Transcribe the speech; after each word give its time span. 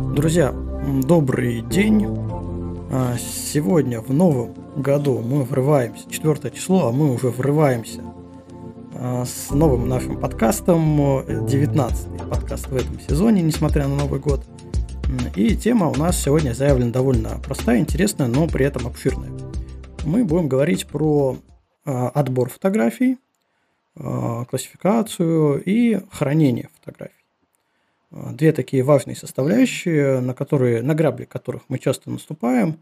Друзья, 0.00 0.52
добрый 1.04 1.60
день. 1.60 2.06
А, 2.90 3.16
сегодня 3.18 4.00
в 4.00 4.12
новом 4.12 4.54
году 4.76 5.18
мы 5.20 5.44
врываемся, 5.44 6.10
4 6.10 6.50
число, 6.50 6.88
а 6.88 6.92
мы 6.92 7.12
уже 7.12 7.28
врываемся 7.28 8.00
а, 8.94 9.24
с 9.26 9.50
новым 9.50 9.88
нашим 9.88 10.18
подкастом, 10.18 11.46
19 11.46 12.28
подкаст 12.30 12.68
в 12.68 12.76
этом 12.76 12.98
сезоне, 13.00 13.42
несмотря 13.42 13.86
на 13.86 13.96
Новый 13.96 14.18
год. 14.18 14.44
И 15.36 15.56
тема 15.56 15.88
у 15.88 15.94
нас 15.94 16.18
сегодня 16.18 16.54
заявлена 16.54 16.90
довольно 16.90 17.38
простая, 17.44 17.78
интересная, 17.78 18.28
но 18.28 18.48
при 18.48 18.64
этом 18.64 18.86
обширная. 18.86 19.30
Мы 20.04 20.24
будем 20.24 20.48
говорить 20.48 20.86
про 20.86 21.36
а, 21.84 22.08
отбор 22.08 22.48
фотографий, 22.48 23.18
классификацию 23.94 25.62
и 25.62 26.00
хранение 26.10 26.70
фотографий. 26.80 27.21
Две 28.12 28.52
такие 28.52 28.82
важные 28.82 29.16
составляющие, 29.16 30.20
на 30.20 30.34
которые, 30.34 30.82
на 30.82 30.94
грабли 30.94 31.24
которых 31.24 31.62
мы 31.68 31.78
часто 31.78 32.10
наступаем. 32.10 32.78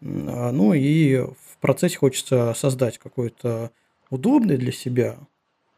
А, 0.00 0.50
ну 0.50 0.74
и 0.74 1.18
в 1.18 1.56
процессе 1.60 1.96
хочется 1.98 2.52
создать 2.54 2.98
какой-то 2.98 3.70
удобный 4.10 4.56
для 4.56 4.72
себя 4.72 5.16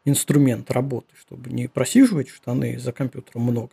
инструмент 0.05 0.71
работы, 0.71 1.13
чтобы 1.19 1.51
не 1.51 1.67
просиживать 1.67 2.29
штаны 2.29 2.79
за 2.79 2.91
компьютером 2.91 3.43
много. 3.43 3.71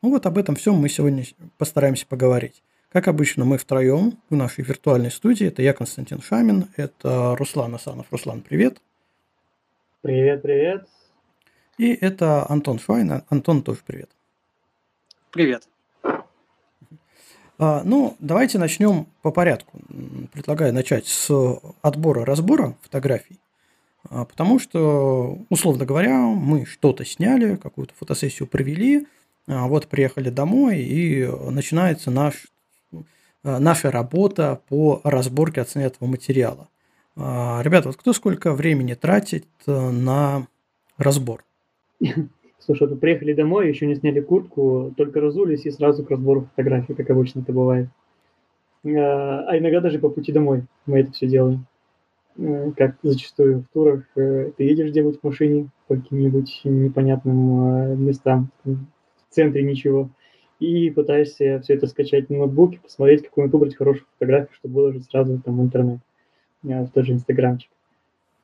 Ну 0.00 0.10
вот 0.10 0.26
об 0.26 0.38
этом 0.38 0.54
всем 0.54 0.76
мы 0.76 0.88
сегодня 0.88 1.24
постараемся 1.56 2.06
поговорить. 2.06 2.62
Как 2.90 3.08
обычно, 3.08 3.44
мы 3.44 3.58
втроем 3.58 4.18
в 4.30 4.36
нашей 4.36 4.64
виртуальной 4.64 5.10
студии. 5.10 5.48
Это 5.48 5.60
я, 5.60 5.72
Константин 5.72 6.22
Шамин, 6.22 6.68
это 6.76 7.34
Руслан 7.36 7.74
Асанов. 7.74 8.06
Руслан, 8.10 8.42
привет. 8.42 8.80
Привет, 10.02 10.40
привет. 10.40 10.88
И 11.78 11.92
это 11.92 12.48
Антон 12.48 12.78
Швайн. 12.78 13.22
Антон, 13.28 13.62
тоже 13.62 13.80
привет. 13.84 14.10
Привет. 15.30 15.68
А, 17.58 17.82
ну, 17.84 18.16
давайте 18.18 18.58
начнем 18.58 19.06
по 19.20 19.30
порядку. 19.30 19.78
Предлагаю 20.32 20.72
начать 20.72 21.06
с 21.06 21.30
отбора-разбора 21.82 22.76
фотографий. 22.82 23.38
А, 24.08 24.24
потому 24.24 24.58
что, 24.58 25.38
условно 25.50 25.84
говоря, 25.84 26.18
мы 26.18 26.64
что-то 26.64 27.04
сняли, 27.04 27.56
какую-то 27.56 27.92
фотосессию 27.94 28.48
провели, 28.48 29.06
а 29.46 29.66
вот 29.66 29.88
приехали 29.88 30.30
домой, 30.30 30.78
и 30.78 31.26
начинается 31.50 32.10
наш, 32.10 32.46
наша 33.42 33.90
работа 33.90 34.62
по 34.68 35.02
разборке 35.04 35.60
отснятого 35.60 36.08
материала. 36.08 36.68
Ребята, 37.16 37.88
вот 37.88 37.96
кто 37.96 38.12
сколько 38.12 38.52
времени 38.52 38.94
тратит 38.94 39.46
э, 39.66 39.90
на 39.90 40.46
разбор? 40.96 41.44
Слушай, 42.58 42.88
вот 42.88 43.00
приехали 43.00 43.32
домой, 43.32 43.68
еще 43.68 43.86
не 43.86 43.94
сняли 43.94 44.20
куртку, 44.20 44.92
только 44.96 45.20
разулись 45.20 45.64
и 45.64 45.70
сразу 45.70 46.04
к 46.04 46.10
разбору 46.10 46.48
фотографий, 46.50 46.94
как 46.94 47.08
обычно 47.10 47.40
это 47.40 47.52
бывает. 47.52 47.88
А, 48.84 49.44
а 49.48 49.58
иногда 49.58 49.80
даже 49.80 49.98
по 49.98 50.08
пути 50.08 50.32
домой 50.32 50.64
мы 50.86 51.00
это 51.00 51.12
все 51.12 51.26
делаем. 51.26 51.66
Э, 52.38 52.70
как 52.76 52.96
зачастую 53.02 53.60
в 53.60 53.72
турах, 53.72 54.04
э, 54.16 54.52
ты 54.56 54.64
едешь 54.64 54.90
где-нибудь 54.90 55.20
в 55.20 55.24
машине 55.24 55.70
по 55.88 55.96
каким-нибудь 55.96 56.60
непонятным 56.64 58.04
местам, 58.04 58.50
в 58.64 58.78
центре 59.30 59.62
ничего, 59.64 60.10
и 60.60 60.90
пытаешься 60.90 61.60
все 61.62 61.74
это 61.74 61.86
скачать 61.86 62.30
на 62.30 62.38
ноутбуке, 62.38 62.80
посмотреть, 62.80 63.24
какую-нибудь 63.24 63.54
выбрать 63.54 63.76
хорошую 63.76 64.06
фотографию, 64.12 64.54
чтобы 64.54 64.74
выложить 64.74 65.04
сразу 65.06 65.40
там 65.44 65.58
в 65.58 65.62
интернет, 65.62 65.98
э, 66.64 66.84
в 66.84 66.90
тот 66.90 67.06
же 67.06 67.12
инстаграмчик. 67.12 67.70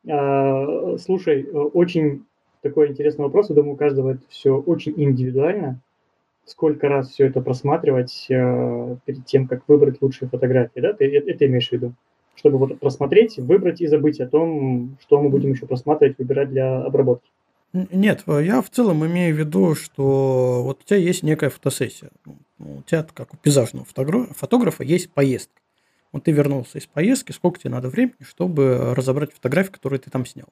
А, 0.08 0.98
слушай, 0.98 1.44
очень 1.44 2.24
такой 2.64 2.88
интересный 2.88 3.24
вопрос. 3.24 3.50
Я 3.50 3.56
думаю, 3.56 3.74
у 3.74 3.76
каждого 3.76 4.12
это 4.12 4.22
все 4.28 4.56
очень 4.56 4.94
индивидуально. 4.96 5.80
Сколько 6.46 6.88
раз 6.88 7.10
все 7.10 7.26
это 7.26 7.40
просматривать 7.40 8.26
э, 8.28 8.96
перед 9.04 9.24
тем, 9.26 9.46
как 9.46 9.62
выбрать 9.68 10.02
лучшие 10.02 10.28
фотографии, 10.28 10.80
да? 10.80 10.92
Ты 10.92 11.04
это, 11.16 11.46
имеешь 11.46 11.68
в 11.68 11.72
виду? 11.72 11.94
Чтобы 12.34 12.58
вот 12.58 12.78
просмотреть, 12.80 13.38
выбрать 13.38 13.80
и 13.80 13.86
забыть 13.86 14.20
о 14.20 14.26
том, 14.26 14.96
что 15.00 15.22
мы 15.22 15.28
будем 15.28 15.52
еще 15.52 15.66
просматривать, 15.66 16.18
выбирать 16.18 16.50
для 16.50 16.82
обработки. 16.82 17.30
Нет, 17.72 18.24
я 18.26 18.62
в 18.62 18.70
целом 18.70 19.06
имею 19.06 19.34
в 19.34 19.38
виду, 19.38 19.74
что 19.74 20.62
вот 20.64 20.80
у 20.82 20.84
тебя 20.84 20.98
есть 20.98 21.22
некая 21.22 21.50
фотосессия. 21.50 22.10
Ну, 22.24 22.78
у 22.78 22.82
тебя, 22.82 23.06
как 23.14 23.34
у 23.34 23.36
пейзажного 23.36 23.86
фотографа, 23.86 24.84
есть 24.84 25.12
поездка. 25.12 25.60
Вот 26.12 26.24
ты 26.24 26.32
вернулся 26.32 26.78
из 26.78 26.86
поездки, 26.86 27.32
сколько 27.32 27.58
тебе 27.58 27.70
надо 27.70 27.88
времени, 27.88 28.22
чтобы 28.22 28.94
разобрать 28.94 29.32
фотографии, 29.32 29.72
которые 29.72 29.98
ты 29.98 30.10
там 30.10 30.24
снял? 30.24 30.48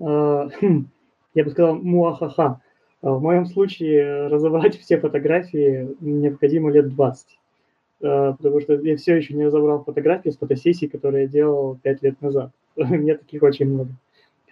А, 0.00 0.48
хм, 0.60 0.88
я 1.34 1.44
бы 1.44 1.50
сказал, 1.50 1.76
муахаха. 1.76 2.60
А 3.00 3.12
в 3.12 3.22
моем 3.22 3.46
случае 3.46 4.26
разобрать 4.28 4.78
все 4.78 4.98
фотографии 4.98 5.88
необходимо 6.00 6.70
лет 6.70 6.88
20. 6.88 7.26
А, 8.02 8.32
потому 8.32 8.60
что 8.60 8.74
я 8.74 8.96
все 8.96 9.16
еще 9.16 9.34
не 9.34 9.46
разобрал 9.46 9.84
фотографии 9.84 10.30
с 10.30 10.38
фотосессий, 10.38 10.88
которые 10.88 11.24
я 11.24 11.28
делал 11.28 11.78
5 11.82 12.02
лет 12.02 12.20
назад. 12.20 12.52
У 12.76 12.84
меня 12.84 13.16
таких 13.16 13.42
очень 13.42 13.66
много. 13.66 13.90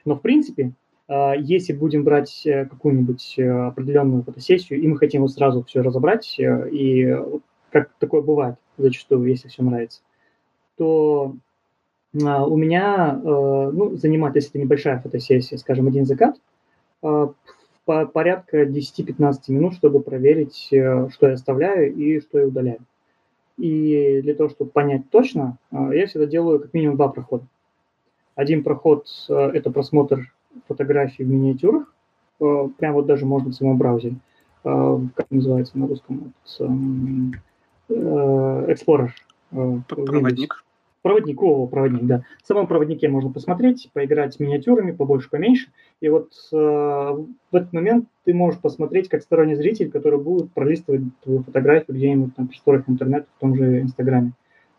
Но 0.04 0.14
в 0.14 0.20
принципе, 0.20 0.72
если 1.08 1.72
будем 1.72 2.02
брать 2.02 2.42
э, 2.44 2.64
какую-нибудь 2.66 3.34
э, 3.38 3.48
определенную 3.48 4.24
фотосессию, 4.24 4.80
и 4.80 4.88
мы 4.88 4.98
хотим 4.98 5.22
вот 5.22 5.30
сразу 5.30 5.62
все 5.62 5.80
разобрать, 5.80 6.34
э, 6.40 6.68
и 6.70 7.16
как 7.70 7.92
такое 8.00 8.22
бывает 8.22 8.56
зачастую, 8.76 9.28
если 9.28 9.48
все 9.48 9.62
нравится, 9.62 10.00
то 10.76 11.36
у 12.22 12.56
меня, 12.56 13.20
э, 13.22 13.70
ну, 13.72 13.96
занимает, 13.96 14.36
если 14.36 14.50
это 14.50 14.58
небольшая 14.58 15.00
фотосессия, 15.00 15.58
скажем, 15.58 15.86
один 15.86 16.06
закат, 16.06 16.36
а, 17.02 17.32
по 17.84 18.06
порядка 18.06 18.64
10-15 18.64 19.48
минут, 19.48 19.74
чтобы 19.74 20.00
проверить, 20.00 20.68
э, 20.72 21.08
что 21.10 21.28
я 21.28 21.34
оставляю 21.34 21.94
и 21.94 22.20
что 22.20 22.38
я 22.38 22.46
удаляю. 22.46 22.78
И 23.58 24.20
для 24.22 24.34
того, 24.34 24.48
чтобы 24.50 24.70
понять 24.70 25.08
точно, 25.10 25.58
а, 25.70 25.94
я 25.94 26.06
всегда 26.06 26.26
делаю 26.26 26.60
как 26.60 26.74
минимум 26.74 26.96
два 26.96 27.08
прохода. 27.08 27.46
Один 28.34 28.62
проход 28.62 29.06
э,– 29.28 29.34
это 29.54 29.70
просмотр 29.70 30.32
фотографий 30.68 31.24
в 31.24 31.28
миниатюрах, 31.28 31.92
прямо 32.38 32.94
вот 32.94 33.06
даже 33.06 33.24
можно 33.24 33.50
в 33.50 33.54
самом 33.54 33.78
браузере, 33.78 34.16
как 34.62 35.30
называется 35.30 35.78
на 35.78 35.86
русском, 35.86 36.34
Explorer. 37.88 39.10
Проводник 39.88 40.65
проводник, 41.06 41.40
о, 41.40 41.68
проводник, 41.68 42.02
да. 42.02 42.24
В 42.42 42.48
самом 42.48 42.66
проводнике 42.66 43.08
можно 43.08 43.30
посмотреть, 43.30 43.88
поиграть 43.92 44.40
миниатюрами, 44.40 44.90
побольше, 44.90 45.30
поменьше. 45.30 45.68
И 46.00 46.08
вот 46.08 46.32
э, 46.52 46.56
в 46.56 47.28
этот 47.52 47.72
момент 47.72 48.08
ты 48.24 48.34
можешь 48.34 48.60
посмотреть, 48.60 49.08
как 49.08 49.22
сторонний 49.22 49.54
зритель, 49.54 49.88
который 49.88 50.18
будет 50.18 50.52
пролистывать 50.52 51.02
твою 51.22 51.44
фотографию 51.44 51.96
где-нибудь 51.96 52.36
на 52.36 52.46
просторах 52.48 52.88
интернета, 52.88 53.28
в 53.36 53.40
том 53.40 53.54
же 53.54 53.82
Инстаграме. 53.82 54.32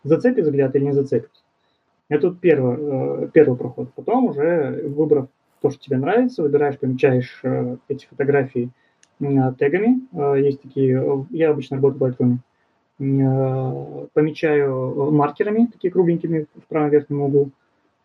Зацепит 0.04 0.44
взгляд 0.44 0.76
или 0.76 0.84
не 0.84 0.92
зацепит. 0.92 1.30
Это 2.10 2.30
первый, 2.30 2.76
э, 2.78 3.28
первый 3.32 3.56
проход. 3.56 3.88
Потом 3.94 4.26
уже, 4.26 4.82
выбрав 4.86 5.28
то, 5.62 5.70
что 5.70 5.80
тебе 5.80 5.96
нравится, 5.96 6.42
выбираешь, 6.42 6.78
помечаешь 6.78 7.40
э, 7.42 7.78
эти 7.88 8.04
фотографии 8.04 8.68
э, 9.20 9.24
тегами. 9.58 10.06
Э, 10.12 10.38
есть 10.38 10.60
такие, 10.60 11.02
э, 11.02 11.24
я 11.30 11.52
обычно 11.52 11.76
работаю 11.76 11.96
в 11.96 12.04
помечаю 12.98 15.10
маркерами, 15.12 15.68
такие 15.72 15.92
кругленькими 15.92 16.46
в 16.54 16.66
правом 16.66 16.90
верхнем 16.90 17.22
углу, 17.22 17.50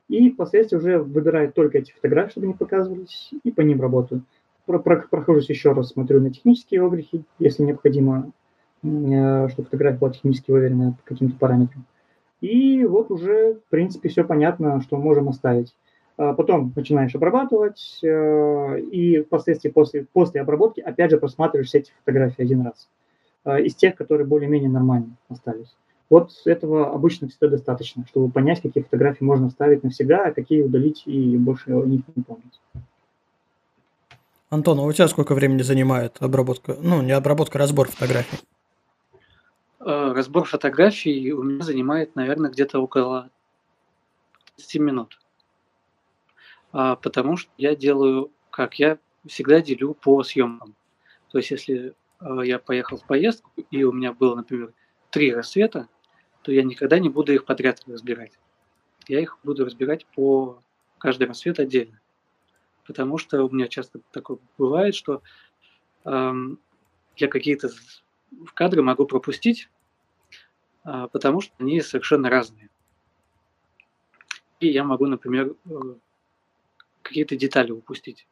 и 0.07 0.29
впоследствии 0.29 0.77
уже 0.77 0.99
выбираю 0.99 1.51
только 1.51 1.79
эти 1.79 1.91
фотографии, 1.91 2.31
чтобы 2.31 2.47
не 2.47 2.53
показывались, 2.53 3.31
и 3.43 3.51
по 3.51 3.61
ним 3.61 3.81
работаю. 3.81 4.23
Про 4.65 4.79
прохожусь 4.79 5.49
еще 5.49 5.73
раз, 5.73 5.89
смотрю 5.89 6.21
на 6.21 6.29
технические 6.29 6.85
огрехи, 6.85 7.23
если 7.39 7.63
необходимо, 7.63 8.31
э, 8.83 9.49
чтобы 9.49 9.65
фотография 9.65 9.97
была 9.97 10.11
технически 10.11 10.51
выверена 10.51 10.93
по 10.93 11.09
каким-то 11.09 11.37
параметрам. 11.37 11.85
И 12.39 12.85
вот 12.85 13.09
уже, 13.09 13.55
в 13.55 13.69
принципе, 13.69 14.09
все 14.09 14.23
понятно, 14.23 14.81
что 14.81 14.97
можем 14.97 15.29
оставить. 15.29 15.75
А 16.15 16.33
потом 16.33 16.71
начинаешь 16.75 17.15
обрабатывать, 17.15 17.99
э, 18.03 18.79
и 18.79 19.21
впоследствии 19.21 19.69
после, 19.69 20.05
после 20.13 20.41
обработки 20.41 20.79
опять 20.79 21.11
же 21.11 21.17
просматриваешь 21.17 21.69
все 21.69 21.79
эти 21.79 21.91
фотографии 21.99 22.43
один 22.43 22.61
раз. 22.61 22.87
А, 23.45 23.59
из 23.59 23.75
тех, 23.75 23.95
которые 23.95 24.25
более-менее 24.25 24.69
нормально 24.69 25.17
остались. 25.29 25.75
Вот 26.09 26.31
этого 26.45 26.93
обычно 26.93 27.27
всегда 27.27 27.49
достаточно, 27.49 28.05
чтобы 28.07 28.31
понять, 28.31 28.61
какие 28.61 28.83
фотографии 28.83 29.23
можно 29.23 29.47
оставить 29.47 29.83
навсегда, 29.83 30.25
а 30.27 30.31
какие 30.31 30.61
удалить 30.61 31.03
и 31.05 31.37
больше 31.37 31.71
о 31.71 31.83
них 31.85 32.01
не 32.15 32.23
помнить. 32.23 32.61
Антон, 34.49 34.79
а 34.79 34.83
у 34.83 34.91
тебя 34.93 35.07
сколько 35.07 35.33
времени 35.33 35.61
занимает 35.61 36.17
обработка, 36.21 36.77
ну 36.79 37.01
не 37.01 37.11
обработка, 37.11 37.57
а 37.57 37.61
разбор 37.61 37.89
фотографий? 37.89 38.37
Э, 39.79 40.13
разбор 40.13 40.45
фотографий 40.45 41.33
у 41.33 41.43
меня 41.43 41.63
занимает, 41.63 42.15
наверное, 42.15 42.51
где-то 42.51 42.79
около 42.79 43.29
30 44.57 44.75
минут. 44.79 45.19
А, 46.71 46.95
потому 46.95 47.35
что 47.35 47.51
я 47.57 47.75
делаю, 47.75 48.31
как 48.51 48.75
я 48.75 48.99
всегда 49.25 49.59
делю 49.59 49.95
по 49.95 50.21
съемкам. 50.23 50.75
То 51.31 51.39
есть, 51.39 51.49
если 51.49 51.89
Э, 51.89 52.02
я 52.43 52.59
поехал 52.59 52.97
в 52.97 53.05
поездку, 53.05 53.51
и 53.71 53.83
у 53.83 53.91
меня 53.91 54.13
было, 54.13 54.35
например, 54.35 54.73
три 55.09 55.33
рассвета, 55.33 55.87
то 56.41 56.51
я 56.51 56.63
никогда 56.63 56.99
не 56.99 57.09
буду 57.09 57.33
их 57.33 57.45
подряд 57.45 57.81
разбирать. 57.87 58.33
Я 59.07 59.19
их 59.19 59.37
буду 59.43 59.65
разбирать 59.65 60.05
по 60.07 60.59
каждый 60.97 61.27
рассвет 61.27 61.59
отдельно. 61.59 61.99
Потому 62.85 63.17
что 63.17 63.43
у 63.43 63.49
меня 63.49 63.67
часто 63.67 63.99
такое 64.11 64.37
бывает, 64.57 64.95
что 64.95 65.21
эм, 66.05 66.59
я 67.15 67.27
какие-то 67.27 67.69
кадры 68.53 68.81
могу 68.81 69.05
пропустить, 69.05 69.69
а, 70.83 71.07
потому 71.07 71.41
что 71.41 71.53
они 71.59 71.81
совершенно 71.81 72.29
разные. 72.29 72.69
И 74.59 74.67
я 74.67 74.83
могу, 74.83 75.05
например, 75.07 75.55
э, 75.65 75.79
какие-то 77.01 77.35
детали 77.35 77.71
упустить. 77.71 78.27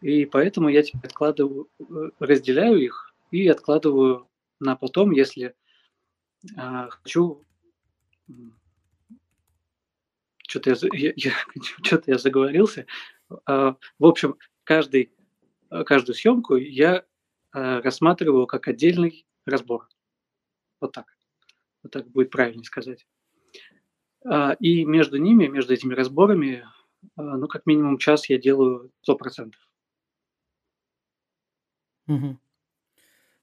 И 0.00 0.26
поэтому 0.26 0.68
я 0.68 0.82
теперь 0.82 1.06
откладываю, 1.06 1.68
э, 1.80 2.10
разделяю 2.20 2.78
их 2.78 3.14
и 3.30 3.48
откладываю 3.48 4.28
на 4.60 4.76
потом, 4.76 5.10
если 5.10 5.54
а, 6.56 6.88
хочу 6.88 7.44
что-то 10.48 10.70
я, 10.70 10.76
я, 10.92 11.12
я, 11.16 11.32
что-то 11.82 12.10
я 12.10 12.18
заговорился. 12.18 12.86
А, 13.46 13.76
в 13.98 14.06
общем, 14.06 14.36
каждый, 14.64 15.12
каждую 15.86 16.14
съемку 16.14 16.56
я 16.56 17.04
а, 17.52 17.80
рассматриваю 17.82 18.46
как 18.46 18.68
отдельный 18.68 19.26
разбор. 19.44 19.88
Вот 20.80 20.92
так. 20.92 21.06
Вот 21.82 21.92
так 21.92 22.08
будет 22.08 22.30
правильнее 22.30 22.64
сказать. 22.64 23.06
А, 24.24 24.54
и 24.58 24.84
между 24.84 25.18
ними, 25.18 25.46
между 25.46 25.74
этими 25.74 25.94
разборами, 25.94 26.66
ну, 27.16 27.46
как 27.46 27.64
минимум 27.66 27.98
час 27.98 28.28
я 28.28 28.38
делаю 28.38 28.90
100%. 29.08 29.52
Угу. 32.08 32.38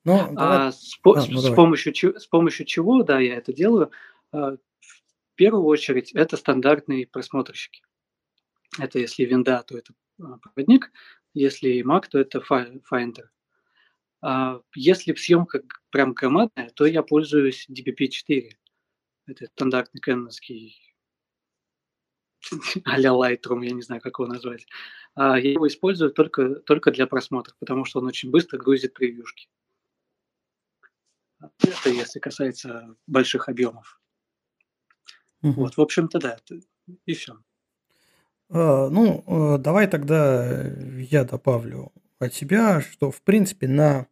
Ну, 0.04 0.34
давай... 0.34 0.68
а, 0.68 0.72
с, 0.72 1.00
а, 1.04 1.22
с, 1.22 1.30
ну, 1.30 1.38
с, 1.40 1.56
помощью, 1.56 2.20
с 2.20 2.28
помощью 2.28 2.66
чего, 2.66 3.04
да, 3.04 3.20
я 3.20 3.36
это 3.38 3.54
делаю. 3.54 3.92
В 4.32 4.60
первую 5.36 5.66
очередь, 5.66 6.12
это 6.12 6.38
стандартные 6.38 7.08
просмотрщики. 7.08 7.84
Это 8.80 9.00
если 9.00 9.24
винда, 9.24 9.64
то 9.64 9.78
это 9.78 9.94
проводник, 10.42 10.92
если 11.34 11.84
Mac, 11.84 12.08
то 12.10 12.20
это 12.20 12.40
Finder. 12.40 13.28
А 14.22 14.62
если 14.74 15.14
съемка 15.14 15.62
прям 15.90 16.14
громадная, 16.14 16.70
то 16.70 16.86
я 16.86 17.04
пользуюсь 17.04 17.68
DPP-4. 17.70 18.52
Это 19.28 19.46
стандартный 19.48 20.02
кэноновский 20.02 20.80
а-ля 22.86 23.12
Lightroom, 23.12 23.64
я 23.64 23.72
не 23.72 23.82
знаю, 23.82 24.02
как 24.02 24.20
его 24.20 24.28
назвать. 24.28 24.66
А 25.16 25.40
я 25.40 25.52
его 25.52 25.68
использую 25.68 26.12
только, 26.12 26.56
только 26.56 26.92
для 26.92 27.08
просмотра, 27.08 27.54
потому 27.60 27.86
что 27.86 28.00
он 28.00 28.08
очень 28.08 28.32
быстро 28.32 28.58
грузит 28.58 28.94
превьюшки. 28.94 29.48
Это 31.40 31.90
если 31.90 32.20
касается 32.20 32.96
больших 33.08 33.50
объемов. 33.50 34.00
Угу. 35.42 35.54
Вот, 35.54 35.78
в 35.78 35.82
общем-то, 35.82 36.20
да, 36.20 36.38
и 37.06 37.14
все. 37.14 37.38
А, 38.50 38.90
ну, 38.90 39.24
э, 39.28 39.58
давай 39.60 39.88
тогда 39.88 40.66
я 40.98 41.24
добавлю 41.24 41.92
от 42.20 42.34
себя, 42.34 42.82
что, 42.82 43.12
в 43.12 43.22
принципе, 43.22 43.68
на 43.68 44.08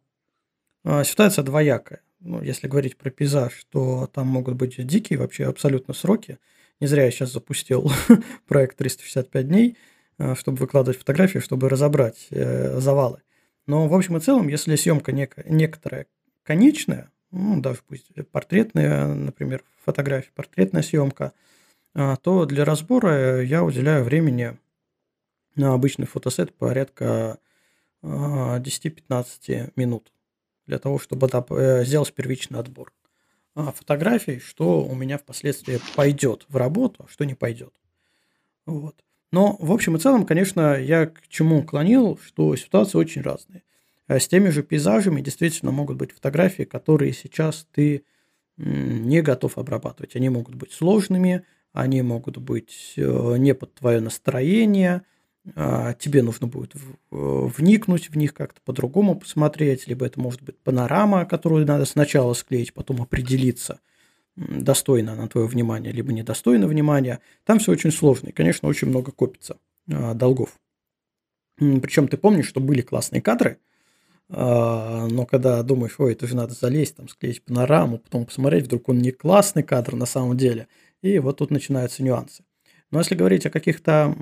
а, 0.84 1.04
ситуация 1.04 1.42
двоякая. 1.42 2.02
Ну, 2.20 2.42
если 2.42 2.68
говорить 2.68 2.96
про 2.96 3.10
пейзаж, 3.10 3.64
то 3.70 4.06
там 4.06 4.28
могут 4.28 4.54
быть 4.54 4.84
дикие 4.86 5.18
вообще 5.18 5.46
абсолютно 5.46 5.92
сроки. 5.94 6.38
Не 6.80 6.86
зря 6.86 7.04
я 7.04 7.10
сейчас 7.10 7.32
запустил 7.32 7.90
проект 8.46 8.76
365 8.76 9.48
дней, 9.48 9.76
а, 10.18 10.34
чтобы 10.34 10.58
выкладывать 10.58 10.98
фотографии, 10.98 11.38
чтобы 11.38 11.68
разобрать 11.68 12.26
э, 12.30 12.78
завалы. 12.80 13.22
Но 13.66 13.88
в 13.88 13.94
общем 13.94 14.16
и 14.16 14.20
целом, 14.20 14.48
если 14.48 14.76
съемка 14.76 15.12
нек- 15.12 15.42
некоторая 15.48 16.06
конечная, 16.42 17.10
ну, 17.30 17.60
даже 17.60 17.80
пусть 17.86 18.10
портретная, 18.30 19.06
например, 19.06 19.64
фотография, 19.84 20.30
портретная 20.34 20.82
съемка, 20.82 21.32
а, 21.94 22.16
то 22.16 22.44
для 22.44 22.64
разбора 22.64 23.42
я 23.42 23.64
уделяю 23.64 24.04
времени 24.04 24.58
на 25.56 25.74
обычный 25.74 26.06
фотосет 26.06 26.54
порядка 26.54 27.38
10-15 28.02 29.00
а, 29.08 29.70
минут 29.76 30.12
для 30.66 30.78
того, 30.78 30.98
чтобы 30.98 31.28
э, 31.28 31.84
сделать 31.84 32.12
первичный 32.12 32.58
отбор 32.58 32.92
фотографий, 33.54 34.40
что 34.40 34.84
у 34.84 34.94
меня 34.94 35.18
впоследствии 35.18 35.80
пойдет 35.94 36.46
в 36.48 36.56
работу, 36.56 37.04
а 37.04 37.08
что 37.10 37.24
не 37.24 37.34
пойдет. 37.34 37.72
Вот. 38.66 38.96
Но 39.30 39.56
в 39.58 39.72
общем 39.72 39.96
и 39.96 39.98
целом, 39.98 40.26
конечно, 40.26 40.80
я 40.80 41.06
к 41.06 41.28
чему 41.28 41.62
клонил, 41.62 42.18
что 42.24 42.54
ситуации 42.56 42.98
очень 42.98 43.22
разные. 43.22 43.62
Э, 44.08 44.18
с 44.18 44.28
теми 44.28 44.50
же 44.50 44.62
пейзажами 44.62 45.20
действительно 45.20 45.70
могут 45.70 45.96
быть 45.96 46.12
фотографии, 46.12 46.64
которые 46.64 47.12
сейчас 47.12 47.66
ты 47.72 48.04
не 48.56 49.22
готов 49.22 49.58
обрабатывать. 49.58 50.14
Они 50.14 50.28
могут 50.28 50.54
быть 50.54 50.72
сложными, 50.72 51.44
они 51.72 52.02
могут 52.02 52.38
быть 52.38 52.94
э, 52.96 53.36
не 53.38 53.54
под 53.54 53.74
твое 53.74 54.00
настроение, 54.00 54.96
а, 54.98 55.02
тебе 55.46 56.22
нужно 56.22 56.46
будет 56.46 56.72
вникнуть 57.10 58.08
в 58.08 58.16
них 58.16 58.32
как-то 58.32 58.60
по-другому 58.64 59.14
посмотреть, 59.14 59.86
либо 59.86 60.06
это 60.06 60.18
может 60.18 60.42
быть 60.42 60.58
панорама, 60.58 61.26
которую 61.26 61.66
надо 61.66 61.84
сначала 61.84 62.32
склеить, 62.32 62.72
потом 62.72 63.02
определиться, 63.02 63.80
достойно 64.36 65.12
она 65.12 65.28
твое 65.28 65.46
внимание, 65.46 65.92
либо 65.92 66.12
недостойно 66.14 66.66
внимания. 66.66 67.20
Там 67.44 67.58
все 67.58 67.72
очень 67.72 67.92
сложно, 67.92 68.28
и, 68.28 68.32
конечно, 68.32 68.68
очень 68.68 68.88
много 68.88 69.12
копится 69.12 69.58
а, 69.92 70.14
долгов. 70.14 70.58
Причем 71.56 72.08
ты 72.08 72.16
помнишь, 72.16 72.48
что 72.48 72.60
были 72.60 72.80
классные 72.80 73.20
кадры– 73.20 73.58
а, 74.30 75.06
но 75.08 75.26
когда 75.26 75.62
думаешь, 75.62 75.94
ой, 75.98 76.12
это 76.12 76.26
же 76.26 76.36
надо 76.36 76.54
залезть, 76.54 76.96
там, 76.96 77.08
склеить 77.08 77.44
панораму, 77.44 77.98
потом 77.98 78.26
посмотреть, 78.26 78.64
вдруг 78.64 78.88
он 78.88 78.98
не 78.98 79.10
классный 79.10 79.62
кадр 79.62 79.94
на 79.94 80.06
самом 80.06 80.36
деле. 80.36 80.68
И 81.02 81.18
вот 81.18 81.38
тут 81.38 81.50
начинаются 81.50 82.02
нюансы. 82.02 82.44
Но 82.94 83.00
если 83.00 83.16
говорить 83.16 83.44
о 83.44 83.50
каких-то 83.50 84.14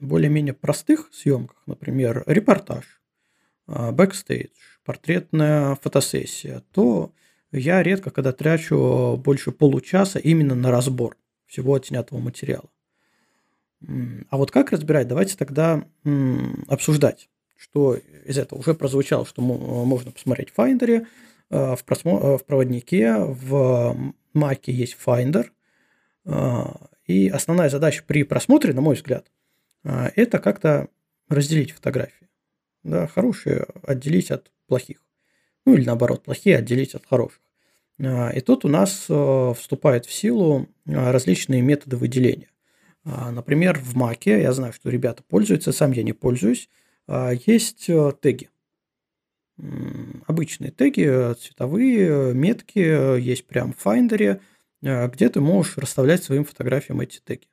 более-менее 0.00 0.54
простых 0.54 1.10
съемках, 1.12 1.60
например, 1.66 2.22
репортаж, 2.26 2.84
а, 3.66 3.90
бэкстейдж, 3.90 4.52
портретная 4.84 5.74
фотосессия, 5.74 6.62
то 6.70 7.10
я 7.50 7.82
редко 7.82 8.12
когда 8.12 8.30
трачу 8.30 9.16
больше 9.16 9.50
получаса 9.50 10.20
именно 10.20 10.54
на 10.54 10.70
разбор 10.70 11.16
всего 11.46 11.74
отснятого 11.74 12.20
материала. 12.20 12.70
А 14.30 14.36
вот 14.36 14.52
как 14.52 14.70
разбирать, 14.70 15.08
давайте 15.08 15.36
тогда 15.36 15.84
обсуждать 16.68 17.28
что 17.58 17.96
из 18.26 18.36
этого 18.36 18.58
уже 18.58 18.74
прозвучало, 18.74 19.24
что 19.24 19.40
можно 19.40 20.12
посмотреть 20.12 20.50
в 20.50 20.58
Finder, 20.58 21.06
э, 21.48 21.74
в, 21.74 21.82
просмо... 21.84 22.36
В 22.36 22.44
проводнике, 22.44 23.16
в 23.16 24.12
Mac 24.34 24.60
есть 24.66 24.94
Finder. 25.02 25.46
Э, 27.06 27.12
и 27.12 27.28
основная 27.28 27.68
задача 27.68 28.02
при 28.06 28.24
просмотре, 28.24 28.72
на 28.72 28.80
мой 28.80 28.94
взгляд, 28.94 29.30
это 29.84 30.40
как-то 30.40 30.88
разделить 31.28 31.70
фотографии. 31.70 32.28
Да, 32.82 33.06
хорошие 33.06 33.66
отделить 33.82 34.32
от 34.32 34.50
плохих. 34.66 34.98
Ну 35.64 35.74
или 35.74 35.84
наоборот, 35.84 36.24
плохие 36.24 36.56
отделить 36.56 36.94
от 36.96 37.06
хороших. 37.06 37.40
И 37.98 38.40
тут 38.44 38.64
у 38.64 38.68
нас 38.68 39.06
вступают 39.56 40.06
в 40.06 40.12
силу 40.12 40.68
различные 40.84 41.62
методы 41.62 41.96
выделения. 41.96 42.48
Например, 43.04 43.78
в 43.78 43.96
Mac, 43.96 44.22
я 44.24 44.52
знаю, 44.52 44.72
что 44.72 44.90
ребята 44.90 45.22
пользуются, 45.22 45.70
сам 45.70 45.92
я 45.92 46.02
не 46.02 46.12
пользуюсь, 46.12 46.68
а, 47.08 47.32
есть 47.46 47.88
э, 47.88 48.12
теги. 48.20 48.50
Обычные 50.26 50.70
теги, 50.70 51.06
э, 51.08 51.34
цветовые, 51.34 52.34
метки, 52.34 52.78
э, 52.78 53.20
есть 53.20 53.46
прям 53.46 53.72
в 53.72 53.86
Finder, 53.86 54.40
где 54.82 55.28
ты 55.28 55.40
можешь 55.40 55.78
расставлять 55.78 56.22
своим 56.22 56.44
фотографиям 56.44 57.00
эти 57.00 57.20
теги. 57.20 57.48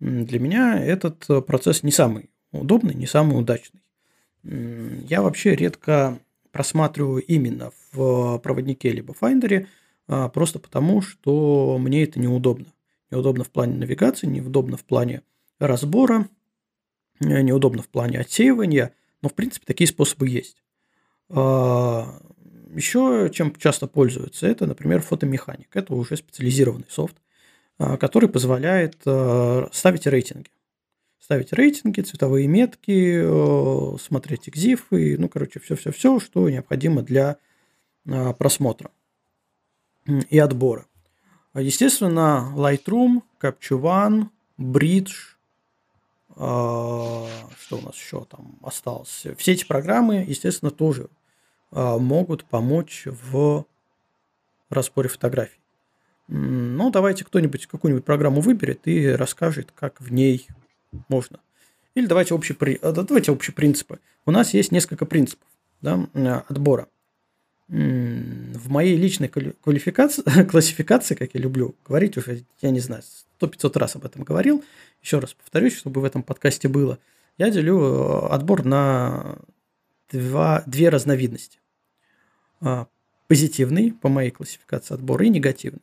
Для 0.00 0.40
меня 0.40 0.82
этот 0.82 1.26
процесс 1.46 1.82
не 1.82 1.92
самый 1.92 2.30
удобный, 2.52 2.94
не 2.94 3.06
самый 3.06 3.38
удачный. 3.38 3.82
Я 4.42 5.22
вообще 5.22 5.54
редко 5.54 6.18
просматриваю 6.50 7.22
именно 7.22 7.70
в 7.92 8.38
проводнике 8.38 8.90
либо 8.90 9.14
Finder, 9.14 9.66
а, 10.06 10.28
просто 10.28 10.58
потому, 10.58 11.00
что 11.00 11.78
мне 11.78 12.04
это 12.04 12.20
неудобно. 12.20 12.66
Неудобно 13.10 13.44
в 13.44 13.50
плане 13.50 13.76
навигации, 13.76 14.26
неудобно 14.26 14.76
в 14.76 14.84
плане 14.84 15.22
разбора, 15.58 16.28
Э, 17.20 17.42
неудобно 17.42 17.82
в 17.82 17.88
плане 17.88 18.20
отсеивания, 18.20 18.94
но 19.22 19.28
в 19.28 19.34
принципе 19.34 19.66
такие 19.66 19.88
способы 19.88 20.28
есть. 20.28 20.62
А, 22.74 22.76
Еще 22.76 23.30
чем 23.32 23.54
часто 23.56 23.86
пользуются, 23.86 24.46
это, 24.46 24.66
например, 24.66 25.00
фотомеханик. 25.00 25.68
Это 25.74 25.94
уже 25.94 26.16
специализированный 26.16 26.86
софт, 26.88 27.16
а, 27.78 27.96
который 27.96 28.28
позволяет 28.28 28.96
э, 29.06 29.68
ставить 29.72 30.06
рейтинги. 30.06 30.50
Ставить 31.18 31.52
рейтинги, 31.54 32.02
цветовые 32.02 32.46
метки, 32.46 33.98
смотреть 33.98 34.50
экзифы, 34.50 35.16
ну, 35.18 35.30
короче, 35.30 35.58
все-все-все, 35.58 36.20
что 36.20 36.50
необходимо 36.50 37.00
для 37.00 37.38
просмотра 38.04 38.90
и 40.28 40.38
отбора. 40.38 40.84
Естественно, 41.54 42.52
Lightroom, 42.54 43.22
Capture 43.40 43.80
One, 43.80 44.26
Bridge, 44.58 45.34
а, 46.36 47.26
что 47.58 47.78
у 47.78 47.80
нас 47.80 47.94
еще 47.94 48.26
там 48.26 48.58
осталось? 48.62 49.26
Все 49.38 49.52
эти 49.52 49.64
программы, 49.64 50.26
естественно, 50.28 50.70
тоже 50.70 51.04
а, 51.04 51.23
могут 51.74 52.44
помочь 52.44 53.06
в 53.06 53.66
разборе 54.70 55.08
фотографий. 55.08 55.60
Ну, 56.28 56.90
давайте 56.90 57.24
кто-нибудь 57.24 57.66
какую-нибудь 57.66 58.04
программу 58.04 58.40
выберет 58.40 58.80
и 58.86 59.08
расскажет, 59.08 59.72
как 59.74 60.00
в 60.00 60.12
ней 60.12 60.46
можно. 61.08 61.40
Или 61.94 62.06
давайте 62.06 62.34
общие, 62.34 62.56
давайте 62.80 63.30
общие 63.30 63.54
принципы. 63.54 64.00
У 64.26 64.30
нас 64.30 64.54
есть 64.54 64.72
несколько 64.72 65.06
принципов 65.06 65.46
да, 65.82 66.44
отбора. 66.48 66.88
в 67.68 68.70
моей 68.70 68.96
личной 68.96 69.28
квалификации, 69.28 70.22
классификации, 70.50 71.14
как 71.14 71.34
я 71.34 71.40
люблю 71.40 71.74
говорить, 71.86 72.16
уже, 72.16 72.44
я 72.62 72.70
не 72.70 72.80
знаю, 72.80 73.02
сто 73.02 73.46
500 73.46 73.76
раз 73.76 73.96
об 73.96 74.04
этом 74.04 74.22
говорил, 74.22 74.64
еще 75.02 75.18
раз 75.18 75.34
повторюсь, 75.34 75.76
чтобы 75.76 76.00
в 76.00 76.04
этом 76.04 76.22
подкасте 76.22 76.68
было, 76.68 76.98
я 77.36 77.50
делю 77.50 77.80
э, 77.80 78.28
отбор 78.28 78.64
на 78.64 79.38
два, 80.10 80.62
две 80.66 80.88
разновидности. 80.88 81.58
А, 82.64 82.86
позитивный, 83.28 83.92
по 83.92 84.08
моей 84.08 84.30
классификации 84.30 84.94
отбор, 84.94 85.22
и 85.22 85.28
негативный. 85.28 85.82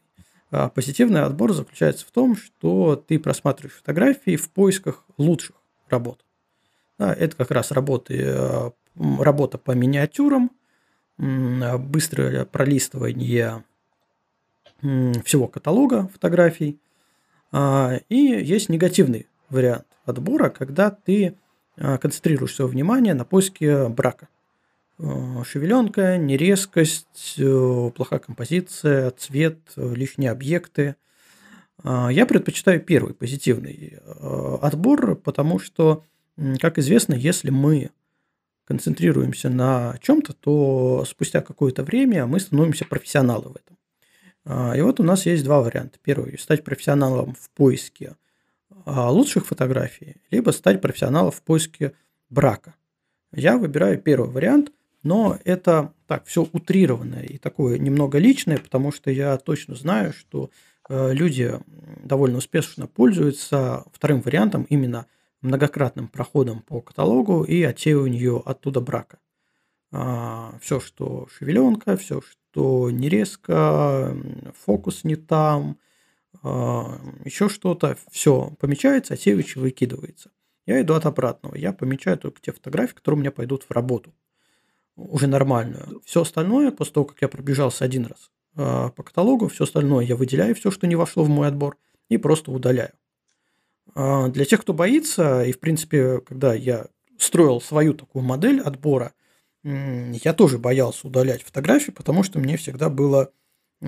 А 0.49 0.67
позитивный 0.69 1.21
отбор 1.21 1.53
заключается 1.53 2.07
в 2.07 2.11
том, 2.11 2.35
что 2.35 2.95
ты 2.95 3.19
просматриваешь 3.19 3.77
фотографии 3.77 4.35
в 4.35 4.49
поисках 4.49 5.05
лучших 5.17 5.55
работ. 5.89 6.25
Это 6.97 7.35
как 7.35 7.51
раз 7.51 7.71
работы, 7.71 8.71
работа 8.95 9.59
по 9.59 9.71
миниатюрам, 9.71 10.51
быстрое 11.17 12.45
пролистывание 12.45 13.63
всего 14.79 15.47
каталога 15.47 16.07
фотографий. 16.07 16.79
А, 17.51 17.99
и 18.09 18.15
есть 18.15 18.69
негативный 18.69 19.27
вариант 19.49 19.85
отбора, 20.05 20.49
когда 20.49 20.89
ты 20.89 21.37
концентрируешь 21.75 22.55
свое 22.55 22.69
внимание 22.69 23.13
на 23.13 23.23
поиске 23.23 23.87
брака. 23.87 24.27
Э, 25.03 25.43
шевеленка, 25.43 26.17
нерезкость, 26.17 27.35
э, 27.39 27.91
плохая 27.95 28.19
композиция, 28.19 29.09
цвет, 29.11 29.57
э, 29.75 29.93
лишние 29.95 30.31
объекты. 30.31 30.95
Я 31.83 32.27
предпочитаю 32.27 32.79
первый 32.79 33.15
позитивный 33.15 33.97
отбор, 34.61 35.15
потому 35.15 35.57
что, 35.57 36.03
как 36.59 36.77
известно, 36.77 37.15
если 37.15 37.49
мы 37.49 37.89
концентрируемся 38.65 39.49
на 39.49 39.97
чем-то, 39.99 40.33
то 40.33 41.03
спустя 41.07 41.41
какое-то 41.41 41.83
время 41.83 42.27
мы 42.27 42.39
становимся 42.39 42.85
профессионалом 42.85 43.53
в 43.53 43.55
этом. 43.55 44.75
И 44.77 44.81
вот 44.81 44.99
у 44.99 45.03
нас 45.03 45.25
есть 45.25 45.43
два 45.43 45.61
варианта. 45.63 45.97
Первый– 46.03 46.37
стать 46.39 46.63
профессионалом 46.63 47.33
в 47.33 47.49
поиске 47.49 48.15
лучших 48.85 49.47
фотографий, 49.47 50.17
либо 50.29 50.51
стать 50.51 50.81
профессионалом 50.81 51.31
в 51.31 51.41
поиске 51.41 51.93
брака. 52.29 52.75
Я 53.31 53.57
выбираю 53.57 53.97
первый 53.97 54.29
вариант– 54.29 54.71
но 55.03 55.37
это 55.45 55.93
так, 56.07 56.25
все 56.25 56.47
утрированное 56.51 57.23
и 57.23 57.37
такое 57.37 57.77
немного 57.79 58.17
личное, 58.17 58.57
потому 58.57 58.91
что 58.91 59.09
я 59.09 59.37
точно 59.37 59.75
знаю, 59.75 60.13
что 60.13 60.51
э, 60.89 61.13
люди 61.13 61.59
довольно 62.03 62.37
успешно 62.37 62.87
пользуются 62.87 63.85
вторым 63.93 64.21
вариантом, 64.21 64.63
именно 64.69 65.07
многократным 65.41 66.07
проходом 66.07 66.61
по 66.61 66.81
каталогу 66.81 67.43
и 67.43 67.63
отсеиванию 67.63 68.47
оттуда 68.47 68.79
брака. 68.79 69.19
А, 69.91 70.57
все, 70.61 70.79
что 70.79 71.27
шевеленка, 71.35 71.97
все, 71.97 72.21
что 72.21 72.91
не 72.91 73.09
резко, 73.09 74.15
фокус 74.63 75.03
не 75.03 75.15
там, 75.15 75.77
а, 76.43 76.99
еще 77.25 77.49
что-то, 77.49 77.97
все 78.11 78.55
помечается, 78.59 79.15
отсеивающий 79.15 79.59
выкидывается. 79.59 80.31
Я 80.67 80.79
иду 80.81 80.93
от 80.93 81.07
обратного. 81.07 81.55
Я 81.55 81.73
помечаю 81.73 82.19
только 82.19 82.39
те 82.39 82.51
фотографии, 82.51 82.93
которые 82.93 83.17
у 83.17 83.21
меня 83.21 83.31
пойдут 83.31 83.63
в 83.63 83.71
работу 83.71 84.13
уже 85.09 85.27
нормальную. 85.27 86.01
Все 86.05 86.21
остальное, 86.21 86.71
после 86.71 86.93
того, 86.93 87.05
как 87.05 87.21
я 87.21 87.27
пробежался 87.27 87.85
один 87.85 88.05
раз 88.05 88.31
э, 88.55 88.89
по 88.95 89.03
каталогу, 89.03 89.47
все 89.47 89.63
остальное 89.63 90.05
я 90.05 90.15
выделяю, 90.15 90.55
все, 90.55 90.71
что 90.71 90.87
не 90.87 90.95
вошло 90.95 91.23
в 91.23 91.29
мой 91.29 91.47
отбор, 91.47 91.77
и 92.09 92.17
просто 92.17 92.51
удаляю. 92.51 92.91
Э, 93.95 94.29
для 94.29 94.45
тех, 94.45 94.61
кто 94.61 94.73
боится, 94.73 95.43
и 95.43 95.51
в 95.51 95.59
принципе, 95.59 96.19
когда 96.21 96.53
я 96.53 96.87
строил 97.17 97.61
свою 97.61 97.93
такую 97.93 98.23
модель 98.23 98.61
отбора, 98.61 99.13
я 99.63 100.33
тоже 100.33 100.57
боялся 100.57 101.07
удалять 101.07 101.43
фотографии, 101.43 101.91
потому 101.91 102.23
что 102.23 102.39
мне 102.39 102.57
всегда 102.57 102.89
было 102.89 103.31
э, 103.81 103.87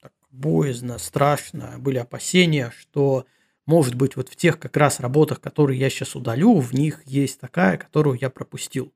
так, 0.00 0.12
боязно, 0.30 0.98
страшно, 0.98 1.76
были 1.78 1.98
опасения, 1.98 2.72
что 2.76 3.26
может 3.66 3.96
быть, 3.96 4.14
вот 4.14 4.28
в 4.28 4.36
тех 4.36 4.58
как 4.60 4.76
раз 4.76 5.00
работах, 5.00 5.40
которые 5.40 5.78
я 5.78 5.90
сейчас 5.90 6.14
удалю, 6.14 6.60
в 6.60 6.72
них 6.72 7.02
есть 7.04 7.40
такая, 7.40 7.76
которую 7.76 8.16
я 8.20 8.30
пропустил. 8.30 8.92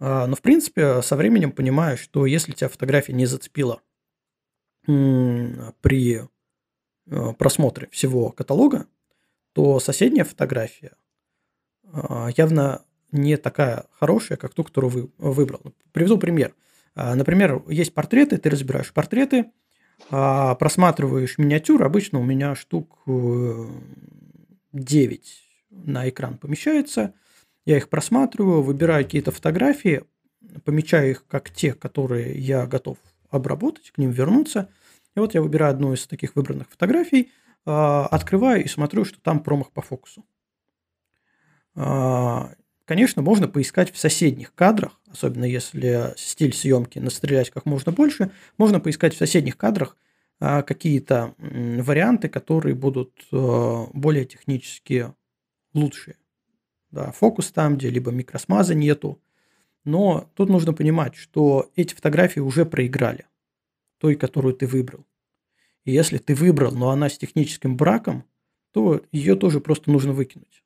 А, 0.00 0.26
но, 0.26 0.36
в 0.36 0.42
принципе, 0.42 1.02
со 1.02 1.16
временем 1.16 1.52
понимаю, 1.52 1.96
что 1.96 2.26
если 2.26 2.52
тебя 2.52 2.68
фотография 2.68 3.12
не 3.12 3.26
зацепила 3.26 3.80
при 4.86 6.20
а, 7.10 7.32
просмотре 7.32 7.88
всего 7.90 8.30
каталога, 8.30 8.86
то 9.52 9.80
соседняя 9.80 10.24
фотография 10.24 10.92
а, 11.92 12.28
явно 12.36 12.84
не 13.12 13.36
такая 13.36 13.86
хорошая, 13.92 14.36
как 14.36 14.54
ту, 14.54 14.64
которую 14.64 14.90
вы 14.90 15.10
выбрал. 15.18 15.62
Приведу 15.92 16.18
пример. 16.18 16.54
Например, 16.96 17.62
есть 17.68 17.94
портреты, 17.94 18.38
ты 18.38 18.50
разбираешь 18.50 18.92
портреты, 18.92 19.50
просматриваешь 20.08 21.38
миниатюры, 21.38 21.84
обычно 21.84 22.20
у 22.20 22.24
меня 22.24 22.54
штук 22.54 23.02
9 23.06 23.06
э, 24.72 25.74
на 25.74 26.08
экран 26.08 26.38
помещается– 26.38 27.14
я 27.64 27.76
их 27.76 27.88
просматриваю, 27.88 28.62
выбираю 28.62 29.04
какие-то 29.04 29.32
фотографии, 29.32 30.04
помечаю 30.64 31.10
их 31.10 31.26
как 31.26 31.50
те, 31.50 31.72
которые 31.72 32.38
я 32.38 32.66
готов 32.66 32.98
обработать, 33.30 33.90
к 33.90 33.98
ним 33.98 34.10
вернуться. 34.10 34.68
И 35.16 35.20
вот 35.20 35.34
я 35.34 35.42
выбираю 35.42 35.72
одну 35.72 35.92
из 35.92 36.06
таких 36.06 36.36
выбранных 36.36 36.68
фотографий, 36.68 37.30
а, 37.64 38.06
открываю 38.06 38.64
и 38.64 38.68
смотрю, 38.68 39.04
что 39.04 39.20
там 39.20 39.42
промах 39.42 39.70
по 39.70 39.80
фокусу. 39.80 40.24
А, 41.74 42.52
конечно, 42.84 43.22
можно 43.22 43.48
поискать 43.48 43.92
в 43.92 43.98
соседних 43.98 44.54
кадрах, 44.54 45.00
особенно 45.10 45.44
если 45.44 46.12
стиль 46.16 46.52
съемки 46.52 46.98
настрелять 46.98 47.50
как 47.50 47.64
можно 47.64 47.92
больше, 47.92 48.30
можно 48.58 48.80
поискать 48.80 49.14
в 49.14 49.18
соседних 49.18 49.56
кадрах 49.56 49.96
а, 50.40 50.62
какие-то 50.62 51.34
варианты, 51.38 52.28
которые 52.28 52.74
будут 52.74 53.12
более 53.30 54.26
технически 54.26 55.12
лучшие. 55.72 56.16
Да, 56.94 57.10
фокус 57.10 57.50
там, 57.50 57.76
где 57.76 57.90
либо 57.90 58.12
микросмаза 58.12 58.72
нету. 58.72 59.20
Но 59.84 60.30
тут 60.36 60.48
нужно 60.48 60.72
понимать, 60.72 61.16
что 61.16 61.72
эти 61.74 61.92
фотографии 61.92 62.38
уже 62.38 62.64
проиграли. 62.64 63.26
Той, 63.98 64.14
которую 64.14 64.54
ты 64.54 64.68
выбрал. 64.68 65.04
И 65.84 65.90
если 65.90 66.18
ты 66.18 66.36
выбрал, 66.36 66.70
но 66.70 66.90
она 66.90 67.08
с 67.08 67.18
техническим 67.18 67.76
браком, 67.76 68.24
то 68.70 69.02
ее 69.10 69.34
тоже 69.34 69.58
просто 69.58 69.90
нужно 69.90 70.12
выкинуть. 70.12 70.62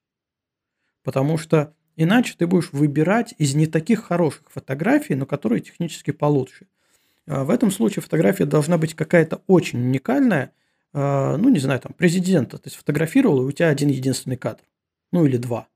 Потому 1.02 1.38
что 1.38 1.74
иначе 1.96 2.34
ты 2.36 2.46
будешь 2.46 2.72
выбирать 2.72 3.34
из 3.38 3.54
не 3.54 3.66
таких 3.66 4.04
хороших 4.04 4.50
фотографий, 4.50 5.14
но 5.14 5.24
которые 5.24 5.62
технически 5.62 6.10
получше. 6.10 6.66
А 7.26 7.44
в 7.44 7.48
этом 7.48 7.70
случае 7.70 8.02
фотография 8.02 8.44
должна 8.44 8.76
быть 8.76 8.92
какая-то 8.92 9.40
очень 9.46 9.80
уникальная. 9.80 10.52
А, 10.92 11.38
ну, 11.38 11.48
не 11.48 11.58
знаю, 11.58 11.80
там, 11.80 11.94
президента 11.94 12.58
ты 12.58 12.68
сфотографировал, 12.68 13.40
и 13.40 13.46
у 13.46 13.52
тебя 13.52 13.70
один 13.70 13.88
единственный 13.88 14.36
кадр. 14.36 14.62
Ну, 15.10 15.24
или 15.24 15.38
два 15.38 15.68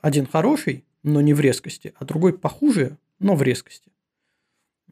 один 0.00 0.26
хороший, 0.26 0.84
но 1.02 1.20
не 1.20 1.34
в 1.34 1.40
резкости, 1.40 1.94
а 1.98 2.04
другой 2.04 2.38
похуже, 2.38 2.98
но 3.18 3.34
в 3.34 3.42
резкости. 3.42 3.92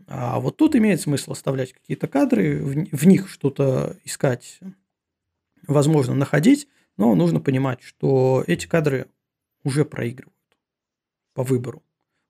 А 0.06 0.38
вот 0.38 0.56
тут 0.56 0.76
имеет 0.76 1.00
смысл 1.00 1.32
оставлять 1.32 1.72
какие-то 1.72 2.08
кадры, 2.08 2.62
в, 2.62 3.06
них 3.06 3.28
что-то 3.28 3.96
искать, 4.04 4.60
возможно, 5.66 6.14
находить, 6.14 6.68
но 6.96 7.14
нужно 7.14 7.40
понимать, 7.40 7.82
что 7.82 8.44
эти 8.46 8.66
кадры 8.66 9.08
уже 9.62 9.84
проигрывают 9.84 10.34
по 11.32 11.42
выбору, 11.42 11.82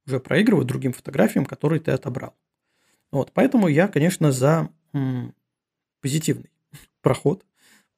уже 0.06 0.20
проигрывают 0.20 0.68
другим 0.68 0.92
фотографиям, 0.92 1.44
которые 1.44 1.80
ты 1.80 1.90
отобрал. 1.90 2.34
Вот, 3.10 3.32
поэтому 3.32 3.68
я, 3.68 3.88
конечно, 3.88 4.32
за 4.32 4.70
позитивный 6.00 6.50
проход 7.02 7.44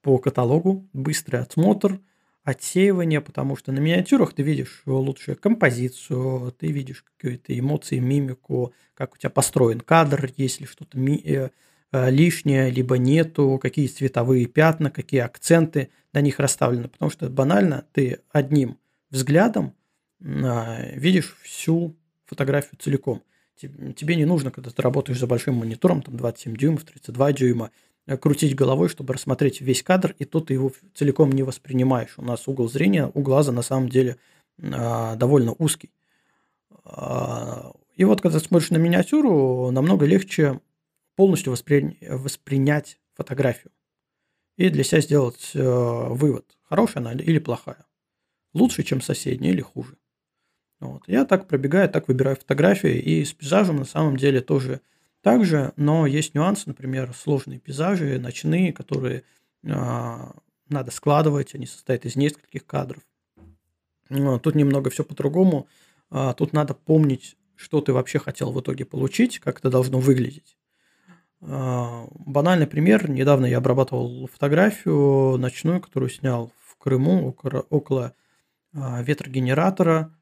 по 0.00 0.18
каталогу, 0.18 0.88
быстрый 0.92 1.40
отсмотр– 1.40 2.00
отсеивание, 2.46 3.20
потому 3.20 3.56
что 3.56 3.72
на 3.72 3.80
миниатюрах 3.80 4.32
ты 4.32 4.44
видишь 4.44 4.82
лучшую 4.86 5.36
композицию, 5.36 6.52
ты 6.52 6.68
видишь 6.68 7.04
какие-то 7.18 7.58
эмоции, 7.58 7.98
мимику, 7.98 8.72
как 8.94 9.14
у 9.14 9.16
тебя 9.16 9.30
построен 9.30 9.80
кадр, 9.80 10.30
есть 10.36 10.60
ли 10.60 10.66
что-то 10.66 10.96
ми- 10.96 11.20
э, 11.24 11.50
э, 11.90 12.10
лишнее, 12.10 12.70
либо 12.70 12.98
нету, 12.98 13.58
какие 13.60 13.88
цветовые 13.88 14.46
пятна, 14.46 14.92
какие 14.92 15.22
акценты 15.22 15.90
на 16.12 16.20
них 16.20 16.38
расставлены. 16.38 16.86
Потому 16.88 17.10
что 17.10 17.28
банально 17.28 17.84
ты 17.92 18.20
одним 18.30 18.78
взглядом 19.10 19.74
э, 20.20 20.96
видишь 20.96 21.36
всю 21.42 21.96
фотографию 22.26 22.78
целиком. 22.78 23.24
Тебе 23.56 24.14
не 24.14 24.24
нужно, 24.24 24.52
когда 24.52 24.70
ты 24.70 24.80
работаешь 24.82 25.18
за 25.18 25.26
большим 25.26 25.56
монитором, 25.56 26.00
там 26.00 26.16
27 26.16 26.54
дюймов, 26.56 26.84
32 26.84 27.32
дюйма, 27.32 27.70
крутить 28.20 28.54
головой, 28.54 28.88
чтобы 28.88 29.14
рассмотреть 29.14 29.60
весь 29.60 29.82
кадр, 29.82 30.14
и 30.18 30.24
тут 30.24 30.46
ты 30.46 30.54
его 30.54 30.72
целиком 30.94 31.32
не 31.32 31.42
воспринимаешь. 31.42 32.14
У 32.16 32.22
нас 32.22 32.46
угол 32.46 32.68
зрения 32.68 33.10
у 33.12 33.20
глаза 33.20 33.50
на 33.52 33.62
самом 33.62 33.88
деле 33.88 34.18
а, 34.62 35.16
довольно 35.16 35.54
узкий. 35.58 35.90
А, 36.84 37.72
и 37.96 38.04
вот 38.04 38.20
когда 38.20 38.38
смотришь 38.38 38.70
на 38.70 38.76
миниатюру, 38.76 39.70
намного 39.70 40.06
легче 40.06 40.60
полностью 41.16 41.50
воспри... 41.50 41.98
воспринять 42.08 43.00
фотографию 43.14 43.72
и 44.56 44.68
для 44.68 44.84
себя 44.84 45.00
сделать 45.00 45.50
э, 45.54 45.60
вывод, 45.62 46.56
хорошая 46.62 47.02
она 47.02 47.12
или 47.12 47.38
плохая, 47.38 47.86
лучше, 48.54 48.82
чем 48.82 49.00
соседняя 49.00 49.52
или 49.52 49.60
хуже. 49.60 49.96
Вот. 50.80 51.02
Я 51.06 51.24
так 51.24 51.48
пробегаю, 51.48 51.88
так 51.88 52.08
выбираю 52.08 52.36
фотографии, 52.36 52.98
и 52.98 53.24
с 53.24 53.32
пейзажем 53.32 53.76
на 53.76 53.84
самом 53.84 54.16
деле 54.16 54.40
тоже 54.40 54.80
так 55.26 55.44
же, 55.44 55.72
но 55.74 56.06
есть 56.06 56.36
нюансы, 56.36 56.62
например, 56.68 57.12
сложные 57.12 57.58
пейзажи, 57.58 58.16
ночные, 58.20 58.72
которые 58.72 59.24
а, 59.68 60.36
надо 60.68 60.92
складывать, 60.92 61.52
они 61.52 61.66
состоят 61.66 62.04
из 62.04 62.14
нескольких 62.14 62.64
кадров. 62.64 63.02
Тут 64.08 64.54
немного 64.54 64.88
все 64.90 65.02
по-другому. 65.02 65.66
А, 66.10 66.32
тут 66.32 66.52
надо 66.52 66.74
помнить, 66.74 67.36
что 67.56 67.80
ты 67.80 67.92
вообще 67.92 68.20
хотел 68.20 68.52
в 68.52 68.60
итоге 68.60 68.84
получить, 68.84 69.40
как 69.40 69.58
это 69.58 69.68
должно 69.68 69.98
выглядеть. 69.98 70.56
А, 71.40 72.06
банальный 72.12 72.68
пример. 72.68 73.10
Недавно 73.10 73.46
я 73.46 73.58
обрабатывал 73.58 74.28
фотографию 74.28 75.38
ночную, 75.38 75.80
которую 75.80 76.10
снял 76.10 76.52
в 76.64 76.76
Крыму 76.76 77.26
около, 77.26 77.66
около 77.68 78.14
ветрогенератора. 78.72 80.14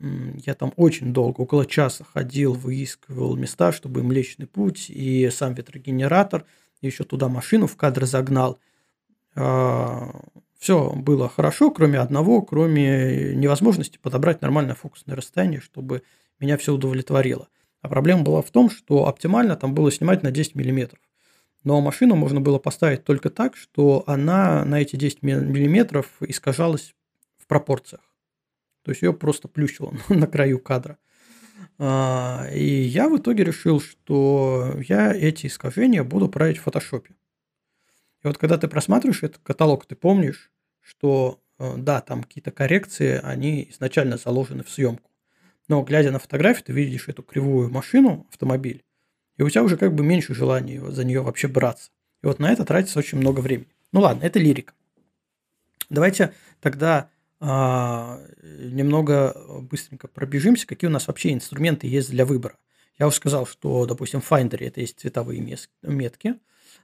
Я 0.00 0.54
там 0.54 0.72
очень 0.76 1.12
долго, 1.12 1.42
около 1.42 1.66
часа 1.66 2.04
ходил, 2.04 2.54
выискивал 2.54 3.36
места, 3.36 3.70
чтобы 3.70 4.02
Млечный 4.02 4.46
Путь 4.46 4.88
и 4.88 5.28
сам 5.30 5.52
ветрогенератор, 5.54 6.46
еще 6.80 7.04
туда 7.04 7.28
машину 7.28 7.66
в 7.66 7.76
кадр 7.76 8.06
загнал. 8.06 8.58
А, 9.34 10.10
Все 10.58 10.90
было 10.94 11.28
хорошо, 11.28 11.70
кроме 11.70 11.98
одного, 11.98 12.40
кроме 12.42 13.34
невозможности 13.34 13.98
подобрать 13.98 14.40
нормальное 14.40 14.74
фокусное 14.74 15.16
расстояние, 15.16 15.60
чтобы 15.60 16.02
меня 16.38 16.56
все 16.56 16.72
удовлетворило. 16.72 17.48
А 17.82 17.88
проблема 17.88 18.22
была 18.22 18.40
в 18.40 18.50
том, 18.50 18.70
что 18.70 19.06
оптимально 19.06 19.56
там 19.56 19.74
было 19.74 19.92
снимать 19.92 20.22
на 20.22 20.30
10 20.30 20.54
миллиметров. 20.54 21.00
Но 21.62 21.80
машину 21.82 22.16
можно 22.16 22.40
было 22.40 22.58
поставить 22.58 23.04
только 23.04 23.28
так, 23.28 23.54
что 23.56 24.02
она 24.06 24.64
на 24.64 24.80
эти 24.80 24.96
10 24.96 25.22
миллиметров 25.22 26.06
искажалась 26.20 26.94
в 27.36 27.46
пропорциях. 27.46 28.00
То 28.82 28.90
есть 28.90 29.02
ее 29.02 29.12
просто 29.12 29.48
плющило 29.48 29.94
на 30.08 30.26
краю 30.26 30.58
кадра. 30.58 30.98
А, 31.78 32.46
и 32.52 32.64
я 32.64 33.08
в 33.08 33.16
итоге 33.16 33.44
решил, 33.44 33.80
что 33.80 34.76
я 34.86 35.14
эти 35.14 35.46
искажения 35.46 36.04
буду 36.04 36.28
править 36.28 36.58
в 36.58 36.62
фотошопе. 36.62 37.14
И 38.22 38.26
вот 38.26 38.38
когда 38.38 38.58
ты 38.58 38.68
просматриваешь 38.68 39.22
этот 39.22 39.38
каталог, 39.42 39.86
ты 39.86 39.94
помнишь, 39.94 40.50
что 40.80 41.40
э, 41.58 41.74
да, 41.78 42.00
там 42.00 42.22
какие-то 42.22 42.50
коррекции, 42.50 43.20
они 43.22 43.68
изначально 43.70 44.18
заложены 44.18 44.62
в 44.62 44.70
съемку. 44.70 45.10
Но 45.68 45.82
глядя 45.82 46.10
на 46.10 46.18
фотографию, 46.18 46.64
ты 46.64 46.72
видишь 46.72 47.08
эту 47.08 47.22
кривую 47.22 47.70
машину, 47.70 48.26
автомобиль, 48.28 48.84
и 49.36 49.42
у 49.42 49.48
тебя 49.48 49.62
уже 49.62 49.78
как 49.78 49.94
бы 49.94 50.04
меньше 50.04 50.34
желания 50.34 50.84
за 50.90 51.04
нее 51.04 51.22
вообще 51.22 51.48
браться. 51.48 51.90
И 52.22 52.26
вот 52.26 52.40
на 52.40 52.52
это 52.52 52.64
тратится 52.64 52.98
очень 52.98 53.18
много 53.18 53.40
времени. 53.40 53.68
Ну 53.92 54.00
ладно, 54.00 54.24
это 54.24 54.38
лирика. 54.38 54.74
Давайте 55.88 56.34
тогда 56.60 57.08
немного 57.40 59.34
быстренько 59.62 60.08
пробежимся, 60.08 60.66
какие 60.66 60.88
у 60.88 60.92
нас 60.92 61.08
вообще 61.08 61.32
инструменты 61.32 61.86
есть 61.86 62.10
для 62.10 62.26
выбора. 62.26 62.58
Я 62.98 63.06
уже 63.06 63.16
сказал, 63.16 63.46
что, 63.46 63.86
допустим, 63.86 64.20
в 64.20 64.30
Finder 64.30 64.58
это 64.58 64.80
есть 64.82 65.00
цветовые 65.00 65.58
метки. 65.82 66.34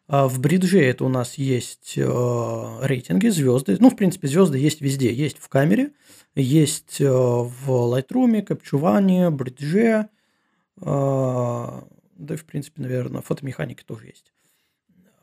А 0.08 0.28
в 0.28 0.38
бридже 0.38 0.80
это 0.80 1.04
у 1.04 1.08
нас 1.08 1.34
есть 1.34 1.94
э, 1.96 2.78
рейтинги, 2.82 3.28
звезды. 3.28 3.76
Ну, 3.80 3.90
в 3.90 3.96
принципе, 3.96 4.28
звезды 4.28 4.56
есть 4.56 4.80
везде. 4.80 5.12
Есть 5.12 5.38
в 5.38 5.48
камере, 5.48 5.92
есть 6.34 7.00
э, 7.00 7.08
в 7.08 7.68
Lightroom, 7.68 8.46
Capture 8.46 9.30
бридже. 9.30 10.08
Э, 10.80 11.82
да 12.18 12.36
в 12.36 12.44
принципе, 12.44 12.82
наверное, 12.82 13.20
фотомеханики 13.20 13.82
тоже 13.82 14.06
есть. 14.06 14.32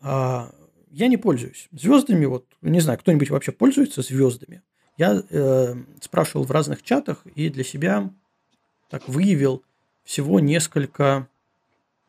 А, 0.02 0.54
я 0.92 1.08
не 1.08 1.18
пользуюсь 1.18 1.70
звездами. 1.72 2.26
Вот, 2.26 2.46
не 2.62 2.82
знаю, 2.82 3.00
кто-нибудь 3.00 3.30
вообще 3.30 3.52
пользуется 3.52 4.02
звездами? 4.02 4.62
Я 4.98 5.24
э, 5.30 5.76
спрашивал 6.02 6.46
в 6.46 6.52
разных 6.52 6.84
чатах 6.84 7.26
и 7.36 7.50
для 7.50 7.64
себя 7.64 8.10
так 8.90 9.08
выявил 9.08 9.64
всего 10.04 10.40
несколько 10.40 11.28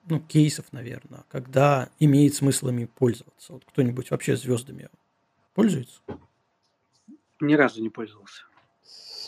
ну, 0.09 0.21
кейсов, 0.21 0.67
наверное, 0.73 1.25
когда 1.31 1.89
имеет 1.99 2.35
смысл 2.35 2.69
ими 2.69 2.85
пользоваться. 2.85 3.55
Вот 3.55 3.65
кто-нибудь 3.65 4.11
вообще 4.11 4.37
звездами 4.37 4.89
пользуется? 5.55 6.01
Ни 7.41 7.55
разу 7.55 7.83
не 7.83 7.89
пользовался. 7.89 8.45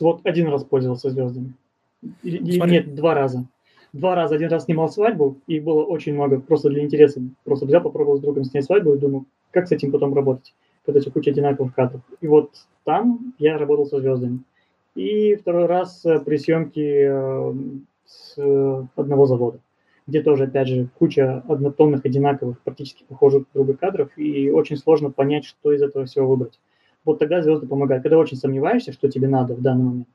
Вот 0.00 0.20
один 0.24 0.48
раз 0.48 0.64
пользовался 0.64 1.10
звездами. 1.10 1.54
Или, 2.22 2.58
нет, 2.68 2.94
два 2.94 3.14
раза. 3.14 3.46
Два 3.92 4.14
раза. 4.14 4.34
Один 4.34 4.50
раз 4.50 4.64
снимал 4.64 4.90
свадьбу, 4.90 5.40
и 5.46 5.58
было 5.60 5.82
очень 5.84 6.12
много, 6.12 6.40
просто 6.40 6.68
для 6.68 6.84
интереса. 6.84 7.22
Просто 7.44 7.64
взял, 7.64 7.82
попробовал 7.82 8.18
с 8.18 8.20
другом 8.20 8.44
снять 8.44 8.66
свадьбу 8.66 8.94
и 8.94 8.98
думаю, 8.98 9.24
как 9.50 9.66
с 9.66 9.72
этим 9.72 9.90
потом 9.90 10.12
работать, 10.12 10.54
когда 10.86 11.00
у 11.04 11.10
куча 11.10 11.30
одинаковых 11.30 11.74
кадров. 11.74 12.00
И 12.20 12.28
вот 12.28 12.52
там 12.84 13.34
я 13.38 13.58
работал 13.58 13.86
со 13.86 14.00
звездами. 14.00 14.40
И 14.94 15.34
второй 15.34 15.66
раз 15.66 16.04
э, 16.06 16.20
при 16.20 16.38
съемке 16.38 17.08
э, 17.10 17.54
с 18.06 18.88
одного 18.94 19.26
завода, 19.26 19.58
где 20.06 20.22
тоже, 20.22 20.44
опять 20.44 20.68
же, 20.68 20.88
куча 20.98 21.42
однотонных, 21.48 22.06
одинаковых, 22.06 22.60
практически 22.60 23.04
похожих 23.04 23.44
друг 23.52 23.66
друга 23.66 23.78
кадров, 23.78 24.16
и 24.16 24.50
очень 24.50 24.76
сложно 24.76 25.10
понять, 25.10 25.44
что 25.44 25.72
из 25.72 25.82
этого 25.82 26.06
всего 26.06 26.28
выбрать. 26.28 26.58
Вот 27.04 27.18
тогда 27.18 27.42
звезды 27.42 27.66
помогают. 27.66 28.02
Когда 28.02 28.18
очень 28.18 28.36
сомневаешься, 28.36 28.92
что 28.92 29.08
тебе 29.08 29.28
надо 29.28 29.54
в 29.54 29.60
данный 29.60 29.84
момент, 29.84 30.08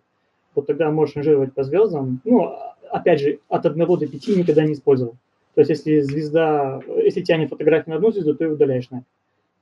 вот 0.56 0.68
тогда 0.68 0.90
можешь 0.92 1.16
ранжировать 1.16 1.54
по 1.54 1.64
звездам. 1.64 2.20
Ну, 2.26 2.54
опять 2.90 3.22
же, 3.22 3.40
от 3.50 3.66
одного 3.66 3.98
до 3.98 4.08
пяти 4.08 4.36
никогда 4.36 4.66
не 4.66 4.74
использовал. 4.74 5.16
То 5.54 5.62
есть, 5.62 5.70
если 5.70 6.00
звезда, 6.00 6.82
если 6.98 7.22
тянет 7.22 7.50
фотографию 7.50 7.92
на 7.92 7.96
одну 7.98 8.12
звезду, 8.12 8.36
то 8.36 8.46
и 8.46 8.48
удаляешь 8.48 8.90
на. 8.90 9.04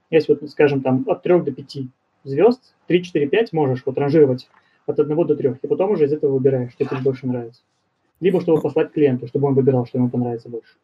Если 0.09 0.33
вот, 0.33 0.49
скажем, 0.49 0.81
там 0.81 1.03
от 1.07 1.23
трех 1.23 1.43
до 1.43 1.51
пяти 1.51 1.89
звезд, 2.23 2.73
3, 2.87 3.03
4, 3.03 3.27
5 3.27 3.53
можешь 3.53 3.83
вот 3.85 3.97
ранжировать 3.97 4.49
от 4.85 4.99
1 4.99 5.27
до 5.27 5.35
3, 5.35 5.55
и 5.61 5.67
потом 5.67 5.91
уже 5.91 6.05
из 6.05 6.13
этого 6.13 6.33
выбираешь, 6.33 6.71
что 6.71 6.85
тебе 6.85 7.01
больше 7.01 7.27
нравится. 7.27 7.61
Либо 8.19 8.41
чтобы 8.41 8.61
послать 8.61 8.91
клиенту, 8.91 9.27
чтобы 9.27 9.47
он 9.47 9.53
выбирал, 9.53 9.85
что 9.85 9.97
ему 9.97 10.09
понравится 10.09 10.49
больше. 10.49 10.75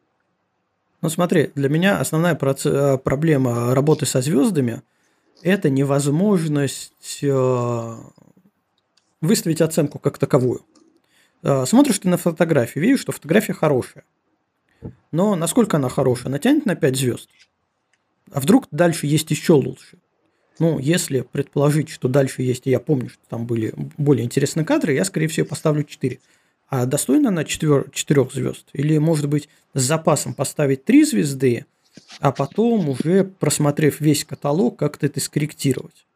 Ну 1.02 1.08
смотри, 1.08 1.50
для 1.54 1.68
меня 1.68 2.00
основная 2.00 2.34
проц- 2.34 2.98
проблема 2.98 3.74
работы 3.74 4.06
со 4.06 4.22
звездами– 4.22 4.82
это 5.42 5.68
невозможность 5.68 7.20
э, 7.22 7.94
выставить 9.20 9.60
оценку 9.60 9.98
как 9.98 10.18
таковую. 10.18 10.62
Э, 11.42 11.66
смотришь 11.66 11.98
ты 11.98 12.08
на 12.08 12.16
фотографию, 12.16 12.82
видишь, 12.82 13.00
что 13.00 13.12
фотография 13.12 13.52
хорошая. 13.52 14.04
Но 15.12 15.36
насколько 15.36 15.76
она 15.76 15.88
хорошая? 15.88 16.26
Она 16.28 16.38
тянет 16.38 16.66
на 16.66 16.74
5 16.74 16.96
звезд. 16.96 17.28
А 18.32 18.40
вдруг 18.40 18.66
дальше 18.70 19.06
есть 19.06 19.30
еще 19.30 19.54
лучше? 19.54 19.98
Ну, 20.58 20.78
если 20.78 21.20
предположить, 21.20 21.90
что 21.90 22.08
дальше 22.08 22.42
есть, 22.42 22.66
и 22.66 22.70
я 22.70 22.80
помню, 22.80 23.10
что 23.10 23.20
там 23.28 23.46
были 23.46 23.74
более 23.98 24.24
интересные 24.24 24.64
кадры, 24.64 24.94
я, 24.94 25.04
скорее 25.04 25.28
всего, 25.28 25.46
поставлю 25.46 25.84
4. 25.84 26.18
А 26.68 26.86
достойно 26.86 27.30
на 27.30 27.44
4, 27.44 27.86
4 27.92 28.28
звезд? 28.32 28.66
Или, 28.72 28.98
может 28.98 29.28
быть, 29.28 29.48
с 29.74 29.82
запасом 29.82 30.34
поставить 30.34 30.84
3 30.84 31.04
звезды, 31.04 31.66
а 32.20 32.32
потом 32.32 32.88
уже, 32.88 33.24
просмотрев 33.24 34.00
весь 34.00 34.24
каталог, 34.24 34.78
как-то 34.78 35.06
это 35.06 35.20
скорректировать? 35.20 36.06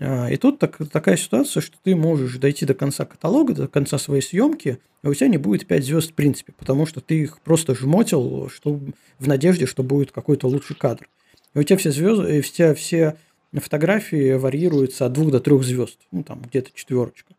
А, 0.00 0.28
и 0.28 0.36
тут 0.36 0.58
так, 0.58 0.78
такая 0.90 1.16
ситуация, 1.16 1.60
что 1.60 1.76
ты 1.82 1.94
можешь 1.94 2.36
дойти 2.38 2.66
до 2.66 2.74
конца 2.74 3.04
каталога, 3.04 3.54
до 3.54 3.68
конца 3.68 3.98
своей 3.98 4.22
съемки, 4.22 4.80
а 5.02 5.10
у 5.10 5.14
тебя 5.14 5.28
не 5.28 5.38
будет 5.38 5.66
5 5.66 5.84
звезд 5.84 6.10
в 6.10 6.14
принципе, 6.14 6.52
потому 6.58 6.86
что 6.86 7.00
ты 7.00 7.22
их 7.22 7.38
просто 7.40 7.74
жмотил 7.74 8.48
что, 8.48 8.80
в 9.18 9.28
надежде, 9.28 9.66
что 9.66 9.82
будет 9.82 10.10
какой-то 10.10 10.48
лучший 10.48 10.74
кадр. 10.74 11.08
И 11.54 11.58
у 11.58 11.62
тебя 11.62 11.76
все 11.76 11.90
звезды, 11.90 12.40
все, 12.42 12.74
все 12.74 13.16
фотографии 13.52 14.34
варьируются 14.34 15.06
от 15.06 15.12
двух 15.12 15.30
до 15.30 15.40
трех 15.40 15.62
звезд, 15.62 15.98
ну 16.10 16.22
там 16.22 16.42
где-то 16.42 16.70
четверочка. 16.74 17.34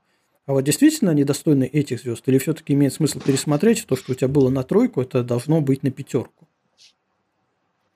А 0.46 0.54
вот 0.54 0.64
действительно 0.64 1.12
они 1.12 1.24
достойны 1.24 1.64
этих 1.64 2.00
звезд, 2.00 2.28
или 2.28 2.38
все-таки 2.38 2.74
имеет 2.74 2.94
смысл 2.94 3.20
пересмотреть 3.20 3.86
то, 3.88 3.96
что 3.96 4.12
у 4.12 4.16
тебя 4.16 4.28
было 4.28 4.50
на 4.50 4.64
тройку, 4.64 5.02
это 5.02 5.24
должно 5.24 5.60
быть 5.60 5.84
на 5.84 5.92
пятерку? 5.92 6.48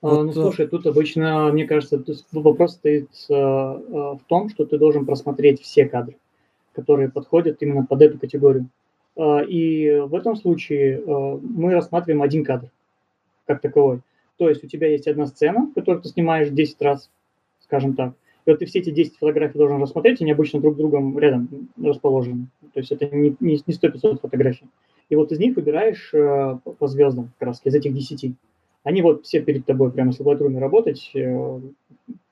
А, 0.01 0.07
вот, 0.07 0.23
ну, 0.23 0.29
э, 0.31 0.33
слушай, 0.33 0.67
тут 0.67 0.87
обычно, 0.87 1.51
мне 1.51 1.65
кажется, 1.65 2.03
вопрос 2.31 2.73
стоит 2.73 3.09
э, 3.29 3.33
в 3.33 4.21
том, 4.27 4.49
что 4.49 4.65
ты 4.65 4.77
должен 4.77 5.05
просмотреть 5.05 5.61
все 5.61 5.85
кадры, 5.85 6.17
которые 6.73 7.09
подходят 7.09 7.61
именно 7.61 7.85
под 7.85 8.01
эту 8.01 8.17
категорию. 8.17 8.69
Э, 9.15 9.45
и 9.45 9.99
в 9.99 10.15
этом 10.15 10.35
случае 10.35 10.99
э, 10.99 11.39
мы 11.41 11.73
рассматриваем 11.73 12.21
один 12.21 12.43
кадр 12.43 12.69
как 13.45 13.61
таковой. 13.61 14.01
То 14.39 14.47
есть 14.47 14.63
у 14.63 14.67
тебя 14.67 14.87
есть 14.87 15.05
одна 15.07 15.27
сцена, 15.27 15.69
которую 15.75 16.01
ты 16.01 16.07
снимаешь 16.07 16.49
10 16.49 16.81
раз, 16.81 17.11
скажем 17.59 17.93
так. 17.93 18.13
И 18.45 18.49
вот 18.49 18.59
ты 18.59 18.65
все 18.65 18.79
эти 18.79 18.89
10 18.89 19.17
фотографий 19.17 19.57
должен 19.57 19.81
рассмотреть, 19.81 20.21
они 20.21 20.31
обычно 20.31 20.61
друг 20.61 20.75
с 20.75 20.77
другом 20.77 21.19
рядом 21.19 21.69
расположены. 21.77 22.47
То 22.73 22.79
есть 22.79 22.91
это 22.93 23.05
не, 23.13 23.35
не, 23.41 23.61
не 23.67 23.73
100-500 23.73 24.21
фотографий. 24.21 24.67
И 25.09 25.15
вот 25.17 25.33
из 25.33 25.39
них 25.39 25.57
выбираешь 25.57 26.13
э, 26.13 26.57
по 26.63 26.87
звездам, 26.87 27.31
как 27.37 27.49
раз, 27.49 27.61
из 27.65 27.75
этих 27.75 27.93
10. 27.93 28.33
Они 28.83 29.01
вот 29.01 29.25
все 29.25 29.41
перед 29.41 29.65
тобой, 29.65 29.91
прямо 29.91 30.13
с 30.13 30.21
Lightroom 30.21 30.57
работать, 30.57 31.11
э, 31.13 31.59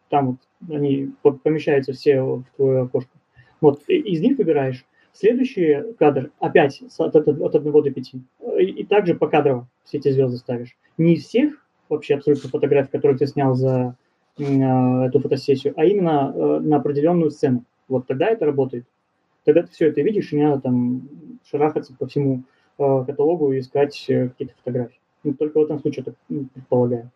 там 0.08 0.40
вот 0.60 0.74
они 0.74 1.12
помещаются 1.44 1.92
все 1.92 2.22
в 2.22 2.46
твое 2.56 2.84
окошко. 2.84 3.12
Вот, 3.60 3.84
из 3.90 4.22
них 4.22 4.38
выбираешь. 4.38 4.86
Следующий 5.12 5.94
кадр 6.00 6.32
опять 6.40 6.82
от, 7.00 7.16
от, 7.18 7.28
от 7.28 7.56
1 7.56 7.72
до 7.72 7.92
5. 7.92 8.14
И, 8.14 8.64
и 8.64 8.86
также 8.86 9.14
по 9.14 9.28
кадрово 9.28 9.68
все 9.84 9.98
эти 9.98 10.10
звезды 10.10 10.38
ставишь. 10.38 10.78
Не 10.98 11.16
из 11.16 11.26
всех 11.26 11.67
вообще 11.90 12.16
абсолютно 12.16 12.50
фотографий, 12.50 12.92
которые 12.92 13.18
ты 13.18 13.28
снял 13.28 13.56
за 13.56 13.96
а, 14.40 15.06
эту 15.08 15.20
фотосессию, 15.20 15.74
а 15.78 15.86
именно 15.86 16.32
э, 16.34 16.60
на 16.60 16.78
определенную 16.78 17.32
сцену. 17.32 17.64
Вот 17.88 18.06
тогда 18.08 18.28
это 18.28 18.46
работает. 18.46 18.86
Тогда 19.46 19.64
ты 19.64 19.72
все 19.72 19.88
это 19.88 20.02
видишь, 20.02 20.32
и 20.32 20.36
не 20.36 20.44
надо 20.44 20.62
там 20.62 21.10
шарахаться 21.50 21.94
по 21.98 22.08
всему 22.08 22.44
э, 22.78 23.04
каталогу 23.06 23.52
и 23.54 23.60
искать 23.60 24.06
э, 24.10 24.30
какие-то 24.30 24.54
фотографии. 24.58 25.00
Ну, 25.24 25.34
только 25.34 25.60
в 25.60 25.64
этом 25.64 25.80
случае, 25.80 26.06
ну, 26.30 26.46
предполагаю. 26.54 27.10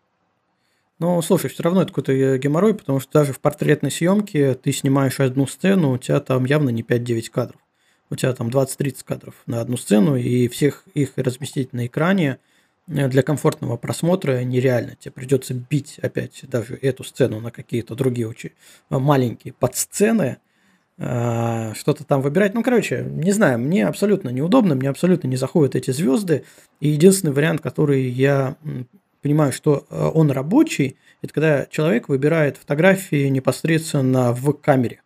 Ну, 0.97 1.21
слушай, 1.21 1.49
все 1.49 1.63
равно 1.63 1.81
это 1.81 1.91
какой-то 1.91 2.13
э, 2.13 2.37
геморрой, 2.37 2.73
потому 2.73 2.99
что 2.99 3.11
даже 3.19 3.33
в 3.33 3.39
портретной 3.39 3.91
съемке 3.91 4.55
ты 4.55 4.71
снимаешь 4.71 5.19
одну 5.19 5.45
сцену, 5.45 5.93
у 5.93 5.97
тебя 5.97 6.19
там 6.21 6.45
явно 6.45 6.69
не 6.69 6.81
5-9 6.81 7.29
кадров. 7.29 7.61
У 8.09 8.15
тебя 8.15 8.33
там 8.33 8.47
20-30 8.47 9.03
кадров 9.05 9.35
на 9.45 9.61
одну 9.61 9.77
сцену, 9.77 10.15
и 10.15 10.47
всех 10.47 10.83
их 10.93 11.13
разместить 11.17 11.73
на 11.73 11.85
экране 11.85 12.37
э, 12.37 12.50
для 12.87 13.23
комфортного 13.23 13.77
просмотра 13.77 14.43
нереально. 14.43 14.95
Тебе 14.95 15.11
придется 15.11 15.53
бить 15.53 15.99
опять 16.01 16.43
даже 16.47 16.75
эту 16.75 17.03
сцену 17.03 17.39
на 17.39 17.51
какие-то 17.51 17.95
другие 17.95 18.27
очень 18.27 18.51
э, 18.89 18.97
маленькие 18.97 19.53
подсцены, 19.53 20.37
что-то 20.97 22.03
там 22.03 22.21
выбирать. 22.21 22.53
Ну, 22.53 22.61
короче, 22.61 23.03
не 23.03 23.31
знаю, 23.31 23.57
мне 23.57 23.87
абсолютно 23.87 24.29
неудобно, 24.29 24.75
мне 24.75 24.87
абсолютно 24.87 25.27
не 25.27 25.35
заходят 25.35 25.75
эти 25.75 25.89
звезды. 25.89 26.43
И 26.79 26.89
единственный 26.89 27.33
вариант, 27.33 27.61
который 27.61 28.07
я 28.07 28.55
понимаю, 29.21 29.51
что 29.51 29.85
э, 29.89 30.11
он 30.13 30.31
рабочий, 30.31 30.97
это 31.21 31.33
когда 31.33 31.65
человек 31.67 32.09
выбирает 32.09 32.57
фотографии 32.57 33.27
непосредственно 33.27 34.33
в 34.33 34.53
камере. 34.53 35.01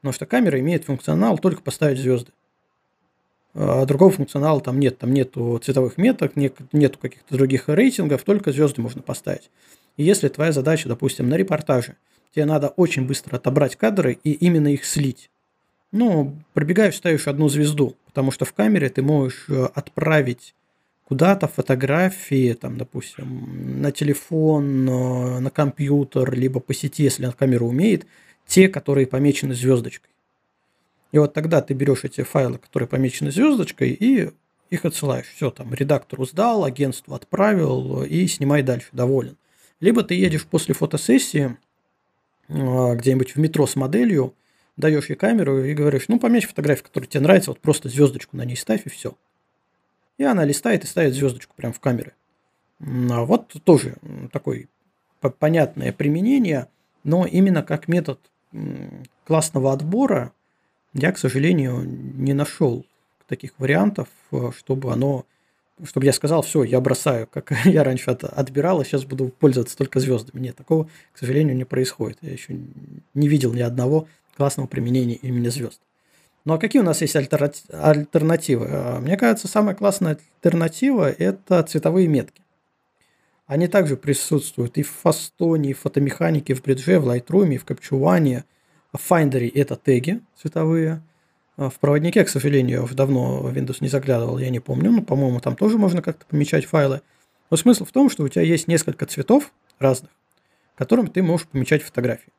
Потому 0.00 0.12
что 0.12 0.26
камера 0.26 0.58
имеет 0.60 0.84
функционал 0.84 1.38
только 1.38 1.62
поставить 1.62 1.98
звезды. 1.98 2.32
А 3.54 3.84
другого 3.84 4.10
функционала 4.10 4.60
там 4.60 4.78
нет. 4.78 4.98
Там 4.98 5.12
нету 5.12 5.60
цветовых 5.62 5.98
меток, 5.98 6.36
нет, 6.36 6.56
нету 6.72 6.98
каких-то 6.98 7.36
других 7.36 7.68
рейтингов, 7.68 8.22
только 8.22 8.52
звезды 8.52 8.80
можно 8.80 9.02
поставить. 9.02 9.50
И 9.96 10.04
если 10.04 10.28
твоя 10.28 10.52
задача, 10.52 10.88
допустим, 10.88 11.28
на 11.28 11.36
репортаже, 11.36 11.96
тебе 12.34 12.44
надо 12.44 12.68
очень 12.68 13.06
быстро 13.06 13.36
отобрать 13.36 13.76
кадры 13.76 14.18
и 14.22 14.32
именно 14.32 14.68
их 14.68 14.84
слить. 14.84 15.30
Ну, 15.92 16.36
пробегаешь, 16.54 16.96
ставишь 16.96 17.26
одну 17.26 17.48
звезду, 17.48 17.96
потому 18.06 18.30
что 18.30 18.44
в 18.44 18.52
камере 18.52 18.88
ты 18.88 19.02
можешь 19.02 19.46
э, 19.48 19.68
отправить 19.74 20.54
куда-то 21.04 21.48
фотографии, 21.48 22.52
там, 22.52 22.78
допустим, 22.78 23.80
на 23.82 23.90
телефон, 23.90 24.88
э, 24.88 25.40
на 25.40 25.50
компьютер, 25.50 26.32
либо 26.32 26.60
по 26.60 26.72
сети, 26.72 27.02
если 27.02 27.26
он 27.26 27.32
камеру 27.32 27.66
умеет, 27.66 28.06
те, 28.46 28.68
которые 28.68 29.08
помечены 29.08 29.54
звездочкой. 29.54 30.09
И 31.12 31.18
вот 31.18 31.34
тогда 31.34 31.60
ты 31.60 31.74
берешь 31.74 32.04
эти 32.04 32.22
файлы, 32.22 32.58
которые 32.58 32.88
помечены 32.88 33.30
звездочкой, 33.30 33.90
и 33.90 34.30
их 34.70 34.84
отсылаешь. 34.84 35.26
Все, 35.34 35.50
там, 35.50 35.74
редактору 35.74 36.24
сдал, 36.24 36.64
агентству 36.64 37.14
отправил, 37.14 38.04
и 38.04 38.26
снимай 38.26 38.62
дальше, 38.62 38.88
доволен. 38.92 39.36
Либо 39.80 40.02
ты 40.02 40.14
едешь 40.14 40.46
после 40.46 40.74
фотосессии 40.74 41.56
э, 42.48 42.94
где-нибудь 42.96 43.34
в 43.34 43.38
метро 43.38 43.66
с 43.66 43.76
моделью, 43.76 44.34
даешь 44.76 45.08
ей 45.08 45.16
камеру 45.16 45.64
и 45.64 45.74
говоришь, 45.74 46.06
ну, 46.08 46.18
помечь 46.20 46.46
фотографию, 46.46 46.86
которая 46.86 47.08
тебе 47.08 47.22
нравится, 47.22 47.50
вот 47.50 47.60
просто 47.60 47.88
звездочку 47.88 48.36
на 48.36 48.44
ней 48.44 48.56
ставь, 48.56 48.86
и 48.86 48.90
все. 48.90 49.16
И 50.18 50.24
она 50.24 50.44
листает 50.44 50.84
и 50.84 50.86
ставит 50.86 51.14
звездочку 51.14 51.54
прямо 51.56 51.72
в 51.72 51.80
камеры. 51.80 52.14
А 52.78 53.24
вот 53.24 53.54
тоже 53.64 53.96
такое 54.32 54.68
понятное 55.38 55.92
применение, 55.92 56.68
но 57.04 57.26
именно 57.26 57.62
как 57.62 57.88
метод 57.88 58.20
классного 59.24 59.72
отбора 59.72 60.32
я, 60.94 61.12
к 61.12 61.18
сожалению, 61.18 61.82
не 61.84 62.32
нашел 62.32 62.84
таких 63.28 63.52
вариантов, 63.58 64.08
э, 64.32 64.50
чтобы 64.56 64.92
оно, 64.92 65.24
чтобы 65.84 66.06
я 66.06 66.12
сказал, 66.12 66.42
все, 66.42 66.64
я 66.64 66.80
бросаю, 66.80 67.26
как 67.26 67.52
я 67.64 67.84
раньше 67.84 68.10
от, 68.10 68.24
отбирал, 68.24 68.80
а 68.80 68.84
сейчас 68.84 69.04
буду 69.04 69.28
пользоваться 69.28 69.76
только 69.76 70.00
звездами. 70.00 70.42
Нет, 70.42 70.56
такого, 70.56 70.88
к 71.12 71.18
сожалению, 71.18 71.56
не 71.56 71.64
происходит. 71.64 72.18
Я 72.22 72.32
еще 72.32 72.56
не 73.14 73.28
видел 73.28 73.52
ни 73.52 73.62
одного 73.62 74.08
классного 74.36 74.66
применения 74.66 75.16
имени 75.16 75.48
звезд. 75.48 75.80
Ну 76.44 76.54
а 76.54 76.58
какие 76.58 76.80
у 76.80 76.84
нас 76.84 77.02
есть 77.02 77.14
альтернативы? 77.16 78.66
А, 78.70 79.00
мне 79.00 79.16
кажется, 79.16 79.46
самая 79.46 79.74
классная 79.74 80.18
альтернатива– 80.42 81.10
это 81.18 81.62
цветовые 81.62 82.08
метки. 82.08 82.40
Они 83.46 83.66
также 83.66 83.96
присутствуют 83.96 84.78
и 84.78 84.82
в 84.82 84.90
Фастоне, 84.90 85.70
и 85.70 85.72
в 85.74 85.80
фотомеханике, 85.80 86.54
в 86.54 86.62
Бридже, 86.62 86.98
в 86.98 87.08
Lightroom, 87.08 87.58
в 87.58 87.64
Capture 87.64 88.44
В 88.92 89.10
Finder 89.10 89.50
это 89.54 89.76
теги 89.76 90.20
цветовые. 90.36 91.02
А 91.56 91.68
в 91.68 91.78
проводнике, 91.78 92.24
к 92.24 92.28
сожалению, 92.28 92.86
я 92.88 92.96
давно 92.96 93.42
в 93.42 93.54
Windows 93.54 93.78
не 93.80 93.88
заглядывал, 93.88 94.38
я 94.38 94.50
не 94.50 94.60
помню. 94.60 94.90
Но, 94.90 95.02
по-моему, 95.02 95.40
там 95.40 95.56
тоже 95.56 95.78
можно 95.78 96.02
как-то 96.02 96.24
помечать 96.26 96.64
файлы. 96.64 97.02
Но 97.50 97.56
смысл 97.56 97.84
в 97.84 97.92
том, 97.92 98.08
что 98.08 98.24
у 98.24 98.28
тебя 98.28 98.42
есть 98.42 98.68
несколько 98.68 99.06
цветов 99.06 99.52
разных, 99.78 100.10
которым 100.76 101.08
ты 101.08 101.22
можешь 101.22 101.46
помечать 101.46 101.82
фотографии. 101.82 102.32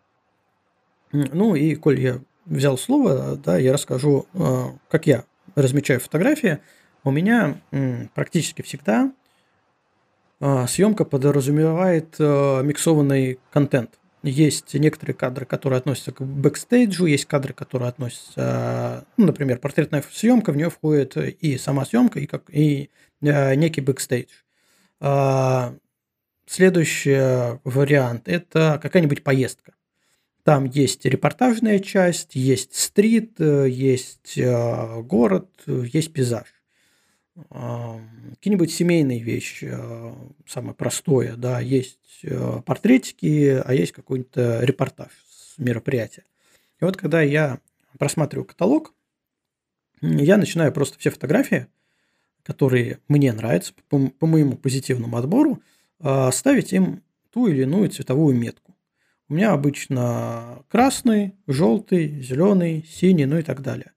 Ну 1.12 1.56
и, 1.56 1.76
коль 1.76 2.00
я 2.00 2.20
взял 2.46 2.78
слово, 2.78 3.36
да, 3.36 3.58
я 3.58 3.74
расскажу, 3.74 4.26
а, 4.34 4.74
как 4.90 5.06
я 5.06 5.26
размечаю 5.56 6.00
фотографии. 6.00 6.60
У 7.04 7.12
меня 7.12 7.60
практически 8.14 8.62
всегда 8.62 9.12
а, 10.40 10.66
съемка 10.68 11.06
подразумевает 11.06 12.18
миксованный 12.20 13.40
контент. 13.52 14.01
Есть 14.24 14.74
некоторые 14.76 15.16
кадры, 15.16 15.46
которые 15.46 15.80
относятся 15.80 16.12
к 16.12 16.22
бэкстейджу, 16.22 17.06
есть 17.06 17.26
кадры, 17.26 17.54
которые 17.54 17.90
относятся, 17.90 19.06
ну, 19.18 19.26
например, 19.26 19.58
портретная 19.58 20.04
съемка, 20.12 20.52
в 20.52 20.58
нее 20.58 20.70
входит 20.70 21.18
и 21.18 21.58
сама 21.58 21.86
съемка, 21.86 22.20
и, 22.20 22.28
как, 22.28 22.44
и 22.50 22.92
некий 23.20 23.82
бэкстейдж. 23.82 24.30
Следующий 26.46 27.60
вариант– 27.64 28.24
это 28.28 28.80
какая-нибудь 28.82 29.24
поездка. 29.24 29.74
Там 30.44 30.66
есть 30.66 31.06
репортажная 31.06 31.80
часть, 31.80 32.36
есть 32.36 32.76
street, 32.76 33.39
э, 33.40 33.70
есть 33.70 34.38
э, 34.38 35.02
город, 35.02 35.50
есть 35.68 36.14
пейзаж. 36.14 36.48
Какие-нибудь 37.36 38.74
семейные 38.74 39.22
вещи, 39.22 39.70
э, 39.72 40.13
самое 40.46 40.76
простое, 40.76 41.36
да, 41.38 41.60
есть 41.62 42.26
портретики, 42.65 43.62
а 43.63 43.74
есть 43.74 43.94
какой-то 43.94 44.60
репортаж 44.63 45.12
с 45.30 45.58
мероприятия. 45.58 46.26
И 46.82 46.84
вот 46.86 46.98
когда 46.98 47.22
я 47.22 47.60
просматриваю 47.98 48.46
каталог, 48.46 48.94
я 50.02 50.38
начинаю 50.38 50.74
просто 50.74 51.00
все 51.00 51.10
фотографии, 51.10 51.67
которые 52.44 53.00
мне 53.08 53.32
нравятся, 53.32 53.74
по, 53.88 54.10
по 54.10 54.28
моему 54.28 54.58
позитивному 54.58 55.15
отбору, 55.15 55.62
ставить 56.32 56.74
им 56.74 57.02
ту 57.32 57.48
или 57.48 57.62
иную 57.62 57.89
цветовую 57.89 58.36
метку. 58.36 58.76
У 59.30 59.34
меня 59.34 59.54
обычно 59.54 60.63
красный, 60.67 61.36
желтый, 61.48 62.22
зеленый, 62.22 62.84
синий, 62.84 63.26
ну 63.26 63.38
и 63.38 63.44
так 63.44 63.62
далее. 63.62 63.94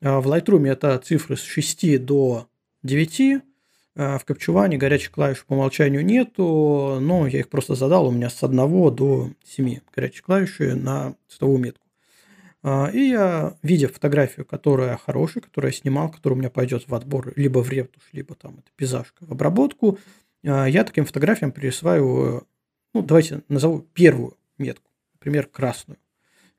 А 0.00 0.20
в 0.20 0.28
Lightroom 0.28 0.68
это 0.68 0.96
цифры 0.98 1.36
с 1.36 1.42
6 1.42 2.04
до 2.04 2.48
9. 2.86 3.42
А 3.98 4.18
в 4.18 4.24
Капчуване 4.24 4.76
горячих 4.76 5.10
клавиш 5.10 5.44
по 5.44 5.54
умолчанию 5.54 6.04
нету, 6.04 6.98
но 7.00 7.26
я 7.26 7.40
их 7.40 7.48
просто 7.48 7.74
задал, 7.74 8.06
у 8.06 8.10
меня 8.10 8.28
с 8.28 8.42
1 8.42 8.56
до 8.94 9.30
7 9.44 9.78
горячих 9.94 10.22
клавиш 10.22 10.58
на 10.58 11.16
цветовую 11.28 11.58
метку. 11.58 11.86
А, 12.62 12.90
и 12.92 13.08
я, 13.08 13.56
видя 13.62 13.88
фотографию, 13.88 14.44
которая 14.44 14.96
хорошая, 14.98 15.42
которую 15.42 15.72
я 15.72 15.78
снимал, 15.78 16.10
которая 16.10 16.36
у 16.36 16.40
меня 16.40 16.50
пойдет 16.50 16.88
в 16.88 16.94
отбор 16.94 17.32
либо 17.36 17.62
в 17.62 17.70
ретушь, 17.70 18.08
либо 18.12 18.34
там 18.34 18.58
это 18.58 18.70
пейзажка 18.76 19.24
в 19.24 19.32
обработку, 19.32 19.98
я 20.42 20.84
таким 20.84 21.06
фотографиям 21.06 21.50
присваиваю, 21.50 22.46
ну, 22.92 23.02
давайте 23.02 23.42
назову 23.48 23.80
первую 23.80 24.36
метку, 24.58 24.90
например, 25.14 25.46
красную 25.46 25.98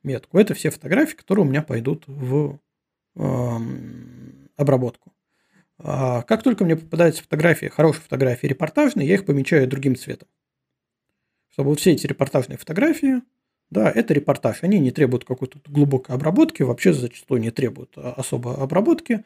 метку. 0.02 0.38
Это 0.38 0.54
все 0.54 0.70
фотографии, 0.70 1.16
которые 1.16 1.46
у 1.46 1.48
меня 1.48 1.62
пойдут 1.62 2.04
в 2.06 2.58
э, 3.16 3.56
обработку. 4.56 5.12
А 5.78 6.22
как 6.22 6.42
только 6.42 6.64
мне 6.64 6.76
попадаются 6.76 7.22
фотографии, 7.22 7.66
хорошие 7.66 8.02
фотографии, 8.02 8.46
репортажные, 8.46 9.06
я 9.06 9.14
их 9.14 9.24
помечаю 9.24 9.68
другим 9.68 9.96
цветом. 9.96 10.28
Чтобы 11.52 11.76
все 11.76 11.92
эти 11.92 12.06
репортажные 12.06 12.58
фотографии, 12.58 13.22
да, 13.70 13.90
это 13.90 14.14
репортаж. 14.14 14.62
Они 14.62 14.78
не 14.78 14.90
требуют 14.90 15.24
какой-то 15.24 15.60
глубокой 15.66 16.14
обработки, 16.14 16.62
вообще 16.62 16.92
зачастую 16.92 17.40
не 17.40 17.50
требуют 17.50 17.96
особой 17.96 18.54
обработки. 18.54 19.24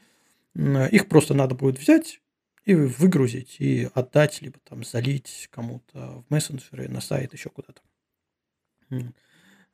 Их 0.55 1.09
просто 1.09 1.35
надо 1.35 1.55
будет 1.55 1.79
взять 1.79 2.21
и 2.65 2.75
выгрузить, 2.75 3.57
и 3.59 3.89
отдать, 3.95 4.43
либо 4.43 4.59
там 4.69 4.85
залить 4.85 5.49
кому-то 5.51 6.23
в 6.29 6.31
мессенджеры, 6.31 6.89
на 6.89 7.01
сайт, 7.01 7.33
еще 7.33 7.51
куда-то. 7.51 7.81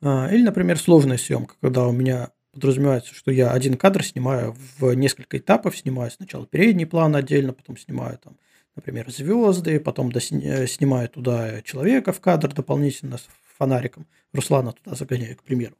А, 0.00 0.28
или, 0.32 0.42
например, 0.42 0.78
сложная 0.78 1.18
съемка, 1.18 1.54
когда 1.60 1.86
у 1.86 1.92
меня 1.92 2.30
подразумевается, 2.58 3.14
что 3.14 3.30
я 3.30 3.52
один 3.52 3.76
кадр 3.76 4.04
снимаю 4.04 4.56
в 4.78 4.92
несколько 4.94 5.38
этапов, 5.38 5.76
снимаю 5.76 6.10
сначала 6.10 6.46
передний 6.46 6.86
план 6.86 7.14
отдельно, 7.14 7.52
потом 7.52 7.76
снимаю 7.76 8.18
там, 8.18 8.36
например, 8.74 9.10
звезды, 9.10 9.78
потом 9.80 10.10
э, 10.10 10.66
снимаю 10.66 11.08
туда 11.08 11.62
человека 11.62 12.12
в 12.12 12.20
кадр 12.20 12.52
дополнительно 12.52 13.18
с 13.18 13.28
фонариком, 13.56 14.06
Руслана 14.32 14.72
туда 14.72 14.96
загоняю, 14.96 15.36
к 15.36 15.42
примеру. 15.42 15.76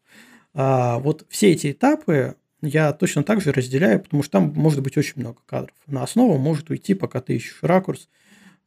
А 0.55 0.99
вот 0.99 1.27
все 1.29 1.53
эти 1.53 1.73
этапы 1.73 2.37
я 2.63 2.93
точно 2.93 3.23
так 3.23 3.41
же 3.41 3.53
разделяю, 3.53 4.01
потому 4.01 4.23
что 4.23 4.33
там 4.33 4.53
может 4.55 4.83
быть 4.83 4.97
очень 4.97 5.15
много 5.17 5.39
кадров. 5.47 5.75
На 5.87 6.03
основу 6.03 6.39
может 6.39 6.71
уйти, 6.71 6.95
пока 6.95 7.21
ты 7.21 7.37
ищешь 7.37 7.59
ракурс, 7.63 8.09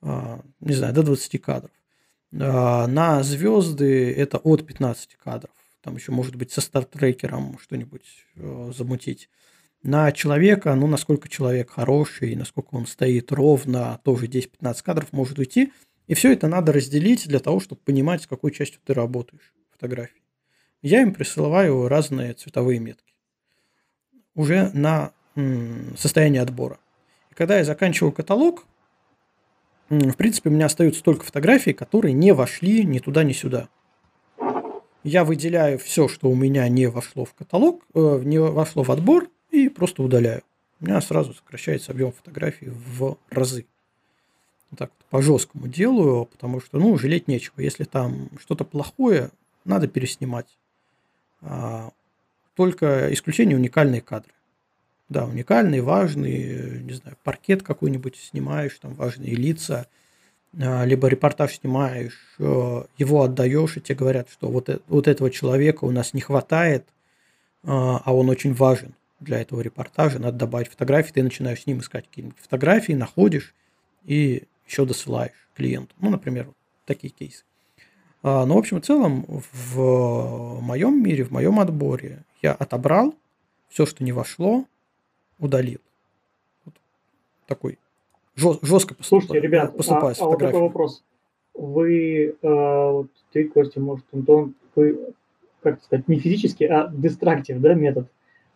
а, 0.01 0.41
не 0.59 0.73
знаю, 0.73 0.93
до 0.93 1.03
20 1.03 1.41
кадров. 1.41 1.71
А, 2.33 2.87
на 2.87 3.23
звезды 3.23 4.13
это 4.13 4.37
от 4.37 4.65
15 4.65 5.17
кадров. 5.21 5.51
Там 5.81 5.95
еще 5.95 6.11
может 6.11 6.35
быть 6.35 6.51
со 6.51 6.61
стартрекером 6.61 7.57
что-нибудь 7.59 8.05
э, 8.35 8.71
замутить. 8.75 9.29
На 9.83 10.11
человека, 10.11 10.75
ну, 10.75 10.85
насколько 10.85 11.27
человек 11.27 11.71
хороший, 11.71 12.35
насколько 12.35 12.75
он 12.75 12.85
стоит 12.85 13.31
ровно, 13.31 13.99
тоже 14.03 14.27
10-15 14.27 14.83
кадров 14.83 15.11
может 15.11 15.39
уйти. 15.39 15.73
И 16.07 16.13
все 16.13 16.31
это 16.33 16.47
надо 16.47 16.71
разделить 16.71 17.27
для 17.27 17.39
того, 17.39 17.59
чтобы 17.59 17.81
понимать, 17.81 18.21
с 18.23 18.27
какой 18.27 18.51
частью 18.51 18.79
ты 18.85 18.93
работаешь 18.93 19.53
фотографии. 19.71 20.21
Я 20.81 21.01
им 21.01 21.13
присылаю 21.13 21.87
разные 21.87 22.33
цветовые 22.33 22.79
метки. 22.79 23.13
Уже 24.35 24.69
на 24.73 25.13
состояние 25.97 26.41
отбора. 26.41 26.79
И 27.31 27.33
когда 27.33 27.57
я 27.57 27.63
заканчиваю 27.63 28.11
каталог, 28.11 28.65
в 29.89 30.15
принципе, 30.15 30.49
у 30.49 30.53
меня 30.53 30.67
остаются 30.67 31.03
только 31.03 31.25
фотографии, 31.25 31.71
которые 31.71 32.13
не 32.13 32.33
вошли 32.33 32.85
ни 32.85 32.99
туда, 32.99 33.23
ни 33.23 33.33
сюда. 33.33 33.69
Я 35.03 35.23
выделяю 35.23 35.79
все, 35.79 36.07
что 36.07 36.29
у 36.29 36.35
меня 36.35 36.67
не 36.69 36.87
вошло 36.87 37.25
в 37.25 37.33
каталог, 37.33 37.83
э, 37.93 38.21
не 38.23 38.39
вошло 38.39 38.83
в 38.83 38.91
отбор, 38.91 39.29
и 39.49 39.67
просто 39.67 40.03
удаляю. 40.03 40.43
У 40.79 40.85
меня 40.85 41.01
сразу 41.01 41.33
сокращается 41.33 41.91
объем 41.91 42.11
фотографий 42.11 42.69
в 42.69 43.17
разы. 43.29 43.65
Так 44.77 44.91
вот, 44.97 45.05
по 45.09 45.21
жесткому 45.21 45.67
делаю, 45.67 46.25
потому 46.25 46.61
что, 46.61 46.79
ну, 46.79 46.97
жалеть 46.97 47.27
нечего. 47.27 47.61
Если 47.61 47.83
там 47.83 48.29
что-то 48.39 48.63
плохое, 48.63 49.31
надо 49.65 49.87
переснимать. 49.87 50.47
А, 51.41 51.91
только 52.55 53.11
исключение 53.13 53.57
уникальные 53.57 54.01
кадры. 54.01 54.31
Да, 55.09 55.25
уникальный, 55.25 55.81
важный, 55.81 56.81
не 56.83 56.93
знаю, 56.93 57.17
паркет 57.23 57.63
какой-нибудь 57.63 58.15
снимаешь, 58.15 58.77
там 58.79 58.93
важные 58.93 59.35
лица, 59.35 59.87
либо 60.53 61.07
репортаж 61.07 61.55
снимаешь, 61.59 62.19
э, 62.39 62.83
его 62.97 63.23
отдаешь, 63.23 63.77
и 63.77 63.81
тебе 63.81 63.95
говорят, 63.95 64.29
что 64.29 64.49
вот, 64.49 64.69
э, 64.69 64.79
вот 64.87 65.07
этого 65.07 65.31
человека 65.31 65.85
у 65.85 65.91
нас 65.91 66.13
не 66.13 66.21
хватает, 66.21 66.85
а, 67.63 68.01
а 68.03 68.13
он 68.13 68.29
очень 68.29 68.53
важен 68.53 68.93
для 69.21 69.39
этого 69.39 69.61
репортажа, 69.61 70.19
надо 70.19 70.37
добавить 70.37 70.67
фотографии, 70.67 71.13
ты 71.13 71.23
начинаешь 71.23 71.61
с 71.61 71.67
ним 71.67 71.79
искать 71.79 72.07
какие-нибудь 72.07 72.39
фотографии, 72.39 72.93
находишь 72.93 73.53
и 74.03 74.43
еще 74.67 74.85
досылаешь 74.85 75.47
клиенту. 75.55 75.95
Ну, 75.99 76.09
например, 76.09 76.49
такие 76.85 77.13
кейсы. 77.13 77.43
А, 78.23 78.45
но, 78.45 78.55
в 78.55 78.57
общем 78.57 78.79
и 78.79 78.81
целом, 78.81 79.25
в 79.27 80.59
моем 80.61 81.01
мире, 81.01 81.23
в 81.23 81.31
моем 81.31 81.59
отборе 81.59 82.23
я 82.41 82.51
отобрал 82.53 83.15
все, 83.69 83.85
что 83.85 84.03
не 84.03 84.11
вошло, 84.11 84.65
удалил. 85.39 85.79
Вот 86.65 86.75
такой 87.47 87.79
жестко 88.35 88.95
Слушайте, 89.01 89.39
ребят, 89.39 89.75
поступаю 89.75 90.15
а, 90.19 90.23
а 90.23 90.25
вот 90.25 90.39
такой 90.39 90.61
вопрос. 90.61 91.03
Вы, 91.53 92.35
э, 92.41 93.03
ты, 93.31 93.47
Костя, 93.49 93.81
может, 93.81 94.05
Антон, 94.13 94.55
вы, 94.75 95.13
как 95.61 95.81
сказать, 95.83 96.07
не 96.07 96.17
физически, 96.17 96.63
а 96.63 96.89
destructive, 96.93 97.59
да, 97.59 97.73
метод? 97.73 98.07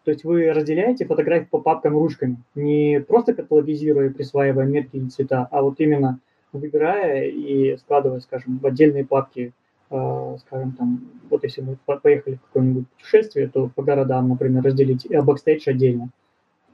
То 0.06 0.12
есть 0.12 0.24
вы 0.24 0.52
разделяете 0.52 1.06
фотографии 1.06 1.48
по 1.50 1.60
папкам 1.60 1.94
ручками, 1.94 2.38
не 2.54 3.02
просто 3.02 3.34
каталогизируя, 3.34 4.12
присваивая 4.12 4.66
метки 4.66 4.98
и 4.98 5.10
цвета, 5.10 5.48
а 5.52 5.62
вот 5.62 5.80
именно 5.80 6.20
выбирая 6.54 7.26
и 7.26 7.76
складывая, 7.78 8.22
скажем, 8.22 8.60
в 8.60 8.66
отдельные 8.66 9.04
папки, 9.04 9.54
э, 9.90 10.38
скажем, 10.42 10.72
там, 10.74 11.10
вот 11.30 11.44
если 11.44 11.62
мы 11.62 11.78
поехали 11.86 12.36
в 12.36 12.42
какое-нибудь 12.42 12.88
путешествие, 12.90 13.50
то 13.50 13.70
по 13.76 13.84
городам, 13.84 14.30
например, 14.30 14.64
разделить, 14.64 15.12
а 15.12 15.22
бэкстейдж 15.22 15.70
отдельно 15.70 16.10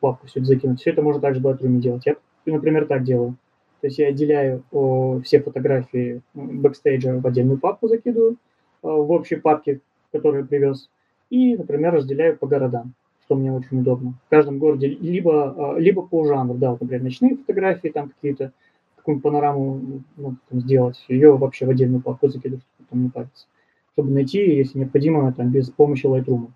папку 0.02 0.28
все 0.28 0.40
это 0.40 0.48
закинуть. 0.48 0.82
Все 0.82 0.90
это 0.90 1.02
можно 1.02 1.22
также 1.22 1.40
в 1.40 1.48
Lightroom 1.48 1.78
делать. 1.78 2.06
Например, 2.46 2.86
так 2.86 3.04
делаю. 3.04 3.36
То 3.82 3.88
есть 3.88 3.98
я 3.98 4.08
отделяю 4.08 4.64
о, 4.72 5.20
все 5.22 5.42
фотографии 5.42 6.22
бэкстейджа 6.34 7.20
в 7.20 7.26
отдельную 7.26 7.58
папку 7.58 7.88
закидываю, 7.88 8.38
а, 8.84 8.90
в 8.90 9.12
общей 9.12 9.38
папке, 9.38 9.80
которую 10.12 10.46
привез, 10.46 10.90
и, 11.30 11.56
например, 11.56 11.94
разделяю 11.94 12.38
по 12.38 12.48
городам, 12.48 12.94
что 13.26 13.36
мне 13.36 13.52
очень 13.52 13.80
удобно. 13.80 14.14
В 14.28 14.30
каждом 14.30 14.60
городе 14.60 14.88
либо, 14.88 15.74
а, 15.74 15.80
либо 15.80 16.04
по 16.04 16.26
жанру, 16.26 16.56
да, 16.56 16.72
например, 16.72 17.04
ночные 17.04 17.38
фотографии, 17.38 17.88
там 17.88 18.10
какие-то, 18.10 18.52
какую-нибудь 18.98 19.24
панораму 19.24 20.04
ну, 20.18 20.36
там, 20.50 20.60
сделать, 20.60 21.04
ее 21.08 21.36
вообще 21.36 21.66
в 21.66 21.70
отдельную 21.70 22.02
папку 22.04 22.28
закидываю, 22.28 22.62
чтобы 22.76 22.90
там 22.90 23.04
не 23.04 23.10
париться. 23.10 23.48
Чтобы 23.94 24.12
найти, 24.12 24.38
если 24.56 24.80
необходимо, 24.80 25.34
там, 25.34 25.52
без 25.52 25.70
помощи 25.70 26.06
Lightroom 26.06 26.50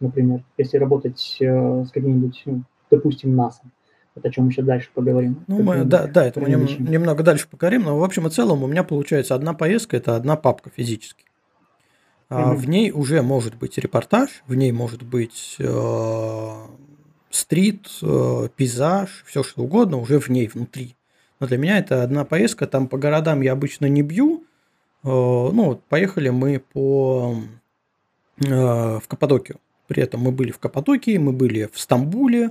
например, 0.00 0.42
если 0.58 0.78
работать 0.78 1.36
э, 1.40 1.84
с 1.84 1.90
каким-нибудь, 1.90 2.42
ну, 2.46 2.62
допустим, 2.90 3.36
НАСА. 3.36 3.62
Вот 4.14 4.24
о 4.24 4.30
чем 4.30 4.48
еще 4.48 4.62
дальше 4.62 4.90
поговорим. 4.92 5.44
Ну, 5.46 5.62
мы, 5.62 5.84
да, 5.84 6.06
да, 6.06 6.26
это 6.26 6.40
мы 6.40 6.48
нем, 6.48 6.66
немного 6.78 7.22
дальше 7.22 7.46
поговорим, 7.48 7.82
но 7.82 7.98
в 7.98 8.04
общем 8.04 8.26
и 8.26 8.30
целом 8.30 8.62
у 8.62 8.66
меня 8.66 8.82
получается 8.82 9.34
одна 9.34 9.54
поездка, 9.54 9.96
это 9.96 10.16
одна 10.16 10.36
папка 10.36 10.70
физически. 10.74 11.24
А 12.28 12.52
mm 12.52 12.56
В 12.56 12.68
ней 12.68 12.90
уже 12.92 13.22
может 13.22 13.56
быть 13.56 13.76
репортаж, 13.78 14.42
в 14.46 14.54
ней 14.54 14.72
может 14.72 15.02
быть 15.02 15.56
э, 15.58 16.50
стрит, 17.30 17.88
э, 18.02 18.48
пейзаж, 18.56 19.24
все 19.26 19.42
что 19.42 19.62
угодно 19.62 19.96
уже 19.96 20.20
в 20.20 20.28
ней 20.28 20.46
внутри. 20.46 20.96
Но 21.40 21.46
для 21.46 21.58
меня 21.58 21.78
это 21.78 22.02
одна 22.02 22.24
поездка, 22.24 22.66
там 22.66 22.86
по 22.86 22.98
городам 22.98 23.40
я 23.40 23.52
обычно 23.52 23.86
не 23.86 24.02
бью. 24.02 24.44
Э, 25.02 25.08
ну, 25.08 25.64
вот 25.64 25.84
поехали 25.84 26.28
мы 26.28 26.60
по 26.60 27.34
э, 28.38 28.44
в 28.44 29.02
Каппадокию. 29.08 29.58
При 29.88 30.02
этом 30.02 30.20
мы 30.20 30.30
были 30.30 30.52
в 30.52 30.58
Каппадокии, 30.58 31.18
мы 31.18 31.32
были 31.32 31.68
в 31.72 31.80
Стамбуле, 31.80 32.50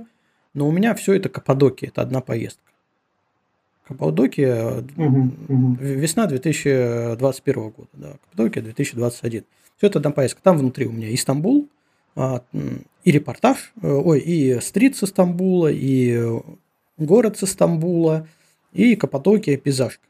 но 0.54 0.68
у 0.68 0.72
меня 0.72 0.94
все 0.94 1.14
это 1.14 1.28
Каппадокия, 1.28 1.88
это 1.88 2.02
одна 2.02 2.20
поездка. 2.20 2.62
Каппадокия, 3.86 4.84
угу, 4.96 5.30
угу. 5.48 5.76
весна 5.80 6.26
2021 6.26 7.70
года, 7.70 7.88
да, 7.92 8.12
Каппадокия 8.12 8.62
2021. 8.62 9.44
Все 9.76 9.86
это 9.86 9.98
одна 9.98 10.10
поездка. 10.10 10.42
Там 10.42 10.58
внутри 10.58 10.86
у 10.86 10.92
меня 10.92 11.08
и 11.08 11.16
Стамбул, 11.16 11.68
а, 12.14 12.42
и 13.04 13.10
репортаж, 13.10 13.72
э, 13.82 13.88
ой, 13.90 14.20
и 14.20 14.60
стрит 14.60 14.96
со 14.96 15.06
Стамбула, 15.06 15.68
и 15.72 16.20
город 16.98 17.38
со 17.38 17.46
Стамбула, 17.46 18.28
и 18.72 18.94
Каппадокия, 18.96 19.56
пейзажка. 19.56 20.04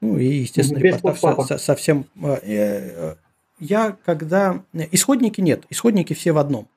Ну 0.00 0.16
и, 0.16 0.26
естественно, 0.26 0.78
Без 0.78 0.96
репортаж 0.96 1.18
со, 1.18 1.42
со, 1.42 1.58
совсем 1.58 2.06
э, 2.22 2.38
э, 2.42 3.14
я 3.60 3.96
когда... 4.04 4.62
Исходники 4.92 5.40
нет, 5.40 5.64
исходники 5.70 6.12
все 6.14 6.32
в 6.32 6.38
одном. 6.38 6.68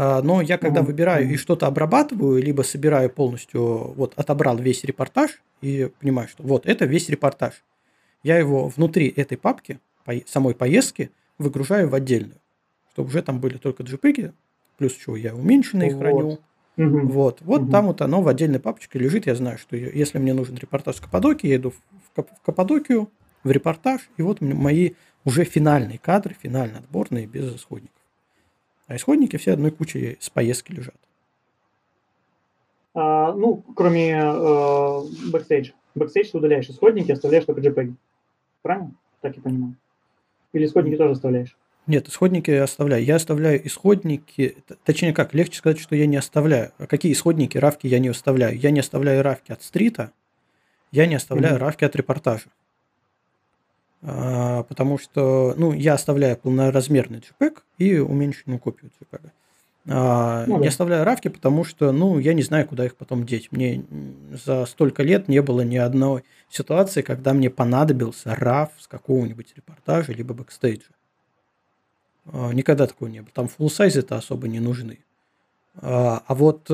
А, 0.00 0.22
но 0.22 0.40
я 0.40 0.58
когда 0.58 0.82
выбираю 0.82 1.28
и 1.28 1.36
что-то 1.36 1.66
обрабатываю, 1.66 2.40
либо 2.40 2.62
собираю 2.62 3.10
полностью, 3.10 3.94
вот 3.94 4.12
отобрал 4.14 4.56
весь 4.56 4.84
репортаж 4.84 5.42
и 5.60 5.90
понимаю, 5.98 6.28
что 6.28 6.44
вот 6.44 6.66
это 6.66 6.84
весь 6.84 7.08
репортаж. 7.08 7.64
Я 8.22 8.38
его 8.38 8.68
внутри 8.68 9.08
этой 9.08 9.36
папки, 9.36 9.80
самой 10.26 10.54
поездки, 10.54 11.10
выгружаю 11.36 11.88
в 11.88 11.96
отдельную, 11.96 12.40
чтобы 12.92 13.08
уже 13.08 13.22
там 13.22 13.40
были 13.40 13.56
только 13.56 13.82
JPEG, 13.82 14.32
плюс 14.76 14.92
чего 14.92 15.16
я 15.16 15.34
уменьшенные 15.34 15.92
вот. 15.92 15.98
храню. 15.98 16.38
Угу. 16.76 17.08
Вот, 17.08 17.40
вот 17.40 17.62
угу. 17.62 17.72
там 17.72 17.86
вот 17.86 18.00
оно 18.00 18.22
в 18.22 18.28
отдельной 18.28 18.60
папочке 18.60 19.00
лежит. 19.00 19.26
Я 19.26 19.34
знаю, 19.34 19.58
что 19.58 19.74
если 19.74 20.18
мне 20.18 20.32
нужен 20.32 20.54
репортаж 20.54 20.94
с 20.94 21.00
Каппадокии, 21.00 21.48
я 21.48 21.56
иду 21.56 21.72
в 21.72 22.22
Каппадокию, 22.44 23.10
в 23.42 23.50
репортаж, 23.50 24.08
и 24.16 24.22
вот 24.22 24.40
мои 24.40 24.92
уже 25.24 25.42
финальные 25.42 25.98
кадры, 25.98 26.36
финально 26.40 26.78
отборные, 26.78 27.26
без 27.26 27.52
исходников. 27.52 27.97
А 28.88 28.96
исходники 28.96 29.36
все 29.36 29.52
одной 29.52 29.70
кучей 29.70 30.16
с 30.18 30.30
поездки 30.30 30.72
лежат. 30.72 30.96
А, 32.94 33.32
ну, 33.32 33.62
кроме 33.76 34.12
э, 34.12 35.30
бэкстейджа. 35.30 35.72
Бэкстейдж 35.94 36.30
ты 36.32 36.38
удаляешь 36.38 36.68
исходники, 36.68 37.12
оставляешь 37.12 37.44
только 37.44 37.60
JPEG. 37.60 37.94
Правильно? 38.62 38.92
Так 39.20 39.36
я 39.36 39.42
понимаю. 39.42 39.76
Или 40.52 40.64
исходники 40.64 40.96
тоже 40.96 41.12
оставляешь? 41.12 41.56
Нет, 41.86 42.08
исходники 42.08 42.50
я 42.50 42.64
оставляю. 42.64 43.04
Я 43.04 43.16
оставляю 43.16 43.66
исходники, 43.66 44.56
точнее 44.84 45.12
как, 45.12 45.34
легче 45.34 45.58
сказать, 45.58 45.78
что 45.78 45.94
я 45.94 46.06
не 46.06 46.16
оставляю. 46.16 46.72
А 46.78 46.86
какие 46.86 47.12
исходники, 47.12 47.56
равки 47.58 47.86
я 47.86 47.98
не 47.98 48.08
оставляю? 48.08 48.58
Я 48.58 48.70
не 48.70 48.80
оставляю 48.80 49.22
равки 49.22 49.52
от 49.52 49.62
стрита, 49.62 50.12
я 50.92 51.06
не 51.06 51.14
оставляю 51.14 51.56
mm-hmm. 51.56 51.60
равки 51.60 51.84
от 51.84 51.96
репортажа. 51.96 52.46
А, 54.02 54.62
потому 54.64 54.98
что, 54.98 55.54
ну, 55.56 55.72
я 55.72 55.94
оставляю 55.94 56.36
полноразмерный 56.36 57.18
JPEG 57.18 57.58
и 57.78 57.98
уменьшенную 57.98 58.60
копию 58.60 58.90
JPEG. 59.00 59.30
А, 59.90 60.44
ну, 60.46 60.58
да. 60.58 60.64
Я 60.64 60.68
оставляю 60.68 61.04
равки, 61.04 61.28
потому 61.28 61.64
что, 61.64 61.92
ну, 61.92 62.18
я 62.18 62.34
не 62.34 62.42
знаю, 62.42 62.66
куда 62.68 62.84
их 62.86 62.94
потом 62.96 63.24
деть. 63.26 63.50
Мне 63.50 63.84
за 64.44 64.66
столько 64.66 65.02
лет 65.02 65.28
не 65.28 65.42
было 65.42 65.62
ни 65.62 65.76
одной 65.76 66.24
ситуации, 66.48 67.02
когда 67.02 67.32
мне 67.32 67.50
понадобился 67.50 68.30
RAW 68.38 68.70
с 68.78 68.86
какого-нибудь 68.86 69.52
репортажа 69.56 70.12
либо 70.12 70.34
бэкстейджа. 70.34 70.92
А, 72.26 72.52
никогда 72.52 72.86
такого 72.86 73.08
не 73.08 73.20
было. 73.20 73.30
Там 73.32 73.46
full 73.46 73.66
size 73.68 73.98
это 73.98 74.16
особо 74.16 74.46
не 74.46 74.60
нужны. 74.60 74.98
А 75.80 76.34
вот 76.34 76.68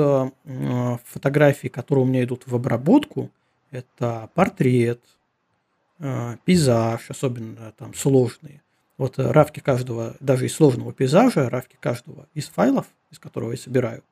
фотографии, 1.05 1.69
которые 1.69 2.05
у 2.05 2.09
меня 2.09 2.25
идут 2.25 2.47
в 2.47 2.55
обработку, 2.55 3.31
это 3.71 4.31
портрет, 4.35 5.01
пейзаж, 6.45 7.11
особенно 7.11 7.73
там 7.73 7.95
сложные. 7.95 8.63
Вот 8.97 9.19
э, 9.19 9.31
равки 9.31 9.61
каждого, 9.61 10.17
даже 10.21 10.47
из 10.47 10.55
сложного 10.55 10.93
пейзажа, 10.93 11.49
равки 11.51 11.77
каждого 11.81 12.29
из 12.35 12.49
файлов, 12.49 12.87
из 13.11 13.19
которого 13.19 13.53
я 13.53 13.57
собираю 13.57 14.03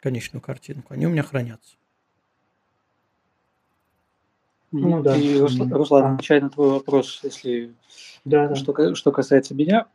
конечную 0.00 0.42
картинку, 0.42 0.94
они 0.94 1.06
у 1.06 1.10
меня 1.10 1.22
хранятся. 1.22 1.76
Ну 4.72 5.02
да. 5.02 5.16
И, 5.16 5.38
Руслан, 5.38 6.14
отвечая 6.14 6.40
на 6.40 6.50
твой 6.50 6.70
вопрос, 6.70 7.20
если 7.22 7.74
да, 8.24 8.48
да. 8.48 8.54
Что, 8.54 8.94
что 8.94 9.12
касается 9.12 9.54
меня, 9.54 9.86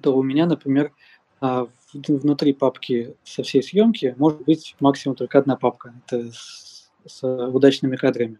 то 0.00 0.16
у 0.16 0.22
меня, 0.22 0.46
например, 0.46 0.92
а, 1.40 1.68
внутри 1.92 2.54
папки 2.54 3.16
со 3.22 3.42
всей 3.42 3.62
съемки 3.62 4.14
может 4.16 4.42
быть 4.42 4.76
максимум 4.80 5.14
только 5.14 5.38
одна 5.38 5.56
папка. 5.56 5.92
Это 6.06 6.30
с, 6.32 6.90
с 7.06 7.26
удачными 7.26 7.96
кадрами. 7.96 8.38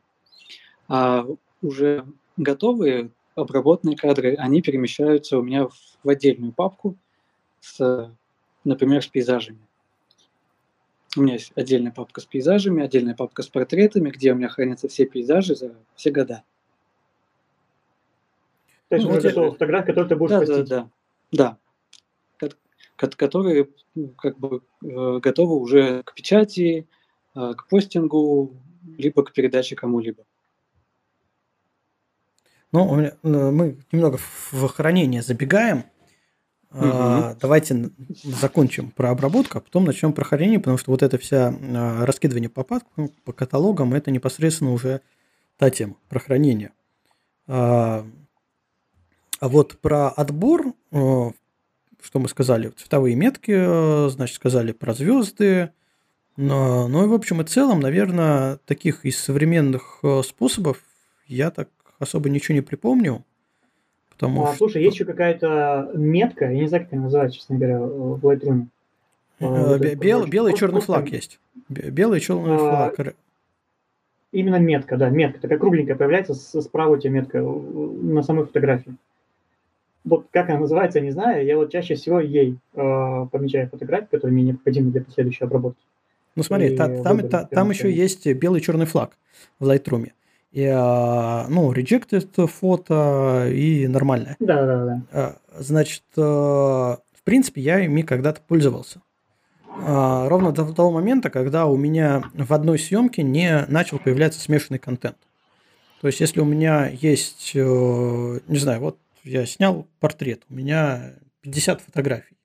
А 0.89 1.27
уже 1.63 2.07
готовые 2.37 3.11
обработанные 3.35 3.97
кадры, 3.97 4.35
они 4.35 4.61
перемещаются 4.61 5.39
у 5.39 5.43
меня 5.43 5.67
в, 5.67 5.75
в 6.03 6.09
отдельную 6.09 6.53
папку 6.53 6.97
с, 7.61 8.13
например, 8.65 9.03
с 9.03 9.07
пейзажами. 9.07 9.59
У 11.17 11.23
меня 11.23 11.35
есть 11.35 11.53
отдельная 11.55 11.93
папка 11.93 12.21
с 12.21 12.25
пейзажами, 12.25 12.83
отдельная 12.83 13.15
папка 13.15 13.43
с 13.43 13.49
портретами, 13.49 14.11
где 14.11 14.33
у 14.33 14.35
меня 14.35 14.49
хранятся 14.49 14.89
все 14.89 15.05
пейзажи 15.07 15.55
за 15.55 15.75
все 15.95 16.11
года. 16.11 16.43
То 18.89 18.97
есть 18.97 19.07
ну, 19.07 19.15
вот 19.15 19.25
это 19.25 19.51
фотография, 19.51 19.87
которую 19.87 20.09
ты 20.09 20.17
будешь 20.17 20.31
да, 20.31 20.39
постить. 20.39 20.69
Да, 20.69 20.91
да, 21.31 21.59
да. 22.41 23.09
Которые 23.17 23.69
как 24.17 24.39
бы 24.39 24.63
э, 24.83 25.19
готовы 25.19 25.57
уже 25.57 26.03
к 26.03 26.15
печати, 26.15 26.87
э, 27.35 27.55
к 27.57 27.69
постингу, 27.69 28.55
либо 28.99 29.25
к 29.25 29.33
передаче 29.33 29.77
кому-либо. 29.77 30.25
Ну, 32.73 33.01
э, 33.01 33.13
мы 33.23 33.77
немного 33.93 34.19
в 34.19 34.67
хранение 34.69 35.23
забегаем. 35.23 35.85
Угу. 36.71 37.37
Давайте 37.39 37.91
закончим 38.25 38.93
про 38.93 39.11
обработку, 39.11 39.59
а 39.59 39.61
потом 39.61 39.85
начнем 39.85 40.15
про 40.15 40.25
хранение, 40.25 40.59
потому 40.59 40.79
что 40.79 40.91
вот 40.91 41.03
это 41.03 41.19
вся 41.19 41.55
а, 41.61 42.07
раскидывание 42.07 42.49
по 42.49 42.65
папкам, 42.65 43.11
по 43.27 43.35
каталогам, 43.35 43.93
это 43.93 44.11
непосредственно 44.11 44.73
уже 44.73 45.03
та 45.59 45.69
тема 45.69 45.97
про 46.09 46.19
хранение. 46.19 46.71
А, 47.47 48.07
а 49.39 49.49
вот 49.49 49.81
про 49.81 50.09
отбор, 50.09 50.73
что 50.91 51.35
мы 52.15 52.29
сказали, 52.31 52.69
цветовые 52.69 53.17
метки, 53.17 54.09
значит, 54.09 54.37
сказали 54.37 54.73
про 54.73 54.95
звезды. 54.95 55.73
Но, 56.39 56.89
ну 56.89 57.05
и 57.05 57.09
в 57.09 57.13
общем 57.13 57.43
и 57.43 57.45
целом, 57.45 57.81
наверное, 57.81 58.57
таких 58.65 59.05
из 59.05 59.19
современных 59.19 60.03
способов 60.25 60.79
я 61.27 61.51
так 61.51 61.69
особо 62.03 62.29
ничего 62.29 62.55
не 62.55 62.61
припомню. 62.61 63.25
Потому 64.11 64.45
а, 64.45 64.49
что... 64.49 64.59
Слушай, 64.59 64.83
есть 64.83 64.97
еще 64.97 65.05
какая-то 65.05 65.91
метка, 65.95 66.51
я 66.51 66.61
не 66.61 66.69
знаю, 66.69 66.85
как 66.85 66.93
она 66.93 67.03
называется, 67.03 67.39
честно 67.39 67.57
говоря, 67.57 67.81
в 67.81 68.25
Lightroom. 68.25 68.67
А, 69.41 69.79
Бел, 69.79 70.27
белый 70.27 70.53
и 70.53 70.57
черный 70.57 70.81
флаг 70.81 71.09
есть. 71.11 71.41
Белый 71.69 72.19
и 72.19 72.23
черный 72.23 72.55
а, 72.55 72.59
флаг. 72.59 73.15
Именно 74.33 74.57
метка, 74.57 74.97
да, 74.97 75.11
метка. 75.11 75.41
Такая 75.41 75.59
кругленькая 75.59 75.97
появляется, 75.97 76.35
справа 76.35 76.95
у 76.95 76.97
тебя 76.97 77.13
метка 77.13 77.41
на 77.41 78.23
самой 78.23 78.47
фотографии. 78.47 78.95
Вот 80.05 80.27
как 80.33 80.49
она 80.49 80.61
называется, 80.61 80.99
я 80.99 81.05
не 81.05 81.11
знаю. 81.11 81.45
Я 81.45 81.57
вот 81.57 81.71
чаще 81.71 81.95
всего 81.95 82.19
ей 82.19 82.59
э, 82.75 83.27
помечаю 83.31 83.69
фотографии, 83.69 84.09
которые 84.11 84.33
мне 84.33 84.43
необходимы 84.45 84.91
для 84.91 85.03
последующей 85.03 85.45
обработки. 85.45 85.81
Ну 86.35 86.43
смотри, 86.43 86.77
та, 86.77 87.03
там, 87.03 87.29
та, 87.29 87.45
там 87.45 87.71
еще 87.71 87.93
есть 87.93 88.27
белый 88.35 88.61
и 88.61 88.63
черный 88.65 88.87
флаг 88.87 89.17
в 89.61 89.69
Lightroom 89.69 90.11
и, 90.53 90.67
а, 90.67 91.47
ну, 91.49 91.73
rejected 91.73 92.47
фото 92.47 93.49
и 93.51 93.87
нормальное. 93.89 94.37
Да, 94.39 94.67
да, 94.67 95.03
да. 95.11 95.37
Значит, 95.59 96.03
э, 96.17 96.21
в 96.21 97.23
принципе, 97.25 97.63
я 97.63 97.81
ими 97.81 98.03
когда-то 98.03 98.43
пользовался. 98.47 99.01
А, 99.67 100.29
ровно 100.29 100.53
до 100.53 100.71
того 100.75 100.91
момента, 100.91 101.31
когда 101.31 101.65
у 101.65 101.79
меня 101.79 102.23
в 102.35 102.53
одной 102.53 102.79
съемке 102.79 103.23
не 103.23 103.65
начал 103.69 103.99
появляться 103.99 104.41
смешанный 104.41 104.79
контент. 104.79 105.17
То 106.03 106.09
есть, 106.09 106.21
если 106.21 106.41
у 106.41 106.45
меня 106.45 106.87
есть, 106.87 107.53
э, 107.55 108.41
не 108.47 108.59
знаю, 108.59 108.81
вот 108.81 108.99
я 109.25 109.47
снял 109.47 109.87
портрет, 110.01 110.43
у 110.51 110.55
меня 110.55 111.15
50 111.41 111.81
фотографий. 111.81 112.37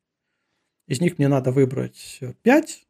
Из 0.87 1.01
них 1.01 1.17
мне 1.17 1.27
надо 1.27 1.51
выбрать 1.51 2.21
5, 2.43 2.85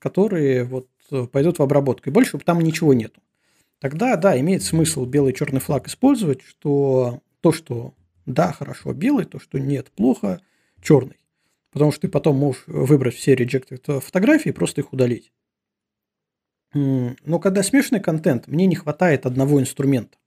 которые 0.00 0.64
вот 0.64 0.88
пойдут 1.30 1.60
в 1.60 1.62
обработку. 1.62 2.10
И 2.10 2.12
больше 2.12 2.36
там 2.38 2.60
ничего 2.60 2.92
нету 2.92 3.20
тогда, 3.80 4.16
да, 4.16 4.38
имеет 4.40 4.62
смысл 4.62 5.04
белый 5.04 5.32
и 5.32 5.36
черный 5.36 5.60
флаг 5.60 5.88
использовать, 5.88 6.42
что 6.42 7.20
то, 7.40 7.52
что 7.52 7.94
да, 8.26 8.52
хорошо 8.52 8.92
белый, 8.92 9.24
то, 9.24 9.38
что 9.38 9.58
нет, 9.58 9.90
плохо, 9.92 10.40
черный. 10.82 11.18
Потому 11.70 11.92
что 11.92 12.02
ты 12.02 12.08
потом 12.08 12.36
можешь 12.36 12.64
выбрать 12.66 13.14
все 13.14 13.34
rejected 13.34 14.00
фотографии 14.00 14.48
и 14.48 14.52
просто 14.52 14.80
их 14.80 14.92
удалить. 14.92 15.32
Но 16.72 17.38
когда 17.38 17.62
смешанный 17.62 18.00
контент, 18.00 18.48
мне 18.48 18.66
не 18.66 18.76
хватает 18.76 19.26
одного 19.26 19.60
инструмента. 19.60 20.18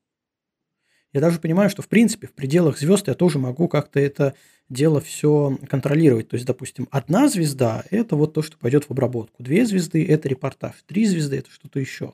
Я 1.12 1.22
даже 1.22 1.40
понимаю, 1.40 1.70
что 1.70 1.82
в 1.82 1.88
принципе 1.88 2.28
в 2.28 2.34
пределах 2.34 2.78
звезд 2.78 3.08
я 3.08 3.16
тоже 3.16 3.40
могу 3.40 3.68
как-то 3.68 4.00
это 4.00 4.36
дело 4.70 5.02
все 5.02 5.58
контролировать. 5.68 6.30
То 6.30 6.36
есть, 6.36 6.46
допустим, 6.46 6.88
одна 6.92 7.28
звезда– 7.28 7.84
это 7.90 8.16
вот 8.16 8.34
то, 8.34 8.44
что 8.44 8.58
пойдет 8.58 8.86
в 8.86 8.92
обработку. 8.92 9.42
Две 9.42 9.66
звезды– 9.66 10.06
это 10.08 10.30
репортаж. 10.30 10.76
Три 10.86 11.06
звезды– 11.06 11.38
это 11.40 11.50
что-то 11.50 11.80
еще. 11.80 12.14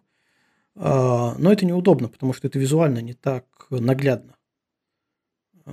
А, 0.75 1.35
но 1.37 1.51
это 1.51 1.65
неудобно, 1.65 2.09
потому 2.09 2.33
что 2.33 2.47
это 2.47 2.59
визуально 2.59 2.99
не 2.99 3.13
так 3.13 3.45
наглядно. 3.69 4.35
А, 5.65 5.71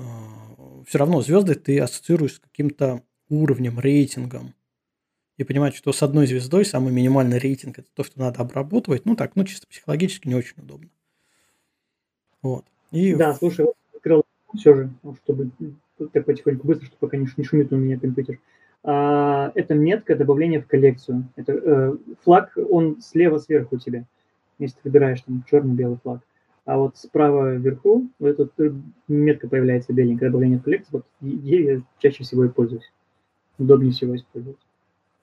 Все 0.87 0.99
равно 0.99 1.21
звезды 1.23 1.55
ты 1.55 1.81
ассоциируешь 1.81 2.35
с 2.35 2.39
каким-то 2.39 3.03
уровнем, 3.29 3.79
рейтингом. 3.79 4.55
И 5.39 5.45
понимать, 5.45 5.75
что 5.75 5.93
с 5.93 6.03
одной 6.03 6.27
звездой 6.27 6.65
самый 6.65 6.93
минимальный 6.93 7.39
рейтинг 7.39 7.79
это 7.79 7.89
то, 7.95 8.05
что 8.05 8.21
надо 8.21 8.41
обработать. 8.43 9.05
Ну 9.07 9.17
так, 9.17 9.35
ну 9.35 9.45
чисто 9.45 9.67
психологически 9.67 10.29
не 10.29 10.35
очень 10.35 10.63
удобно. 10.63 10.91
Вот. 12.43 12.65
И... 12.91 13.15
Да, 13.15 13.35
слушай, 13.35 13.67
открыл 13.95 14.25
все 14.55 14.75
же, 14.75 14.91
ну, 15.03 15.17
чтобы 15.17 15.51
так 16.13 16.27
потихоньку 16.27 16.67
быстро, 16.67 16.87
чтобы 16.87 16.99
пока 17.01 17.17
не 17.17 17.27
шумит 17.27 17.73
у 17.73 17.77
меня 17.77 17.99
компьютер. 17.99 18.39
А, 18.85 19.51
это 19.55 19.75
метка 19.75 20.15
добавления 20.15 20.61
в 20.61 20.67
коллекцию. 20.67 21.29
Это 21.37 21.53
э, 21.53 21.97
флаг, 22.23 22.53
он 22.71 23.01
слева 23.01 23.39
сверху 23.39 23.77
у 23.77 23.79
тебя 23.79 24.05
если 24.63 24.77
ты 24.77 24.81
выбираешь 24.85 25.21
там 25.23 25.45
черно-белый 25.49 25.99
флаг. 26.03 26.21
А 26.65 26.79
вот 26.79 26.97
справа 26.97 27.55
вверху 27.55 28.09
вот 28.19 28.39
эта 28.39 28.75
метка 29.09 29.49
появляется 29.49 29.93
беленькая, 29.93 30.31
добавление 30.31 30.59
в 30.59 30.63
коллекцию. 30.63 30.91
Вот 30.93 31.05
ей 31.21 31.65
я 31.65 31.83
чаще 31.99 32.23
всего 32.23 32.45
и 32.45 32.49
пользуюсь. 32.49 32.91
Удобнее 33.59 33.93
всего 33.93 34.17
использовать. 34.17 34.59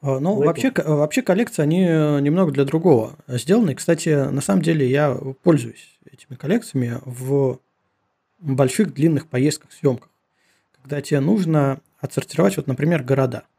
А, 0.01 0.19
ну, 0.19 0.35
вообще, 0.35 0.71
вообще 0.75 1.21
коллекции, 1.21 1.61
они 1.61 1.85
э, 1.85 2.19
немного 2.19 2.51
для 2.51 2.65
другого 2.65 3.15
сделаны. 3.27 3.75
Кстати, 3.75 4.09
на 4.29 4.41
самом 4.41 4.61
деле 4.61 4.89
я 4.89 5.17
пользуюсь 5.43 5.97
этими 6.11 6.35
коллекциями 6.35 6.97
в 7.05 7.59
больших 8.39 8.93
длинных 8.93 9.27
поездках, 9.27 9.71
съемках. 9.71 10.09
Когда 10.81 11.01
тебе 11.01 11.19
нужно 11.19 11.81
отсортировать, 11.99 12.57
вот, 12.57 12.67
например, 12.67 13.03
города– 13.03 13.43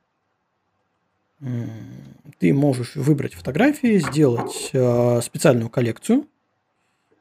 ты 2.38 2.52
можешь 2.52 2.96
выбрать 2.96 3.34
фотографии, 3.34 3.98
сделать 3.98 4.70
э, 4.72 5.20
специальную 5.22 5.70
коллекцию, 5.70 6.26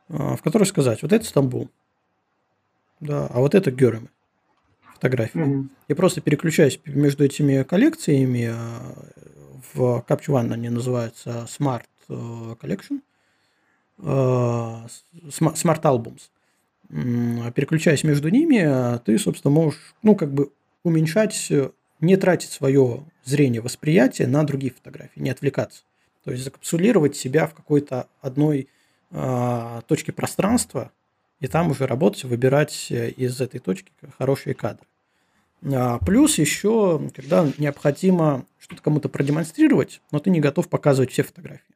э, 0.09 0.35
в 0.35 0.41
которой 0.41 0.65
сказать, 0.65 1.01
вот 1.01 1.13
это 1.13 1.25
Стамбул, 1.25 1.69
да, 2.99 3.27
а 3.27 3.39
вот 3.39 3.55
это 3.55 3.71
Герем 3.71 4.09
фотографии. 4.93 5.39
Mm-hmm. 5.39 5.67
И 5.87 5.93
просто 5.93 6.19
переключаясь 6.19 6.79
между 6.85 7.23
этими 7.23 7.63
коллекциями, 7.63 8.51
э, 8.51 8.55
в 9.73 10.03
Capture 10.07 10.33
One 10.33 10.53
они 10.53 10.69
называются 10.69 11.47
Smart 11.47 11.85
Collection, 12.07 13.01
Smart 13.99 15.81
Albums. 15.83 16.21
Переключаясь 16.89 18.03
между 18.03 18.29
ними, 18.29 18.97
ты, 19.05 19.19
собственно, 19.19 19.53
можешь, 19.53 19.93
ну, 20.01 20.15
как 20.15 20.33
бы 20.33 20.51
уменьшать 20.83 21.51
не 22.01 22.17
тратить 22.17 22.49
свое 22.51 23.03
зрение, 23.29 23.61
восприятие 23.61 24.27
на 24.27 24.43
другие 24.43 24.73
фотографии, 24.73 25.19
не 25.19 25.29
отвлекаться. 25.29 25.83
То 26.23 26.31
есть 26.31 26.43
закапсулировать 26.43 27.15
себя 27.15 27.47
в 27.47 27.53
какой-то 27.53 28.07
одной 28.21 28.67
э, 29.11 29.81
точке 29.87 30.11
пространства 30.11 30.91
и 31.39 31.47
там 31.47 31.71
уже 31.71 31.87
работать, 31.87 32.25
выбирать 32.25 32.91
из 32.91 33.39
этой 33.39 33.59
точки 33.59 33.91
хорошие 34.17 34.53
кадры. 34.53 34.85
А, 35.63 35.99
плюс 35.99 36.37
еще, 36.37 37.09
когда 37.15 37.47
необходимо 37.57 38.45
что-то 38.59 38.81
кому-то 38.81 39.09
продемонстрировать, 39.09 40.01
но 40.11 40.19
ты 40.19 40.29
не 40.29 40.39
готов 40.39 40.69
показывать 40.69 41.11
все 41.11 41.23
фотографии. 41.23 41.75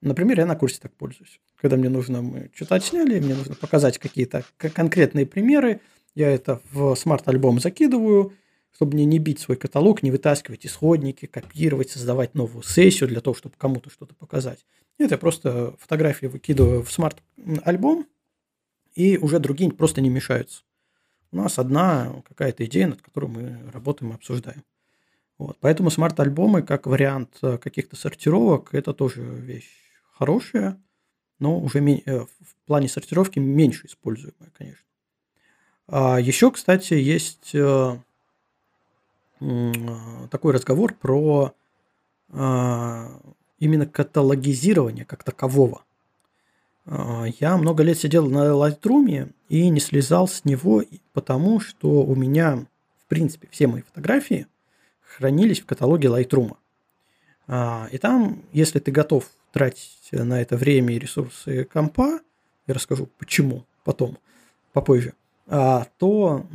Например, 0.00 0.40
я 0.40 0.46
на 0.46 0.56
курсе 0.56 0.80
так 0.80 0.92
пользуюсь. 0.92 1.40
Когда 1.60 1.76
мне 1.76 1.88
нужно, 1.88 2.22
мы 2.22 2.50
что-то 2.54 2.74
отсняли, 2.74 3.20
мне 3.20 3.34
нужно 3.34 3.54
показать 3.54 3.98
какие-то 3.98 4.44
конкретные 4.56 5.26
примеры, 5.26 5.80
я 6.14 6.28
это 6.30 6.60
в 6.72 6.94
смарт-альбом 6.94 7.60
закидываю, 7.60 8.32
чтобы 8.74 8.94
мне 8.94 9.04
не 9.04 9.18
бить 9.18 9.40
свой 9.40 9.56
каталог, 9.56 10.02
не 10.02 10.10
вытаскивать 10.10 10.66
исходники, 10.66 11.26
копировать, 11.26 11.90
создавать 11.90 12.34
новую 12.34 12.62
сессию 12.62 13.08
для 13.08 13.20
того, 13.20 13.34
чтобы 13.34 13.54
кому-то 13.56 13.90
что-то 13.90 14.14
показать. 14.14 14.64
Нет, 14.98 15.10
я 15.10 15.18
просто 15.18 15.74
фотографии 15.78 16.26
выкидываю 16.26 16.82
в 16.82 16.90
смарт-альбом, 16.92 18.06
и 18.94 19.16
уже 19.16 19.38
другие 19.38 19.72
просто 19.72 20.00
не 20.00 20.10
мешаются. 20.10 20.62
У 21.30 21.36
нас 21.36 21.58
одна 21.58 22.22
какая-то 22.28 22.64
идея, 22.66 22.88
над 22.88 23.00
которой 23.00 23.26
мы 23.26 23.70
работаем 23.72 24.12
и 24.12 24.14
обсуждаем. 24.14 24.64
Вот. 25.38 25.56
Поэтому 25.60 25.90
смарт-альбомы 25.90 26.62
как 26.62 26.86
вариант 26.86 27.38
э, 27.42 27.58
каких-то 27.58 27.96
сортировок– 27.96 28.68
это 28.74 28.92
тоже 28.92 29.22
вещь 29.22 29.70
хорошая, 30.12 30.80
но 31.38 31.58
уже 31.58 31.80
э, 31.80 32.20
в 32.20 32.56
плане 32.66 32.88
сортировки 32.88 33.38
меньше 33.38 33.86
используемая, 33.86 34.50
конечно. 34.56 34.86
А 35.88 36.20
еще, 36.20 36.50
кстати, 36.52 36.94
есть 36.94 37.54
э, 37.54 37.98
такой 40.30 40.52
разговор 40.52 40.94
про 40.94 41.54
а, 42.32 43.20
именно 43.58 43.86
каталогизирование 43.86 45.04
как 45.04 45.22
такового. 45.22 45.84
А, 46.86 47.26
я 47.40 47.56
много 47.56 47.82
лет 47.82 47.98
сидел 47.98 48.28
на 48.28 48.50
Lightroom 48.52 49.32
и 49.48 49.68
не 49.68 49.80
слезал 49.80 50.26
с 50.26 50.44
него, 50.44 50.82
потому 51.12 51.60
что 51.60 52.02
у 52.02 52.14
меня, 52.14 52.64
в 52.98 53.06
принципе, 53.08 53.48
все 53.50 53.66
мои 53.66 53.82
фотографии 53.82 54.46
хранились 55.02 55.60
в 55.60 55.66
каталоге 55.66 56.08
Lightroom. 56.08 56.56
А, 57.46 57.88
и 57.92 57.98
там, 57.98 58.42
если 58.52 58.78
ты 58.78 58.90
готов 58.90 59.28
тратить 59.52 60.08
на 60.12 60.40
это 60.40 60.56
время 60.56 60.94
и 60.94 60.98
ресурсы 60.98 61.64
компа, 61.64 62.20
я 62.66 62.74
расскажу 62.74 63.08
почему 63.18 63.66
потом, 63.84 64.16
попозже, 64.72 65.14
то 65.46 66.46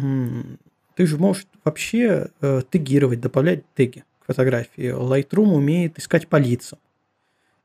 ты 0.98 1.06
же 1.06 1.18
можешь 1.18 1.45
вообще 1.64 2.32
э, 2.41 2.64
тегировать, 2.72 3.22
добавлять 3.22 3.64
теги 3.76 4.04
к 4.20 4.26
фотографии. 4.26 4.91
Lightroom 4.91 5.54
умеет 5.54 6.00
искать 6.00 6.28
по 6.28 6.38
лицам. 6.38 6.80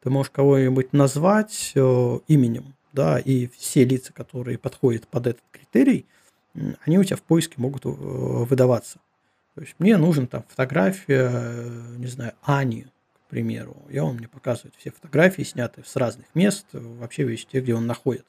Ты 0.03 0.11
можешь 0.11 0.30
кого-нибудь 0.30 0.93
назвать 0.93 1.72
э, 1.74 2.18
именем, 2.28 2.74
да, 2.93 3.18
и 3.18 3.49
все 3.57 3.87
лица, 3.87 4.12
которые 4.12 4.59
подходят 4.59 5.09
под 5.09 5.28
этот 5.28 5.43
критерий, 5.51 6.05
они 6.85 6.99
у 6.99 7.05
тебя 7.05 7.16
в 7.16 7.22
поиске 7.22 7.55
могут 7.57 7.87
э, 7.87 7.89
выдаваться. 7.89 8.99
То 9.55 9.62
есть 9.62 9.76
мне 9.78 9.97
нужен 9.97 10.26
там 10.26 10.45
фотография, 10.47 11.30
э, 11.33 11.95
не 11.97 12.09
знаю, 12.09 12.35
Ани, 12.43 12.85
к 13.14 13.30
примеру. 13.30 13.78
И 13.89 13.99
он 13.99 14.16
мне 14.16 14.28
показывает 14.28 14.74
все 14.76 14.91
фотографии, 14.91 15.41
снятые 15.43 15.87
с 15.87 15.97
разных 15.97 16.26
мест, 16.35 16.66
вообще 16.72 17.22
везде, 17.22 17.61
где 17.61 17.74
он 17.74 17.87
находит. 17.87 18.26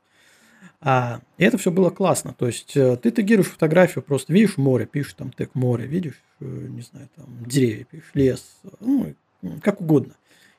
А, 0.85 1.21
и 1.37 1.45
это 1.45 1.57
все 1.57 1.71
было 1.71 1.89
классно. 1.89 2.33
То 2.37 2.47
есть 2.47 2.75
э, 2.75 2.97
ты 2.97 3.11
тегируешь 3.11 3.47
фотографию, 3.47 4.03
просто 4.03 4.33
видишь 4.33 4.57
море, 4.57 4.85
пишешь 4.85 5.13
там 5.13 5.31
тег 5.31 5.55
море, 5.55 5.85
видишь, 5.85 6.21
э, 6.41 6.45
не 6.45 6.81
знаю, 6.81 7.09
там 7.15 7.25
деревья, 7.45 7.85
пишешь 7.85 8.11
лес, 8.13 8.57
ну, 8.81 9.15
как 9.61 9.79
угодно. 9.79 10.13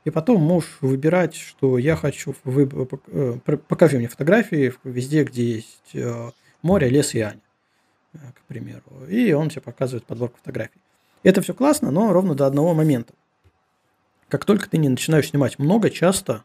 И 0.05 0.11
потом 0.11 0.40
можешь 0.40 0.78
выбирать, 0.80 1.34
что 1.34 1.76
я 1.76 1.94
хочу, 1.96 2.34
вы, 2.44 2.68
э, 3.09 3.38
покажи 3.68 3.98
мне 3.98 4.09
фотографии 4.09 4.72
везде, 4.82 5.24
где 5.24 5.57
есть 5.57 5.94
море, 6.62 6.88
лес 6.88 7.14
и 7.14 7.20
Аня, 7.20 7.40
к 8.12 8.40
примеру. 8.48 9.07
И 9.09 9.32
он 9.32 9.50
тебе 9.50 9.61
показывает 9.61 10.07
подборку 10.07 10.38
фотографий. 10.38 10.80
Это 11.22 11.42
все 11.42 11.52
классно, 11.52 11.90
но 11.90 12.12
ровно 12.14 12.34
до 12.34 12.46
одного 12.46 12.72
момента. 12.72 13.12
Как 14.28 14.46
только 14.46 14.70
ты 14.70 14.78
не 14.78 14.88
начинаешь 14.88 15.28
снимать 15.28 15.59
много, 15.59 15.90
часто 15.90 16.44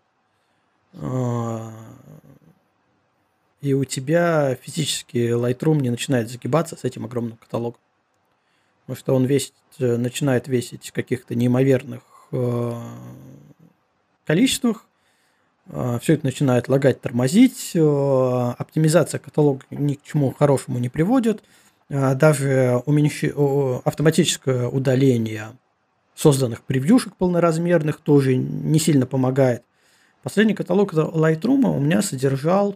и 3.61 3.73
у 3.73 3.83
тебя 3.83 4.55
физически 4.55 5.17
Lightroom 5.17 5.81
не 5.81 5.89
начинает 5.89 6.29
загибаться 6.29 6.75
с 6.75 6.83
этим 6.83 7.05
огромным 7.05 7.37
каталогом. 7.37 7.79
Потому 8.85 8.97
что 8.97 9.15
он 9.15 9.25
весит, 9.25 9.53
э, 9.79 9.97
начинает 9.97 10.47
весить 10.47 10.91
каких-то 10.91 11.35
неимоверных 11.35 12.01
э, 12.31 12.73
количествах. 14.25 14.85
Э, 15.67 15.99
все 16.01 16.13
это 16.13 16.25
начинает 16.25 16.69
лагать, 16.69 17.01
тормозить. 17.01 17.71
Э, 17.75 18.53
оптимизация 18.57 19.19
каталога 19.19 19.65
ни 19.69 19.95
к 19.95 20.03
чему 20.03 20.31
хорошему 20.31 20.79
не 20.79 20.89
приводит. 20.89 21.43
Э, 21.89 22.15
даже 22.15 22.81
уменьш... 22.85 23.23
автоматическое 23.83 24.67
удаление 24.67 25.49
созданных 26.15 26.63
превьюшек 26.63 27.15
полноразмерных 27.15 28.01
тоже 28.01 28.35
не 28.35 28.79
сильно 28.79 29.05
помогает. 29.05 29.63
Последний 30.23 30.53
каталог 30.53 30.93
Lightroom 30.93 31.77
у 31.77 31.79
меня 31.79 32.01
содержал 32.01 32.75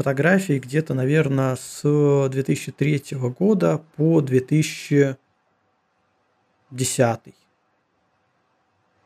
фотографий 0.00 0.58
где-то, 0.58 0.94
наверное, 0.94 1.56
с 1.56 1.82
2003 2.30 3.18
года 3.38 3.82
по 3.96 4.22
2010. 4.22 5.18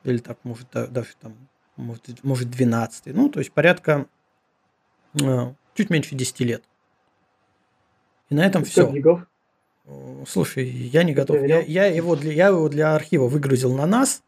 Или 0.04 0.18
так, 0.18 0.38
может, 0.44 0.68
даже 0.70 1.08
там, 1.20 1.34
может, 1.74 2.22
может 2.22 2.48
12. 2.48 3.06
Ну, 3.06 3.28
то 3.28 3.40
есть 3.40 3.50
порядка 3.50 4.06
э, 5.20 5.52
чуть 5.74 5.90
меньше 5.90 6.14
10 6.14 6.40
лет. 6.42 6.62
И 8.30 8.36
на 8.36 8.46
этом 8.46 8.62
все. 8.62 8.88
Гигов? 8.88 9.26
Слушай, 10.28 10.68
я 10.68 11.02
не 11.02 11.12
готов. 11.12 11.42
Я, 11.42 11.58
я, 11.58 11.86
его 11.86 12.14
для, 12.14 12.32
я 12.32 12.46
его 12.48 12.68
для 12.68 12.94
архива 12.94 13.26
выгрузил 13.26 13.74
на 13.74 13.86
нас, 13.86 14.22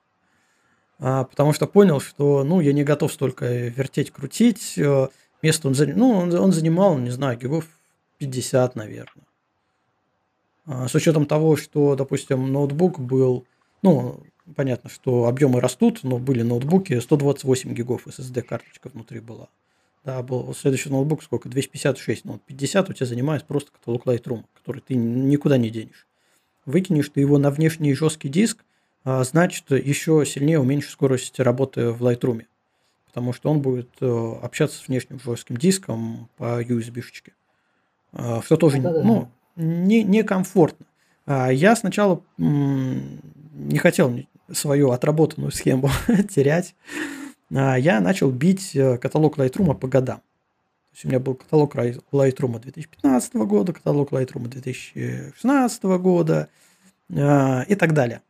а, 0.98 1.22
потому 1.22 1.52
что 1.52 1.68
понял, 1.68 2.00
что 2.00 2.42
ну, 2.42 2.60
я 2.60 2.72
не 2.72 2.82
готов 2.82 3.12
столько 3.12 3.46
вертеть, 3.46 4.10
крутить. 4.10 4.80
Место 5.42 5.68
он 5.68 5.74
занимал, 5.74 5.98
ну, 5.98 6.18
он, 6.18 6.34
он 6.34 6.52
занимал, 6.52 6.98
не 6.98 7.10
знаю, 7.10 7.38
гигов 7.38 7.66
50, 8.18 8.74
наверное. 8.76 9.26
А, 10.66 10.88
с 10.88 10.94
учетом 10.94 11.26
того, 11.26 11.56
что, 11.56 11.94
допустим, 11.94 12.52
ноутбук 12.52 12.98
был, 12.98 13.46
ну, 13.82 14.20
понятно, 14.54 14.90
что 14.90 15.26
объемы 15.26 15.60
растут, 15.60 16.00
но 16.02 16.18
были 16.18 16.42
ноутбуки, 16.42 16.98
128 16.98 17.72
гигов 17.74 18.06
SSD 18.06 18.42
карточка 18.42 18.88
внутри 18.88 19.20
была. 19.20 19.48
Да, 20.04 20.22
был 20.22 20.54
следующий 20.54 20.88
ноутбук 20.88 21.22
сколько? 21.22 21.48
256, 21.48 22.24
ну, 22.24 22.40
50 22.46 22.90
у 22.90 22.92
тебя 22.92 23.06
занимает 23.06 23.44
просто 23.44 23.72
каталог 23.72 24.06
Lightroom, 24.06 24.44
который 24.54 24.80
ты 24.80 24.94
никуда 24.94 25.56
не 25.56 25.70
денешь. 25.70 26.06
Выкинешь 26.64 27.08
ты 27.08 27.20
его 27.20 27.38
на 27.38 27.50
внешний 27.50 27.94
жесткий 27.94 28.28
диск, 28.28 28.64
а, 29.04 29.22
значит, 29.24 29.70
еще 29.70 30.24
сильнее 30.26 30.58
уменьшишь 30.58 30.92
скорость 30.92 31.38
работы 31.38 31.90
в 31.90 32.04
Lightroom 32.04 32.44
потому 33.16 33.32
что 33.32 33.50
он 33.50 33.62
будет 33.62 33.88
э, 34.02 34.32
общаться 34.42 34.76
с 34.76 34.88
внешним 34.88 35.18
жестким 35.18 35.56
диском 35.56 36.28
по 36.36 36.62
USB-шечке, 36.62 37.32
э, 38.12 38.42
что 38.44 38.58
тоже 38.58 38.78
ну, 38.78 39.30
не, 39.56 40.02
некомфортно. 40.04 40.84
А 41.24 41.48
я 41.50 41.74
сначала 41.76 42.20
не 42.36 43.78
хотел 43.78 44.20
свою 44.52 44.90
отработанную 44.90 45.50
схему 45.50 45.88
терять. 46.28 46.74
А 47.50 47.76
я 47.76 48.00
начал 48.00 48.30
бить 48.30 48.76
э, 48.76 48.98
каталог 48.98 49.38
Lightroom 49.38 49.74
по 49.78 49.88
годам. 49.88 50.18
То 50.18 50.92
есть 50.92 51.04
у 51.06 51.08
меня 51.08 51.18
был 51.18 51.36
каталог 51.36 51.74
Lightroom 51.74 52.60
2015 52.60 53.34
года, 53.36 53.72
каталог 53.72 54.12
Lightroom 54.12 54.48
2016 54.48 55.82
года 55.84 56.50
и 57.08 57.76
так 57.78 57.94
далее. 57.94 58.20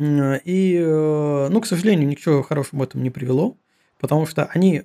И, 0.00 0.84
ну, 0.84 1.60
к 1.60 1.66
сожалению, 1.66 2.08
ничего 2.08 2.42
хорошего 2.42 2.80
в 2.80 2.82
этом 2.82 3.04
не 3.04 3.10
привело 3.10 3.56
потому 3.98 4.26
что 4.26 4.46
они 4.46 4.84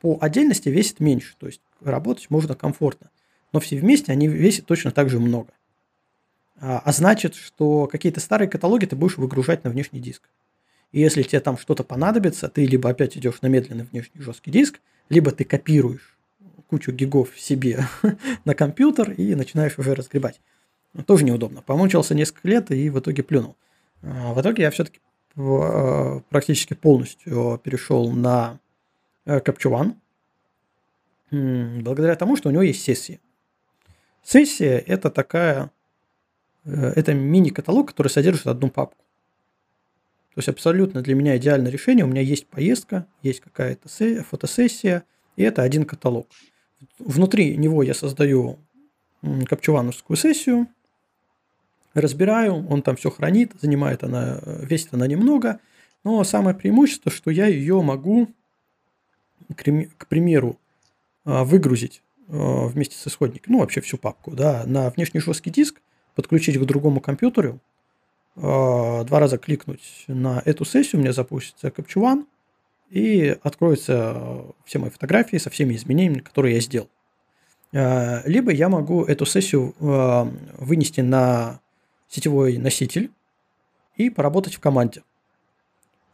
по 0.00 0.18
отдельности 0.20 0.68
весят 0.68 1.00
меньше, 1.00 1.34
то 1.38 1.46
есть 1.46 1.60
работать 1.80 2.30
можно 2.30 2.54
комфортно, 2.54 3.10
но 3.52 3.60
все 3.60 3.76
вместе 3.76 4.12
они 4.12 4.28
весят 4.28 4.66
точно 4.66 4.90
так 4.90 5.10
же 5.10 5.18
много. 5.18 5.52
А, 6.60 6.80
а 6.84 6.92
значит, 6.92 7.34
что 7.34 7.86
какие-то 7.86 8.20
старые 8.20 8.48
каталоги 8.48 8.86
ты 8.86 8.96
будешь 8.96 9.16
выгружать 9.16 9.64
на 9.64 9.70
внешний 9.70 10.00
диск. 10.00 10.28
И 10.92 11.00
если 11.00 11.22
тебе 11.22 11.40
там 11.40 11.58
что-то 11.58 11.84
понадобится, 11.84 12.48
ты 12.48 12.64
либо 12.64 12.90
опять 12.90 13.16
идешь 13.16 13.42
на 13.42 13.46
медленный 13.48 13.84
внешний 13.84 14.20
жесткий 14.20 14.50
диск, 14.50 14.80
либо 15.08 15.30
ты 15.30 15.44
копируешь 15.44 16.18
кучу 16.68 16.92
гигов 16.92 17.30
себе 17.38 17.86
на 18.44 18.54
компьютер 18.54 19.12
и 19.12 19.34
начинаешь 19.34 19.78
уже 19.78 19.94
разгребать. 19.94 20.40
Тоже 21.06 21.24
неудобно. 21.24 21.62
Помучился 21.62 22.14
несколько 22.14 22.48
лет 22.48 22.70
и 22.70 22.90
в 22.90 22.98
итоге 22.98 23.22
плюнул. 23.22 23.56
А, 24.02 24.32
в 24.32 24.40
итоге 24.40 24.64
я 24.64 24.70
все-таки 24.70 25.00
Э, 25.38 26.20
практически 26.30 26.74
полностью 26.74 27.60
перешел 27.62 28.10
на 28.10 28.58
э, 29.24 29.38
Capture 29.38 29.94
One, 31.30 31.80
благодаря 31.80 32.16
тому, 32.16 32.36
что 32.36 32.48
у 32.48 32.52
него 32.52 32.62
есть 32.62 32.82
сессии. 32.82 33.20
Сессия– 34.24 34.78
это 34.86 35.10
такая, 35.10 35.70
э, 36.64 36.92
это 36.96 37.14
мини-каталог, 37.14 37.86
который 37.86 38.08
содержит 38.08 38.48
одну 38.48 38.68
папку. 38.68 39.04
То 40.34 40.40
есть 40.40 40.48
абсолютно 40.48 41.02
для 41.02 41.14
меня 41.14 41.36
идеальное 41.36 41.70
решение. 41.70 42.04
У 42.04 42.08
меня 42.08 42.20
есть 42.20 42.48
поездка, 42.48 43.06
есть 43.22 43.40
какая-то 43.40 43.88
фотосессия, 44.24 45.04
и 45.36 45.44
это 45.44 45.62
один 45.62 45.84
каталог. 45.84 46.26
Внутри 46.98 47.56
него 47.56 47.84
я 47.84 47.94
создаю 47.94 48.58
капчувановскую 49.22 50.16
сессию, 50.16 50.66
разбираю, 52.00 52.66
он 52.68 52.82
там 52.82 52.96
все 52.96 53.10
хранит, 53.10 53.52
занимает 53.60 54.04
она, 54.04 54.40
весит 54.44 54.92
она 54.92 55.06
немного, 55.06 55.60
но 56.04 56.22
самое 56.24 56.56
преимущество, 56.56 57.10
что 57.10 57.30
я 57.30 57.46
ее 57.46 57.80
могу, 57.82 58.28
к 59.54 60.06
примеру, 60.06 60.58
а, 61.24 61.44
выгрузить 61.44 62.02
а, 62.28 62.66
вместе 62.66 62.96
с 62.96 63.06
исходником, 63.06 63.52
ну 63.52 63.60
вообще 63.60 63.80
всю 63.82 63.98
папку, 63.98 64.30
да, 64.30 64.62
на 64.66 64.88
внешний 64.90 65.20
жесткий 65.20 65.50
диск, 65.50 65.80
подключить 66.14 66.58
к 66.58 66.64
другому 66.64 67.00
компьютеру, 67.00 67.60
а, 68.36 69.04
два 69.04 69.20
раза 69.20 69.36
кликнуть 69.36 70.04
на 70.06 70.42
эту 70.44 70.64
сессию, 70.64 70.98
у 71.00 71.02
меня 71.02 71.12
запустится 71.12 71.68
Capture 71.68 72.24
и 72.88 73.36
откроются 73.42 74.44
все 74.64 74.78
мои 74.78 74.88
фотографии 74.88 75.36
со 75.36 75.50
всеми 75.50 75.74
изменениями, 75.74 76.20
которые 76.20 76.54
я 76.54 76.60
сделал. 76.60 76.88
Либо 77.70 78.50
я 78.50 78.70
могу 78.70 79.04
эту 79.04 79.26
сессию 79.26 79.74
вынести 79.78 81.02
на 81.02 81.60
сетевой 82.08 82.58
носитель 82.58 83.10
и 83.96 84.10
поработать 84.10 84.54
в 84.54 84.60
команде. 84.60 85.02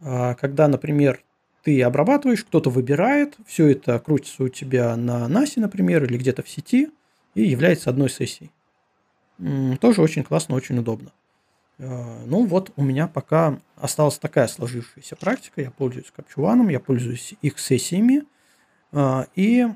А, 0.00 0.34
когда, 0.34 0.68
например, 0.68 1.22
ты 1.62 1.82
обрабатываешь, 1.82 2.44
кто-то 2.44 2.68
выбирает, 2.68 3.36
все 3.46 3.68
это 3.68 3.98
крутится 3.98 4.44
у 4.44 4.48
тебя 4.48 4.94
на 4.96 5.26
NAS, 5.28 5.52
например, 5.56 6.04
или 6.04 6.18
где-то 6.18 6.42
в 6.42 6.48
сети 6.48 6.90
и 7.34 7.42
является 7.42 7.90
одной 7.90 8.10
сессией. 8.10 8.50
Тоже 9.80 10.02
очень 10.02 10.24
классно, 10.24 10.54
очень 10.54 10.78
удобно. 10.78 11.10
Ну 11.78 12.46
вот 12.46 12.70
у 12.76 12.82
меня 12.84 13.08
пока 13.08 13.58
осталась 13.76 14.18
такая 14.18 14.46
сложившаяся 14.46 15.16
практика. 15.16 15.60
Я 15.60 15.70
пользуюсь 15.70 16.12
Capture 16.14 16.41
One-ом, 16.41 16.68
я 16.68 16.78
пользуюсь 16.78 17.34
их 17.42 17.58
сессиями, 17.58 18.24
и 19.34 19.66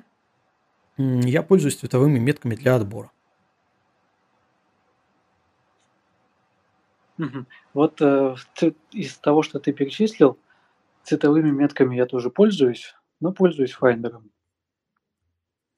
я 0.96 1.42
пользуюсь 1.42 1.76
цветовыми 1.76 2.18
метками 2.18 2.54
для 2.54 2.76
отбора. 2.76 3.10
Вот 7.74 8.00
э, 8.00 8.36
из 8.92 9.18
того, 9.18 9.42
что 9.42 9.58
ты 9.58 9.72
перечислил, 9.72 10.38
цветовыми 11.02 11.50
метками 11.50 11.96
я 11.96 12.06
тоже 12.06 12.30
пользуюсь, 12.30 12.94
но 13.20 13.32
пользуюсь 13.32 13.72
Finder-ом. 13.72 14.30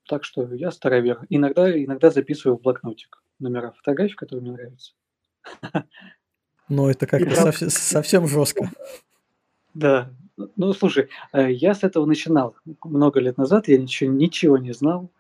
Так 0.08 0.24
что 0.24 0.52
я 0.54 0.70
старовер. 0.70 1.24
Иногда, 1.28 1.70
иногда 1.72 2.10
записываю 2.10 2.58
в 2.58 2.62
блокнотик 2.62 3.22
номера 3.38 3.72
фотографий, 3.72 4.14
которые 4.14 4.42
мне 4.42 4.52
нравятся. 4.52 4.92
Но 6.68 6.90
это 6.90 7.06
как-то 7.06 7.34
совсем, 7.34 7.70
совсем 7.70 8.26
жестко. 8.28 8.70
Да. 9.74 10.10
Ну, 10.56 10.72
слушай, 10.72 11.08
э, 11.32 11.52
я 11.52 11.74
с 11.74 11.84
этого 11.84 12.06
начинал 12.06 12.56
много 12.84 13.20
лет 13.20 13.36
назад, 13.36 13.68
я 13.68 13.78
ничего, 13.78 14.10
ничего 14.10 14.56
не 14.56 14.72
знал, 14.72 15.10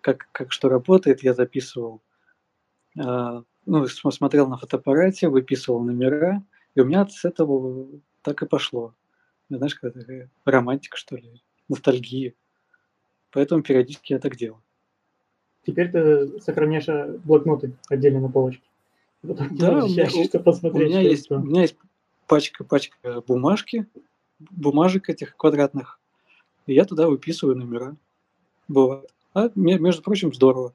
как, 0.00 0.28
как 0.32 0.52
что 0.52 0.68
работает, 0.68 1.22
я 1.22 1.34
записывал 1.34 2.00
а, 2.98 3.42
ну, 3.70 3.86
смотрел 3.86 4.48
на 4.48 4.56
фотоаппарате, 4.56 5.28
выписывал 5.28 5.80
номера, 5.80 6.42
и 6.74 6.80
у 6.80 6.84
меня 6.84 7.06
с 7.06 7.24
этого 7.24 7.86
так 8.22 8.42
и 8.42 8.46
пошло. 8.46 8.94
Знаешь, 9.48 9.74
какая 9.76 9.92
такая 9.92 10.30
романтика, 10.44 10.96
что 10.96 11.16
ли, 11.16 11.40
ностальгия. 11.68 12.34
Поэтому 13.30 13.62
периодически 13.62 14.12
я 14.12 14.18
так 14.18 14.36
делаю. 14.36 14.62
Теперь 15.64 15.90
ты 15.90 16.40
сохраняешь 16.40 16.88
э, 16.88 17.18
блокноты 17.18 17.76
отдельно 17.88 18.20
на 18.20 18.28
полочке. 18.28 18.64
Потом 19.22 19.54
да, 19.56 19.84
у 19.84 19.88
меня, 19.88 20.08
у, 20.08 20.78
меня 20.78 21.00
есть, 21.00 21.30
у 21.30 21.38
меня 21.38 21.62
есть 21.62 21.76
пачка, 22.26 22.64
пачка 22.64 23.20
бумажки, 23.20 23.86
бумажек 24.38 25.10
этих 25.10 25.36
квадратных, 25.36 26.00
и 26.66 26.74
я 26.74 26.84
туда 26.84 27.06
выписываю 27.06 27.56
номера. 27.56 27.96
Бывает. 28.66 29.12
А, 29.34 29.50
между 29.54 30.02
прочим, 30.02 30.32
здорово. 30.32 30.74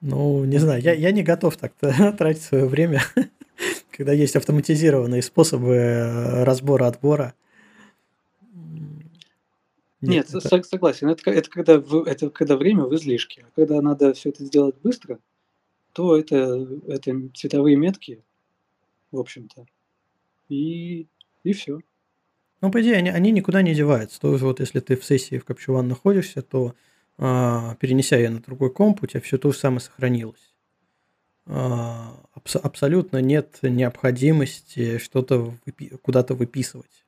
Ну, 0.00 0.44
не 0.44 0.58
знаю, 0.58 0.80
я, 0.82 0.92
я 0.94 1.12
не 1.12 1.22
готов 1.22 1.56
так-то 1.56 2.12
тратить 2.18 2.42
свое 2.42 2.66
время, 2.66 3.02
когда 3.90 4.12
есть 4.12 4.36
автоматизированные 4.36 5.22
способы 5.22 5.74
э, 5.74 6.44
разбора 6.44 6.86
отбора. 6.86 7.34
Нет, 10.00 10.32
Нет 10.32 10.34
это... 10.34 10.64
согласен. 10.64 11.08
Это, 11.08 11.30
это, 11.30 11.50
когда 11.50 11.82
это 12.06 12.30
когда 12.30 12.56
время 12.56 12.84
в 12.84 12.94
излишке. 12.94 13.44
А 13.46 13.50
когда 13.54 13.82
надо 13.82 14.14
все 14.14 14.30
это 14.30 14.44
сделать 14.44 14.76
быстро, 14.82 15.18
то 15.92 16.16
это, 16.16 16.66
это 16.86 17.14
цветовые 17.34 17.76
метки, 17.76 18.22
в 19.10 19.18
общем-то. 19.18 19.66
И, 20.48 21.06
и 21.44 21.52
все. 21.52 21.80
Ну, 22.62 22.70
по 22.70 22.80
идее, 22.80 22.96
они, 22.96 23.10
они 23.10 23.30
никуда 23.30 23.60
не 23.60 23.74
деваются. 23.74 24.20
Тоже 24.20 24.46
вот 24.46 24.60
если 24.60 24.80
ты 24.80 24.96
в 24.96 25.04
сессии 25.04 25.38
в 25.38 25.44
Капчуван 25.44 25.88
находишься, 25.88 26.40
то 26.40 26.74
перенеся 27.20 28.16
ее 28.16 28.30
на 28.30 28.40
другой 28.40 28.72
комп, 28.72 29.02
у 29.02 29.06
тебя 29.06 29.20
все 29.20 29.36
то 29.36 29.52
же 29.52 29.58
самое 29.58 29.80
сохранилось. 29.80 30.54
А, 31.46 32.14
абс- 32.34 32.56
абсолютно 32.56 33.20
нет 33.20 33.58
необходимости 33.62 34.98
что-то 34.98 35.52
выпи- 35.66 35.98
куда-то 35.98 36.34
выписывать. 36.34 37.04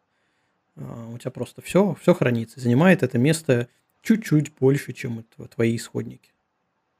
А, 0.76 1.08
у 1.14 1.18
тебя 1.18 1.30
просто 1.30 1.62
все, 1.62 1.96
все 2.00 2.12
хранится. 2.12 2.60
Занимает 2.60 3.02
это 3.02 3.18
место 3.18 3.68
чуть-чуть 4.02 4.52
больше, 4.58 4.92
чем 4.92 5.24
твои 5.54 5.76
исходники. 5.76 6.30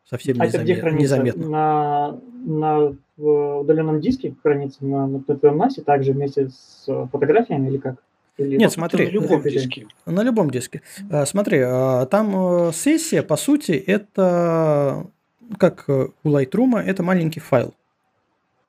Совсем 0.05 0.41
а 0.41 0.47
незамет, 0.47 0.55
это 0.55 0.65
где 0.65 0.81
хранится? 0.81 1.03
незаметно. 1.03 1.49
На, 1.49 2.21
на 2.45 2.97
удаленном 3.17 4.01
диске 4.01 4.35
хранится 4.43 4.85
на, 4.85 5.07
на 5.07 5.21
твоем 5.23 5.61
NAS, 5.63 5.83
также 5.83 6.13
вместе 6.13 6.49
с 6.49 6.85
фотографиями 6.87 7.69
или 7.69 7.79
как? 7.79 8.03
Или 8.39 8.57
Нет, 8.57 8.73
смотри. 8.73 9.07
На 9.07 9.11
любом 9.11 9.43
диске. 9.43 9.87
На 10.07 10.23
любом 10.23 10.51
диске. 10.51 10.83
А, 11.11 11.27
смотри, 11.27 11.59
а, 11.61 12.07
там 12.07 12.69
э, 12.69 12.73
сессия, 12.73 13.23
по 13.23 13.37
сути, 13.37 13.73
это 13.73 15.07
как 15.59 15.89
у 15.89 16.29
Lightroom, 16.29 16.81
это 16.81 17.03
маленький 17.03 17.41
файл. 17.41 17.75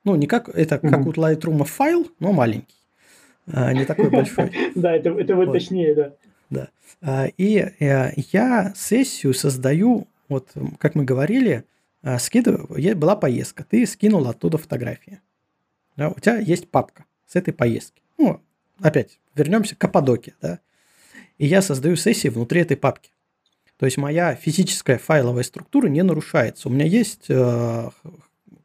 Ну, 0.03 0.15
не 0.15 0.27
как, 0.27 0.49
это 0.49 0.79
как 0.79 1.05
у 1.05 1.13
Lightroom 1.13 1.63
файл, 1.63 2.11
но 2.19 2.33
маленький. 2.33 2.75
А, 3.47 3.71
не 3.73 3.85
такой 3.85 4.09
большой. 4.09 4.51
Да, 4.75 4.95
это, 4.95 5.35
вот 5.35 5.53
точнее, 5.53 5.95
да. 5.95 6.13
Да. 6.49 7.27
И 7.37 7.57
э, 7.79 8.11
я 8.31 8.73
сессию 8.75 9.33
создаю, 9.33 10.07
вот 10.27 10.49
как 10.77 10.95
мы 10.95 11.05
говорили, 11.05 11.63
скидываю, 12.19 12.97
была 12.97 13.15
поездка, 13.15 13.63
ты 13.63 13.85
скинул 13.85 14.27
оттуда 14.27 14.57
фотографии. 14.57 15.21
Да, 15.95 16.09
у 16.09 16.19
тебя 16.19 16.37
есть 16.37 16.69
папка 16.69 17.05
с 17.27 17.37
этой 17.37 17.53
поездки. 17.53 18.01
Ну, 18.17 18.41
опять, 18.83 19.19
вернемся 19.35 19.75
к 19.75 19.79
Каппадоке, 19.79 20.35
да, 20.41 20.59
и 21.37 21.47
я 21.47 21.61
создаю 21.61 21.95
сессии 21.95 22.27
внутри 22.27 22.61
этой 22.61 22.77
папки. 22.77 23.11
То 23.77 23.85
есть 23.85 23.97
моя 23.97 24.35
физическая 24.35 24.97
файловая 24.97 25.43
структура 25.43 25.87
не 25.87 26.03
нарушается. 26.03 26.69
У 26.69 26.71
меня 26.71 26.85
есть 26.85 27.25
э, 27.27 27.89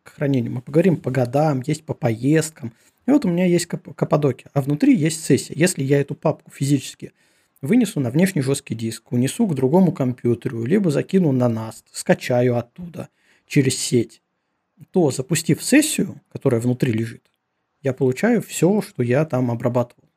хранение, 0.04 0.50
мы 0.50 0.60
поговорим 0.60 0.96
по 0.96 1.10
годам, 1.10 1.62
есть 1.66 1.84
по 1.84 1.94
поездкам. 1.94 2.72
И 3.06 3.10
вот 3.10 3.24
у 3.24 3.28
меня 3.28 3.46
есть 3.46 3.66
Каппадоки, 3.66 4.46
а 4.52 4.60
внутри 4.60 4.94
есть 4.94 5.24
сессия. 5.24 5.54
Если 5.56 5.82
я 5.82 6.00
эту 6.00 6.14
папку 6.14 6.50
физически 6.50 7.12
вынесу 7.62 8.00
на 8.00 8.10
внешний 8.10 8.42
жесткий 8.42 8.74
диск, 8.74 9.10
унесу 9.12 9.46
к 9.46 9.54
другому 9.54 9.92
компьютеру, 9.92 10.64
либо 10.64 10.90
закину 10.90 11.32
на 11.32 11.48
NAS, 11.48 11.76
скачаю 11.90 12.56
оттуда 12.56 13.08
через 13.46 13.78
сеть, 13.78 14.22
то 14.90 15.10
запустив 15.10 15.64
сессию, 15.64 16.20
которая 16.30 16.60
внутри 16.60 16.92
лежит, 16.92 17.22
я 17.82 17.92
получаю 17.92 18.42
все, 18.42 18.82
что 18.82 19.02
я 19.02 19.24
там 19.24 19.50
обрабатывал 19.50 20.07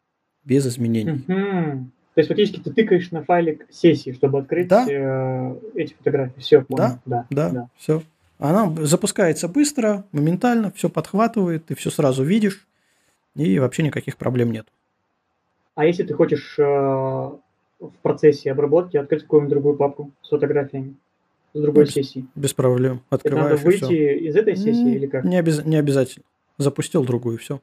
без 0.43 0.67
изменений. 0.67 1.23
Угу. 1.27 1.85
То 2.13 2.19
есть 2.19 2.27
фактически 2.27 2.59
ты 2.59 2.71
тыкаешь 2.71 3.11
на 3.11 3.23
файлик 3.23 3.65
сессии, 3.69 4.11
чтобы 4.11 4.39
открыть 4.39 4.67
да. 4.67 4.85
э, 4.87 5.55
эти 5.75 5.93
фотографии. 5.93 6.39
Все, 6.39 6.61
понял. 6.61 6.77
Да, 6.77 6.99
да, 7.05 7.25
да, 7.29 7.49
да, 7.49 7.69
все. 7.77 8.03
Она 8.37 8.73
запускается 8.85 9.47
быстро, 9.47 10.03
моментально, 10.11 10.71
все 10.71 10.89
подхватывает, 10.89 11.65
ты 11.65 11.75
все 11.75 11.89
сразу 11.89 12.23
видишь, 12.23 12.67
и 13.35 13.59
вообще 13.59 13.83
никаких 13.83 14.17
проблем 14.17 14.51
нет. 14.51 14.67
А 15.75 15.85
если 15.85 16.03
ты 16.03 16.13
хочешь 16.13 16.55
э, 16.57 16.63
в 16.63 17.93
процессе 18.01 18.51
обработки 18.51 18.97
открыть 18.97 19.21
какую-нибудь 19.23 19.51
другую 19.51 19.75
папку 19.77 20.11
с 20.21 20.29
фотографиями? 20.29 20.95
С 21.53 21.61
другой 21.61 21.85
без, 21.85 21.93
сессии. 21.93 22.25
Без 22.35 22.53
проблем. 22.53 23.01
Открываешь. 23.09 23.45
Это 23.45 23.55
надо 23.55 23.65
выйти 23.65 23.83
все. 23.83 24.17
из 24.17 24.35
этой 24.35 24.55
сессии 24.55 24.95
или 24.95 25.05
как? 25.05 25.23
Не, 25.23 25.37
обяз... 25.37 25.63
не 25.65 25.77
обязательно. 25.77 26.25
Запустил 26.57 27.03
другую, 27.03 27.37
все. 27.37 27.61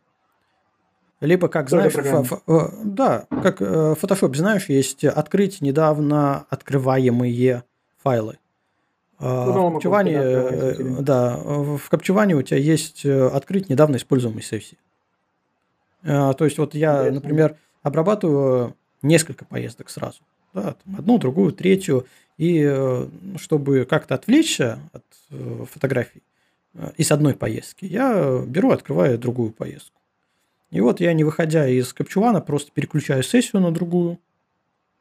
Либо, 1.20 1.48
как 1.48 1.68
Тоже 1.68 1.90
знаешь, 1.90 2.26
ф- 2.30 2.42
ф- 2.46 2.74
да, 2.84 3.26
как 3.42 3.60
э, 3.60 3.94
в 3.94 4.04
Photoshop, 4.04 4.36
знаешь, 4.36 4.68
есть 4.68 5.04
открыть 5.04 5.60
недавно 5.60 6.46
открываемые 6.48 7.64
файлы. 8.02 8.38
А, 9.18 9.46
ну, 9.46 9.70
в 9.70 9.72
Капчеване, 9.72 10.12
э, 10.14 10.74
да, 11.00 11.36
в 11.36 11.80
Капчеване 11.90 12.36
у 12.36 12.42
тебя 12.42 12.58
есть 12.58 13.04
э, 13.04 13.26
открыть 13.28 13.68
недавно 13.68 13.96
используемые 13.96 14.44
сессии. 14.44 14.78
А, 16.04 16.34
то 16.34 16.44
есть 16.44 16.56
вот 16.58 16.76
я, 16.76 17.10
например, 17.10 17.56
обрабатываю 17.82 18.76
несколько 19.02 19.44
поездок 19.44 19.90
сразу. 19.90 20.20
Да, 20.54 20.76
одну, 20.96 21.18
другую, 21.18 21.52
третью. 21.52 22.06
И 22.36 23.06
чтобы 23.36 23.84
как-то 23.84 24.14
отвлечься 24.14 24.78
от 24.92 25.02
фотографий 25.68 26.22
из 26.96 27.10
одной 27.10 27.34
поездки, 27.34 27.84
я 27.84 28.40
беру, 28.46 28.70
открываю 28.70 29.18
другую 29.18 29.50
поездку. 29.50 29.98
И 30.70 30.80
вот 30.80 31.00
я, 31.00 31.12
не 31.14 31.24
выходя 31.24 31.66
из 31.66 31.92
Капчувана, 31.92 32.40
просто 32.40 32.70
переключаю 32.72 33.22
сессию 33.22 33.62
на 33.62 33.72
другую 33.72 34.18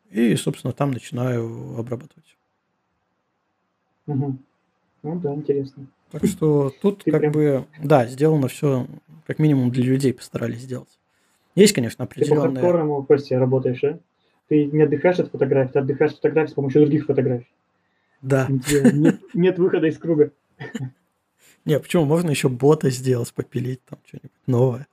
и, 0.09 0.35
собственно, 0.35 0.73
там 0.73 0.91
начинаю 0.91 1.77
обрабатывать. 1.77 2.37
Угу. 4.07 4.37
Ну 5.03 5.19
да, 5.19 5.33
интересно. 5.33 5.87
Так 6.11 6.25
что 6.25 6.71
тут 6.81 7.03
Ты 7.03 7.11
как 7.11 7.19
прям... 7.19 7.31
бы, 7.33 7.65
да, 7.83 8.07
сделано 8.07 8.47
все 8.47 8.87
как 9.25 9.39
минимум 9.39 9.71
для 9.71 9.83
людей 9.83 10.13
постарались 10.13 10.61
сделать. 10.61 10.99
Есть, 11.55 11.73
конечно, 11.73 12.05
определенные... 12.05 12.49
Ты 12.49 12.55
по 12.55 12.61
хардкорному 12.61 13.03
кости 13.03 13.33
работаешь, 13.33 13.81
да? 13.81 13.99
Ты 14.47 14.65
не 14.65 14.83
отдыхаешь 14.83 15.19
от 15.19 15.31
фотографий, 15.31 15.73
ты 15.73 15.79
отдыхаешь 15.79 16.11
от 16.11 16.17
фотографий 16.17 16.51
с 16.51 16.53
помощью 16.53 16.81
других 16.81 17.05
фотографий. 17.05 17.51
Да. 18.21 18.47
Нет, 18.49 19.19
нет 19.33 19.59
выхода 19.59 19.87
из 19.87 19.97
круга. 19.97 20.31
Не, 21.65 21.79
почему? 21.81 22.05
Можно 22.05 22.29
еще 22.29 22.47
бота 22.47 22.89
сделать, 22.89 23.33
попилить 23.33 23.83
там 23.83 23.99
что-нибудь 24.05 24.31
новое 24.47 24.87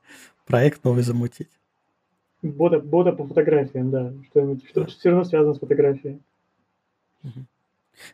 проект 0.47 0.85
новый 0.85 1.03
замутить. 1.03 1.51
Бода, 2.43 2.79
бода 2.79 3.13
по 3.13 3.27
фотографиям, 3.27 3.91
да. 3.91 4.13
Что-нибудь, 4.31 4.69
что 4.69 4.87
все 4.87 5.11
равно 5.11 5.25
связано 5.25 5.55
с 5.55 5.59
фотографией. 5.59 6.21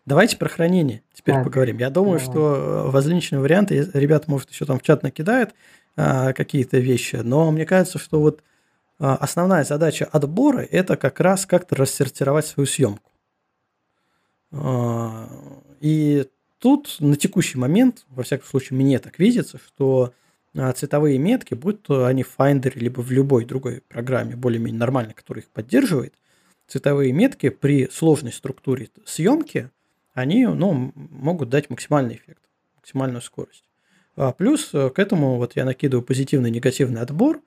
Давайте 0.06 0.36
про 0.36 0.48
хранение 0.48 1.02
теперь 1.12 1.36
так. 1.36 1.44
поговорим. 1.44 1.78
Я 1.78 1.90
думаю, 1.90 2.20
Давай. 2.20 2.32
что 2.32 2.90
возличные 2.90 3.40
варианты, 3.40 3.90
ребята, 3.94 4.30
может, 4.30 4.50
еще 4.50 4.66
там 4.66 4.78
в 4.78 4.82
чат 4.82 5.02
накидают 5.02 5.54
а, 5.96 6.32
какие-то 6.32 6.78
вещи, 6.78 7.16
но 7.16 7.50
мне 7.50 7.64
кажется, 7.66 7.98
что 7.98 8.20
вот 8.20 8.42
а, 8.98 9.16
основная 9.16 9.64
задача 9.64 10.04
отбора– 10.04 10.60
это 10.70 10.96
как 10.96 11.18
раз 11.20 11.46
как-то 11.46 11.74
рассортировать 11.76 12.46
свою 12.46 12.66
съемку. 12.66 13.10
А, 14.52 15.28
и 15.80 16.26
тут 16.58 16.96
на 17.00 17.16
текущий 17.16 17.58
момент, 17.58 18.04
во 18.10 18.22
всяком 18.22 18.46
случае, 18.46 18.78
мне 18.78 18.98
так 18.98 19.18
видится, 19.18 19.58
что 19.58 20.12
цветовые 20.54 21.18
метки, 21.18 21.54
будь 21.54 21.82
то 21.82 22.06
они 22.06 22.22
в 22.22 22.34
Finder, 22.36 22.72
либо 22.74 23.00
в 23.00 23.10
любой 23.10 23.44
другой 23.44 23.82
программе, 23.88 24.36
более-менее 24.36 24.78
нормальной, 24.78 25.14
которая 25.14 25.44
их 25.44 25.50
поддерживает, 25.50 26.14
цветовые 26.66 27.12
метки 27.12 27.50
при 27.50 27.88
сложной 27.90 28.32
структуре 28.32 28.88
съемки, 29.04 29.70
они 30.12 30.46
ну, 30.46 30.92
могут 30.94 31.48
дать 31.48 31.70
максимальный 31.70 32.16
эффект, 32.16 32.42
максимальную 32.76 33.22
скорость. 33.22 33.64
А 34.16 34.32
плюс 34.32 34.70
э, 34.72 34.90
к 34.90 34.98
этому 34.98 35.36
вот 35.36 35.56
я 35.56 35.64
накидываю 35.64 36.04
позитивный 36.04 36.50
и 36.50 36.52
негативный 36.52 37.00
отбор, 37.00 37.40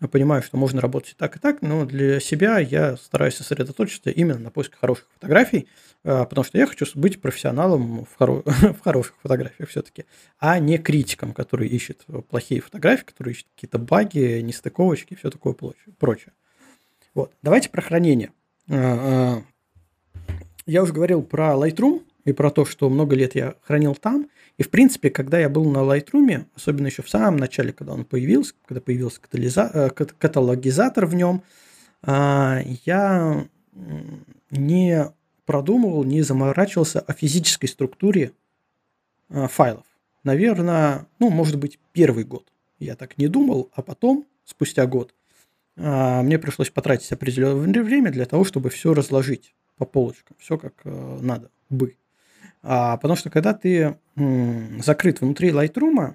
я 0.00 0.08
понимаю, 0.08 0.42
что 0.42 0.56
можно 0.56 0.80
работать 0.80 1.12
и 1.12 1.14
так, 1.14 1.36
и 1.36 1.38
так, 1.38 1.60
но 1.62 1.84
для 1.84 2.20
себя 2.20 2.58
я 2.58 2.96
стараюсь 2.96 3.34
сосредоточиться 3.34 4.10
именно 4.10 4.38
на 4.38 4.50
поиске 4.50 4.76
хороших 4.80 5.06
фотографий, 5.12 5.68
а, 6.04 6.24
потому 6.24 6.44
что 6.44 6.56
я 6.58 6.66
хочу 6.66 6.86
быть 6.94 7.20
профессионалом 7.20 8.06
в, 8.06 8.16
хоро... 8.16 8.42
в 8.44 8.80
хороших 8.80 9.16
фотографиях 9.22 9.68
все-таки, 9.68 10.06
а 10.38 10.58
не 10.58 10.78
критиком, 10.78 11.32
который 11.32 11.68
ищет 11.68 12.06
плохие 12.28 12.60
фотографии, 12.60 13.04
который 13.04 13.32
ищет 13.34 13.46
какие-то 13.54 13.78
баги, 13.78 14.40
нестыковочки 14.40 15.14
все 15.14 15.30
такое 15.30 15.54
прочее. 15.98 16.32
Вот. 17.14 17.32
Давайте 17.42 17.68
про 17.68 17.82
хранение. 17.82 18.32
А, 18.70 19.42
я 20.64 20.82
уже 20.82 20.92
говорил 20.94 21.22
про 21.22 21.54
Lightroom 21.54 22.02
и 22.24 22.32
про 22.32 22.50
то, 22.50 22.64
что 22.64 22.88
много 22.90 23.16
лет 23.16 23.34
я 23.34 23.54
хранил 23.62 23.94
там– 23.94 24.28
и, 24.60 24.62
в 24.62 24.68
принципе, 24.68 25.08
когда 25.08 25.38
я 25.38 25.48
был 25.48 25.64
на 25.70 25.78
Lightroom, 25.78 26.44
особенно 26.54 26.88
еще 26.88 27.02
в 27.02 27.08
самом 27.08 27.38
начале, 27.38 27.72
когда 27.72 27.94
он 27.94 28.04
появился, 28.04 28.52
когда 28.66 28.82
появился 28.82 29.18
катализа... 29.18 29.70
Э, 29.72 29.88
каталогизатор 29.88 31.06
в 31.06 31.14
нем, 31.14 31.42
а, 32.02 32.60
я 32.84 33.48
не 34.50 35.10
продумывал, 35.46 36.04
не 36.04 36.20
заморачивался 36.20 37.00
о 37.00 37.14
физической 37.14 37.68
структуре 37.68 38.32
а, 39.30 39.48
файлов. 39.48 39.86
Наверное, 40.24 41.06
ну, 41.20 41.30
может 41.30 41.56
быть, 41.56 41.78
первый 41.92 42.24
год 42.24 42.52
я 42.78 42.96
так 42.96 43.16
не 43.16 43.28
думал, 43.28 43.70
а 43.74 43.80
потом, 43.80 44.26
спустя 44.44 44.84
год, 44.84 45.14
а, 45.78 46.20
мне 46.20 46.38
пришлось 46.38 46.68
потратить 46.68 47.10
определенное 47.12 47.82
время 47.82 48.10
для 48.10 48.26
того, 48.26 48.44
чтобы 48.44 48.68
все 48.68 48.92
разложить 48.92 49.54
по 49.78 49.86
полочкам, 49.86 50.36
все 50.38 50.58
как 50.58 50.74
э, 50.84 51.18
надо 51.22 51.50
бы. 51.70 51.96
А, 52.62 52.96
потому 52.96 53.16
что 53.16 53.30
когда 53.30 53.54
ты 53.54 53.96
м, 54.16 54.82
закрыт 54.82 55.20
внутри 55.20 55.50
Lightroom, 55.50 56.14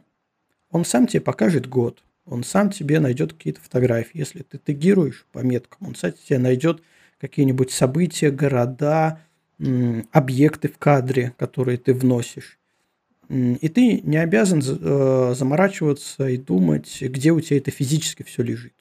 он 0.72 0.86
сам 0.86 1.08
тебе 1.08 1.22
покажет 1.22 1.68
год, 1.68 2.04
он 2.26 2.43
сам 2.43 2.70
тебе 2.70 3.00
найдет 3.00 3.34
какие-то 3.34 3.62
фотографии. 3.62 4.18
Если 4.18 4.43
ты 4.43 4.58
тегируешь 4.58 5.26
по 5.32 5.39
меткам, 5.39 5.89
он 5.89 5.96
сам 5.96 6.12
тебе 6.14 6.39
найдет 6.39 6.82
какие-нибудь 7.20 7.72
события, 7.72 8.32
города, 8.32 9.22
м, 9.60 10.08
объекты 10.12 10.68
в 10.68 10.78
кадре, 10.78 11.34
которые 11.38 11.78
ты 11.78 11.93
вносишь. 11.93 12.60
И 13.30 13.70
ты 13.70 14.02
не 14.02 14.18
обязан 14.18 14.62
э, 14.62 15.34
заморачиваться 15.36 16.28
и 16.28 16.38
думать, 16.38 17.02
где 17.02 17.32
у 17.32 17.39
тебя 17.41 17.58
это 17.58 17.72
физически 17.72 18.22
все 18.22 18.43
лежит. 18.43 18.74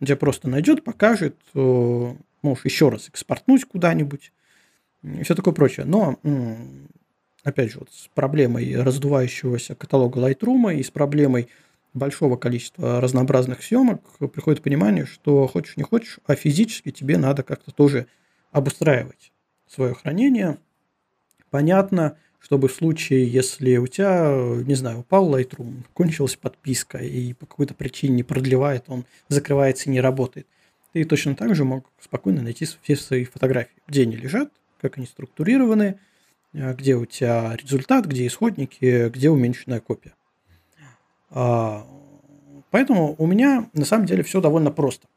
Он 0.00 0.06
тебя 0.06 0.16
просто 0.16 0.48
найдет, 0.48 0.84
покажет, 0.84 1.36
э, 1.54 2.14
можешь 2.42 2.64
еще 2.66 2.90
раз 2.90 3.08
экспортнуть 3.08 3.64
куда-нибудь, 3.64 4.32
все 5.22 5.34
такое 5.34 5.54
прочее. 5.54 5.86
Но, 5.86 6.18
опять 7.42 7.72
же, 7.72 7.80
вот 7.80 7.90
с 7.92 8.08
проблемой 8.14 8.80
раздувающегося 8.80 9.74
каталога 9.74 10.20
Lightroom 10.20 10.74
и 10.76 10.82
с 10.82 10.90
проблемой 10.90 11.48
большого 11.92 12.36
количества 12.36 13.00
разнообразных 13.00 13.62
съемок 13.62 14.02
приходит 14.32 14.62
понимание, 14.62 15.06
что 15.06 15.46
хочешь 15.46 15.76
не 15.76 15.84
хочешь, 15.84 16.18
а 16.26 16.34
физически 16.34 16.90
тебе 16.90 17.18
надо 17.18 17.42
как-то 17.42 17.70
тоже 17.70 18.06
обустраивать 18.50 19.32
свое 19.68 19.94
хранение. 19.94 20.58
Понятно, 21.50 22.16
чтобы 22.40 22.68
в 22.68 22.72
случае, 22.72 23.26
если 23.26 23.76
у 23.76 23.86
тебя, 23.86 24.34
не 24.66 24.74
знаю, 24.74 24.98
упал 24.98 25.32
Lightroom, 25.34 25.84
кончилась 25.94 26.36
подписка 26.36 26.98
и 26.98 27.32
по 27.32 27.46
какой-то 27.46 27.74
причине 27.74 28.16
не 28.16 28.22
продлевает, 28.22 28.84
он 28.88 29.06
закрывается 29.28 29.88
и 29.88 29.92
не 29.92 30.00
работает, 30.00 30.46
ты 30.92 31.04
точно 31.04 31.34
так 31.36 31.54
же 31.54 31.64
мог 31.64 31.90
спокойно 32.00 32.42
найти 32.42 32.66
все 32.82 32.96
свои 32.96 33.24
фотографии, 33.24 33.80
где 33.86 34.02
они 34.02 34.16
лежат, 34.16 34.50
как 34.84 34.98
они 34.98 35.06
структурированы, 35.06 35.98
э, 36.52 36.74
где 36.74 36.94
у 36.96 37.06
тебя 37.06 37.56
результат, 37.56 38.04
где 38.04 38.26
исходники, 38.26 39.08
где 39.08 39.30
уменьшенная 39.30 39.80
копия. 39.80 40.14
А, 41.30 41.86
поэтому 42.70 43.14
у 43.16 43.26
меня 43.26 43.70
на 43.72 43.86
самом 43.86 44.04
деле 44.04 44.22
все 44.22 44.42
довольно 44.42 44.70
просто. 44.70 45.08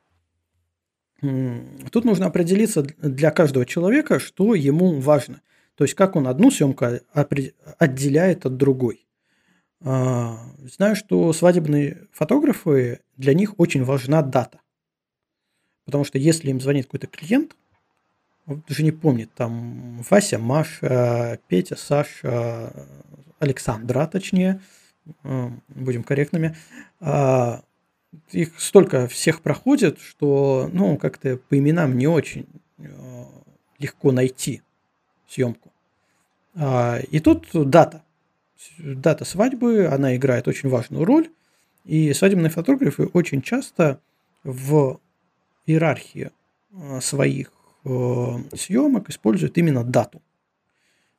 Тут 1.20 2.06
нужно 2.06 2.28
определиться 2.28 2.84
для 2.84 3.32
каждого 3.32 3.66
человека, 3.66 4.20
что 4.20 4.56
ему 4.56 5.02
важно. 5.02 5.42
То 5.76 5.84
есть, 5.84 5.96
как 5.96 6.16
он 6.16 6.28
одну 6.28 6.50
съемку 6.50 6.86
отделяет 7.78 8.46
от 8.46 8.56
другой. 8.56 9.06
А, 9.82 10.38
знаю, 10.78 10.96
что 10.96 11.34
свадебные 11.34 12.08
фотографы, 12.14 13.02
для 13.18 13.34
них 13.34 13.60
очень 13.60 13.84
важна 13.84 14.22
дата. 14.22 14.62
Потому 15.84 16.06
что 16.06 16.18
если 16.18 16.52
им 16.52 16.62
звонит 16.62 16.86
какой-то 16.86 17.08
клиент, 17.08 17.58
даже 18.48 18.84
не 18.84 18.92
помнит, 18.92 19.34
там 19.34 20.02
Вася, 20.10 20.40
Маша, 20.40 21.40
Петя, 21.48 21.76
Саша, 21.76 22.74
Александра, 23.40 24.08
точнее, 24.08 24.62
э, 25.24 25.50
будем 25.68 26.04
корректными, 26.04 26.56
а, 27.00 27.62
их 28.32 28.60
столько 28.60 29.08
всех 29.08 29.42
проходит, 29.42 30.00
что, 30.00 30.70
ну, 30.72 30.98
как-то 30.98 31.38
по 31.38 31.58
именам 31.58 31.98
не 31.98 32.08
очень 32.08 32.48
э, 32.78 33.24
легко 33.80 34.12
найти 34.12 34.62
съемку. 35.28 35.72
А, 36.56 37.00
и 37.00 37.20
тут 37.20 37.50
дата. 37.54 38.04
Дата 38.80 39.24
свадьбы, 39.24 39.88
она 39.88 40.16
играет 40.16 40.48
очень 40.48 40.70
важную 40.70 41.06
роль, 41.06 41.30
и 41.86 42.12
свадебные 42.14 42.50
фотографы 42.50 43.06
очень 43.14 43.42
часто 43.42 44.02
в 44.44 45.00
иерархии 45.66 46.32
э, 46.72 47.02
своих 47.02 47.52
съемок 47.84 49.10
используют 49.10 49.58
именно 49.58 49.84
дату. 49.84 50.22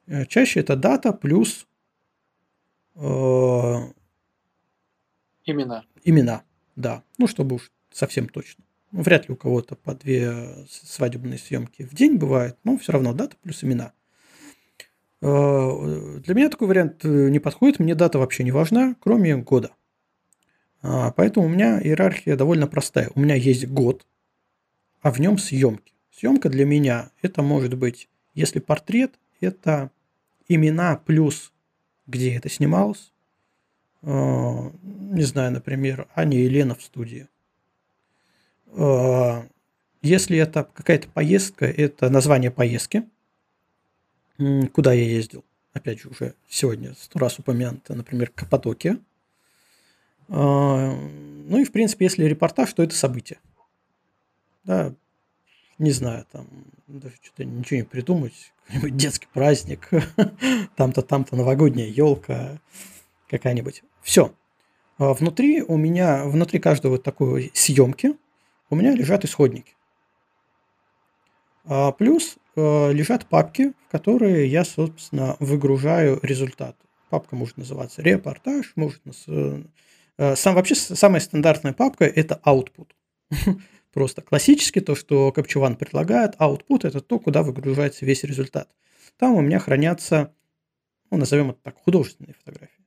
Э, 0.07 0.25
чаще 0.27 0.61
это 0.61 0.77
дата 0.77 1.13
плюс 1.13 1.67
э, 2.95 3.01
имена. 5.45 5.85
Имена, 6.05 6.43
да. 6.77 7.03
Ну, 7.19 7.27
чтобы 7.27 7.57
уж 7.57 7.71
совсем 7.91 8.29
точно. 8.29 8.65
Ну, 8.91 9.03
вряд 9.03 9.29
ли 9.29 9.35
у 9.35 9.37
кого-то 9.37 9.77
по 9.77 9.95
две 9.95 10.67
свадебные 10.69 11.39
съемки 11.39 11.83
в 11.83 11.95
день 11.95 12.17
бывает, 12.17 12.57
но 12.65 12.79
все 12.79 12.93
равно 12.93 13.13
дата 13.13 13.37
плюс 13.43 13.63
имена. 13.63 13.93
Для 15.21 16.35
меня 16.35 16.49
такой 16.49 16.69
вариант 16.69 17.03
не 17.03 17.41
подходит, 17.41 17.81
мне 17.81 17.97
дата 17.97 18.21
вообще 18.21 18.45
не 18.45 18.53
важна, 18.53 18.95
кроме 19.01 19.37
года. 19.37 19.73
А, 20.81 21.11
поэтому 21.11 21.47
у 21.47 21.49
меня 21.49 21.81
иерархия 21.83 22.37
довольно 22.37 22.69
простая. 22.69 23.11
У 23.17 23.21
меня 23.21 23.35
есть 23.35 23.67
год, 23.67 24.07
а 25.03 25.11
в 25.11 25.19
нем 25.19 25.37
съемки. 25.39 25.98
Съемка 26.19 26.49
для 26.49 26.65
меня 26.65 27.11
это 27.23 27.43
может 27.43 27.75
быть, 27.75 28.09
если 28.35 28.59
портрет, 28.59 29.15
это 29.41 29.91
имена 30.49 30.97
плюс 30.97 31.53
где 32.09 32.35
это 32.35 32.49
снималось. 32.49 33.13
Э, 34.03 34.71
не 34.83 35.23
знаю, 35.23 35.53
например, 35.53 36.09
Аня 36.17 36.39
и 36.39 36.49
Лена 36.49 36.75
в 36.75 36.83
студии. 36.83 37.29
Э, 38.69 39.43
если 40.03 40.39
это 40.39 40.65
какая-то 40.65 41.09
поездка, 41.09 41.67
это 41.67 42.09
название 42.09 42.51
поездки, 42.51 43.05
куда 44.73 44.93
я 44.93 45.05
ездил. 45.05 45.45
Опять 45.73 46.01
же, 46.01 46.09
уже 46.09 46.35
сегодня 46.49 46.95
сто 46.95 47.19
раз 47.19 47.39
упомянуто, 47.39 47.95
например, 47.95 48.33
Каппадокия. 48.35 48.99
Э, 50.29 50.33
ну 50.33 51.59
и, 51.59 51.65
в 51.65 51.71
принципе, 51.71 52.07
если 52.07 52.25
репортаж, 52.25 52.73
то 52.73 52.83
это 52.83 52.95
событие. 52.95 53.39
Да, 54.65 54.95
не 55.79 55.93
знаю, 55.93 56.27
там, 56.31 56.47
даже 56.87 57.15
что-то 57.23 57.45
ничего 57.45 57.79
не 57.79 57.85
придумать, 57.85 58.53
какой-нибудь 58.67 58.97
детский 58.97 59.29
праздник, 59.33 59.89
там-то, 60.77 61.03
там-то 61.03 61.37
новогодняя 61.37 61.89
елка 61.89 62.61
какая-нибудь. 63.29 63.83
Все. 64.03 64.33
А 64.99 65.15
внутри 65.15 65.63
у 65.63 65.77
меня, 65.77 66.25
внутри 66.25 66.59
каждой 66.59 66.91
вот 66.91 67.03
такой 67.03 67.51
съемки 67.55 68.17
у 68.71 68.77
меня 68.77 68.93
лежат 68.93 69.25
исходники. 69.25 69.75
А 71.65 71.93
плюс 71.93 72.37
э, 72.57 72.93
лежат 72.93 73.27
папки, 73.27 73.73
в 73.87 73.93
которые 73.93 74.49
я, 74.49 74.65
собственно, 74.65 75.37
выгружаю 75.39 76.19
результат. 76.23 76.77
Папка 77.11 77.37
может 77.37 77.57
называться 77.57 78.03
репортаж, 78.03 78.73
может... 78.75 79.03
Э, 79.29 79.63
сам, 80.35 80.55
вообще 80.57 80.75
самая 80.75 81.21
стандартная 81.21 81.73
папка– 81.73 82.05
это 82.07 82.41
output. 82.45 82.89
Просто 83.93 84.21
классически 84.23 84.81
то, 84.81 84.95
что 84.95 85.33
Capture 85.35 85.77
предлагает, 85.77 86.37
output– 86.37 86.81
это 86.87 87.01
то, 87.01 87.19
куда 87.19 87.43
выгружается 87.43 88.05
весь 88.05 88.23
результат. 88.25 88.71
Там 89.17 89.35
у 89.35 89.41
меня 89.41 89.59
хранятся, 89.59 90.35
ну, 91.11 91.17
назовем 91.19 91.51
это 91.51 91.61
так, 91.63 91.79
художественные 91.79 92.35
фотографии. 92.35 92.85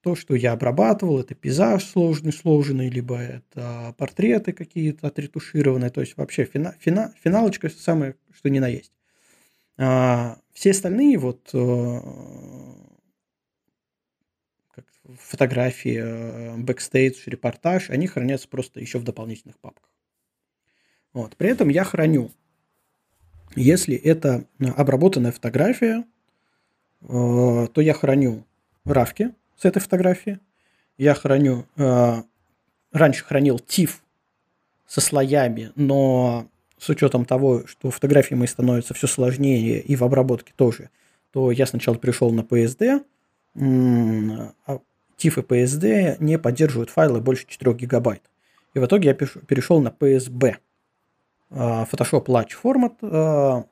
То, 0.00 0.14
что 0.14 0.34
я 0.34 0.52
обрабатывал, 0.52 1.20
это 1.20 1.34
пейзаж 1.34 1.84
сложный, 1.84 2.32
сложный, 2.32 2.90
либо 2.90 3.16
это 3.16 3.94
портреты 3.96 4.52
какие-то 4.52 5.06
отретушированные. 5.06 5.90
То 5.90 6.00
есть 6.00 6.16
вообще 6.16 6.44
фина, 6.44 6.74
фина, 6.78 7.14
финалочка 7.22 7.68
самое, 7.68 8.16
что 8.32 8.50
ни 8.50 8.58
на 8.58 8.68
есть. 8.68 8.92
А, 9.76 10.38
все 10.52 10.72
остальные 10.72 11.18
вот 11.18 11.50
э, 11.54 12.00
фотографии, 15.18 16.56
бэкстейдж, 16.62 17.22
репортаж, 17.26 17.90
они 17.90 18.06
хранятся 18.06 18.48
просто 18.48 18.80
еще 18.80 18.98
в 18.98 19.04
дополнительных 19.04 19.58
папках. 19.58 19.93
Вот. 21.14 21.36
При 21.36 21.48
этом 21.48 21.70
я 21.70 21.84
храню, 21.84 22.30
если 23.56 23.96
это 23.96 24.44
обработанная 24.76 25.32
фотография, 25.32 26.04
то 27.06 27.70
я 27.76 27.94
храню 27.94 28.44
равки 28.84 29.32
с 29.56 29.64
этой 29.64 29.80
фотографии, 29.80 30.38
я 30.98 31.14
храню, 31.14 31.64
раньше 32.92 33.24
хранил 33.24 33.56
TIFF 33.56 33.90
со 34.86 35.00
слоями, 35.00 35.72
но 35.76 36.48
с 36.78 36.88
учетом 36.88 37.24
того, 37.24 37.66
что 37.66 37.90
фотографии 37.90 38.34
мои 38.34 38.46
становятся 38.46 38.92
все 38.92 39.06
сложнее 39.06 39.80
и 39.80 39.96
в 39.96 40.02
обработке 40.04 40.52
тоже, 40.54 40.90
то 41.30 41.50
я 41.50 41.66
сначала 41.66 41.96
перешел 41.96 42.30
на 42.32 42.40
PSD, 42.40 43.04
а 43.54 44.78
TIFF 45.16 45.38
и 45.38 45.42
PSD 45.42 46.16
не 46.18 46.38
поддерживают 46.38 46.90
файлы 46.90 47.20
больше 47.20 47.46
4 47.46 47.72
гигабайт. 47.74 48.22
И 48.74 48.80
в 48.80 48.84
итоге 48.84 49.08
я 49.10 49.14
перешел 49.14 49.80
на 49.80 49.88
PSB. 49.88 50.56
А, 51.56 51.84
Photoshop 51.84 52.26
Large 52.26 52.52
Format, 52.62 52.94
а, 53.02 53.64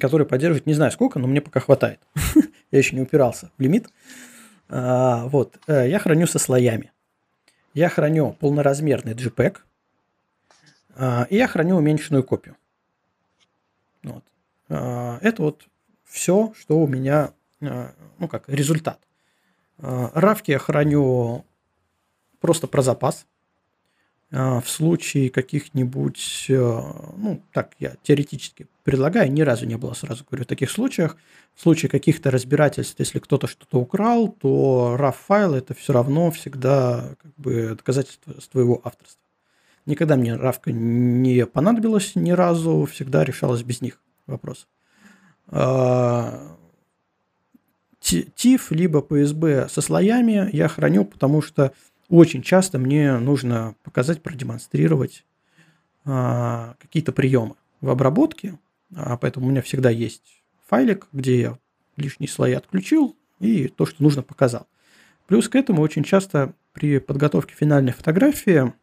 который 0.00 0.26
поддерживает 0.26 0.66
не 0.66 0.74
знаю 0.74 0.90
сколько, 0.90 1.18
но 1.18 1.26
мне 1.26 1.40
пока 1.40 1.60
хватает. 1.60 2.00
я 2.70 2.78
еще 2.78 2.96
не 2.96 3.02
упирался 3.02 3.50
в 3.56 3.60
лимит. 3.60 3.88
А, 4.68 5.26
вот, 5.26 5.58
э, 5.66 5.88
я 5.88 5.98
храню 5.98 6.26
со 6.26 6.38
слоями. 6.38 6.92
Я 7.74 7.88
храню 7.88 8.36
полноразмерный 8.40 9.14
JPEG, 9.14 9.58
и 11.30 11.36
я 11.36 11.46
храню 11.46 11.76
уменьшенную 11.76 12.22
копию. 12.22 12.54
Вот. 14.02 14.22
Это 14.68 15.36
вот 15.38 15.66
все, 16.04 16.52
что 16.54 16.78
у 16.78 16.86
меня, 16.86 17.32
ну 17.60 18.28
как, 18.28 18.46
результат. 18.46 19.00
Равки 19.78 20.50
я 20.50 20.58
храню 20.58 21.46
просто 22.40 22.66
про 22.66 22.82
запас. 22.82 23.26
В 24.32 24.64
случае 24.64 25.28
каких-нибудь, 25.28 26.46
ну 26.48 27.42
так 27.52 27.74
я 27.78 27.96
теоретически 28.02 28.66
предлагаю, 28.82 29.30
ни 29.30 29.42
разу 29.42 29.66
не 29.66 29.76
было, 29.76 29.92
сразу 29.92 30.24
говорю, 30.24 30.44
в 30.44 30.48
таких 30.48 30.70
случаях. 30.70 31.18
В 31.54 31.60
случае 31.60 31.90
каких-то 31.90 32.30
разбирательств, 32.30 32.98
если 32.98 33.18
кто-то 33.18 33.46
что-то 33.46 33.78
украл, 33.78 34.28
то 34.28 34.96
RAW 34.98 35.12
файл 35.12 35.54
это 35.54 35.74
все 35.74 35.92
равно 35.92 36.30
всегда 36.30 37.14
как 37.22 37.34
бы 37.36 37.74
доказательство 37.76 38.32
твоего 38.50 38.80
авторства. 38.82 39.20
Никогда 39.84 40.16
мне 40.16 40.34
равка 40.34 40.72
не 40.72 41.44
понадобилась 41.44 42.14
ни 42.14 42.30
разу, 42.30 42.86
всегда 42.90 43.24
решалась 43.24 43.62
без 43.62 43.82
них 43.82 44.00
вопрос. 44.26 44.66
TIFF 48.00 48.62
либо 48.70 49.00
PSB 49.00 49.68
со 49.68 49.82
слоями 49.82 50.48
я 50.54 50.68
храню, 50.68 51.04
потому 51.04 51.42
что 51.42 51.72
очень 52.12 52.42
часто 52.42 52.78
мне 52.78 53.16
нужно 53.16 53.74
показать, 53.82 54.22
продемонстрировать 54.22 55.24
а, 56.04 56.74
какие-то 56.78 57.10
приемы 57.10 57.54
в 57.80 57.88
обработке, 57.88 58.58
а, 58.94 59.16
поэтому 59.16 59.46
у 59.46 59.50
меня 59.50 59.62
всегда 59.62 59.88
есть 59.88 60.42
файлик, 60.68 61.08
где 61.12 61.40
я 61.40 61.58
лишние 61.96 62.28
слои 62.28 62.52
отключил 62.52 63.16
и 63.40 63.66
то, 63.66 63.86
что 63.86 64.02
нужно, 64.02 64.22
показал. 64.22 64.66
Плюс 65.26 65.48
к 65.48 65.56
этому 65.56 65.80
очень 65.80 66.04
часто 66.04 66.52
при 66.74 66.98
подготовке 66.98 67.54
финальной 67.54 67.92
фотографии 67.92 68.74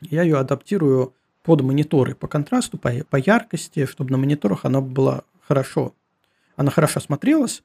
я 0.00 0.22
ее 0.22 0.38
адаптирую 0.38 1.14
под 1.44 1.60
мониторы 1.60 2.16
по 2.16 2.26
контрасту, 2.26 2.78
по, 2.78 2.90
по 3.08 3.16
яркости, 3.16 3.86
чтобы 3.86 4.10
на 4.10 4.18
мониторах 4.18 4.64
она 4.64 4.80
была 4.80 5.22
хорошо, 5.40 5.94
она 6.56 6.72
хорошо 6.72 6.98
смотрелась, 6.98 7.62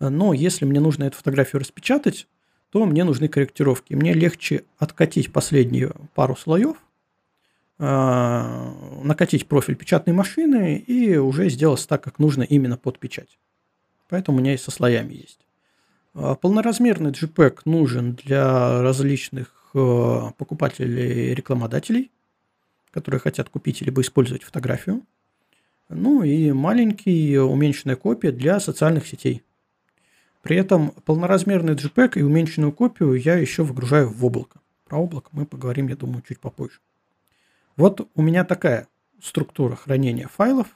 но 0.00 0.32
если 0.32 0.64
мне 0.64 0.80
нужно 0.80 1.04
эту 1.04 1.18
фотографию 1.18 1.60
распечатать, 1.60 2.26
то 2.72 2.86
мне 2.86 3.04
нужны 3.04 3.28
корректировки. 3.28 3.92
Мне 3.92 4.14
легче 4.14 4.64
откатить 4.78 5.30
последнюю 5.30 5.94
пару 6.14 6.34
слоев, 6.34 6.78
а, 7.78 8.74
накатить 9.04 9.46
профиль 9.46 9.76
печатной 9.76 10.14
машины 10.14 10.78
и 10.78 11.16
уже 11.18 11.50
сделать 11.50 11.86
так, 11.86 12.02
как 12.02 12.18
нужно 12.18 12.42
именно 12.42 12.78
под 12.78 12.98
печать. 12.98 13.38
Поэтому 14.08 14.38
у 14.38 14.40
меня 14.40 14.54
и 14.54 14.56
со 14.56 14.70
слоями 14.70 15.12
есть. 15.12 15.40
А, 16.14 16.34
полноразмерный 16.34 17.10
JPEG 17.10 17.60
нужен 17.66 18.14
для 18.14 18.80
различных 18.80 19.70
а, 19.74 20.30
покупателей 20.38 21.34
рекламодателей, 21.34 22.10
которые 22.90 23.20
хотят 23.20 23.50
купить 23.50 23.82
либо 23.82 24.00
использовать 24.00 24.44
фотографию. 24.44 25.02
Ну 25.90 26.22
и 26.22 26.52
маленький 26.52 27.36
уменьшенная 27.36 27.96
копия 27.96 28.32
для 28.32 28.60
социальных 28.60 29.06
сетей. 29.06 29.42
При 30.42 30.56
этом 30.56 30.90
полноразмерный 31.04 31.74
JPEG 31.74 32.14
и 32.16 32.22
уменьшенную 32.22 32.72
копию 32.72 33.14
я 33.14 33.36
еще 33.36 33.62
выгружаю 33.62 34.08
в 34.08 34.24
облако. 34.24 34.60
Про 34.86 34.98
облако 34.98 35.30
мы 35.32 35.46
поговорим, 35.46 35.86
я 35.86 35.96
думаю, 35.96 36.22
чуть 36.26 36.40
попозже. 36.40 36.80
Вот 37.76 38.06
у 38.14 38.22
меня 38.22 38.44
такая 38.44 38.88
структура 39.22 39.76
хранения 39.76 40.26
файлов, 40.26 40.66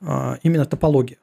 а, 0.00 0.38
именно 0.42 0.66
топология, 0.66 1.18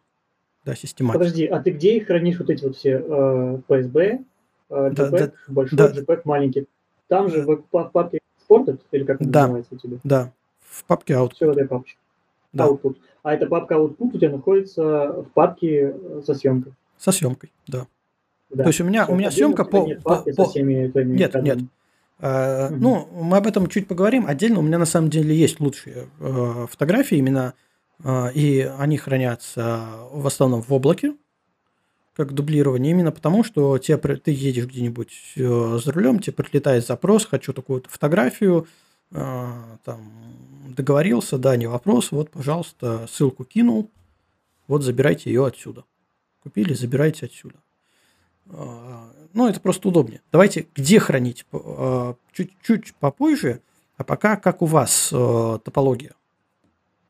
да, 0.66 0.74
систематика. 0.74 1.20
Подожди, 1.20 1.46
а 1.46 1.62
ты 1.62 1.72
где 1.72 1.98
их 1.98 2.08
хранишь, 2.08 2.40
вот 2.40 2.50
эти 2.50 2.64
вот 2.64 2.78
все 2.78 2.92
э, 2.92 3.62
PSB, 3.68 4.26
э, 4.70 4.90
JPEG, 4.90 4.94
да, 4.94 5.10
да, 5.10 5.32
большой, 5.50 5.78
да. 5.78 5.92
JPEG 5.92 6.22
маленький? 6.24 6.68
Там 7.08 7.30
же 7.30 7.44
в, 7.44 7.66
в 7.72 7.90
папке 7.92 8.20
Exported, 8.50 8.80
или 8.92 9.04
как 9.04 9.20
это 9.22 9.30
да, 9.30 9.42
называется 9.42 9.76
у 9.76 9.78
тебя? 9.78 9.98
Да, 10.06 10.32
в 10.62 10.86
папке 10.86 11.14
Output. 11.14 11.34
Все 11.34 11.48
в 11.48 11.50
этой 11.50 11.68
папке. 11.68 11.96
Да. 12.54 12.68
Output. 12.68 12.96
А 13.22 13.34
эта 13.34 13.48
папка 13.48 13.76
Output 13.76 14.12
у 14.14 14.18
тебя 14.18 14.32
находится 14.32 15.12
в 15.12 15.30
папке 15.34 15.94
со 16.26 16.34
съемкой. 16.34 16.74
Со 17.00 17.12
съемкой, 17.12 17.52
да. 17.68 17.88
да. 18.50 18.64
То 18.64 18.70
есть 18.70 18.82
у 18.82 18.84
меня, 18.84 19.08
у 19.08 19.16
меня 19.16 19.32
съемка 19.32 19.64
по... 19.64 19.88
Нет, 19.88 20.04
по, 20.04 20.18
по... 20.18 20.46
Всеми 20.50 20.92
нет, 21.04 21.34
нет. 21.36 21.60
Uh, 22.20 22.68
угу. 22.68 22.76
Ну, 22.76 23.08
мы 23.14 23.38
об 23.38 23.48
этом 23.48 23.68
чуть 23.68 23.88
поговорим. 23.88 24.26
Отдельно 24.28 24.60
у 24.60 24.62
меня 24.62 24.78
на 24.78 24.86
самом 24.86 25.10
деле 25.10 25.34
есть 25.34 25.62
лучшие 25.62 26.10
э, 26.20 26.68
фотографии 26.70 27.18
именно, 27.18 27.54
э, 28.04 28.34
и 28.34 28.70
они 28.78 28.98
хранятся 28.98 29.88
в 30.12 30.28
основном 30.28 30.62
в 30.62 30.74
облаке, 30.74 31.14
как 32.20 32.34
дублирование, 32.34 32.92
именно 32.92 33.14
потому, 33.14 33.46
что 33.46 33.78
тебе, 33.78 33.98
ты 34.18 34.32
едешь 34.32 34.66
где-нибудь 34.66 35.14
э, 35.38 35.80
за 35.82 35.92
рулем, 35.94 36.20
тебе 36.20 36.34
прилетает 36.34 36.86
запрос, 36.86 37.26
хочу 37.26 37.54
такую 37.54 37.86
фотографию, 37.88 38.68
э, 39.14 39.48
там, 39.86 40.12
договорился, 40.76 41.38
да, 41.38 41.56
не 41.56 41.68
вопрос, 41.68 42.12
вот, 42.12 42.32
пожалуйста, 42.32 43.08
ссылку 43.10 43.46
кинул, 43.46 43.90
вот, 44.68 44.84
забирайте 44.84 45.30
ее 45.30 45.46
отсюда. 45.46 45.86
Купили, 46.44 46.74
забирайте 46.74 47.26
отсюда. 47.26 47.56
А, 48.50 49.12
ну, 49.34 49.48
это 49.48 49.60
просто 49.60 49.90
удобнее. 49.90 50.22
Давайте, 50.32 50.68
где 50.76 51.00
хранить? 51.00 51.46
А, 51.52 52.16
чуть-чуть 52.32 52.96
попозже, 52.96 53.62
а 53.98 54.04
пока 54.04 54.38
как 54.38 54.62
у 54.62 54.66
вас 54.66 55.12
а, 55.14 55.60
топология 55.60 56.14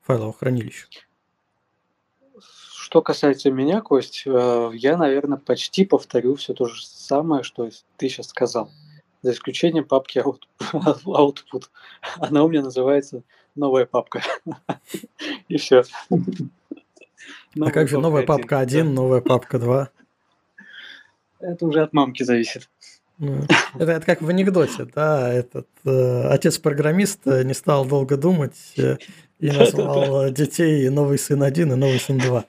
файлового 0.02 0.34
хранилища? 0.34 0.88
Что 2.42 3.04
касается 3.04 3.52
меня, 3.52 3.82
Кость, 3.82 4.24
э, 4.26 4.72
я, 4.74 4.98
наверное, 4.98 5.38
почти 5.38 5.86
повторю 5.86 6.36
все 6.38 6.56
то 6.56 6.66
же 6.66 6.84
самое, 6.84 7.44
что 7.44 7.70
ты 7.98 8.10
сейчас 8.10 8.30
сказал. 8.30 8.72
За 9.22 9.32
исключением 9.32 9.86
папки 9.86 10.18
Output. 11.06 11.66
Она 12.18 12.44
у 12.44 12.50
меня 12.50 12.64
называется 12.64 13.22
новая 13.54 13.86
папка. 13.86 14.24
И 15.48 15.58
все. 15.58 15.84
А 17.60 17.72
как 17.72 17.88
же 17.88 18.00
новая 18.00 18.26
папка 18.26 18.60
1, 18.60 18.94
новая 18.94 19.22
папка 19.22 19.60
2? 19.60 19.90
Это 21.40 21.66
уже 21.66 21.82
от 21.82 21.94
мамки 21.94 22.24
зависит. 22.24 22.70
Ну, 23.18 23.46
это, 23.76 23.92
это 23.92 24.06
как 24.06 24.22
в 24.22 24.30
анекдоте, 24.30 24.86
да, 24.86 25.32
этот 25.34 25.68
э, 25.84 26.28
отец-программист 26.30 27.20
э, 27.26 27.44
не 27.44 27.54
стал 27.54 27.86
долго 27.86 28.16
думать 28.16 28.58
э, 28.78 28.98
и 29.40 29.52
назвал 29.52 30.28
э, 30.28 30.32
детей 30.32 30.90
новый 30.90 31.18
сын 31.18 31.44
один 31.44 31.74
и 31.74 31.76
новый 31.76 32.00
сын 32.00 32.18
два. 32.18 32.46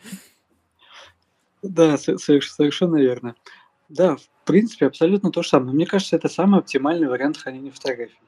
Да, 1.63 1.99
совершенно 1.99 2.97
верно. 2.97 3.35
Да, 3.89 4.17
в 4.17 4.29
принципе, 4.45 4.87
абсолютно 4.87 5.33
то 5.33 5.43
же 5.43 5.49
самое. 5.49 5.73
Мне 5.73 5.87
кажется, 5.87 6.15
это 6.15 6.29
самый 6.29 6.61
оптимальный 6.61 7.09
вариант 7.09 7.37
хранения 7.37 7.73
фотографий. 7.73 8.21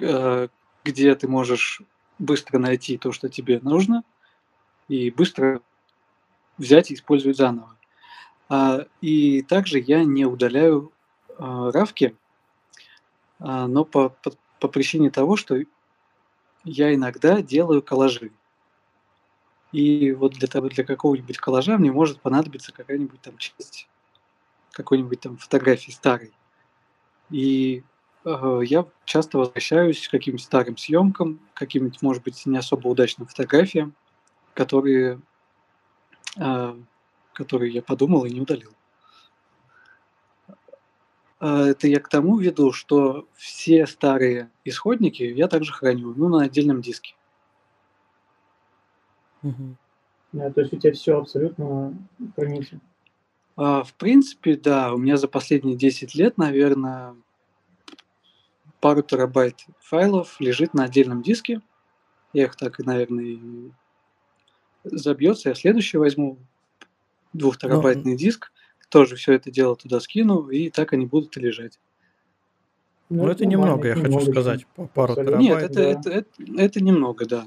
Э, 0.00 0.48
где 0.84 1.14
ты 1.14 1.28
можешь 1.28 1.82
быстро 2.18 2.58
найти 2.58 2.98
то, 2.98 3.12
что 3.12 3.28
тебе 3.28 3.60
нужно, 3.60 4.02
и 4.88 5.10
быстро 5.10 5.60
взять 6.58 6.90
и 6.90 6.94
использовать 6.94 7.36
заново. 7.36 7.76
А, 8.48 8.86
и 9.00 9.42
также 9.42 9.78
я 9.78 10.04
не 10.04 10.24
удаляю 10.24 10.92
а, 11.38 11.70
равки, 11.72 12.16
а, 13.38 13.66
но 13.66 13.84
по, 13.84 14.10
по, 14.10 14.32
по 14.60 14.68
причине 14.68 15.10
того, 15.10 15.36
что 15.36 15.56
я 16.64 16.94
иногда 16.94 17.42
делаю 17.42 17.82
коллажи. 17.82 18.32
И 19.72 20.12
вот 20.12 20.34
для, 20.34 20.46
того, 20.46 20.68
для 20.68 20.84
какого-нибудь 20.84 21.38
коллажа 21.38 21.76
мне 21.78 21.90
может 21.90 22.20
понадобиться 22.20 22.72
какая-нибудь 22.72 23.20
там 23.20 23.36
часть 23.38 23.88
какой-нибудь 24.74 25.20
там 25.20 25.36
фотографии 25.36 25.92
старой. 25.92 26.32
И 27.30 27.82
э, 28.24 28.60
я 28.64 28.86
часто 29.04 29.38
возвращаюсь 29.38 30.06
к 30.06 30.10
каким-нибудь 30.10 30.44
старым 30.44 30.76
съемкам, 30.76 31.40
каким-нибудь, 31.54 32.02
может 32.02 32.22
быть, 32.22 32.44
не 32.44 32.58
особо 32.58 32.88
удачным 32.88 33.26
фотографиям, 33.26 33.94
которые, 34.54 35.20
э, 36.36 36.74
которые 37.32 37.72
я 37.72 37.82
подумал 37.82 38.24
и 38.24 38.30
не 38.30 38.40
удалил. 38.40 38.72
А, 41.40 41.66
это 41.66 41.88
я 41.88 42.00
к 42.00 42.08
тому 42.08 42.38
веду, 42.38 42.72
что 42.72 43.28
все 43.34 43.86
старые 43.86 44.50
исходники 44.64 45.22
я 45.22 45.46
также 45.46 45.72
храню, 45.72 46.14
ну, 46.16 46.28
на 46.28 46.44
отдельном 46.44 46.80
диске. 46.80 47.14
Угу. 49.42 49.76
Да, 50.32 50.50
то 50.50 50.62
есть 50.62 50.72
у 50.72 50.78
тебя 50.78 50.94
все 50.94 51.18
абсолютно 51.18 51.94
хранится. 52.34 52.80
А, 53.56 53.84
в 53.84 53.92
принципе, 53.92 54.56
да, 54.56 54.94
у 54.94 54.96
меня 54.96 55.16
за 55.16 55.28
последние 55.28 55.76
10 55.76 56.14
лет, 56.14 56.38
наверное, 56.38 57.14
пару 58.80 59.02
терабайт 59.02 59.66
файлов 59.80 60.40
лежит 60.40 60.72
на 60.72 60.84
отдельном 60.84 61.22
диске. 61.22 61.60
Я 62.32 62.44
их 62.44 62.56
так, 62.56 62.78
наверное, 62.78 63.70
забьется. 64.84 65.50
Я 65.50 65.54
следующий 65.54 65.98
возьму 65.98 66.38
двухтерабайтный 67.32 68.12
ну, 68.12 68.18
диск, 68.18 68.52
тоже 68.88 69.16
все 69.16 69.32
это 69.32 69.50
дело 69.50 69.76
туда 69.76 70.00
скину, 70.00 70.48
и 70.48 70.70
так 70.70 70.92
они 70.92 71.06
будут 71.06 71.36
и 71.36 71.40
лежать. 71.40 71.78
Ну, 73.08 73.24
ну 73.24 73.30
это 73.30 73.44
немного, 73.44 73.88
я 73.88 73.96
хочу 73.96 74.20
сказать, 74.20 74.66
пару 74.94 75.14
терабайт. 75.14 75.40
Нет, 75.40 75.62
это, 75.62 75.74
да. 75.74 75.82
это, 75.82 76.10
это, 76.10 76.28
это 76.56 76.82
немного, 76.82 77.26
да. 77.26 77.46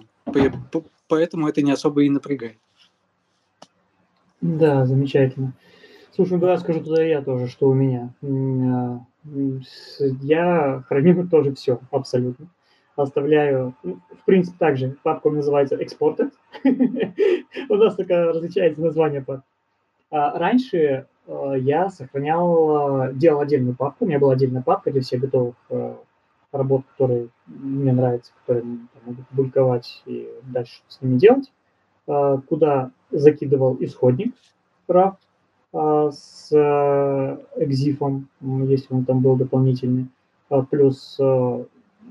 Поэтому 1.08 1.48
это 1.48 1.62
не 1.62 1.72
особо 1.72 2.04
и 2.04 2.10
напрягает. 2.10 2.58
Да, 4.42 4.86
замечательно. 4.86 5.54
Слушай, 6.14 6.34
ну 6.34 6.40
давай 6.40 6.60
скажу 6.60 6.82
туда 6.82 7.02
я 7.04 7.22
тоже, 7.22 7.48
что 7.48 7.70
у 7.70 7.74
меня. 7.74 8.14
А, 8.24 9.00
я 10.22 10.84
храню 10.88 11.28
тоже 11.28 11.54
все, 11.56 11.80
абсолютно. 11.92 12.48
Оставляю, 12.98 13.76
ну, 13.84 14.00
в 14.10 14.26
принципе, 14.26 14.58
также 14.58 14.98
папка 15.04 15.30
называется 15.30 15.76
Exported. 15.76 16.32
У 17.70 17.76
нас 17.76 17.96
только 17.96 18.24
различается 18.26 18.82
название 18.82 19.22
папки. 19.22 19.46
А 20.10 20.38
раньше 20.40 21.06
а, 21.28 21.54
я 21.54 21.90
сохранял, 21.90 23.14
делал 23.14 23.42
отдельную 23.42 23.76
папку. 23.76 24.04
У 24.04 24.08
меня 24.08 24.18
была 24.18 24.34
отдельная 24.34 24.64
папка 24.64 24.92
для 24.92 25.02
всех 25.02 25.22
готовых 25.22 25.56
работ, 26.52 26.82
которые 26.94 27.30
мне 27.46 27.94
нравятся, 27.94 28.32
которые 28.42 28.66
могут 29.06 29.28
публиковать 29.28 30.02
и 30.08 30.28
дальше 30.42 30.82
с 30.88 31.00
ними 31.00 31.20
делать, 31.20 31.52
куда 32.06 32.90
закидывал 33.12 33.78
исходник 33.80 34.34
RAW, 34.88 35.18
а, 35.72 36.10
с 36.12 36.52
экзифом, 37.58 38.28
если 38.42 38.92
он 38.92 39.06
там 39.06 39.22
был 39.22 39.36
дополнительный. 39.36 40.08
Плюс 40.72 41.20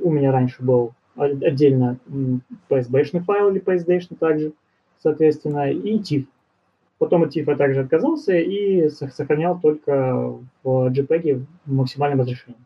у 0.00 0.10
меня 0.10 0.32
раньше 0.32 0.62
был 0.62 0.94
отдельно 1.16 1.98
PSB-шный 2.68 3.20
файл 3.20 3.50
или 3.50 3.62
PSD 3.62 4.14
также, 4.18 4.52
соответственно, 5.02 5.70
и 5.70 5.98
TIFF. 5.98 6.26
Потом 6.98 7.24
от 7.24 7.36
TIFF 7.36 7.44
я 7.46 7.56
также 7.56 7.80
отказался 7.80 8.36
и 8.36 8.88
сохранял 8.88 9.58
только 9.60 10.34
в 10.62 10.92
JPEG 10.92 11.44
в 11.66 11.72
максимальном 11.72 12.20
разрешении. 12.20 12.60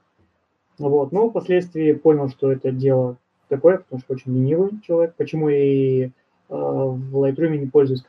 Вот. 0.79 1.13
Но 1.13 1.31
впоследствии 1.31 1.93
понял, 1.93 2.29
что 2.29 2.51
это 2.51 2.71
дело 2.71 3.17
такое, 3.49 3.79
потому 3.79 4.01
что 4.01 4.15
очень 4.15 4.35
ленивый 4.35 4.81
человек, 4.87 5.15
почему 5.17 5.49
и 5.49 6.11
Э, 6.51 6.55
в 6.55 7.25
Lightroom 7.25 7.57
не 7.59 7.67
пользуюсь 7.67 8.05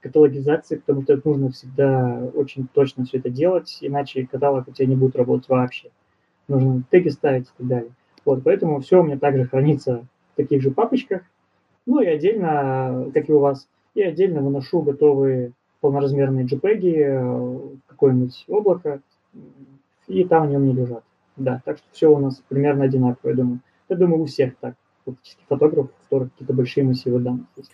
каталогизацией, 0.00 0.80
потому 0.80 1.02
что 1.02 1.12
это 1.12 1.28
нужно 1.28 1.50
всегда 1.50 2.22
очень 2.34 2.68
точно 2.72 3.04
все 3.04 3.18
это 3.18 3.28
делать, 3.28 3.78
иначе 3.82 4.26
каталог 4.26 4.66
у 4.66 4.72
тебя 4.72 4.88
не 4.88 4.96
будет 4.96 5.14
работать 5.14 5.48
вообще. 5.50 5.90
Нужно 6.48 6.82
теги 6.90 7.10
ставить 7.10 7.44
и 7.44 7.50
так 7.58 7.66
далее. 7.66 7.90
Вот, 8.26 8.42
поэтому 8.44 8.80
все 8.80 9.00
у 9.00 9.04
меня 9.04 9.18
также 9.18 9.44
хранится 9.46 10.04
в 10.34 10.36
таких 10.36 10.60
же 10.60 10.70
папочках. 10.70 11.22
Ну 11.86 12.00
и 12.00 12.06
отдельно, 12.06 13.10
как 13.14 13.28
и 13.28 13.32
у 13.32 13.38
вас, 13.38 13.68
и 13.94 14.02
отдельно 14.02 14.42
выношу 14.42 14.82
готовые 14.82 15.52
полноразмерные 15.80 16.44
JPEG, 16.44 16.82
э, 16.84 17.58
какое-нибудь 17.86 18.44
облако, 18.48 19.00
и 20.08 20.24
там 20.24 20.42
они 20.42 20.56
у 20.56 20.60
меня 20.60 20.74
лежат. 20.74 21.04
Да, 21.36 21.62
так 21.64 21.78
что 21.78 21.86
все 21.92 22.08
у 22.08 22.18
нас 22.18 22.42
примерно 22.48 22.84
одинаково, 22.84 23.30
я 23.30 23.36
думаю. 23.36 23.60
Я 23.88 23.96
думаю, 23.96 24.22
у 24.22 24.26
всех 24.26 24.56
так 24.56 24.74
фактически 25.04 25.42
фотографов, 25.48 25.90
у 25.90 26.04
которых 26.04 26.32
какие-то 26.32 26.52
большие 26.52 26.84
массивы 26.84 27.20
данных 27.20 27.46
есть. 27.56 27.70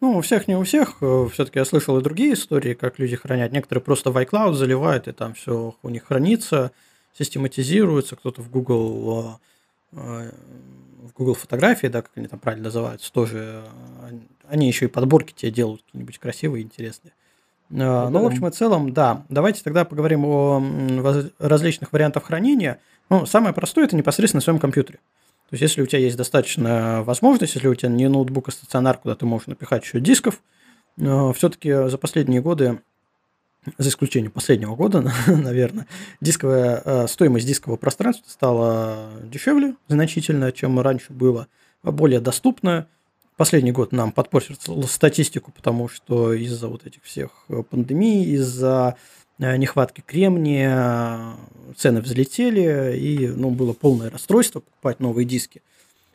Ну, 0.00 0.18
у 0.18 0.20
всех 0.20 0.48
не 0.48 0.56
у 0.56 0.64
всех. 0.64 0.96
Э, 1.00 1.28
Все-таки 1.32 1.60
я 1.60 1.64
слышал 1.64 1.96
и 1.98 2.02
другие 2.02 2.34
истории, 2.34 2.74
как 2.74 2.98
люди 2.98 3.14
хранят. 3.14 3.52
Некоторые 3.52 3.84
просто 3.84 4.10
в 4.10 4.16
iCloud 4.16 4.54
заливают, 4.54 5.06
и 5.06 5.12
там 5.12 5.34
все 5.34 5.74
у 5.80 5.88
них 5.88 6.04
хранится, 6.04 6.72
систематизируется. 7.12 8.16
Кто-то 8.16 8.42
в 8.42 8.50
Google, 8.50 9.38
э, 9.40 9.51
в 9.92 11.12
Google 11.14 11.34
фотографии, 11.34 11.86
да, 11.86 12.02
как 12.02 12.12
они 12.16 12.26
там 12.26 12.38
правильно 12.38 12.64
называются, 12.64 13.12
тоже. 13.12 13.64
Они 14.48 14.66
еще 14.66 14.86
и 14.86 14.88
подборки 14.88 15.32
тебе 15.32 15.52
делают 15.52 15.82
какие-нибудь 15.82 16.18
красивые, 16.18 16.64
интересные. 16.64 17.12
Ну, 17.68 18.10
ну 18.10 18.22
в 18.22 18.26
общем 18.26 18.46
и 18.46 18.50
целом, 18.50 18.92
да. 18.92 19.24
Давайте 19.28 19.62
тогда 19.62 19.84
поговорим 19.84 20.24
о 20.26 20.62
различных 21.38 21.92
вариантах 21.92 22.24
хранения. 22.24 22.80
Ну, 23.08 23.24
самое 23.26 23.54
простое– 23.54 23.84
это 23.86 23.96
непосредственно 23.96 24.38
на 24.38 24.42
своем 24.42 24.58
компьютере. 24.58 24.98
То 25.48 25.54
есть, 25.54 25.62
если 25.62 25.82
у 25.82 25.86
тебя 25.86 25.98
есть 25.98 26.16
достаточно 26.16 27.02
возможность, 27.02 27.54
если 27.54 27.68
у 27.68 27.74
тебя 27.74 27.90
не 27.90 28.08
ноутбук, 28.08 28.48
а 28.48 28.52
стационар, 28.52 28.98
куда 28.98 29.14
ты 29.14 29.26
можешь 29.26 29.48
напихать 29.48 29.84
еще 29.84 30.00
дисков, 30.00 30.42
э, 30.98 31.32
все-таки 31.34 31.88
за 31.88 31.98
последние 31.98 32.40
годы, 32.40 32.80
за 33.78 33.88
исключением 33.88 34.30
последнего 34.32 34.74
года, 34.74 35.10
наверное, 35.26 35.86
дисковая, 36.20 36.82
э, 36.84 37.06
стоимость 37.08 37.46
дискового 37.46 37.76
пространства 37.76 38.28
стала 38.28 39.10
дешевле 39.24 39.76
значительно, 39.88 40.52
чем 40.52 40.80
раньше 40.80 41.12
было, 41.12 41.48
более 41.82 42.20
доступная. 42.20 42.88
Последний 43.36 43.72
год 43.72 43.92
нам 43.92 44.12
подпортил 44.12 44.56
статистику, 44.86 45.52
потому 45.52 45.88
что 45.88 46.32
из-за 46.34 46.68
вот 46.68 46.86
этих 46.86 47.02
всех 47.02 47.30
э, 47.48 47.62
пандемий, 47.68 48.24
из-за 48.34 48.96
Э, 49.42 49.56
нехватки 49.56 50.02
кремния, 50.06 51.34
цены 51.76 52.00
взлетели, 52.00 52.96
и 52.96 53.26
ну, 53.26 53.50
было 53.50 53.72
полное 53.72 54.08
расстройство 54.08 54.60
покупать 54.60 55.00
новые 55.00 55.24
диски. 55.24 55.62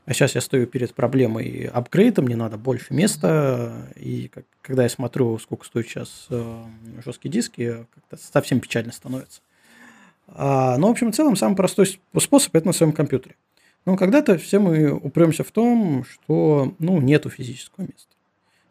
А 0.07 0.13
сейчас 0.13 0.35
я 0.35 0.41
стою 0.41 0.67
перед 0.67 0.93
проблемой 0.93 1.65
апгрейда, 1.65 2.21
мне 2.21 2.37
надо 2.37 2.57
больше 2.57 2.93
места, 2.93 3.89
и 3.97 4.29
как, 4.29 4.45
когда 4.61 4.83
я 4.83 4.89
смотрю, 4.89 5.37
сколько 5.37 5.65
стоит 5.65 5.85
сейчас 5.85 6.27
э, 6.29 6.63
жесткие 7.03 7.29
диски, 7.29 7.85
как-то 7.93 8.15
совсем 8.15 8.61
печально 8.61 8.93
становится. 8.93 9.41
А, 10.29 10.77
но, 10.77 10.87
в 10.87 10.91
общем, 10.91 11.11
в 11.11 11.15
целом, 11.15 11.35
самый 11.35 11.57
простой 11.57 11.99
способ– 12.17 12.49
это 12.55 12.67
на 12.67 12.71
своем 12.71 12.93
компьютере. 12.93 13.35
Но 13.83 13.97
когда-то 13.97 14.37
все 14.37 14.59
мы 14.59 14.93
упремся 14.93 15.43
в 15.43 15.51
том, 15.51 16.05
что 16.05 16.73
ну, 16.79 17.01
нету 17.01 17.29
физического 17.29 17.83
места 17.83 18.15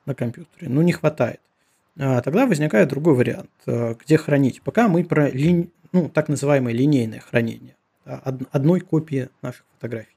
на 0.06 0.14
компьютере, 0.14 0.70
ну, 0.70 0.80
не 0.80 0.92
хватает. 0.92 1.42
А, 1.98 2.22
тогда 2.22 2.46
возникает 2.46 2.88
другой 2.88 3.12
вариант, 3.12 3.50
э, 3.66 3.94
где 4.02 4.16
хранить. 4.16 4.62
Пока 4.62 4.88
мы 4.88 5.04
про 5.04 5.28
ли, 5.28 5.68
ну, 5.92 6.08
так 6.08 6.30
называемое 6.30 6.72
линейное 6.72 7.20
хранение 7.20 7.76
одной 8.06 8.80
копии 8.80 9.28
наших 9.42 9.66
фотографий. 9.74 10.15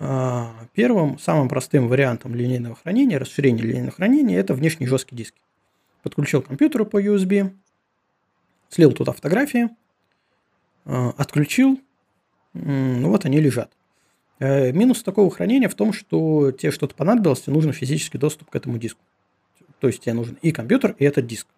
А, 0.00 0.54
первым, 0.74 1.18
самым 1.18 1.48
простым 1.48 1.88
вариантом 1.88 2.32
линейного 2.32 2.76
хранения, 2.76 3.18
расширения 3.18 3.62
линейного 3.62 3.90
хранения, 3.92 4.38
это 4.38 4.54
внешний 4.54 4.86
жесткий 4.86 5.16
диск. 5.16 5.34
Подключил 6.04 6.40
компьютеру 6.40 6.86
по 6.86 7.02
USB, 7.02 7.52
слил 8.68 8.92
туда 8.92 9.10
фотографии, 9.10 9.70
а, 10.84 11.12
отключил, 11.16 11.80
ну 12.54 13.08
вот 13.10 13.24
они 13.24 13.40
лежат. 13.40 13.72
Э, 14.38 14.70
минус 14.70 15.02
такого 15.02 15.32
хранения 15.32 15.68
в 15.68 15.74
том, 15.74 15.92
что 15.92 16.52
тебе 16.52 16.70
что-то 16.70 16.94
понадобилось, 16.94 17.40
тебе 17.40 17.54
нужен 17.54 17.72
физический 17.72 18.18
доступ 18.18 18.50
к 18.50 18.54
этому 18.54 18.78
диску. 18.78 19.00
То 19.80 19.88
есть 19.88 20.02
тебе 20.02 20.12
нужен 20.12 20.38
и 20.42 20.52
компьютер, 20.52 20.94
и 21.00 21.04
этот 21.04 21.26
диск. 21.26 21.48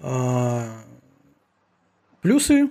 А, 0.00 0.84
плюсы. 2.20 2.68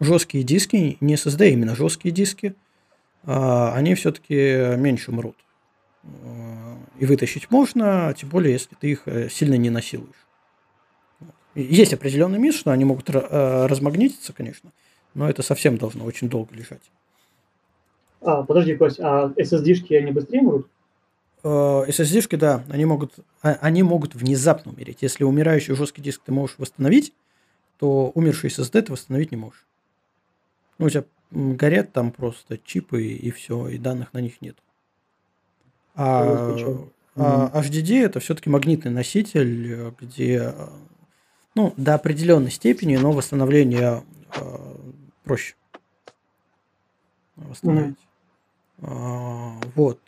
Жесткие 0.00 0.44
диски, 0.44 0.96
не 1.00 1.14
SSD, 1.14 1.50
именно 1.50 1.74
жесткие 1.74 2.12
диски, 2.12 2.54
они 3.24 3.94
все-таки 3.94 4.76
меньше 4.76 5.12
мрут. 5.12 5.36
И 6.98 7.06
вытащить 7.06 7.50
можно, 7.50 8.12
тем 8.16 8.28
более, 8.28 8.52
если 8.52 8.74
ты 8.74 8.90
их 8.90 9.02
э, 9.06 9.28
сильно 9.28 9.54
не 9.54 9.70
насилуешь. 9.70 10.26
Есть 11.54 11.92
определенный 11.92 12.38
мисс, 12.38 12.56
что 12.56 12.72
они 12.72 12.84
могут 12.84 13.08
э, 13.10 13.66
размагнититься, 13.66 14.32
конечно, 14.32 14.72
но 15.14 15.28
это 15.28 15.42
совсем 15.42 15.76
должно 15.76 16.04
очень 16.04 16.28
долго 16.28 16.54
лежать. 16.54 16.90
А, 18.20 18.42
подожди, 18.42 18.76
Кость, 18.76 18.98
а 18.98 19.32
SSD-шки 19.36 19.94
они 19.94 20.10
быстрее 20.10 20.42
мрут? 20.42 20.68
SSD-шки, 21.44 22.36
да, 22.36 22.64
они 22.68 22.84
могут, 22.84 23.14
а, 23.42 23.56
они 23.60 23.84
могут 23.84 24.16
внезапно 24.16 24.72
умереть. 24.72 24.98
Если 25.02 25.22
умирающий 25.22 25.76
жесткий 25.76 26.02
диск 26.02 26.22
ты 26.24 26.32
можешь 26.32 26.58
восстановить, 26.58 27.12
то 27.78 28.10
умерший 28.10 28.50
SSD 28.50 28.82
ты 28.82 28.92
восстановить 28.92 29.30
не 29.30 29.36
можешь. 29.36 29.64
Ну, 30.78 30.86
у 30.86 30.90
тебя 30.90 31.04
горят 31.30 31.92
там 31.92 32.10
просто 32.10 32.58
чипы 32.58 33.04
и 33.04 33.30
все, 33.30 33.68
и 33.68 33.78
данных 33.78 34.12
на 34.12 34.18
них 34.18 34.40
нет. 34.40 34.56
А, 35.94 36.54
а 37.16 37.62
HDD 37.62 38.04
это 38.04 38.20
все-таки 38.20 38.48
магнитный 38.48 38.92
носитель, 38.92 39.92
где 40.00 40.54
ну, 41.54 41.74
до 41.76 41.94
определенной 41.94 42.50
степени, 42.50 42.96
но 42.96 43.10
восстановление 43.12 44.04
э, 44.36 44.76
проще 45.24 45.54
восстановить. 47.34 47.98
Mm-hmm. 48.80 49.60
Э, 49.62 49.70
вот. 49.74 50.00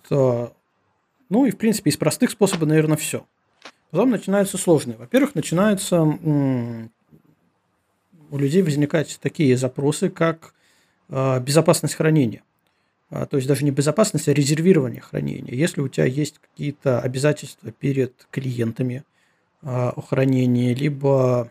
Ну 1.29 1.47
и, 1.47 1.51
в 1.51 1.59
принципе, 1.59 1.91
из 1.91 1.97
простых 1.97 2.31
способов, 2.31 2.69
наверное, 2.69 2.97
все. 2.97 3.27
Потом 3.91 4.11
начинаются 4.11 4.59
сложные. 4.59 4.97
Во-первых, 4.97 5.35
начинаются 5.35 6.03
у 8.31 8.39
людей 8.39 8.63
возникают 8.63 9.19
такие 9.21 9.57
запросы, 9.57 10.09
как 10.09 10.55
безопасность 11.11 11.95
хранения. 11.95 12.43
То 13.11 13.37
есть 13.37 13.49
даже 13.49 13.65
не 13.65 13.73
безопасность, 13.73 14.29
а 14.29 14.33
резервирование 14.33 15.01
хранения. 15.01 15.53
Если 15.53 15.81
у 15.81 15.89
тебя 15.89 16.05
есть 16.05 16.39
какие-то 16.39 17.01
обязательства 17.01 17.73
перед 17.73 18.15
клиентами 18.31 19.03
о 19.63 20.01
хранении, 20.01 20.73
либо 20.73 21.51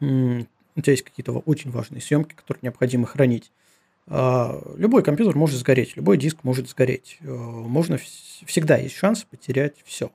у 0.00 0.80
тебя 0.80 0.92
есть 0.92 1.02
какие-то 1.02 1.32
очень 1.32 1.70
важные 1.70 2.00
съемки, 2.00 2.32
которые 2.32 2.60
необходимо 2.62 3.06
хранить, 3.06 3.52
а, 4.06 4.60
любой 4.76 5.02
компьютер 5.02 5.36
может 5.36 5.58
сгореть, 5.58 5.96
любой 5.96 6.18
диск 6.18 6.38
может 6.42 6.68
сгореть. 6.68 7.18
Э, 7.20 7.26
можно 7.26 7.98
всегда 8.44 8.76
есть 8.76 8.94
шанс 8.94 9.24
потерять 9.24 9.76
все. 9.84 10.10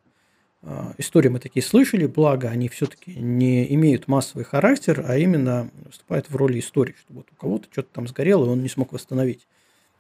А, 0.62 0.94
истории 0.98 1.30
мы 1.30 1.40
такие 1.40 1.64
слышали, 1.64 2.06
благо 2.06 2.50
они 2.50 2.68
все-таки 2.68 3.16
не 3.16 3.74
имеют 3.76 4.08
массовый 4.08 4.44
характер, 4.44 5.06
а 5.08 5.18
именно 5.18 5.70
выступают 5.86 6.30
в 6.30 6.36
роли 6.36 6.60
истории, 6.60 6.96
что 7.00 7.14
вот 7.14 7.28
у 7.32 7.36
кого-то 7.36 7.68
что-то 7.72 7.90
там 7.94 8.08
сгорело, 8.08 8.46
и 8.46 8.50
он 8.50 8.62
не 8.62 8.70
смог 8.70 8.92
восстановить. 8.92 9.48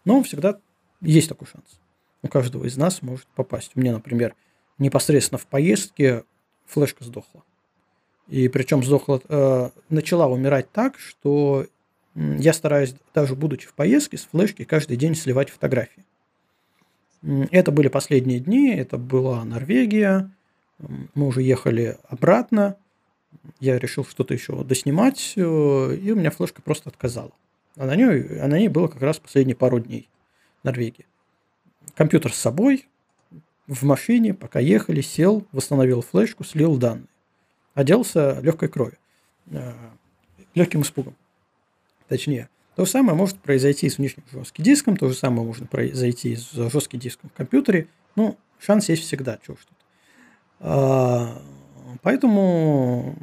Но 0.06 0.22
всегда 0.24 0.60
есть 1.02 1.30
такой 1.30 1.48
шанс. 1.48 1.80
У 2.22 2.28
каждого 2.28 2.66
из 2.66 2.76
нас 2.76 3.02
может 3.02 3.28
попасть. 3.36 3.72
У 3.76 3.80
меня, 3.80 3.94
например, 3.94 4.36
непосредственно 4.78 5.38
в 5.38 5.48
поездке 5.48 6.24
флешка 6.66 7.04
сдохла. 7.04 7.44
И 8.28 8.48
причем 8.50 8.84
сдохла, 8.84 9.22
э, 9.28 9.70
начала 9.90 10.28
умирать 10.28 10.72
так, 10.72 11.00
что 11.00 11.66
я 12.16 12.54
стараюсь, 12.54 12.96
даже 13.14 13.36
будучи 13.36 13.68
в 13.68 13.74
поездке, 13.74 14.18
с 14.18 14.26
флешки 14.26 14.66
каждый 14.66 14.98
день 14.98 15.16
сливать 15.16 15.50
фотографии. 15.50 16.06
Это 17.22 17.72
были 17.72 17.88
последние 17.88 18.40
дни, 18.40 18.74
это 18.76 18.98
была 18.98 19.44
Норвегия, 19.46 20.32
мы 21.14 21.28
уже 21.28 21.42
ехали 21.42 21.98
обратно, 22.08 22.78
я 23.60 23.78
решил 23.78 24.06
что-то 24.06 24.34
еще 24.34 24.64
доснимать, 24.64 25.34
э, 25.36 25.40
и 25.42 26.12
у 26.12 26.16
меня 26.16 26.32
флешка 26.32 26.62
просто 26.62 26.90
отказала. 26.90 27.32
А 27.76 27.86
на 27.86 27.96
ней, 27.96 28.40
а 28.40 28.48
на 28.48 28.58
ней 28.58 28.68
было 28.68 28.88
как 28.88 29.02
раз 29.02 29.20
последние 29.20 29.56
пару 29.56 29.80
дней 29.80 30.10
в 30.62 30.66
Норвегии. 30.66 31.06
Компьютер 31.96 32.34
с 32.34 32.38
собой, 32.38 32.88
в 33.68 33.84
машине, 33.84 34.34
пока 34.34 34.60
ехали, 34.60 35.02
сел, 35.02 35.46
восстановил 35.52 36.02
флешку, 36.02 36.44
слил 36.44 36.78
данные. 36.78 37.08
Оделся 37.76 38.40
легкой 38.42 38.70
кровью, 38.70 38.98
э, 39.52 39.74
легким 40.56 40.82
испугом 40.82 41.16
точнее. 42.10 42.50
То 42.76 42.86
же 42.86 42.92
самое 42.92 43.16
может 43.16 43.40
произойти 43.40 43.90
с 43.90 43.98
внешним 43.98 44.24
жестким 44.32 44.64
диском, 44.64 44.98
то 44.98 45.08
же 45.08 45.14
самое 45.14 45.46
можно 45.46 45.66
произойти 45.66 46.36
с 46.36 46.52
жестким 46.52 47.00
диском 47.00 47.30
в 47.30 47.34
компьютере. 47.34 47.88
Ну, 48.16 48.38
шанс 48.60 48.90
есть 48.90 49.04
всегда, 49.04 49.40
чего 49.46 49.56
что-то. 49.56 49.76
А, 50.60 51.42
поэтому 52.02 53.16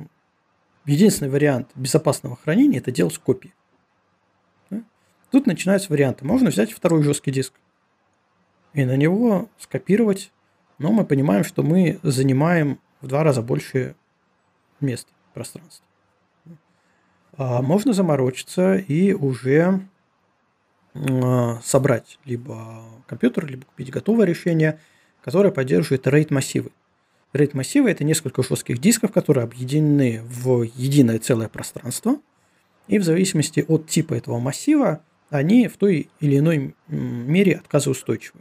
единственный 0.85 1.31
вариант 1.31 1.71
безопасного 1.75 2.37
хранения– 2.37 2.79
это 2.81 2.91
делать 2.91 3.19
копии. 3.19 3.53
Тут 5.31 5.47
начинаются 5.47 5.91
варианты. 5.91 6.25
Можно 6.25 6.51
взять 6.51 6.73
второй 6.73 7.03
жесткий 7.03 7.33
диск 7.33 7.53
и 8.73 8.85
на 8.85 8.97
него 8.97 9.49
скопировать, 9.59 10.31
но 10.79 10.93
мы 10.93 11.05
понимаем, 11.05 11.45
что 11.45 11.63
мы 11.63 11.99
занимаем 12.03 12.79
в 13.01 13.09
два 13.09 13.25
раза 13.25 13.43
больше 13.43 13.97
места, 14.81 15.11
пространства. 15.35 15.85
А, 17.37 17.61
можно 17.63 17.93
заморочиться 17.93 18.77
и 18.77 19.13
уже 19.13 19.81
а, 20.95 21.61
собрать 21.63 22.19
либо 22.25 22.85
компьютер, 23.07 23.47
либо 23.47 23.65
купить 23.65 23.91
готовое 23.91 24.27
решение, 24.27 24.79
которое 25.23 25.51
поддерживает 25.51 26.03
RAID-массивы. 27.37 27.91
RAID-массивы– 27.91 27.91
это 27.93 28.05
несколько 28.05 28.43
жестких 28.43 28.79
дисков, 28.79 29.13
которые 29.13 29.45
объединены 29.45 30.23
в 30.25 30.63
единое 30.63 31.19
целое 31.19 31.49
пространство, 31.49 32.21
и 32.89 32.99
в 32.99 33.05
зависимости 33.05 33.65
от 33.67 33.89
типа 33.89 34.15
этого 34.15 34.39
массива 34.39 35.01
они 35.31 35.69
в 35.69 35.77
той 35.77 36.09
или 36.21 36.39
иной 36.39 36.75
мере 36.89 37.57
отказоустойчивы. 37.57 38.41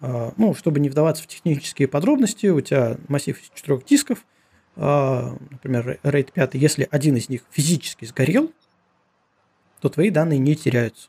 А, 0.00 0.32
ну, 0.36 0.54
чтобы 0.54 0.80
не 0.80 0.88
вдаваться 0.88 1.22
в 1.22 1.26
технические 1.26 1.88
подробности, 1.88 2.46
у 2.46 2.60
тебя 2.60 2.98
массив 3.08 3.40
из 3.40 3.50
четырех 3.54 3.84
дисков– 3.84 4.24
а, 4.76 5.36
например, 5.50 5.98
RAID 6.02 6.32
5, 6.32 6.54
если 6.54 6.88
один 6.90 7.16
из 7.16 7.28
них 7.28 7.42
физически 7.50 8.04
сгорел, 8.04 8.52
то 9.80 9.88
твои 9.88 10.10
данные 10.10 10.38
не 10.38 10.54
теряются. 10.54 11.08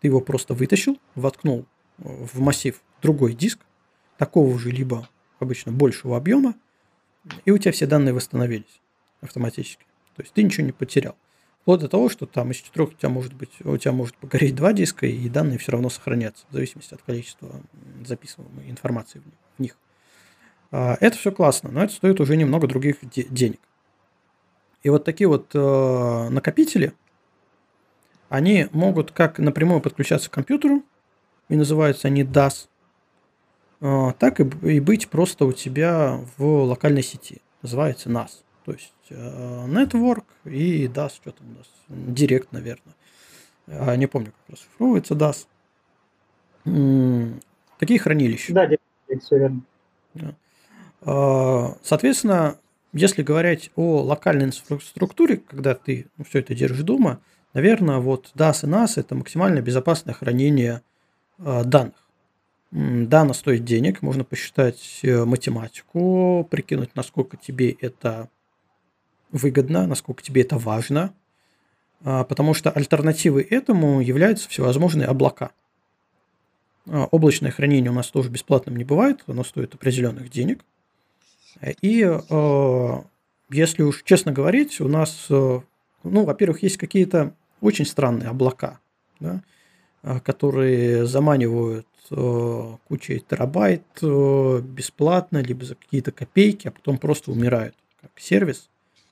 Ты 0.00 0.08
его 0.08 0.20
просто 0.20 0.54
вытащил, 0.54 0.98
воткнул 1.14 1.66
в 1.98 2.40
массив 2.40 2.80
другой 3.00 3.34
диск, 3.34 3.58
такого 4.18 4.58
же 4.58 4.70
либо 4.70 5.08
обычно 5.42 5.72
большего 5.72 6.16
объема, 6.16 6.54
и 7.44 7.50
у 7.50 7.58
тебя 7.58 7.72
все 7.72 7.86
данные 7.86 8.14
восстановились 8.14 8.80
автоматически. 9.20 9.84
То 10.16 10.22
есть 10.22 10.34
ты 10.34 10.42
ничего 10.42 10.66
не 10.66 10.72
потерял. 10.72 11.16
Вплоть 11.62 11.80
до 11.80 11.88
того, 11.88 12.08
что 12.08 12.26
там 12.26 12.50
из 12.50 12.56
четырех 12.56 12.90
у 12.90 12.92
тебя 12.92 13.08
может 13.08 13.34
быть, 13.34 13.52
у 13.64 13.76
тебя 13.76 13.92
может 13.92 14.16
погореть 14.16 14.54
два 14.54 14.72
диска, 14.72 15.06
и 15.06 15.28
данные 15.28 15.58
все 15.58 15.72
равно 15.72 15.90
сохранятся, 15.90 16.44
в 16.50 16.52
зависимости 16.52 16.92
от 16.92 17.02
количества 17.02 17.62
записываемой 18.04 18.68
информации 18.68 19.22
в 19.58 19.62
них. 19.62 19.76
А, 20.72 20.96
это 21.00 21.16
все 21.16 21.30
классно, 21.30 21.70
но 21.70 21.84
это 21.84 21.92
стоит 21.92 22.20
уже 22.20 22.36
немного 22.36 22.66
других 22.66 22.96
де- 23.02 23.26
денег. 23.28 23.60
И 24.82 24.90
вот 24.90 25.04
такие 25.04 25.28
вот 25.28 25.50
э, 25.54 26.28
накопители, 26.30 26.92
они 28.28 28.66
могут 28.72 29.12
как 29.12 29.38
напрямую 29.38 29.80
подключаться 29.80 30.28
к 30.28 30.32
компьютеру, 30.32 30.82
и 31.48 31.54
называются 31.54 32.08
они 32.08 32.24
DAS, 32.24 32.68
так 34.18 34.40
и, 34.40 34.44
и 34.68 34.80
быть 34.80 35.08
просто 35.08 35.44
у 35.44 35.52
тебя 35.52 36.20
в 36.36 36.44
локальной 36.64 37.02
сети. 37.02 37.42
Называется 37.62 38.08
NAS. 38.08 38.30
То 38.64 38.72
есть 38.72 38.92
э, 39.10 39.66
Network 39.66 40.24
и 40.44 40.86
DAS, 40.86 41.14
что 41.16 41.32
там 41.32 41.46
у 41.48 41.58
нас, 41.58 41.68
Direct, 41.88 42.48
наверное. 42.52 42.94
А, 43.66 43.96
не 43.96 44.06
помню, 44.06 44.32
как 44.32 44.56
расшифровывается 44.56 45.14
DAS. 45.14 45.46
Такие 47.78 47.98
хранилища. 47.98 48.52
Да, 48.52 48.68
все 49.20 49.38
верно. 49.38 49.62
Да. 50.14 50.34
А, 51.00 51.76
соответственно, 51.82 52.56
если 52.92 53.22
говорить 53.22 53.72
о 53.74 54.02
локальной 54.02 54.46
инфраструктуре, 54.46 55.38
когда 55.38 55.74
ты 55.74 56.06
ну, 56.16 56.24
все 56.24 56.38
это 56.38 56.54
держишь 56.54 56.84
дома, 56.84 57.20
наверное, 57.54 57.98
вот 57.98 58.30
DAS 58.36 58.64
и 58.64 58.70
NAS– 58.70 58.92
это 58.96 59.16
максимально 59.16 59.60
безопасное 59.60 60.14
хранение 60.14 60.82
э, 61.38 61.64
данных. 61.64 61.96
Да, 62.72 63.20
она 63.20 63.34
стоит 63.34 63.64
денег, 63.66 64.00
можно 64.00 64.24
посчитать 64.24 65.00
э, 65.02 65.26
математику, 65.26 66.48
прикинуть, 66.50 66.96
насколько 66.96 67.36
тебе 67.36 67.70
это 67.70 68.30
выгодно, 69.30 69.86
насколько 69.86 70.22
тебе 70.22 70.40
это 70.40 70.56
важно, 70.56 71.12
э, 72.02 72.24
потому 72.26 72.54
что 72.54 72.70
альтернативой 72.70 73.42
этому 73.42 74.00
являются 74.00 74.48
всевозможные 74.48 75.06
облака. 75.06 75.50
Э, 76.86 77.06
облачное 77.10 77.50
хранение 77.50 77.90
у 77.90 77.94
нас 77.94 78.08
тоже 78.08 78.30
бесплатным 78.30 78.76
не 78.76 78.84
бывает, 78.84 79.22
оно 79.26 79.44
стоит 79.44 79.74
определенных 79.74 80.30
денег. 80.30 80.64
И 81.82 82.02
э, 82.02 83.02
если 83.50 83.82
уж 83.82 84.02
честно 84.02 84.32
говорить, 84.32 84.80
у 84.80 84.88
нас, 84.88 85.26
э, 85.28 85.60
ну, 86.04 86.24
во-первых, 86.24 86.62
есть 86.62 86.78
какие-то 86.78 87.34
очень 87.60 87.84
странные 87.84 88.30
облака, 88.30 88.80
да, 89.20 89.42
э, 90.02 90.20
которые 90.20 91.04
заманивают 91.04 91.86
кучей 92.08 93.20
терабайт 93.20 93.82
бесплатно, 94.02 95.38
либо 95.38 95.64
за 95.64 95.74
какие-то 95.74 96.12
копейки, 96.12 96.68
а 96.68 96.70
потом 96.70 96.98
просто 96.98 97.30
умирают 97.30 97.74
как 98.00 98.10
сервис, 98.16 98.68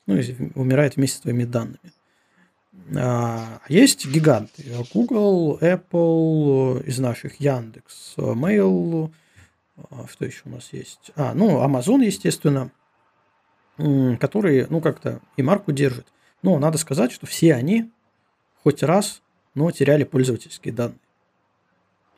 ну, 0.07 0.21
умирает 0.55 0.97
вместе 0.97 1.19
с 1.19 1.21
твоими 1.21 1.45
данными. 1.45 1.93
А 2.97 3.61
есть 3.69 4.07
гиганты. 4.07 4.65
Google, 4.93 5.59
Apple, 5.61 6.85
из 6.85 6.99
наших 6.99 7.41
Яндекс, 7.41 8.15
Mail, 8.17 9.13
а, 9.91 10.07
что 10.09 10.25
еще 10.25 10.43
у 10.45 10.51
нас 10.51 10.73
есть? 10.73 11.11
А, 11.17 11.35
ну, 11.35 11.65
Amazon, 11.65 12.05
естественно, 12.05 12.71
который, 13.77 14.67
ну, 14.69 14.81
как-то 14.81 15.21
и 15.37 15.43
марку 15.43 15.73
держит. 15.73 16.07
Но 16.43 16.59
надо 16.59 16.79
сказать, 16.79 17.13
что 17.13 17.27
все 17.27 17.55
они 17.55 17.91
хоть 18.63 18.83
раз, 18.83 19.23
но 19.55 19.71
теряли 19.71 20.05
пользовательские 20.05 20.75
данные. 20.75 20.99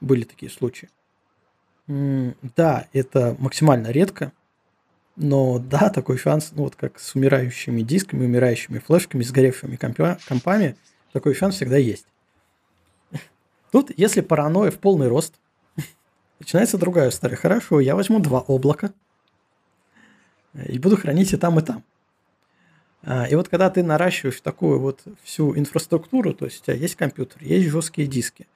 Были 0.02 0.24
такие 0.24 0.50
случаи. 0.50 0.90
Да, 1.86 2.86
это 2.92 3.36
максимально 3.38 3.88
редко, 3.88 4.32
но 5.16 5.58
да, 5.58 5.90
такой 5.90 6.18
шанс, 6.18 6.52
ну 6.52 6.64
вот 6.64 6.76
как 6.76 6.98
с 6.98 7.14
умирающими 7.14 7.82
дисками, 7.82 8.24
умирающими 8.24 8.78
флешками, 8.78 9.22
сгоревшими 9.22 9.76
компами, 9.76 10.76
такой 11.12 11.34
шанс 11.34 11.56
всегда 11.56 11.76
есть. 11.76 12.06
Тут, 13.70 13.90
если 13.96 14.20
паранойя 14.20 14.70
в 14.70 14.78
полный 14.78 15.08
рост, 15.08 15.34
Начинается 16.42 16.76
другая 16.76 17.10
история. 17.10 17.36
Хорошо, 17.36 17.78
я 17.78 17.94
возьму 17.94 18.18
два 18.18 18.40
облака 18.40 18.92
и 20.66 20.76
буду 20.80 20.96
хранить 20.96 21.32
и 21.32 21.36
там, 21.36 21.60
и 21.60 21.62
там. 21.62 21.84
А, 23.04 23.28
и 23.28 23.36
вот 23.36 23.48
когда 23.48 23.70
ты 23.70 23.84
наращиваешь 23.84 24.40
такую 24.40 24.80
вот 24.80 25.04
всю 25.22 25.56
инфраструктуру, 25.56 26.34
то 26.34 26.46
есть 26.46 26.60
у 26.60 26.64
тебя 26.64 26.74
есть 26.74 26.96
компьютер, 26.96 27.44
есть 27.44 27.68
жесткие 27.68 28.08
диски, 28.08 28.48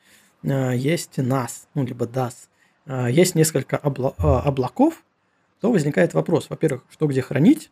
есть 0.42 1.18
NAS, 1.18 1.66
ну, 1.74 1.84
либо 1.84 2.06
DAS, 2.06 2.48
а, 2.86 3.08
есть 3.08 3.34
несколько 3.34 3.76
обла- 3.76 4.14
облаков, 4.18 5.02
то 5.60 5.72
возникает 5.72 6.14
вопрос, 6.14 6.48
во-первых, 6.48 6.84
что 6.90 7.06
где 7.06 7.22
хранить, 7.22 7.70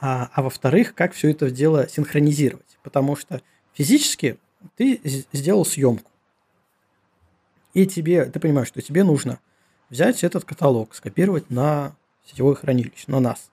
а, 0.00 0.30
а 0.32 0.42
во-вторых, 0.42 0.94
как 0.94 1.12
все 1.12 1.30
это 1.30 1.50
дело 1.50 1.88
синхронизировать. 1.88 2.78
Потому 2.82 3.16
что 3.16 3.42
физически 3.72 4.38
ты 4.76 5.00
сделал 5.32 5.64
съемку. 5.64 6.10
И 7.74 7.86
тебе, 7.86 8.24
ты 8.26 8.40
понимаешь, 8.40 8.68
что 8.68 8.82
тебе 8.82 9.04
нужно 9.04 9.40
взять 9.90 10.24
этот 10.24 10.44
каталог, 10.44 10.94
скопировать 10.94 11.50
на 11.50 11.94
сетевое 12.26 12.54
хранилище, 12.54 13.04
на 13.06 13.20
нас. 13.20 13.50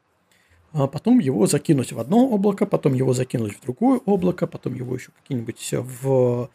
А 0.71 0.87
потом 0.87 1.19
его 1.19 1.47
закинуть 1.47 1.91
в 1.91 1.99
одно 1.99 2.27
облако, 2.27 2.65
потом 2.65 2.93
его 2.93 3.13
закинуть 3.13 3.57
в 3.57 3.61
другое 3.61 3.99
облако, 4.05 4.45
потом 4.45 4.75
его 4.75 4.95
еще 4.95 5.11
какие-нибудь 5.21 5.69
в 5.71 6.49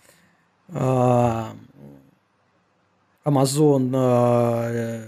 Amazon 3.24 3.90
а, 3.94 5.02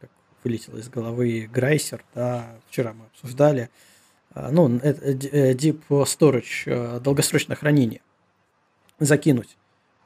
как 0.00 0.10
вылетел 0.44 0.76
из 0.76 0.88
головы 0.88 1.48
Грайсер, 1.52 2.04
да, 2.14 2.56
вчера 2.68 2.92
мы 2.92 3.06
обсуждали, 3.06 3.70
а, 4.34 4.50
ну, 4.50 4.76
это 4.76 5.06
э, 5.06 5.54
Deep 5.54 5.82
Storage, 5.88 6.64
э, 6.66 7.00
долгосрочное 7.00 7.56
хранение, 7.56 8.02
закинуть. 8.98 9.56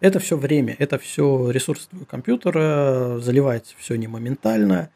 Это 0.01 0.19
все 0.19 0.37
время, 0.37 0.77
это 0.79 0.99
все 0.99 1.51
ресурсы 1.51 1.89
твоего 1.89 2.07
компьютера, 2.07 3.19
заливается 3.21 3.75
все 3.79 3.97
не 3.97 4.07
моментально. 4.07 4.91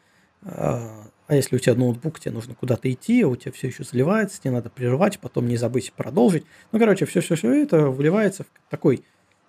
А, 1.29 1.35
если 1.35 1.55
у 1.55 1.59
тебя 1.59 1.75
ноутбук, 1.75 2.19
тебе 2.19 2.33
нужно 2.33 2.55
куда-то 2.55 2.91
идти, 2.91 3.23
у 3.23 3.35
тебя 3.35 3.51
все 3.51 3.67
еще 3.67 3.83
заливается, 3.83 4.41
тебе 4.41 4.49
надо 4.49 4.71
прервать, 4.71 5.19
потом 5.19 5.47
не 5.47 5.57
забыть 5.57 5.93
продолжить. 5.93 6.43
Ну, 6.71 6.79
короче, 6.79 7.05
все-все-все 7.05 7.53
это 7.53 7.91
выливается 7.91 8.45
в 8.45 8.47
такой 8.67 9.03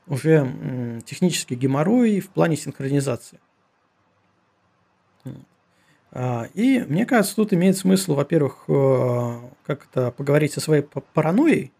уже 0.07 1.01
технический 1.07 1.55
геморрой 1.55 2.20
в 2.20 2.28
плане 2.28 2.57
синхронизации. 2.57 3.41
А, 6.12 6.49
и 6.53 6.81
мне 6.87 7.07
кажется, 7.07 7.35
тут 7.35 7.55
имеет 7.55 7.78
смысл, 7.78 8.14
во-первых, 8.14 8.64
э, 8.68 9.33
как-то 9.64 10.11
поговорить 10.11 10.53
со 10.53 10.61
своей 10.61 10.83
паранойей 10.83 11.72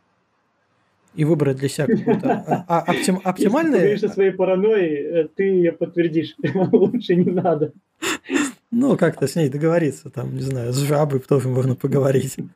и 1.15 1.27
выбрать 1.27 1.59
для 1.59 1.69
себя 1.69 1.87
какую-то 1.87 2.33
а, 2.47 2.65
а, 2.69 2.81
оптим, 2.91 3.21
оптимальное... 3.23 3.81
Если 3.81 3.81
ты 3.81 3.83
говоришь 3.83 4.05
о 4.05 4.15
своей 4.15 4.31
паранойи, 4.31 5.25
э, 5.25 5.29
ты 5.35 5.43
ее 5.43 5.73
подтвердишь. 5.73 6.37
Лучше 6.55 7.17
не 7.17 7.31
надо. 7.31 7.75
Ну, 8.71 8.97
как-то 8.97 9.27
с 9.27 9.35
ней 9.35 9.49
договориться, 9.49 10.11
там, 10.11 10.35
не 10.37 10.43
знаю, 10.43 10.73
с 10.73 10.79
жабой 10.79 11.21
тоже 11.21 11.49
можно 11.49 11.75
поговорить. 11.75 12.37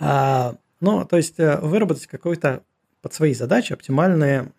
А, 0.00 0.54
ну, 0.80 1.04
то 1.04 1.16
есть 1.16 1.40
э, 1.40 1.58
выработать 1.60 2.06
какой-то 2.06 2.62
под 3.02 3.12
свои 3.12 3.34
задачи 3.34 3.72
оптимальный 3.72 4.52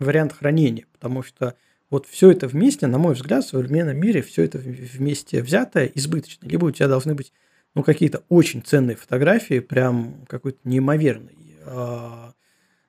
вариант 0.00 0.32
хранения, 0.32 0.86
потому 0.92 1.22
что 1.22 1.54
вот 1.90 2.06
все 2.06 2.32
это 2.32 2.48
вместе, 2.48 2.88
на 2.88 2.98
мой 2.98 3.14
взгляд, 3.14 3.44
в 3.44 3.48
современном 3.48 3.96
мире 3.96 4.22
все 4.22 4.42
это 4.42 4.58
вместе 4.58 5.42
взятое 5.42 5.86
избыточно. 5.94 6.46
Либо 6.48 6.66
у 6.66 6.70
тебя 6.72 6.88
должны 6.88 7.14
быть 7.14 7.32
ну, 7.74 7.84
какие-то 7.84 8.24
очень 8.28 8.62
ценные 8.62 8.96
фотографии, 8.96 9.60
прям 9.60 10.24
какой-то 10.26 10.58
неимоверной 10.64 11.56
э, 11.64 12.32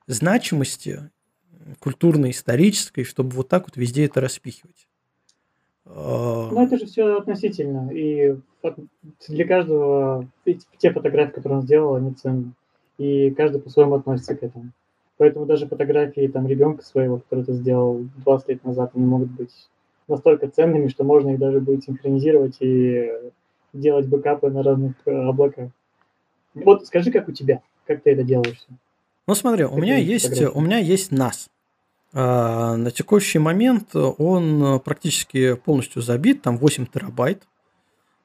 значимости 0.08 1.12
культурной, 1.80 2.32
исторической, 2.32 3.04
чтобы 3.04 3.36
вот 3.36 3.50
так 3.50 3.66
вот 3.66 3.78
везде 3.78 4.06
это 4.06 4.22
распихивать. 4.22 4.88
Ну, 5.86 6.64
это 6.64 6.78
же 6.78 6.86
все 6.86 7.18
относительно. 7.18 7.90
И 7.92 8.36
для 9.28 9.48
каждого 9.48 10.28
те 10.78 10.92
фотографии, 10.92 11.34
которые 11.34 11.60
он 11.60 11.64
сделал, 11.64 11.96
они 11.96 12.14
ценны. 12.14 12.52
И 12.98 13.32
каждый 13.32 13.62
по-своему 13.62 13.96
относится 13.96 14.36
к 14.36 14.44
этому. 14.44 14.72
Поэтому 15.18 15.46
даже 15.46 15.68
фотографии 15.68 16.28
там 16.28 16.48
ребенка 16.48 16.84
своего, 16.84 17.18
который 17.18 17.44
ты 17.46 17.54
сделал 17.54 18.06
20 18.24 18.50
лет 18.50 18.64
назад, 18.64 18.92
они 18.96 19.06
могут 19.06 19.30
быть 19.30 19.54
настолько 20.08 20.48
ценными, 20.48 20.88
что 20.88 21.04
можно 21.04 21.30
их 21.30 21.40
даже 21.40 21.60
будет 21.60 21.84
синхронизировать 21.84 22.58
и 22.60 23.12
делать 23.74 24.08
бэкапы 24.08 24.50
на 24.50 24.64
разных 24.64 24.94
э, 25.06 25.12
облаках. 25.12 25.70
Вот 26.54 26.86
скажи, 26.86 27.12
как 27.12 27.28
у 27.28 27.32
тебя, 27.32 27.62
как 27.86 28.04
ты 28.04 28.12
это 28.12 28.24
делаешь? 28.24 28.66
Ну 29.28 29.36
смотри, 29.36 29.66
у 29.66 29.78
меня 29.78 29.98
есть, 29.98 30.42
у 30.42 30.60
меня 30.60 30.78
есть 30.78 31.12
NAS. 31.12 31.50
А, 32.14 32.76
на 32.76 32.92
текущий 32.92 33.40
момент 33.40 33.96
он 33.96 34.80
практически 34.82 35.56
полностью 35.56 36.02
забит, 36.02 36.42
там 36.42 36.58
8 36.58 36.86
терабайт. 36.88 37.44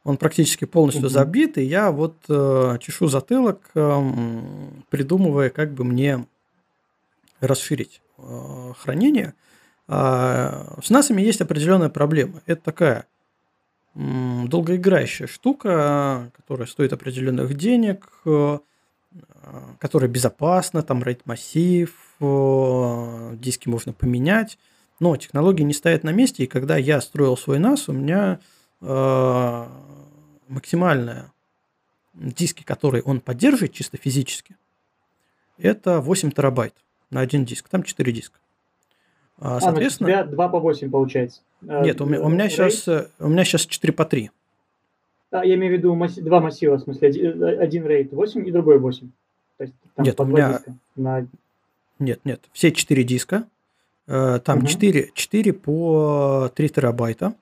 Он 0.05 0.17
практически 0.17 0.65
полностью 0.65 1.07
угу. 1.07 1.11
забит, 1.11 1.59
и 1.59 1.63
я 1.63 1.91
вот 1.91 2.15
э, 2.29 2.79
чешу 2.81 3.09
затылок, 3.09 3.71
э, 3.75 4.41
придумывая, 4.89 5.51
как 5.51 5.75
бы 5.75 5.83
мне 5.83 6.25
расширить 7.41 8.01
э, 8.19 8.73
хранение. 8.79 9.35
А 9.89 10.79
с 10.81 10.91
насами 10.91 11.23
есть 11.23 11.41
определенная 11.41 11.89
проблема. 11.89 12.41
Это 12.47 12.63
такая 12.63 13.07
долгоиграющая 13.97 15.27
штука, 15.27 16.31
которая 16.37 16.67
стоит 16.67 16.93
определенных 16.93 17.55
денег, 17.55 18.09
э, 18.27 18.59
которая 19.81 20.09
безопасна, 20.09 20.83
там 20.83 21.03
RAID 21.03 21.23
массив, 21.25 21.93
диски 22.21 23.69
можно 23.69 23.93
поменять, 23.93 24.59
но 25.01 25.17
технологии 25.17 25.63
не 25.63 25.75
стоят 25.75 26.05
на 26.05 26.11
месте, 26.11 26.45
и 26.45 26.47
когда 26.47 26.77
я 26.77 27.01
строил 27.01 27.37
свой 27.37 27.59
NAS, 27.59 27.85
у 27.89 27.93
меня 27.93 28.41
э, 28.81 29.67
максимальная 30.49 31.33
диски, 32.15 32.63
которые 32.63 33.03
он 33.03 33.21
поддерживает 33.21 33.73
чисто 33.73 33.99
физически, 33.99 34.57
это 35.59 36.01
8 36.01 36.31
терабайт 36.31 36.75
на 37.11 37.21
один 37.21 37.45
диск. 37.45 37.69
Там 37.69 37.83
4 37.83 38.13
диска. 38.13 38.39
А, 39.39 39.61
соответственно... 39.61 40.09
А, 40.09 40.23
у 40.23 40.25
тебя 40.25 40.35
2 40.35 40.49
по 40.49 40.61
8 40.61 40.91
получается. 40.91 41.43
А, 41.67 41.83
нет, 41.83 42.01
у 42.01 42.07
меня, 42.07 42.21
у 42.23 42.29
меня, 42.29 42.49
сейчас, 42.49 42.89
у 43.19 43.29
меня 43.29 43.45
сейчас 43.45 43.67
4 43.67 43.93
по 43.93 44.05
3. 44.05 44.31
А, 45.31 45.45
я 45.45 45.55
имею 45.55 45.75
в 45.75 45.79
виду 45.79 45.95
масси... 45.95 46.21
два 46.21 46.41
массива, 46.41 46.77
в 46.77 46.81
смысле, 46.81 47.09
один 47.59 47.85
RAID 47.87 48.15
8 48.15 48.49
и 48.49 48.51
другой 48.51 48.79
8. 48.79 49.11
То 49.59 49.65
есть, 49.65 49.75
там 49.95 50.05
нет, 50.05 50.21
у 50.21 50.25
меня... 50.25 50.61
На... 50.95 51.27
Нет, 51.99 52.21
нет, 52.25 52.49
все 52.53 52.73
4 52.73 53.05
диска. 53.05 53.49
Э, 54.07 54.41
там 54.45 54.59
угу. 54.59 54.67
4, 54.67 55.11
4 55.15 55.53
по 55.53 56.51
3 56.55 56.69
терабайта 56.69 57.35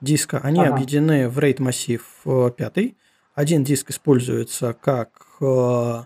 диска. 0.00 0.38
Они 0.38 0.60
ага. 0.60 0.74
объединены 0.74 1.28
в 1.28 1.38
RAID 1.38 1.62
массив 1.62 2.04
5. 2.24 2.78
Э, 2.78 2.90
один 3.34 3.64
диск 3.64 3.90
используется 3.90 4.74
как 4.74 5.26
э, 5.40 6.02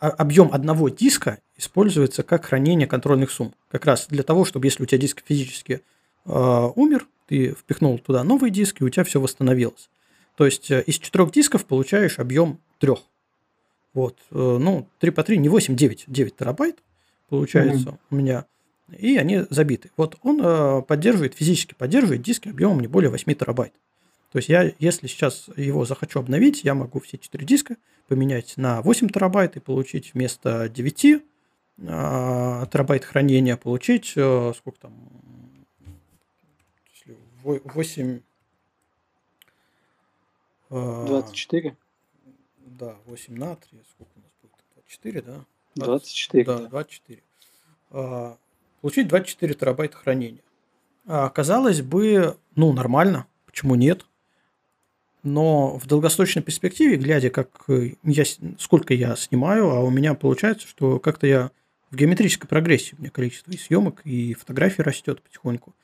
объем 0.00 0.50
одного 0.52 0.88
диска 0.88 1.38
используется 1.56 2.22
как 2.22 2.46
хранение 2.46 2.86
контрольных 2.86 3.30
сумм. 3.30 3.54
Как 3.70 3.86
раз 3.86 4.06
для 4.08 4.22
того, 4.22 4.44
чтобы 4.44 4.66
если 4.66 4.82
у 4.82 4.86
тебя 4.86 4.98
диск 4.98 5.22
физически 5.24 5.82
э, 6.24 6.30
умер, 6.74 7.06
ты 7.26 7.54
впихнул 7.54 7.98
туда 7.98 8.22
новый 8.24 8.50
диск, 8.50 8.80
и 8.80 8.84
у 8.84 8.88
тебя 8.88 9.04
все 9.04 9.20
восстановилось. 9.20 9.88
То 10.36 10.44
есть 10.44 10.70
э, 10.70 10.82
из 10.82 10.98
четырех 10.98 11.32
дисков 11.32 11.64
получаешь 11.64 12.18
объем 12.18 12.58
трех. 12.78 13.00
Вот. 13.96 14.18
Э, 14.30 14.58
ну, 14.60 14.86
3 14.98 15.10
по 15.10 15.24
3, 15.24 15.38
не 15.38 15.48
8, 15.48 15.74
9. 15.74 16.04
9 16.06 16.36
терабайт 16.36 16.82
получается 17.30 17.88
mm-hmm. 17.88 17.98
у 18.10 18.14
меня. 18.14 18.44
И 18.98 19.16
они 19.16 19.46
забиты. 19.48 19.90
Вот 19.96 20.18
он 20.22 20.38
э, 20.44 20.82
поддерживает, 20.82 21.32
физически 21.32 21.72
поддерживает 21.72 22.20
диски 22.20 22.50
объемом 22.50 22.80
не 22.80 22.88
более 22.88 23.10
8 23.10 23.34
терабайт. 23.34 23.72
То 24.32 24.36
есть 24.36 24.50
я, 24.50 24.70
если 24.78 25.06
сейчас 25.06 25.48
его 25.56 25.86
захочу 25.86 26.20
обновить, 26.20 26.62
я 26.62 26.74
могу 26.74 27.00
все 27.00 27.16
4 27.16 27.46
диска 27.46 27.78
поменять 28.06 28.58
на 28.58 28.82
8 28.82 29.08
терабайт 29.08 29.56
и 29.56 29.60
получить 29.60 30.12
вместо 30.12 30.68
9 30.68 31.04
э, 31.04 31.18
терабайт 31.78 33.02
хранения, 33.06 33.56
получить 33.56 34.12
э, 34.14 34.52
сколько 34.58 34.78
там, 34.78 34.92
8... 37.42 38.20
Э, 40.68 41.04
24? 41.06 41.76
Да, 42.78 42.96
8 43.06 43.36
на 43.36 43.56
3, 43.56 43.82
сколько 43.90 44.10
у 44.16 44.20
нас 44.20 44.30
будет? 44.42 44.52
24, 44.74 45.22
да? 45.22 45.44
24. 45.76 46.44
Да, 46.44 46.58
24. 46.68 47.22
Э, 47.90 48.34
получить 48.80 49.08
24 49.08 49.54
терабайта 49.54 49.96
хранения. 49.96 50.42
А, 51.06 51.28
казалось 51.30 51.82
бы, 51.82 52.36
ну, 52.54 52.72
нормально, 52.72 53.26
почему 53.46 53.74
нет? 53.74 54.06
но 55.26 55.76
в 55.76 55.86
долгосрочной 55.86 56.42
перспективе, 56.42 56.96
глядя, 56.96 57.30
как 57.30 57.64
э, 57.68 57.94
я, 58.04 58.24
сколько 58.58 58.94
я 58.94 59.16
снимаю, 59.16 59.68
а 59.70 59.80
у 59.80 59.90
меня 59.90 60.14
получается, 60.14 60.68
что 60.68 61.00
как-то 61.00 61.26
я 61.26 61.50
в 61.90 61.96
геометрической 61.96 62.48
прогрессии, 62.48 62.94
у 62.96 63.00
меня 63.00 63.10
количество 63.10 63.50
и 63.50 63.56
съемок, 63.56 64.02
и 64.04 64.34
фотографий 64.34 64.82
растет 64.82 65.20
потихоньку. 65.20 65.74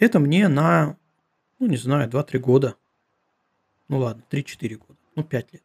Это 0.00 0.18
мне 0.18 0.48
на, 0.48 0.96
ну, 1.60 1.68
не 1.68 1.76
знаю, 1.76 2.10
2-3 2.10 2.38
года. 2.38 2.74
Ну 3.86 3.98
ладно, 3.98 4.24
3-4 4.30 4.74
года, 4.76 4.98
ну 5.14 5.22
5 5.22 5.52
лет. 5.52 5.62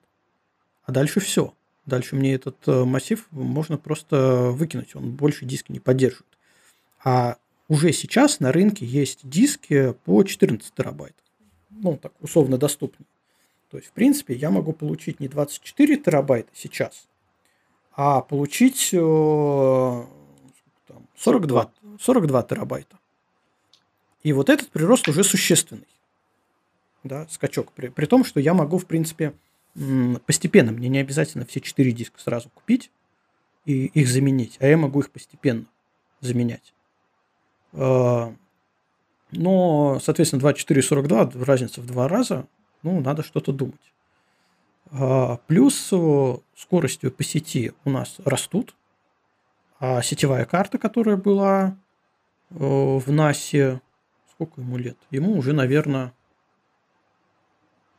А 0.86 0.92
дальше 0.92 1.20
все. 1.20 1.54
Дальше 1.86 2.16
мне 2.16 2.34
этот 2.34 2.58
э, 2.68 2.84
массив 2.84 3.28
можно 3.32 3.78
просто 3.78 4.52
выкинуть, 4.52 4.96
он 4.96 5.12
больше 5.12 5.46
диски 5.46 5.72
не 5.72 5.80
поддерживает. 5.80 6.38
А 7.04 7.38
уже 7.68 7.94
сейчас 7.94 8.40
на 8.40 8.52
рынке 8.52 8.86
есть 8.86 9.20
диски 9.24 9.94
по 10.06 10.24
14 10.24 10.74
терабайт 10.74 11.16
ну, 11.82 11.98
так 11.98 12.14
условно 12.22 12.58
доступнее. 12.58 13.08
То 13.70 13.78
есть, 13.78 13.90
в 13.90 13.92
принципе, 13.92 14.36
я 14.36 14.52
могу 14.52 14.74
получить 14.74 15.20
не 15.20 15.28
24 15.28 15.98
терабайта 15.98 16.50
сейчас, 16.54 17.08
а 17.94 18.22
получить 18.22 18.90
э, 18.94 20.06
там, 20.88 21.08
42, 21.18 21.72
42 22.00 22.44
терабайта. 22.44 22.98
И 24.24 24.34
вот 24.34 24.50
этот 24.50 24.70
прирост 24.70 25.08
уже 25.08 25.24
существенный. 25.24 25.88
да, 27.04 27.28
скачок. 27.30 27.72
При, 27.74 27.90
при 27.90 28.06
том, 28.06 28.24
что 28.24 28.40
я 28.40 28.54
могу, 28.54 28.78
в 28.78 28.86
принципе, 28.86 29.34
постепенно, 30.26 30.72
мне 30.72 30.88
не 30.88 31.00
обязательно 31.00 31.46
все 31.46 31.60
четыре 31.60 31.92
диска 31.92 32.20
сразу 32.20 32.50
купить 32.50 32.92
и 33.66 33.88
их 33.88 34.08
заменить, 34.08 34.58
а 34.62 34.68
я 34.68 34.78
могу 34.78 35.02
их 35.02 35.12
постепенно 35.12 35.66
заменять. 36.22 36.74
А, 37.74 38.34
но, 39.32 40.00
соответственно, 40.02 40.40
24 40.40 40.80
и 40.80 40.84
42, 40.84 41.32
разница 41.46 41.82
в 41.82 41.86
два 41.86 42.08
раза, 42.08 42.48
ну, 42.84 43.02
надо 43.02 43.24
что-то 43.24 43.52
думать. 43.52 43.94
А, 44.92 45.38
плюс 45.48 45.92
скоростью 46.56 47.12
по 47.12 47.24
сети 47.24 47.74
у 47.84 47.90
нас 47.90 48.18
растут, 48.24 48.76
а 49.80 50.02
сетевая 50.02 50.46
карта, 50.46 50.78
которая 50.78 51.18
была 51.18 51.78
в 52.50 53.12
НАСе, 53.12 53.82
сколько 54.32 54.62
ему 54.62 54.78
лет? 54.78 54.98
Ему 55.12 55.38
уже, 55.38 55.52
наверное, 55.52 56.14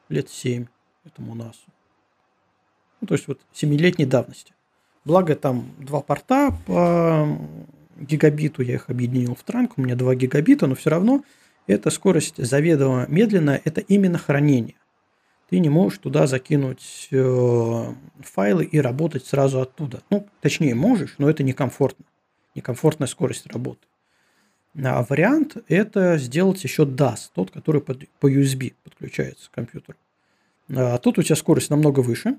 лет 0.09 0.31
7 0.31 0.67
этому 1.07 1.35
НАСу. 1.35 1.61
Ну, 3.01 3.07
то 3.07 3.15
есть 3.15 3.29
вот 3.29 3.41
7-летней 3.55 4.07
давности. 4.07 4.55
Благо 5.05 5.37
там 5.37 5.71
два 5.79 6.01
порта 6.01 6.53
по 6.67 7.39
гигабиту, 7.97 8.63
я 8.63 8.75
их 8.75 8.91
объединил 8.91 9.35
в 9.35 9.43
транк, 9.43 9.79
у 9.79 9.81
меня 9.81 9.95
2 9.95 10.15
гигабита, 10.17 10.67
но 10.67 10.75
все 10.75 10.91
равно 10.91 11.23
эта 11.67 11.91
скорость 11.91 12.37
заведомо 12.37 13.07
медленная, 13.09 13.61
это 13.65 13.81
именно 13.81 14.19
хранение. 14.19 14.77
Ты 15.49 15.61
не 15.61 15.69
можешь 15.69 15.99
туда 15.99 16.27
закинуть 16.27 17.09
э, 17.13 17.95
файлы 18.21 18.65
и 18.65 18.81
работать 18.81 19.27
сразу 19.27 19.61
оттуда. 19.61 20.03
Ну, 20.11 20.27
точнее, 20.41 20.75
можешь, 20.75 21.15
но 21.19 21.31
это 21.31 21.45
некомфортно. 21.45 22.05
Некомфортная 22.57 23.07
скорость 23.07 23.47
работы. 23.47 23.87
А 24.83 25.05
вариант– 25.09 25.57
это 25.69 26.19
сделать 26.19 26.63
еще 26.65 26.85
DAS, 26.85 27.31
тот, 27.33 27.51
который 27.51 27.81
под, 27.81 28.09
по 28.19 28.31
USB 28.31 28.75
подключается 28.83 29.49
к 29.49 29.55
компьютеру. 29.55 29.97
А 30.75 30.99
тут 30.99 31.19
у 31.19 31.23
тебя 31.23 31.37
скорость 31.37 31.71
намного 31.71 32.01
выше. 32.01 32.39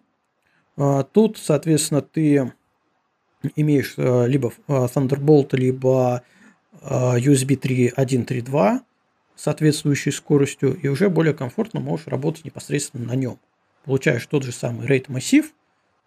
А 0.75 1.03
тут, 1.03 1.37
соответственно, 1.37 2.01
ты 2.01 2.53
имеешь 3.55 3.93
э, 3.97 4.27
либо 4.27 4.51
Thunderbolt, 4.67 5.55
либо 5.55 6.23
USB 6.81 7.59
3.1.3.2 7.59 8.81
соответствующей 9.35 10.11
скоростью, 10.11 10.75
и 10.75 10.87
уже 10.87 11.09
более 11.09 11.33
комфортно 11.33 11.79
можешь 11.79 12.07
работать 12.07 12.45
непосредственно 12.45 13.05
на 13.05 13.15
нем. 13.15 13.39
Получаешь 13.85 14.25
тот 14.25 14.43
же 14.43 14.51
самый 14.51 14.87
RAID 14.87 15.05
массив, 15.09 15.53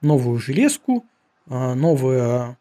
новую 0.01 0.39
железку, 0.39 1.05
новые, 1.47 2.57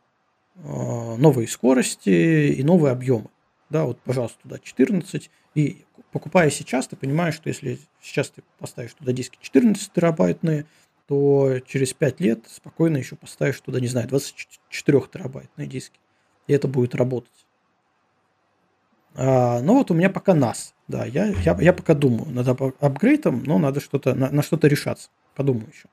новые 0.55 1.47
скорости 1.47 2.09
и 2.53 2.63
новые 2.63 2.91
объемы. 2.91 3.29
Да, 3.69 3.85
вот, 3.85 3.99
пожалуйста, 4.01 4.37
туда 4.43 4.59
14. 4.59 5.29
И 5.55 5.85
покупая 6.11 6.49
сейчас, 6.49 6.87
ты 6.87 6.95
понимаешь, 6.95 7.35
что 7.35 7.49
если 7.49 7.79
сейчас 8.01 8.29
ты 8.29 8.43
поставишь 8.57 8.93
туда 8.93 9.11
диски 9.11 9.37
14 9.41 9.91
терабайтные, 9.91 10.65
то 11.07 11.59
через 11.65 11.93
5 11.93 12.19
лет 12.19 12.45
спокойно 12.47 12.97
еще 12.97 13.15
поставишь 13.15 13.59
туда, 13.61 13.79
не 13.79 13.87
знаю, 13.87 14.07
24 14.07 15.01
терабайтные 15.11 15.67
диски. 15.67 15.99
И 16.47 16.53
это 16.53 16.67
будет 16.67 16.95
работать. 16.95 17.45
А, 19.15 19.61
ну 19.61 19.75
вот 19.75 19.91
у 19.91 19.93
меня 19.93 20.09
пока 20.09 20.33
NAS. 20.35 20.73
Да, 20.87 21.05
я, 21.05 21.27
я, 21.27 21.57
я 21.59 21.73
пока 21.73 21.93
думаю 21.93 22.31
над 22.31 22.47
апгрейдом, 22.47 23.43
но 23.43 23.57
надо 23.59 23.79
что-то 23.79 24.13
на, 24.15 24.29
на 24.29 24.41
что-то 24.41 24.67
решаться. 24.67 25.09
Подумаю 25.35 25.67
еще. 25.71 25.87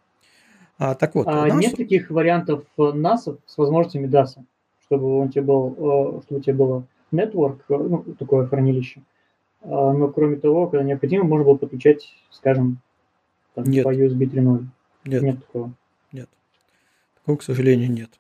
А, 0.79 0.95
так 0.95 1.15
вот. 1.15 1.27
А 1.27 1.49
NAS... 1.49 1.61
Нет 1.61 1.77
таких 1.77 2.11
вариантов 2.11 2.65
NAS 2.77 3.39
с 3.47 3.59
возможностями 3.59 4.07
DAS, 4.07 4.37
чтобы 4.85 5.19
он 5.19 5.31
тебе 5.31 5.43
был, 5.43 5.73
э, 5.73 6.23
чтобы 6.25 6.41
у 6.41 6.43
тебя 6.43 6.55
было 6.55 6.87
network, 7.13 7.61
э, 7.69 7.77
ну, 7.77 8.05
такое 8.19 8.47
хранилище. 8.47 9.03
А, 9.63 9.93
но 9.93 10.09
кроме 10.09 10.37
того, 10.37 10.69
когда 10.69 10.85
необходимо, 10.85 11.25
можно 11.25 11.45
было 11.45 11.57
подключать, 11.57 12.15
скажем, 12.31 12.79
там, 13.55 13.65
нет. 13.65 13.85
по 13.85 13.95
USB 13.95 14.31
3.0. 14.31 14.65
Нет. 15.05 15.23
Нет 15.23 15.47
такого. 15.47 15.73
Нет. 16.13 16.29
Такого, 17.17 17.37
к 17.37 17.43
сожалению, 17.43 17.91
нет. 17.91 18.11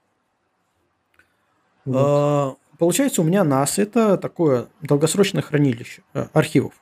Вот. 1.84 1.96
А, 1.96 2.56
получается, 2.78 3.22
у 3.22 3.24
меня 3.24 3.42
NAS 3.44 3.80
это 3.80 4.16
такое 4.16 4.68
долгосрочное 4.82 5.42
хранилище 5.42 6.02
э, 6.14 6.26
архивов. 6.32 6.74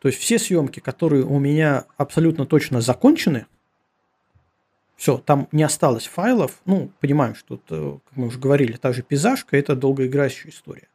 То 0.00 0.08
есть 0.08 0.20
все 0.20 0.38
съемки, 0.38 0.80
которые 0.80 1.24
у 1.24 1.38
меня 1.38 1.86
абсолютно 1.96 2.46
точно 2.46 2.80
закончены, 2.80 3.46
все, 4.96 5.18
там 5.18 5.48
не 5.52 5.62
осталось 5.62 6.06
файлов. 6.06 6.60
Ну, 6.64 6.90
понимаем, 7.00 7.34
что, 7.34 7.60
э, 7.70 7.98
как 8.04 8.16
мы 8.16 8.26
уже 8.26 8.38
говорили, 8.38 8.72
та 8.72 8.92
же 8.92 9.02
пейзажка– 9.02 9.56
это 9.58 9.76
долгоиграющая 9.76 10.50
история. 10.50 10.88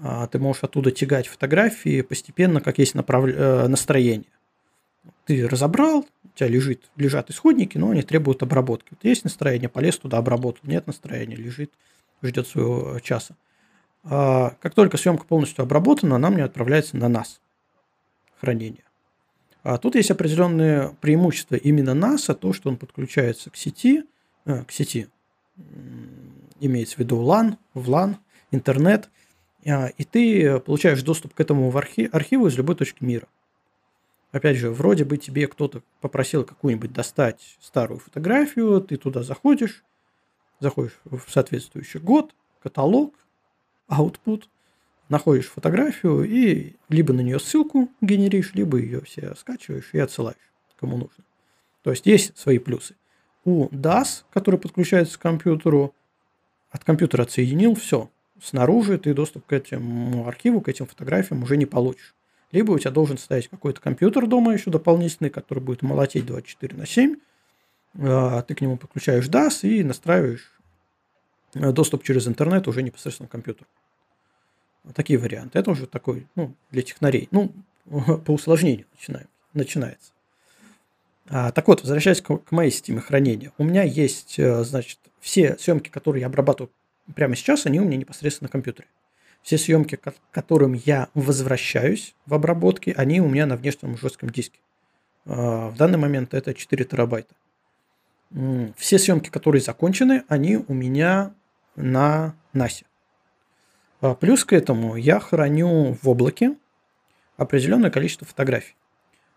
А 0.00 0.26
ты 0.26 0.38
можешь 0.38 0.64
оттуда 0.64 0.90
тягать 0.90 1.26
фотографии 1.26 2.00
постепенно, 2.02 2.60
как 2.60 2.78
есть 2.78 2.94
направ... 2.94 3.24
Э, 3.26 3.68
настроение. 3.68 4.30
Ты 5.26 5.46
разобрал, 5.46 6.06
у 6.24 6.28
тебя 6.34 6.48
лежит, 6.48 6.90
лежат 6.96 7.30
исходники, 7.30 7.76
но 7.78 7.90
они 7.90 8.02
требуют 8.02 8.42
обработки. 8.42 8.88
Вот 8.90 9.04
есть 9.04 9.24
настроение, 9.24 9.68
полез 9.68 9.98
туда, 9.98 10.18
обработал. 10.18 10.62
Нет 10.64 10.86
настроения, 10.86 11.36
лежит, 11.36 11.72
ждет 12.22 12.46
своего 12.46 12.98
часа. 13.00 13.36
А 14.04 14.56
как 14.60 14.74
только 14.74 14.96
съемка 14.96 15.24
полностью 15.24 15.62
обработана, 15.62 16.16
она 16.16 16.30
мне 16.30 16.44
отправляется 16.44 16.96
на 16.96 17.08
нас 17.08 17.40
хранение. 18.40 18.84
А 19.62 19.78
тут 19.78 19.94
есть 19.94 20.10
определенные 20.10 20.96
преимущества 21.00 21.54
именно 21.54 21.90
NASA, 21.90 22.34
то, 22.34 22.52
что 22.52 22.68
он 22.68 22.76
подключается 22.76 23.50
к 23.50 23.56
сети, 23.56 24.04
э, 24.44 24.64
к 24.64 24.72
сети, 24.72 25.08
имеется 26.58 26.96
в 26.96 26.98
виду 26.98 27.22
LAN, 27.22 27.58
в 27.74 27.88
LAN, 27.88 28.16
интернет, 28.50 29.08
и 29.64 30.04
ты 30.04 30.60
получаешь 30.60 31.02
доступ 31.02 31.34
к 31.34 31.40
этому 31.40 31.72
архиву 31.76 32.46
из 32.46 32.56
любой 32.56 32.76
точки 32.76 33.02
мира. 33.04 33.28
Опять 34.32 34.56
же, 34.56 34.70
вроде 34.70 35.04
бы 35.04 35.18
тебе 35.18 35.46
кто-то 35.46 35.82
попросил 36.00 36.44
какую-нибудь 36.44 36.92
достать 36.92 37.56
старую 37.60 38.00
фотографию, 38.00 38.80
ты 38.80 38.96
туда 38.96 39.22
заходишь, 39.22 39.84
заходишь 40.58 40.98
в 41.04 41.30
соответствующий 41.30 42.00
год, 42.00 42.34
каталог, 42.62 43.14
output, 43.88 44.44
находишь 45.08 45.48
фотографию 45.48 46.24
и 46.24 46.76
либо 46.88 47.12
на 47.12 47.20
нее 47.20 47.38
ссылку 47.38 47.90
генеришь, 48.00 48.54
либо 48.54 48.78
ее 48.78 49.02
все 49.02 49.34
скачиваешь 49.34 49.90
и 49.92 49.98
отсылаешь 49.98 50.52
кому 50.82 50.96
нужно. 50.96 51.24
То 51.82 51.90
есть 51.90 52.06
есть 52.06 52.36
свои 52.36 52.58
плюсы. 52.58 52.96
У 53.44 53.68
DAS, 53.68 54.24
который 54.32 54.58
подключается 54.58 55.16
к 55.16 55.22
компьютеру, 55.22 55.94
от 56.70 56.84
компьютера 56.84 57.22
отсоединил 57.22 57.76
все. 57.76 58.10
Снаружи 58.42 58.98
ты 58.98 59.14
доступ 59.14 59.46
к 59.46 59.52
этому 59.52 60.26
архиву, 60.26 60.60
к 60.60 60.68
этим 60.68 60.86
фотографиям 60.86 61.44
уже 61.44 61.56
не 61.56 61.66
получишь. 61.66 62.12
Либо 62.50 62.72
у 62.72 62.78
тебя 62.78 62.90
должен 62.90 63.16
стоять 63.16 63.46
какой-то 63.48 63.80
компьютер 63.80 64.26
дома 64.26 64.52
еще 64.52 64.68
дополнительный, 64.68 65.30
который 65.30 65.60
будет 65.60 65.82
молотеть 65.82 66.26
24 66.26 66.76
на 66.76 66.84
7. 66.84 67.16
А, 68.00 68.42
ты 68.42 68.54
к 68.56 68.60
нему 68.60 68.76
подключаешь 68.76 69.28
DAS 69.28 69.60
и 69.62 69.84
настраиваешь 69.84 70.52
э, 71.54 71.70
доступ 71.70 72.02
через 72.02 72.26
интернет 72.26 72.66
уже 72.66 72.82
непосредственно 72.82 73.28
к 73.28 73.32
компьютеру. 73.32 73.68
Такие 74.92 75.20
варианты. 75.20 75.60
Это 75.60 75.70
уже 75.70 75.86
такой, 75.86 76.26
ну, 76.34 76.52
для 76.72 76.82
технарей. 76.82 77.28
Ну, 77.30 77.52
по 78.24 78.32
усложнению 78.32 78.86
начинаем, 78.92 79.28
начинается. 79.54 80.10
А, 81.28 81.52
так 81.52 81.68
вот, 81.68 81.82
возвращаясь 81.82 82.20
к, 82.20 82.36
к 82.38 82.50
моей 82.50 82.72
системе 82.72 83.00
хранения. 83.00 83.52
У 83.56 83.62
меня 83.62 83.84
есть, 83.84 84.36
э, 84.40 84.64
значит, 84.64 84.98
все 85.20 85.56
съемки, 85.58 85.90
которые 85.90 86.22
я 86.22 86.26
обрабатываю 86.26 86.72
прямо 87.14 87.36
сейчас, 87.36 87.66
они 87.66 87.80
у 87.80 87.84
меня 87.84 87.96
непосредственно 87.96 88.48
на 88.48 88.52
компьютере. 88.52 88.88
Все 89.42 89.58
съемки, 89.58 89.96
к 89.96 90.14
которым 90.30 90.72
я 90.72 91.08
возвращаюсь 91.14 92.14
в 92.26 92.34
обработке, 92.34 92.92
они 92.92 93.20
у 93.20 93.28
меня 93.28 93.46
на 93.46 93.56
внешнем 93.56 93.96
жестком 93.96 94.30
диске. 94.30 94.60
А, 95.26 95.68
в 95.70 95.76
данный 95.76 95.98
момент 95.98 96.34
это 96.34 96.54
4 96.54 96.84
терабайта. 96.84 97.34
Все 98.76 98.98
съемки, 98.98 99.28
которые 99.28 99.60
закончены, 99.60 100.24
они 100.28 100.56
у 100.56 100.72
меня 100.72 101.34
на 101.76 102.34
NAS. 102.54 102.84
А 104.00 104.14
плюс 104.14 104.44
к 104.44 104.52
этому 104.52 104.96
я 104.96 105.20
храню 105.20 105.96
в 106.00 106.08
облаке 106.08 106.56
определенное 107.36 107.90
количество 107.90 108.26
фотографий. 108.26 108.74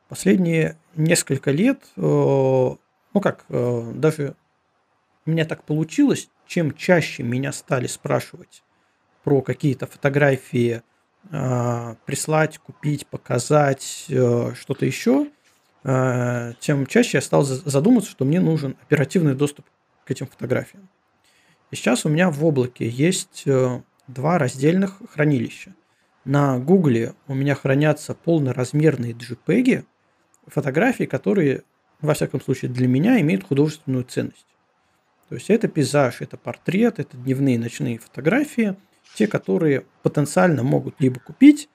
Последние 0.08 0.78
несколько 0.96 1.52
лет, 1.52 1.84
э, 1.98 2.02
ну 2.02 3.22
как, 3.22 3.46
э, 3.50 3.92
даже 3.96 4.36
у 5.26 5.32
меня 5.32 5.46
так 5.46 5.64
получилось, 5.64 6.30
чем 6.48 6.74
чаще 6.74 7.24
меня 7.24 7.52
стали 7.52 7.88
спрашивать 7.88 8.64
про 9.24 9.42
какие-то 9.42 9.88
фотографии, 9.88 10.82
э, 11.32 11.96
прислать, 12.06 12.58
купить, 12.60 13.08
показать, 13.08 14.06
что-то 14.08 14.86
еще, 14.86 15.28
тем 15.84 16.88
чаще 16.88 17.18
я 17.18 17.22
стал 17.22 17.44
задумываться, 17.44 18.10
что 18.10 18.26
мне 18.26 18.40
нужен 18.40 18.76
оперативный 18.82 19.36
доступ 19.36 19.68
к 20.04 20.10
этим 20.10 20.26
фотографиям. 20.26 20.90
И 21.70 21.76
сейчас 21.76 22.06
у 22.06 22.10
меня 22.10 22.32
в 22.32 22.44
облаке 22.44 22.90
есть 22.90 23.46
два 24.08 24.40
раздельных 24.40 25.02
хранилища. 25.12 25.76
На 26.24 26.58
Гугле 26.58 27.14
у 27.28 27.36
меня 27.36 27.54
хранятся 27.54 28.16
полноразмерные 28.16 29.14
JPEG, 29.14 29.86
фотографии, 30.48 31.04
которые, 31.04 31.64
во 32.02 32.16
всяком 32.16 32.42
случае, 32.42 32.72
для 32.72 32.88
меня 32.88 33.22
имеют 33.22 33.44
художественную 33.44 34.06
ценность. 34.06 34.48
То 35.30 35.36
есть 35.36 35.50
это 35.50 35.68
пейзаж, 35.68 36.22
это 36.22 36.38
портрет, 36.38 37.00
это 37.00 37.18
дневные 37.18 37.58
ночные 37.58 37.98
фотографии, 37.98 38.76
те, 39.16 39.28
которые 39.28 39.86
потенциально 40.04 40.62
могут 40.64 40.96
либо 41.00 41.20
купить, 41.20 41.70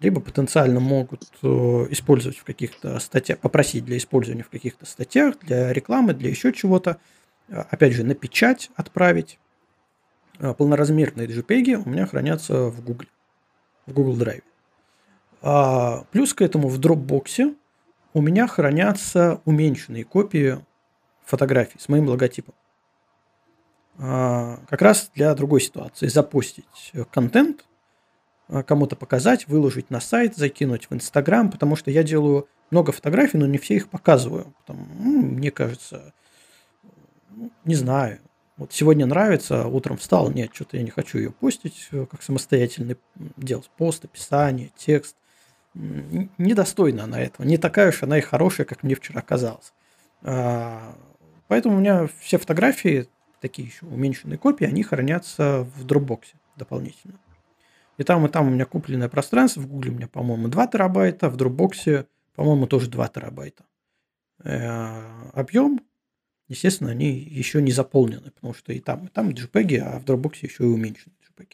либо 0.00 0.20
потенциально 0.20 0.80
могут 0.80 1.24
э, 1.42 1.46
использовать 1.90 2.36
в 2.36 2.44
каких-то 2.44 2.98
статьях, 2.98 3.38
попросить 3.38 3.84
для 3.84 3.96
использования 3.96 4.42
в 4.42 4.50
каких-то 4.50 4.84
статьях, 4.86 5.38
для 5.40 5.72
рекламы, 5.72 6.14
для 6.14 6.28
еще 6.30 6.52
чего-то. 6.52 6.98
Э, 7.48 7.60
опять 7.70 7.92
же, 7.92 8.04
на 8.04 8.14
печать 8.14 8.70
отправить. 8.74 9.38
Э, 10.38 10.52
полноразмерные 10.52 11.28
JPEG 11.28 11.82
у 11.84 11.88
меня 11.88 12.06
хранятся 12.06 12.66
в 12.66 12.84
Google, 12.84 13.06
в 13.86 13.92
Google 13.92 14.16
Drive. 14.18 14.42
А 15.42 16.04
плюс 16.10 16.34
к 16.34 16.42
этому 16.42 16.68
в 16.68 16.78
Dropbox 16.78 17.56
у 18.12 18.20
меня 18.20 18.46
хранятся 18.46 19.40
уменьшенные 19.44 20.04
копии 20.04 20.58
фотографий 21.24 21.78
с 21.78 21.88
моим 21.88 22.08
логотипом. 22.08 22.54
А, 23.98 24.60
как 24.68 24.82
раз 24.82 25.10
для 25.14 25.34
другой 25.34 25.60
ситуации. 25.60 26.06
Запустить 26.08 26.92
контент– 27.10 27.64
а, 28.48 28.62
кому-то 28.62 28.94
показать, 28.96 29.48
выложить 29.48 29.90
на 29.90 30.00
сайт, 30.00 30.36
закинуть 30.36 30.88
в 30.88 30.94
Инстаграм, 30.94 31.50
потому 31.50 31.74
что 31.74 31.90
я 31.90 32.02
делаю 32.02 32.48
много 32.70 32.92
фотографий, 32.92 33.38
но 33.38 33.46
не 33.46 33.58
все 33.58 33.74
их 33.74 33.88
показываю. 33.88 34.54
Потому, 34.58 34.84
мне 34.94 35.50
кажется, 35.50 36.12
ну, 37.30 37.50
не 37.64 37.74
знаю. 37.74 38.20
Вот 38.56 38.72
сегодня 38.72 39.04
нравится, 39.04 39.66
утром 39.66 39.98
встал, 39.98 40.30
нет, 40.30 40.50
что-то 40.54 40.78
я 40.78 40.82
не 40.82 40.90
хочу 40.90 41.18
ее 41.18 41.30
постить, 41.30 41.88
э, 41.90 42.06
как 42.10 42.22
самостоятельный 42.22 42.96
делать 43.36 43.70
пост, 43.76 44.04
описание, 44.04 44.70
текст. 44.76 45.16
Недостойна 45.74 47.04
она 47.04 47.20
этого. 47.20 47.44
Не 47.44 47.58
такая 47.58 47.90
уж 47.90 48.02
она 48.02 48.16
и 48.16 48.22
хорошая, 48.22 48.64
как 48.64 48.82
мне 48.82 48.94
вчера 48.94 49.20
казалось. 49.20 49.74
А, 50.22 50.96
поэтому 51.48 51.76
у 51.76 51.80
меня 51.80 52.08
все 52.20 52.38
фотографии, 52.38 53.08
такие 53.40 53.68
еще 53.68 53.86
уменьшенные 53.86 54.38
копии, 54.38 54.66
они 54.66 54.82
хранятся 54.82 55.66
в 55.76 55.84
Dropbox 55.86 56.34
дополнительно. 56.56 57.18
И 57.98 58.02
там, 58.02 58.26
и 58.26 58.28
там 58.28 58.48
у 58.48 58.50
меня 58.50 58.66
купленное 58.66 59.08
пространство. 59.08 59.60
В 59.60 59.68
Гугле 59.68 59.90
у 59.90 59.94
меня, 59.94 60.08
по-моему, 60.08 60.48
2 60.48 60.66
терабайта. 60.66 61.30
В 61.30 61.36
Dropbox, 61.36 62.06
по-моему, 62.34 62.66
тоже 62.66 62.90
2 62.90 63.08
терабайта. 63.08 63.64
Э, 64.44 65.30
объем, 65.32 65.80
естественно, 66.48 66.90
они 66.90 67.10
еще 67.10 67.62
не 67.62 67.72
заполнены, 67.72 68.30
потому 68.30 68.52
что 68.52 68.72
и 68.72 68.80
там, 68.80 69.06
и 69.06 69.08
там 69.08 69.30
JPEG, 69.30 69.78
а 69.78 69.98
в 69.98 70.04
Dropbox 70.04 70.38
еще 70.42 70.64
и 70.64 70.66
уменьшенные 70.66 71.16
JPEG, 71.26 71.52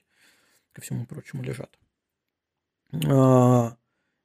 ко 0.73 0.81
всему 0.81 1.07
прочему, 1.07 1.43
лежат. 1.43 1.79
А, 3.09 3.77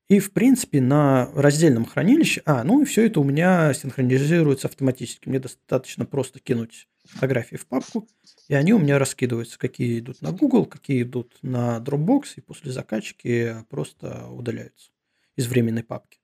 и, 0.09 0.19
в 0.19 0.31
принципе, 0.31 0.79
на 0.79 1.29
раздельном 1.33 1.85
хранилище... 1.85 2.41
А, 2.45 2.63
ну 2.63 2.81
и 2.81 2.85
все 2.85 3.05
это 3.07 3.19
у 3.19 3.25
меня 3.25 3.73
синхронизируется 3.73 4.67
автоматически. 4.67 5.27
Мне 5.27 5.39
достаточно 5.39 6.05
просто 6.05 6.39
кинуть 6.39 6.87
фотографии 7.03 7.57
в 7.57 7.65
папку, 7.67 8.07
и 8.47 8.53
они 8.53 8.73
у 8.73 8.79
меня 8.79 8.99
раскидываются, 8.99 9.57
какие 9.57 9.99
идут 9.99 10.21
на 10.21 10.31
Google, 10.31 10.65
какие 10.65 11.03
идут 11.03 11.37
на 11.41 11.77
Dropbox, 11.79 12.33
и 12.37 12.41
после 12.41 12.71
закачки 12.71 13.55
просто 13.69 14.27
удаляются 14.27 14.91
из 15.35 15.47
временной 15.47 15.83
папки. 15.83 16.19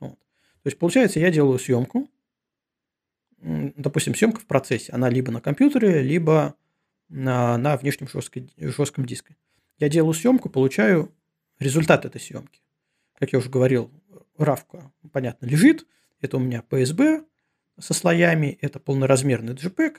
Вот. 0.00 0.18
То 0.18 0.66
есть, 0.66 0.78
получается, 0.78 1.20
я 1.20 1.30
делаю 1.30 1.58
съемку, 1.58 2.08
допустим, 3.38 4.14
съемка 4.14 4.40
в 4.40 4.46
процессе, 4.46 4.92
она 4.92 5.08
либо 5.08 5.32
на 5.32 5.40
компьютере, 5.40 6.02
либо 6.02 6.54
на, 7.08 7.56
на 7.58 7.76
внешнем 7.76 8.08
жестком, 8.08 8.48
жестком 8.56 9.06
диске. 9.06 9.36
Я 9.78 9.88
делаю 9.88 10.14
съемку, 10.14 10.48
получаю 10.48 11.12
результат 11.58 12.04
этой 12.04 12.20
съемки. 12.20 12.62
Как 13.22 13.32
я 13.32 13.38
уже 13.38 13.50
говорил, 13.50 13.88
равка, 14.36 14.90
понятно, 15.12 15.46
лежит. 15.46 15.86
Это 16.20 16.38
у 16.38 16.40
меня 16.40 16.64
PSB 16.68 17.24
со 17.78 17.94
слоями, 17.94 18.58
это 18.60 18.80
полноразмерный 18.80 19.54
JPEG 19.54 19.98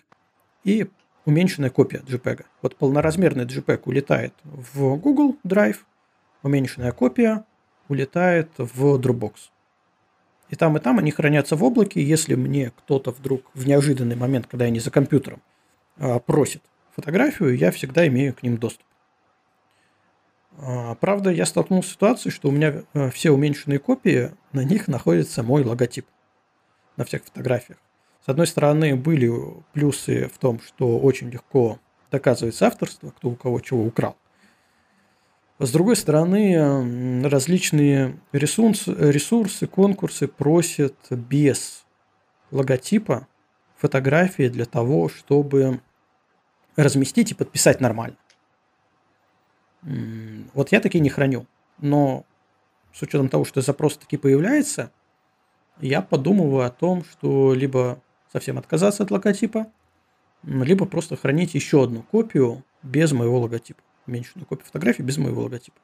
и 0.66 0.90
уменьшенная 1.24 1.70
копия 1.70 2.00
JPEG. 2.00 2.44
Вот 2.62 2.76
полноразмерный 2.76 3.46
JPEG 3.46 3.84
улетает 3.86 4.34
в 4.44 4.98
Google 4.98 5.38
Drive, 5.46 5.78
уменьшенная 6.42 6.92
копия 6.92 7.46
улетает 7.88 8.50
в 8.58 9.00
Dropbox. 9.00 9.36
И 10.50 10.58
там, 10.58 10.76
и 10.76 10.82
там 10.82 11.00
они 11.00 11.12
хранятся 11.12 11.56
в 11.56 11.64
облаке. 11.64 12.04
Если 12.04 12.36
мне 12.36 12.74
кто-то 12.78 13.12
вдруг 13.12 13.50
в 13.54 13.66
неожиданный 13.66 14.18
момент, 14.18 14.48
когда 14.48 14.66
я 14.66 14.72
не 14.72 14.82
за 14.82 14.92
компьютером, 14.92 15.42
а, 15.96 16.20
просит 16.20 16.62
фотографию, 16.94 17.56
я 17.56 17.72
всегда 17.72 18.06
имею 18.06 18.34
к 18.34 18.44
ним 18.44 18.58
доступ. 18.58 18.86
А, 20.60 20.96
правда, 20.96 21.30
я 21.32 21.46
столкнулся 21.46 21.90
с 21.90 21.94
ситуацией, 21.94 22.32
что 22.32 22.50
у 22.50 22.52
меня 22.52 22.84
э, 22.94 23.10
все 23.10 23.32
уменьшенные 23.32 23.80
копии, 23.80 24.32
на 24.52 24.64
них 24.64 24.88
находится 24.88 25.44
мой 25.44 25.64
логотип 25.64 26.06
на 26.96 27.06
всех 27.06 27.24
фотографиях. 27.24 27.80
С 28.26 28.30
одной 28.30 28.48
стороны, 28.48 28.96
были 28.96 29.32
плюсы 29.74 30.30
в 30.34 30.38
том, 30.38 30.60
что 30.62 30.98
очень 31.00 31.30
легко 31.30 31.80
доказывается 32.12 32.68
авторство, 32.68 33.10
кто 33.10 33.30
у 33.30 33.36
кого 33.36 33.60
чего 33.60 33.84
украл. 33.84 34.16
С 35.60 35.72
другой 35.72 35.96
стороны, 35.96 37.28
различные 37.28 38.20
ресурсы, 38.32 38.94
ресурсы, 38.98 39.68
конкурсы 39.68 40.28
просят 40.28 40.96
без 41.10 41.86
логотипа 42.52 43.28
фотографии 43.78 44.48
для 44.48 44.66
того, 44.66 45.10
чтобы 45.10 45.82
разместить 46.76 47.32
и 47.32 47.36
подписать 47.36 47.82
нормально. 47.82 48.18
Вот 49.84 50.72
я 50.72 50.80
такие 50.80 51.00
не 51.00 51.10
храню. 51.10 51.46
Но 51.80 52.26
с 52.94 53.02
учетом 53.02 53.30
того, 53.30 53.46
что 53.46 53.62
запрос 53.62 53.98
таки 53.98 54.18
появляется, 54.18 54.92
я 55.80 56.02
подумываю 56.02 56.66
о 56.66 56.70
том, 56.70 57.04
что 57.04 57.54
либо 57.54 58.00
совсем 58.32 58.58
отказаться 58.58 59.04
от 59.04 59.12
логотипа, 59.12 59.68
либо 60.44 60.86
просто 60.86 61.16
хранить 61.16 61.54
еще 61.54 61.84
одну 61.84 62.04
копию 62.04 62.64
без 62.82 63.12
моего 63.12 63.40
логотипа. 63.40 63.82
Уменьшенную 64.06 64.46
копию 64.46 64.66
фотографии 64.66 65.02
без 65.02 65.18
моего 65.18 65.44
логотипа. 65.44 65.80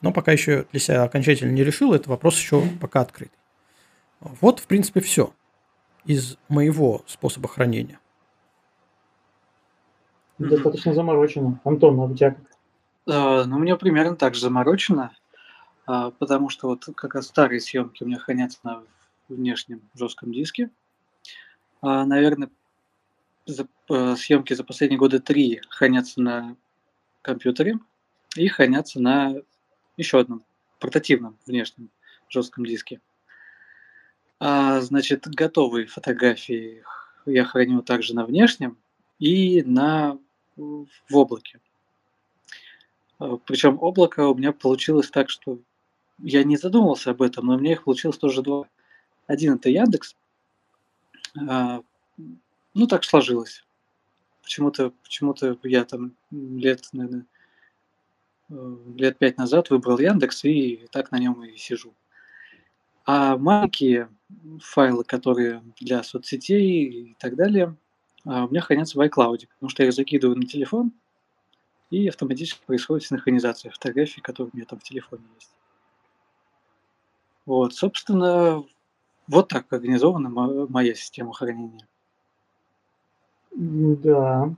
Но 0.00 0.12
пока 0.12 0.32
еще 0.32 0.66
для 0.70 0.80
себя 0.80 1.02
окончательно 1.02 1.50
не 1.50 1.64
решил, 1.64 1.92
это 1.92 2.08
вопрос 2.08 2.36
еще 2.36 2.62
пока 2.80 3.00
открытый. 3.00 3.36
Вот, 4.20 4.60
в 4.60 4.66
принципе, 4.66 5.00
все 5.00 5.32
из 6.04 6.38
моего 6.48 7.02
способа 7.06 7.48
хранения. 7.48 7.98
Достаточно 10.38 10.94
заморочено. 10.94 11.60
Антон, 11.64 11.98
а 11.98 12.04
у 12.04 12.14
тебя 12.14 12.30
как? 12.30 12.57
А, 13.08 13.44
ну, 13.44 13.56
у 13.56 13.58
меня 13.58 13.76
примерно 13.76 14.16
так 14.16 14.34
же 14.34 14.42
заморочено, 14.42 15.16
а, 15.86 16.10
потому 16.10 16.50
что 16.50 16.68
вот 16.68 16.86
как 16.94 17.14
раз 17.14 17.26
старые 17.26 17.60
съемки 17.60 18.02
у 18.02 18.06
меня 18.06 18.18
хранятся 18.18 18.58
на 18.62 18.82
внешнем 19.28 19.80
жестком 19.94 20.32
диске. 20.32 20.70
А, 21.80 22.04
наверное, 22.04 22.50
э, 23.46 24.16
съемки 24.16 24.52
за 24.52 24.62
последние 24.62 24.98
годы 24.98 25.20
три 25.20 25.62
хранятся 25.70 26.20
на 26.20 26.56
компьютере 27.22 27.78
и 28.36 28.46
хранятся 28.48 29.00
на 29.00 29.36
еще 29.96 30.20
одном 30.20 30.44
портативном 30.78 31.38
внешнем 31.46 31.88
жестком 32.28 32.66
диске. 32.66 33.00
А, 34.38 34.82
значит, 34.82 35.26
готовые 35.26 35.86
фотографии 35.86 36.84
я 37.24 37.44
храню 37.44 37.80
также 37.80 38.14
на 38.14 38.26
внешнем 38.26 38.76
и 39.18 39.62
на 39.62 40.18
в 40.56 41.16
облаке. 41.16 41.60
А, 43.18 43.36
Причем 43.38 43.78
облако 43.80 44.28
у 44.28 44.34
меня 44.34 44.52
получилось 44.52 45.10
так, 45.10 45.30
что 45.30 45.58
я 46.18 46.44
не 46.44 46.56
задумывался 46.56 47.10
об 47.10 47.22
этом, 47.22 47.46
но 47.46 47.54
у 47.54 47.58
меня 47.58 47.72
их 47.72 47.84
получилось 47.84 48.18
тоже 48.18 48.42
два. 48.42 48.64
Один 49.26 49.54
это 49.54 49.70
Яндекс. 49.70 50.16
А, 51.48 51.82
ну, 52.74 52.86
так 52.86 53.04
сложилось. 53.04 53.64
Почему-то 54.42 54.92
почему 55.02 55.34
я 55.64 55.84
там 55.84 56.12
лет, 56.30 56.88
наверное, 56.92 57.26
э, 58.50 58.76
лет 58.96 59.18
пять 59.18 59.36
назад 59.36 59.70
выбрал 59.70 59.98
Яндекс 59.98 60.44
и 60.44 60.86
так 60.90 61.10
на 61.12 61.18
нем 61.18 61.44
и 61.44 61.56
сижу. 61.56 61.92
А 63.04 63.36
маленькие 63.36 64.08
файлы, 64.60 65.04
которые 65.04 65.62
для 65.80 66.02
соцсетей 66.02 66.84
и 66.84 67.16
так 67.18 67.36
далее, 67.36 67.76
а, 68.24 68.44
у 68.44 68.48
меня 68.48 68.60
хранятся 68.60 68.98
в 68.98 69.00
iCloud, 69.00 69.46
потому 69.54 69.70
что 69.70 69.82
я 69.82 69.88
их 69.88 69.94
закидываю 69.94 70.36
на 70.36 70.46
телефон, 70.46 70.92
и 71.90 72.08
автоматически 72.08 72.60
происходит 72.66 73.06
синхронизация 73.06 73.70
фотографий, 73.70 74.20
которые 74.20 74.50
у 74.52 74.56
меня 74.56 74.66
там 74.66 74.78
в 74.78 74.82
телефоне 74.82 75.22
есть. 75.36 75.50
Вот, 77.46 77.74
собственно, 77.74 78.62
вот 79.26 79.48
так 79.48 79.72
организована 79.72 80.28
моя 80.68 80.94
система 80.94 81.32
хранения. 81.32 81.86
Да. 83.54 84.54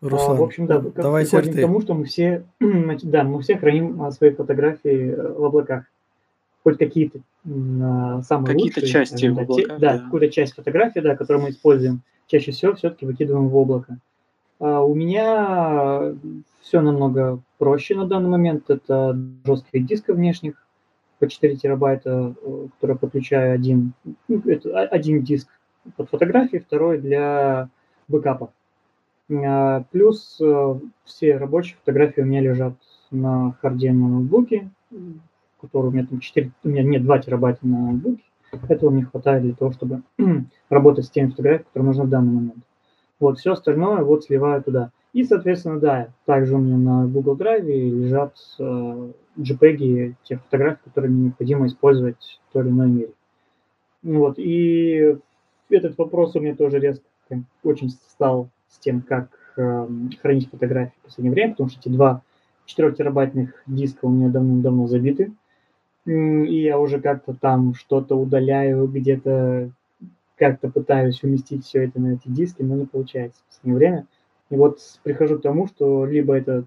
Руслан, 0.00 0.36
а, 0.36 0.40
в 0.40 0.42
общем, 0.42 0.66
да, 0.66 0.78
давай 0.78 1.24
приходим 1.24 1.52
к 1.52 1.60
тому, 1.60 1.80
что 1.80 1.94
мы 1.94 2.04
все, 2.04 2.44
да, 2.60 3.24
мы 3.24 3.42
все 3.42 3.58
храним 3.58 4.00
а, 4.02 4.12
свои 4.12 4.30
фотографии 4.30 5.10
э, 5.10 5.32
в 5.32 5.44
облаках. 5.44 5.84
Хоть 6.62 6.78
какие-то 6.78 7.18
а, 7.44 8.22
самые 8.22 8.54
какие-то 8.54 8.80
лучшие. 8.80 8.92
части 8.92 9.28
да, 9.28 9.34
в 9.34 9.38
облаках, 9.40 9.78
да, 9.80 9.92
да. 9.94 10.04
какую-то 10.04 10.30
часть 10.30 10.54
фотографии, 10.54 11.00
да, 11.00 11.16
которую 11.16 11.44
мы 11.44 11.50
используем, 11.50 12.02
чаще 12.28 12.52
всего 12.52 12.74
все-таки 12.74 13.06
выкидываем 13.06 13.48
в 13.48 13.56
облако. 13.56 13.98
А 14.60 14.82
у 14.82 14.94
меня 14.94 16.14
все 16.60 16.80
намного 16.80 17.40
проще 17.58 17.94
на 17.94 18.06
данный 18.06 18.28
момент. 18.28 18.68
Это 18.70 19.18
жестких 19.44 19.86
дисков 19.86 20.16
внешних 20.16 20.66
по 21.18 21.28
4 21.28 21.56
терабайта, 21.56 22.34
э, 22.40 22.66
которые 22.74 22.96
подключаю 22.98 23.54
один, 23.54 23.92
ну, 24.28 24.42
это 24.46 24.80
один 24.80 25.22
диск 25.22 25.48
под 25.96 26.10
фотографии, 26.10 26.58
второй 26.58 26.98
для 26.98 27.70
бэкапа. 28.08 28.52
А, 29.30 29.84
плюс 29.90 30.38
э, 30.40 30.74
все 31.04 31.36
рабочие 31.36 31.76
фотографии 31.80 32.20
у 32.20 32.24
меня 32.24 32.40
лежат 32.40 32.74
на 33.10 33.52
харде 33.60 33.92
на 33.92 34.08
ноутбуке, 34.08 34.70
который 35.60 35.88
у 35.88 35.90
меня 35.90 36.06
там 36.06 36.20
4, 36.20 36.50
у 36.64 36.68
меня 36.68 36.82
нет 36.82 37.02
2 37.02 37.18
терабайта 37.18 37.66
на 37.66 37.78
ноутбуке, 37.78 38.22
этого 38.68 38.90
мне 38.90 39.04
хватает 39.04 39.42
для 39.42 39.54
того, 39.54 39.72
чтобы 39.72 40.02
работать 40.68 41.06
с 41.06 41.10
теми 41.10 41.30
фотографиями, 41.30 41.66
которые 41.66 41.86
нужны 41.86 42.04
в 42.04 42.08
данный 42.08 42.32
момент. 42.32 42.64
Вот, 43.20 43.38
все 43.38 43.52
остальное 43.52 44.02
вот 44.02 44.24
сливаю 44.24 44.62
туда. 44.62 44.90
И, 45.12 45.24
соответственно, 45.24 45.80
да, 45.80 46.08
также 46.26 46.54
у 46.54 46.58
меня 46.58 46.76
на 46.76 47.06
Google 47.06 47.36
Drive 47.36 47.64
лежат 47.64 48.36
э, 48.58 49.12
JPEG 49.38 50.14
тех 50.22 50.42
фотографий, 50.44 50.80
которые 50.84 51.10
мне 51.10 51.24
необходимо 51.24 51.66
использовать 51.66 52.40
в 52.48 52.52
той 52.52 52.62
или 52.62 52.70
иной 52.70 52.88
мере. 52.88 53.12
Вот, 54.02 54.38
и 54.38 55.16
этот 55.70 55.98
вопрос 55.98 56.36
у 56.36 56.40
меня 56.40 56.54
тоже 56.54 56.78
резко 56.78 57.04
очень 57.64 57.90
стал 57.90 58.48
с 58.68 58.78
тем, 58.78 59.02
как 59.02 59.30
э, 59.56 59.88
хранить 60.20 60.50
фотографии 60.50 60.94
в 61.00 61.04
последнее 61.06 61.32
время, 61.32 61.50
потому 61.52 61.70
что 61.70 61.80
эти 61.80 61.88
два 61.88 62.22
4-терабайтных 62.66 63.48
диска 63.66 64.04
у 64.04 64.10
меня 64.10 64.28
давно-давно 64.28 64.86
забиты 64.86 65.32
и 66.08 66.62
я 66.62 66.78
уже 66.78 67.00
как-то 67.00 67.34
там 67.34 67.74
что-то 67.74 68.16
удаляю, 68.16 68.86
где-то 68.86 69.70
как-то 70.38 70.70
пытаюсь 70.70 71.22
уместить 71.22 71.64
все 71.64 71.84
это 71.84 72.00
на 72.00 72.14
эти 72.14 72.28
диски, 72.28 72.62
но 72.62 72.76
не 72.76 72.86
получается 72.86 73.40
в 73.42 73.46
последнее 73.46 73.76
время. 73.76 74.06
И 74.50 74.56
вот 74.56 74.80
прихожу 75.02 75.38
к 75.38 75.42
тому, 75.42 75.66
что 75.66 76.06
либо 76.06 76.34
это 76.34 76.64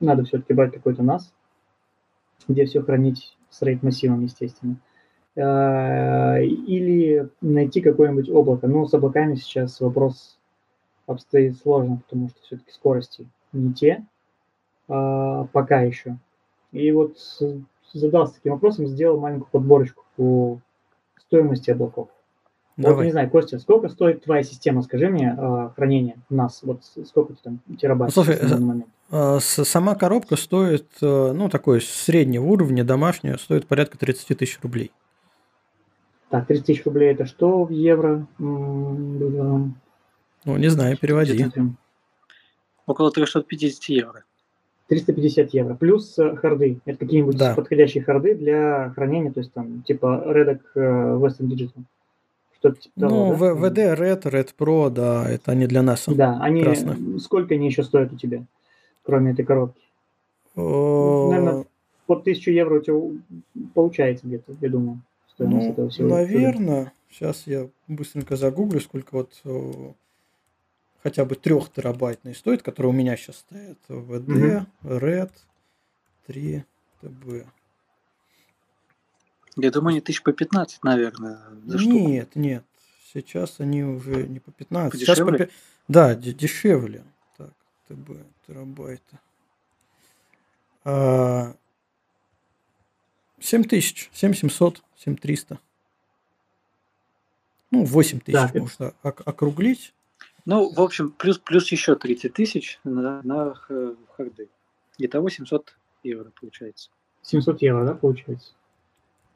надо 0.00 0.24
все-таки 0.24 0.52
брать 0.52 0.72
какой-то 0.72 1.02
NAS, 1.02 1.32
где 2.48 2.64
все 2.64 2.82
хранить 2.82 3.36
с 3.50 3.62
RAID-массивом, 3.62 4.22
естественно, 4.22 4.76
а, 5.36 6.38
или 6.40 7.28
найти 7.40 7.80
какое-нибудь 7.80 8.30
облако. 8.30 8.66
Но 8.66 8.86
с 8.86 8.94
облаками 8.94 9.34
сейчас 9.36 9.80
вопрос 9.80 10.38
обстоит 11.06 11.56
сложно, 11.58 12.02
потому 12.04 12.28
что 12.28 12.40
все-таки 12.42 12.72
скорости 12.72 13.28
не 13.52 13.72
те, 13.72 14.04
а, 14.88 15.44
пока 15.52 15.82
еще. 15.82 16.18
И 16.72 16.90
вот 16.90 17.18
задался 17.92 18.34
таким 18.34 18.54
вопросом, 18.54 18.86
сделал 18.86 19.20
маленькую 19.20 19.50
подборочку 19.50 20.04
по 20.16 20.60
стоимости 21.16 21.70
облаков. 21.70 22.08
Давай. 22.76 22.96
Вот, 22.96 23.04
не 23.04 23.10
знаю, 23.12 23.30
Костя, 23.30 23.58
сколько 23.60 23.88
стоит 23.88 24.24
твоя 24.24 24.42
система, 24.42 24.82
скажи 24.82 25.08
мне, 25.08 25.36
э, 25.38 25.70
хранения 25.76 26.16
у 26.28 26.34
нас? 26.34 26.60
Вот 26.62 26.82
сколько 27.06 27.34
там 27.34 27.60
терабайт 27.78 28.14
ну, 28.14 28.22
слушай, 28.22 28.42
на 28.42 28.48
данный 28.48 28.66
момент? 28.66 28.88
Э, 29.10 29.38
сама 29.40 29.94
коробка 29.94 30.36
стоит, 30.36 30.88
э, 31.00 31.32
ну, 31.32 31.48
такой 31.48 31.80
среднего 31.80 32.44
уровня, 32.44 32.82
домашняя, 32.82 33.36
стоит 33.36 33.66
порядка 33.66 33.96
30 33.96 34.36
тысяч 34.38 34.58
рублей. 34.62 34.90
Так, 36.30 36.48
30 36.48 36.66
тысяч 36.66 36.84
рублей 36.84 37.12
это 37.12 37.26
что 37.26 37.64
в 37.64 37.70
евро? 37.70 38.26
Ну, 38.38 39.72
не 40.44 40.68
знаю, 40.68 40.96
переводи. 40.96 41.46
Около 42.86 43.12
350 43.12 43.84
евро. 43.84 44.24
350 44.88 45.54
евро. 45.54 45.74
Плюс 45.74 46.18
э, 46.18 46.36
харды. 46.36 46.80
Это 46.84 46.98
какие-нибудь 46.98 47.36
да. 47.38 47.54
подходящие 47.54 48.04
харды 48.04 48.34
для 48.34 48.90
хранения, 48.90 49.32
то 49.32 49.40
есть 49.40 49.52
там 49.52 49.82
типа 49.82 50.24
Redec 50.26 50.60
э, 50.74 50.80
Western 50.80 51.48
Digital. 51.48 51.84
Что-то 52.64 52.80
типа 52.80 52.94
ну, 52.96 53.08
того, 53.08 53.36
да? 53.36 53.68
VD 53.68 53.94
Red, 53.94 54.22
Red 54.22 54.54
Pro, 54.56 54.88
да, 54.88 55.28
это 55.28 55.52
они 55.52 55.66
для 55.66 55.82
нас. 55.82 56.04
Да, 56.06 56.38
они, 56.40 56.62
красных. 56.62 57.20
сколько 57.20 57.54
они 57.54 57.66
еще 57.66 57.84
стоят 57.84 58.10
у 58.14 58.16
тебя, 58.16 58.46
кроме 59.02 59.32
этой 59.32 59.44
коробки? 59.44 59.82
О... 60.56 61.28
Наверное, 61.30 61.66
под 62.06 62.20
1000 62.20 62.50
евро 62.52 62.78
у 62.78 62.80
тебя 62.80 62.94
получается 63.74 64.26
где-то, 64.26 64.54
я 64.62 64.70
думаю. 64.70 65.02
Ну, 65.38 65.60
этого 65.60 65.90
всего. 65.90 66.08
Наверное. 66.08 66.94
Сейчас 67.10 67.42
я 67.46 67.68
быстренько 67.86 68.36
загуглю, 68.36 68.80
сколько 68.80 69.08
вот 69.12 69.94
хотя 71.02 71.26
бы 71.26 71.34
трех 71.34 71.70
терабайтный 71.70 72.34
стоит, 72.34 72.62
который 72.62 72.86
у 72.86 72.92
меня 72.92 73.14
сейчас 73.16 73.36
стоит. 73.36 73.78
VD, 73.88 74.64
угу. 74.82 74.94
Red, 74.94 75.30
3 76.28 76.64
TB. 77.02 77.44
Я 79.56 79.70
думаю, 79.70 79.92
они 79.92 80.00
тысяч 80.00 80.22
по 80.22 80.32
15, 80.32 80.82
наверное, 80.82 81.40
за 81.66 81.78
штуку. 81.78 81.96
Нет, 81.96 82.34
нет. 82.34 82.64
Сейчас 83.12 83.60
они 83.60 83.84
уже 83.84 84.26
не 84.26 84.40
по 84.40 84.50
15. 84.50 84.92
Подешевле? 84.92 85.38
Сейчас 85.38 85.48
по... 85.48 85.54
Да, 85.88 86.14
дешевле. 86.14 87.04
Так, 87.36 87.50
ТБ, 87.88 88.10
терабайта. 88.46 89.20
А... 90.84 91.54
7 93.40 93.64
тысяч, 93.64 94.10
7700, 94.14 94.82
7300. 94.96 95.58
Ну, 97.70 97.84
8 97.84 98.20
тысяч 98.20 98.32
да, 98.32 98.50
можно 98.54 98.94
это... 99.02 99.22
округлить. 99.24 99.92
Ну, 100.46 100.72
в 100.72 100.80
общем, 100.80 101.10
плюс, 101.10 101.38
плюс 101.38 101.70
еще 101.70 101.94
30 101.94 102.32
тысяч 102.32 102.80
на, 102.84 103.22
на 103.22 103.54
харды. 104.16 104.48
Итого 104.98 105.28
700 105.28 105.76
евро 106.02 106.30
получается. 106.38 106.90
700 107.22 107.62
евро, 107.62 107.84
да, 107.84 107.94
получается? 107.94 108.52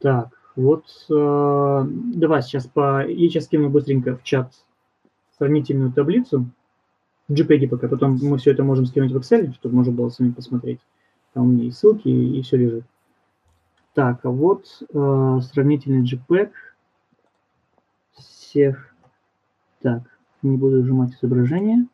Так, 0.01 0.29
вот 0.57 0.85
э, 1.11 1.87
давай 2.15 2.43
сейчас 2.43 2.67
по... 2.67 3.07
Я 3.07 3.29
сейчас 3.29 3.45
скину 3.45 3.71
быстренько 3.71 4.17
в 4.17 4.23
чат 4.23 4.53
сравнительную 5.37 5.93
таблицу. 5.93 6.47
В 7.29 7.33
JPEG 7.33 7.69
пока, 7.69 7.89
потом 7.89 8.19
мы 8.23 8.39
все 8.39 8.53
это 8.53 8.65
можем 8.65 8.87
скинуть 8.87 9.13
в 9.13 9.19
Excel, 9.19 9.53
чтобы 9.55 9.77
можно 9.77 9.93
было 9.93 10.09
сами 10.09 10.31
посмотреть. 10.31 10.81
Там 11.35 11.45
у 11.45 11.47
меня 11.49 11.65
и 11.65 11.71
ссылки, 11.71 12.09
и, 12.09 12.39
и 12.39 12.43
все 12.43 12.57
лежит. 12.57 12.85
Так, 13.95 14.25
а 14.25 14.31
вот 14.31 14.67
э, 14.81 15.41
сравнительный 15.43 16.05
JPEG 16.05 16.51
всех. 18.15 18.95
Так, 19.81 20.03
не 20.43 20.57
буду 20.57 20.83
сжимать 20.83 21.15
изображение. 21.15 21.87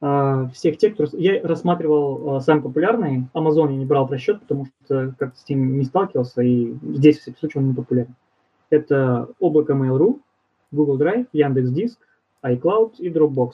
А, 0.00 0.48
всех 0.48 0.78
тех, 0.78 0.94
кто... 0.94 1.04
Я 1.12 1.42
рассматривал 1.42 2.36
а, 2.36 2.40
самые 2.40 2.62
популярные. 2.62 3.28
Amazon 3.34 3.70
я 3.70 3.76
не 3.76 3.84
брал 3.84 4.06
в 4.06 4.12
расчет, 4.12 4.40
потому 4.40 4.66
что 4.84 5.14
как-то 5.18 5.38
с 5.38 5.48
ним 5.48 5.78
не 5.78 5.84
сталкивался, 5.84 6.42
и 6.42 6.74
здесь, 6.82 7.18
в 7.18 7.20
всяком 7.22 7.38
случае, 7.38 7.62
он 7.62 7.68
не 7.68 7.74
популярен. 7.74 8.14
Это 8.70 9.28
облако 9.38 9.74
Mail.ru, 9.74 10.20
Google 10.70 10.98
Drive, 10.98 11.26
Яндекс.Диск, 11.32 11.98
iCloud 12.42 12.96
и 12.98 13.10
Dropbox. 13.10 13.52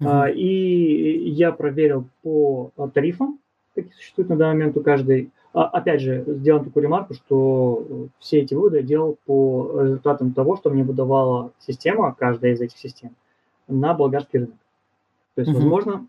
Mm-hmm. 0.00 0.32
И 0.32 1.30
я 1.30 1.52
проверил 1.52 2.06
по 2.22 2.72
тарифам, 2.92 3.38
какие 3.74 3.92
существуют 3.92 4.30
на 4.30 4.36
данный 4.36 4.54
момент 4.54 4.76
у 4.76 4.82
каждой 4.82 5.30
опять 5.52 6.00
же, 6.00 6.24
сделаем 6.26 6.64
такую 6.64 6.84
ремарку, 6.84 7.14
что 7.14 8.08
все 8.18 8.38
эти 8.38 8.54
выводы 8.54 8.78
я 8.78 8.82
делал 8.82 9.18
по 9.26 9.82
результатам 9.82 10.32
того, 10.32 10.56
что 10.56 10.70
мне 10.70 10.82
выдавала 10.82 11.52
система, 11.58 12.14
каждая 12.18 12.52
из 12.52 12.60
этих 12.60 12.78
систем, 12.78 13.10
на 13.68 13.92
болгарский 13.92 14.40
рынок. 14.40 14.54
То 15.34 15.40
есть, 15.40 15.50
uh-huh. 15.50 15.56
возможно, 15.56 16.06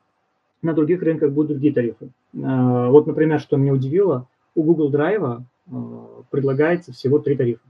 на 0.61 0.73
других 0.73 1.01
рынках 1.01 1.31
будут 1.31 1.51
другие 1.51 1.73
тарифы. 1.73 2.09
А, 2.41 2.89
вот, 2.89 3.07
например, 3.07 3.39
что 3.39 3.57
меня 3.57 3.73
удивило, 3.73 4.27
у 4.55 4.63
Google 4.63 4.91
Drive 4.91 5.43
а, 5.71 6.23
предлагается 6.29 6.93
всего 6.93 7.19
три 7.19 7.35
тарифа, 7.35 7.63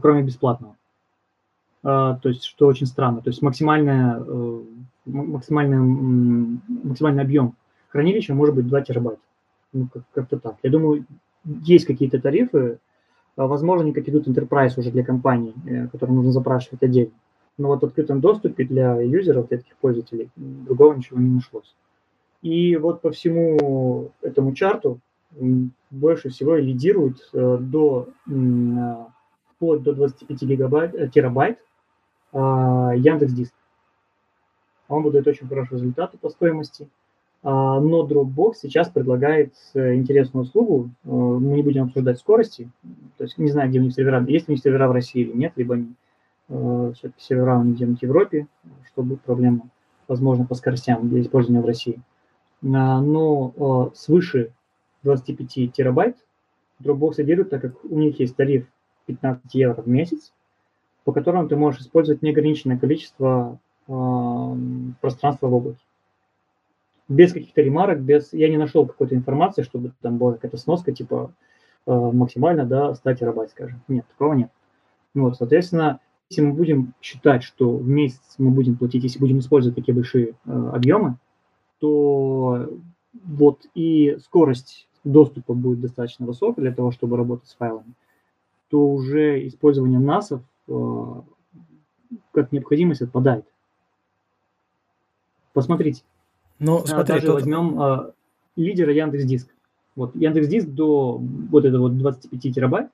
кроме 0.00 0.22
бесплатного. 0.22 0.76
То 1.82 2.20
есть, 2.24 2.44
что 2.44 2.66
очень 2.66 2.86
странно. 2.86 3.20
То 3.20 3.28
есть, 3.28 3.42
максимальная, 3.42 4.18
э, 4.18 4.60
максимальный, 5.04 7.22
объем 7.22 7.56
хранилища 7.90 8.34
может 8.34 8.54
быть 8.54 8.66
2 8.66 8.80
терабайта 8.80 9.20
ну, 9.74 9.88
как-то 10.14 10.38
так. 10.38 10.56
Я 10.62 10.70
думаю, 10.70 11.04
есть 11.44 11.84
какие-то 11.84 12.20
тарифы, 12.20 12.78
а, 13.36 13.46
возможно, 13.46 13.84
они 13.84 13.92
как 13.92 14.08
идут 14.08 14.26
enterprise 14.26 14.78
уже 14.78 14.90
для 14.90 15.04
компаний, 15.04 15.52
э, 15.66 15.88
которые 15.88 16.16
нужно 16.16 16.32
запрашивать 16.32 16.82
отдельно. 16.82 17.12
Но 17.56 17.68
вот 17.68 17.82
в 17.82 17.84
открытом 17.84 18.20
доступе 18.20 18.64
для 18.64 19.00
юзеров, 19.00 19.48
для 19.48 19.58
таких 19.58 19.76
пользователей, 19.76 20.30
другого 20.36 20.94
ничего 20.94 21.20
не 21.20 21.30
нашлось. 21.30 21.74
И 22.42 22.76
вот 22.76 23.00
по 23.00 23.10
всему 23.10 24.10
этому 24.20 24.54
чарту 24.54 24.98
больше 25.90 26.28
всего 26.28 26.56
лидирует 26.56 27.16
э, 27.32 27.58
до, 27.60 28.08
а, 28.28 29.08
вплоть 29.54 29.82
до 29.82 29.94
25 29.94 30.42
гигабайт, 30.42 30.94
э, 30.94 31.08
терабайт 31.08 31.58
а, 32.32 32.92
Яндекс 32.94 33.32
Диск. 33.32 33.54
Он 34.88 35.02
будет 35.02 35.26
очень 35.26 35.48
хороший 35.48 35.74
результат 35.74 36.14
по 36.20 36.28
стоимости. 36.28 36.88
А, 37.46 37.78
но 37.78 38.06
Dropbox 38.06 38.54
сейчас 38.62 38.88
предлагает 38.88 39.52
э, 39.74 39.96
интересную 39.96 40.44
услугу. 40.44 40.90
Э, 41.04 41.08
мы 41.10 41.56
не 41.56 41.62
будем 41.62 41.84
обсуждать 41.84 42.18
скорости. 42.18 42.70
То 43.18 43.24
есть 43.24 43.36
не 43.36 43.50
знаю, 43.50 43.68
где 43.68 43.80
у 43.80 43.82
них 43.82 43.92
сервера, 43.92 44.24
есть 44.26 44.48
у 44.48 44.52
них 44.52 44.62
сервера 44.62 44.88
в 44.88 44.92
России 44.92 45.22
или 45.22 45.36
нет, 45.36 45.52
либо 45.56 45.74
они 45.74 45.84
э, 45.84 45.94
сервера 46.48 47.58
у 47.58 47.64
них 47.64 47.76
где-нибудь 47.76 48.00
в 48.00 48.02
Европе, 48.02 48.46
что 48.86 49.02
будет 49.02 49.22
проблема, 49.22 49.68
возможно, 50.08 50.44
по 50.44 50.54
скоростям 50.54 51.08
для 51.08 51.22
использования 51.22 51.62
в 51.62 51.66
России. 51.66 52.00
А, 52.62 53.00
но 53.00 53.92
свыше 53.94 54.52
25 55.02 55.72
терабайт 55.72 56.16
Dropbox 56.82 57.14
содержит, 57.14 57.50
так 57.50 57.62
как 57.62 57.84
у 57.84 57.98
них 57.98 58.20
есть 58.20 58.36
тариф 58.36 58.66
15 59.06 59.54
евро 59.54 59.80
в 59.82 59.88
месяц, 59.88 60.32
по 61.04 61.12
которому 61.12 61.48
ты 61.48 61.56
можешь 61.56 61.82
использовать 61.82 62.22
неограниченное 62.22 62.78
количество 62.78 63.58
пространства 63.86 65.48
в 65.48 65.54
облаке 65.54 65.84
без 67.08 67.32
каких-то 67.32 67.60
ремарок, 67.60 68.00
без... 68.00 68.32
Я 68.32 68.48
не 68.48 68.56
нашел 68.56 68.86
какой-то 68.86 69.14
информации, 69.14 69.62
чтобы 69.62 69.92
там 70.00 70.18
была 70.18 70.34
какая-то 70.34 70.56
сноска, 70.56 70.92
типа 70.92 71.32
э, 71.86 71.92
максимально, 71.92 72.64
да, 72.64 72.94
100 72.94 73.14
терабайт, 73.14 73.50
скажем. 73.50 73.82
Нет, 73.88 74.06
такого 74.08 74.34
нет. 74.34 74.50
Вот, 75.14 75.36
соответственно, 75.36 76.00
если 76.30 76.42
мы 76.42 76.52
будем 76.52 76.94
считать, 77.00 77.42
что 77.42 77.76
в 77.76 77.86
месяц 77.86 78.34
мы 78.38 78.50
будем 78.50 78.76
платить, 78.76 79.04
если 79.04 79.18
будем 79.18 79.38
использовать 79.38 79.76
такие 79.76 79.94
большие 79.94 80.34
э, 80.46 80.70
объемы, 80.72 81.18
то 81.80 82.68
вот 83.24 83.66
и 83.74 84.16
скорость 84.24 84.88
доступа 85.04 85.54
будет 85.54 85.80
достаточно 85.80 86.26
высок 86.26 86.56
для 86.56 86.72
того, 86.72 86.90
чтобы 86.90 87.16
работать 87.16 87.48
с 87.48 87.54
файлами, 87.54 87.94
то 88.70 88.88
уже 88.88 89.46
использование 89.46 90.00
NAS 90.00 90.40
э, 90.68 91.22
как 92.32 92.52
необходимость 92.52 93.02
отпадает. 93.02 93.44
Посмотрите. 95.52 96.02
Ну, 96.58 96.84
смотри, 96.86 97.14
даже 97.14 97.26
тут... 97.26 97.34
возьмем 97.34 97.80
э, 97.80 98.12
лидера 98.56 98.92
Яндекс.Диск. 98.92 99.48
Вот 99.94 100.16
Яндекс.Диск 100.16 100.68
до 100.68 101.18
вот 101.18 101.64
этого 101.64 101.82
вот 101.82 101.98
25 101.98 102.40
терабайт, 102.54 102.88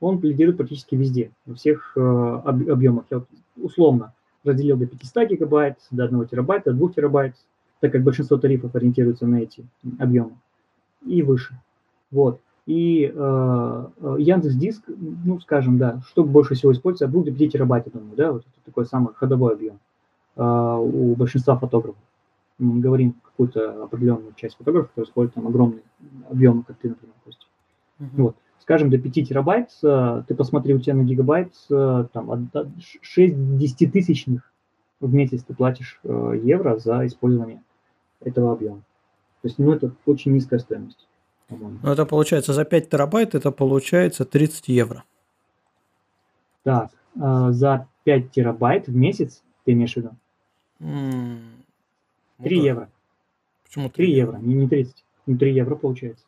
он 0.00 0.20
лидирует 0.20 0.56
практически 0.56 0.94
везде, 0.94 1.30
во 1.46 1.54
всех 1.54 1.92
э, 1.96 2.00
объемах. 2.00 3.04
Я 3.10 3.18
вот 3.18 3.28
условно 3.56 4.12
разделил 4.44 4.76
до 4.76 4.86
500 4.86 5.30
гигабайт, 5.30 5.78
до 5.90 6.04
1 6.04 6.26
терабайта, 6.26 6.72
до 6.72 6.78
2 6.78 6.88
терабайт, 6.90 7.34
так 7.80 7.92
как 7.92 8.02
большинство 8.02 8.36
тарифов 8.36 8.74
ориентируются 8.74 9.26
на 9.26 9.36
эти 9.36 9.66
объемы 9.98 10.36
и 11.06 11.22
выше. 11.22 11.58
Вот. 12.10 12.40
И 12.66 13.12
э, 13.14 13.86
э 14.00 14.16
Яндекс 14.18 14.54
Диск, 14.54 14.84
ну, 14.88 15.40
скажем, 15.40 15.78
да, 15.78 16.00
что 16.08 16.24
больше 16.24 16.54
всего 16.54 16.72
используется, 16.72 17.08
будет 17.08 17.36
5 17.36 17.52
терабайт, 17.52 17.86
я 17.86 17.98
думаю, 17.98 18.16
да, 18.16 18.32
вот 18.32 18.42
это 18.42 18.64
такой 18.64 18.86
самый 18.86 19.14
ходовой 19.14 19.54
объем 19.54 19.78
э, 20.36 20.42
у 20.42 21.14
большинства 21.14 21.56
фотографов. 21.56 22.00
Мы 22.58 22.74
не 22.74 22.80
говорим 22.80 23.14
какую-то 23.22 23.82
определенную 23.84 24.32
часть 24.36 24.56
фотографов, 24.56 24.90
которые 24.90 25.08
используют 25.08 25.34
там 25.34 25.48
огромные 25.48 25.82
объемы, 26.30 26.62
как 26.62 26.76
ты, 26.76 26.88
например, 26.88 27.14
Костя. 27.24 27.46
Uh-huh. 28.00 28.06
Вот. 28.16 28.36
Скажем, 28.64 28.88
до 28.88 28.96
5 28.96 29.28
терабайт, 29.28 29.68
э, 29.82 30.22
ты 30.26 30.34
посмотри, 30.34 30.72
у 30.72 30.78
тебя 30.78 30.94
на 30.94 31.02
гигабайт 31.02 31.52
э, 31.70 32.06
там 32.14 32.50
6 33.02 33.58
десятитысячных 33.58 34.50
в 35.00 35.12
месяц 35.12 35.42
ты 35.42 35.52
платишь 35.52 36.00
э, 36.02 36.40
евро 36.42 36.78
за 36.78 37.06
использование 37.06 37.62
этого 38.20 38.52
объема. 38.52 38.78
То 39.42 39.48
есть, 39.48 39.58
ну, 39.58 39.70
это 39.70 39.92
очень 40.06 40.32
низкая 40.32 40.60
стоимость. 40.60 41.06
Ну, 41.50 41.76
это 41.82 42.06
получается 42.06 42.54
за 42.54 42.64
5 42.64 42.88
терабайт, 42.88 43.34
это 43.34 43.50
получается 43.50 44.24
30 44.24 44.68
евро. 44.68 45.04
Так, 46.62 46.90
за 47.14 47.86
5 48.04 48.30
терабайт 48.30 48.86
в 48.86 48.96
месяц, 48.96 49.42
ты 49.66 49.72
имеешь 49.72 49.92
в 49.92 49.96
виду? 49.98 50.10
Mm, 50.80 51.50
3 52.42 52.56
ну, 52.56 52.64
евро. 52.64 52.88
Почему 53.64 53.90
3, 53.90 54.06
3 54.06 54.14
евро? 54.14 54.36
Не, 54.38 54.54
не 54.54 54.68
30. 54.68 55.04
Не 55.26 55.36
3 55.36 55.54
евро 55.54 55.74
получается. 55.76 56.24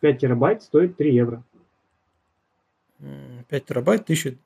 5 0.00 0.18
терабайт 0.18 0.62
стоит 0.62 0.96
3 0.96 1.14
евро. 1.14 1.42
5 3.48 3.64
терабайт, 3.64 4.02
1000... 4.02 4.36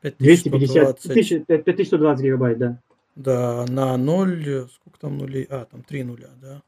5120. 0.00 1.46
5120 1.46 2.24
гигабайт, 2.24 2.58
да. 2.58 2.78
Да, 3.16 3.64
на 3.68 3.96
0, 3.96 4.68
сколько 4.72 5.00
там 5.00 5.18
нулей? 5.18 5.46
А, 5.50 5.64
там 5.64 5.82
3 5.82 6.04
нуля, 6.04 6.28
да? 6.40 6.62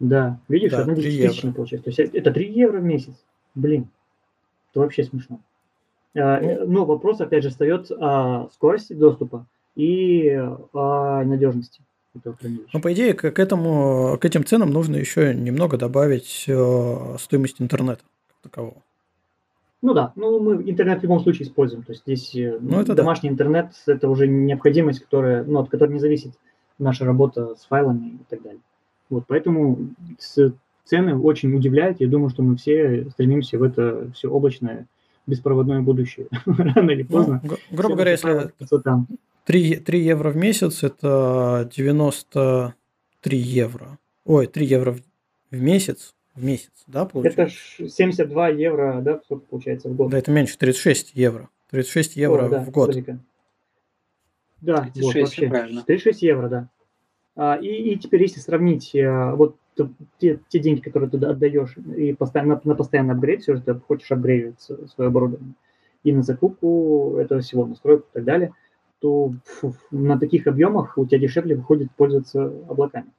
Да, 0.00 0.40
видишь, 0.48 0.72
да, 0.72 0.80
одна 0.80 0.94
десятитысячная 0.94 1.52
получается. 1.52 1.84
То 1.90 2.02
есть 2.02 2.14
это 2.14 2.32
3 2.32 2.52
евро 2.52 2.78
в 2.78 2.84
месяц. 2.84 3.14
Блин, 3.54 3.88
это 4.70 4.80
вообще 4.80 5.04
смешно. 5.04 5.40
А, 6.16 6.40
ну, 6.40 6.66
Но 6.66 6.84
вопрос, 6.84 7.20
опять 7.20 7.44
же, 7.44 7.50
встает 7.50 7.90
о 7.92 8.48
скорости 8.52 8.92
доступа 8.92 9.46
и 9.76 10.30
о 10.72 11.22
надежности. 11.24 11.80
Ну, 12.72 12.80
по 12.80 12.92
идее, 12.92 13.14
к, 13.14 13.38
этому, 13.38 14.18
к 14.20 14.24
этим 14.24 14.44
ценам 14.44 14.70
нужно 14.70 14.96
еще 14.96 15.34
немного 15.34 15.76
добавить 15.76 16.44
э, 16.46 17.16
стоимость 17.18 17.60
интернета 17.60 18.02
как 18.28 18.52
такового. 18.52 18.82
Ну 19.82 19.92
да, 19.92 20.12
ну 20.16 20.40
мы 20.40 20.62
интернет 20.70 21.00
в 21.00 21.02
любом 21.02 21.20
случае 21.20 21.46
используем. 21.46 21.82
То 21.82 21.92
есть 21.92 22.02
здесь 22.06 22.34
э, 22.36 22.58
ну, 22.60 22.80
это 22.80 22.94
домашний 22.94 23.28
да. 23.28 23.34
интернет 23.34 23.72
это 23.86 24.08
уже 24.08 24.28
необходимость, 24.28 25.00
которая, 25.00 25.44
ну, 25.44 25.60
от 25.60 25.68
которой 25.68 25.92
не 25.92 25.98
зависит 25.98 26.32
наша 26.78 27.04
работа 27.04 27.54
с 27.56 27.66
файлами 27.66 28.08
и 28.08 28.24
так 28.28 28.42
далее. 28.42 28.60
Вот, 29.10 29.24
поэтому 29.26 29.90
цены 30.84 31.18
очень 31.18 31.54
удивляют. 31.54 32.00
Я 32.00 32.08
думаю, 32.08 32.30
что 32.30 32.42
мы 32.42 32.56
все 32.56 33.10
стремимся 33.10 33.58
в 33.58 33.62
это 33.62 34.10
все 34.14 34.28
облачное 34.30 34.86
беспроводное 35.26 35.80
будущее. 35.80 36.28
Рано 36.46 36.90
или 36.90 37.02
ну, 37.02 37.08
поздно. 37.08 37.40
Ну, 37.42 37.56
грубо 37.70 37.94
говоря, 37.94 38.12
если 38.12 38.52
3, 39.44 39.76
3 39.76 40.00
евро 40.00 40.30
в 40.30 40.36
месяц, 40.36 40.82
это 40.82 41.68
93 41.74 43.38
евро. 43.38 43.98
Ой, 44.24 44.46
3 44.46 44.66
евро 44.66 44.96
в 45.50 45.60
месяц, 45.60 46.14
в 46.34 46.44
месяц, 46.44 46.72
да, 46.86 47.04
получается? 47.04 47.42
Это 47.78 47.90
72 47.90 48.48
евро, 48.48 49.00
да, 49.02 49.20
получается 49.50 49.88
в 49.88 49.94
год? 49.94 50.10
Да, 50.10 50.18
это 50.18 50.30
меньше, 50.30 50.58
36 50.58 51.12
евро. 51.14 51.48
36 51.70 52.16
евро 52.16 52.46
О, 52.46 52.48
да, 52.48 52.60
в 52.60 52.70
год. 52.70 52.88
Подожди-ка. 52.88 53.18
Да, 54.60 54.90
36, 54.94 55.04
вот, 55.04 55.14
вообще. 55.14 55.48
Правильно. 55.48 55.82
36 55.82 56.22
евро, 56.22 56.48
да. 56.48 56.68
А, 57.36 57.56
и, 57.56 57.66
и 57.66 57.98
теперь, 57.98 58.22
если 58.22 58.40
сравнить 58.40 58.94
а, 58.94 59.34
вот 59.34 59.56
те, 60.18 60.38
те 60.48 60.58
деньги, 60.58 60.80
которые 60.80 61.10
ты 61.10 61.18
отдаешь, 61.18 61.76
и 61.96 62.12
постоянно, 62.12 62.60
на 62.64 62.74
постоянный 62.74 63.14
апгрейд, 63.14 63.42
все 63.42 63.56
же 63.56 63.62
ты 63.62 63.74
хочешь 63.74 64.10
апгрейдить 64.12 64.60
свое 64.60 65.08
оборудование, 65.08 65.54
и 66.04 66.12
на 66.12 66.22
закупку 66.22 67.16
этого 67.18 67.40
всего, 67.40 67.66
настройку 67.66 68.06
и 68.10 68.14
так 68.14 68.24
далее, 68.24 68.52
то 69.00 69.34
фу, 69.44 69.74
на 69.90 70.18
таких 70.18 70.46
объемах 70.46 70.96
у 70.96 71.06
тебя 71.06 71.18
дешевле 71.18 71.56
выходит 71.56 71.90
пользоваться 71.92 72.44
облаками. 72.68 73.10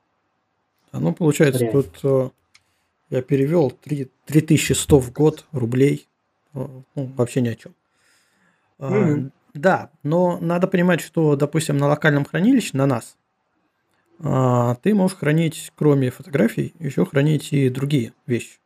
А 0.92 1.00
ну, 1.00 1.14
получается, 1.14 1.66
Реально. 1.66 1.84
тут 1.84 2.00
э, 2.04 2.30
я 3.10 3.22
перевел 3.22 3.70
3, 3.70 4.10
3100 4.26 5.00
в 5.00 5.12
год 5.12 5.46
рублей. 5.52 6.08
Э, 6.54 6.66
ну, 6.96 7.06
вообще 7.18 7.42
ни 7.42 7.50
о 7.50 7.56
чем. 7.56 7.74
Mm-hmm. 8.80 9.28
А, 9.28 9.30
да, 9.54 9.90
но 10.04 10.40
надо 10.40 10.68
понимать, 10.68 11.02
что, 11.02 11.36
допустим, 11.36 11.78
на 11.78 11.88
локальном 11.88 12.24
хранилище, 12.24 12.78
на 12.78 12.86
нас, 12.86 13.18
ты 14.20 14.96
можешь 14.96 15.18
хранить, 15.18 15.72
кроме 15.76 16.10
фотографий, 16.10 16.74
еще 16.80 17.06
хранить 17.06 17.52
и 17.54 17.70
другие 17.70 18.14
вещи. 18.26 18.60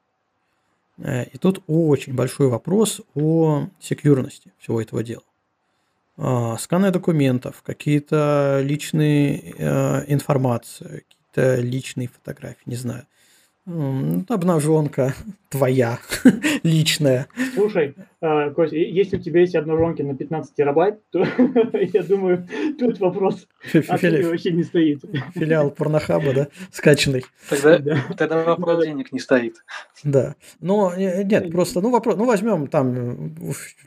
Э, 1.00 1.26
и 1.26 1.38
тут 1.38 1.64
очень 1.68 2.14
большой 2.14 2.48
вопрос 2.50 3.02
о 3.16 3.68
секьюрности 3.80 4.54
всего 4.60 4.82
этого 4.82 5.04
дела. 5.04 5.24
А, 6.18 6.58
сканы 6.58 6.92
документов, 6.92 7.62
какие-то 7.64 8.60
личные 8.64 9.54
э, 9.58 10.04
информации, 10.08 11.06
какие-то 11.08 11.62
личные 11.62 12.10
фотографии, 12.10 12.64
не 12.66 12.76
знаю– 12.76 13.06
обнаженка 14.28 15.14
твоя 15.50 16.00
личная. 16.64 17.28
Слушай, 17.54 17.96
э, 18.22 18.52
Костя, 18.52 18.78
если 18.78 19.18
у 19.18 19.20
тебя 19.20 19.42
есть 19.42 19.56
обнаженки 19.56 20.02
на 20.02 20.16
15 20.16 20.56
терабайт, 20.56 21.02
то 21.12 21.28
я 21.74 22.04
думаю, 22.04 22.48
тут 22.78 23.00
вопрос 23.00 23.48
вообще 23.74 24.52
не 24.52 24.64
стоит. 24.64 25.02
Филиал 25.34 25.72
порнохаба, 25.72 26.34
да, 26.34 26.48
скачанный. 26.72 27.26
Тогда, 27.50 27.80
да. 27.80 28.06
тогда 28.18 28.44
вопрос 28.44 28.86
денег 28.86 29.12
не 29.12 29.20
стоит. 29.20 29.58
Да. 30.04 30.36
Но 30.62 30.94
нет, 30.96 31.52
просто, 31.52 31.82
ну, 31.82 31.92
вопрос, 31.92 32.16
ну, 32.18 32.26
возьмем 32.26 32.68
там, 32.68 33.36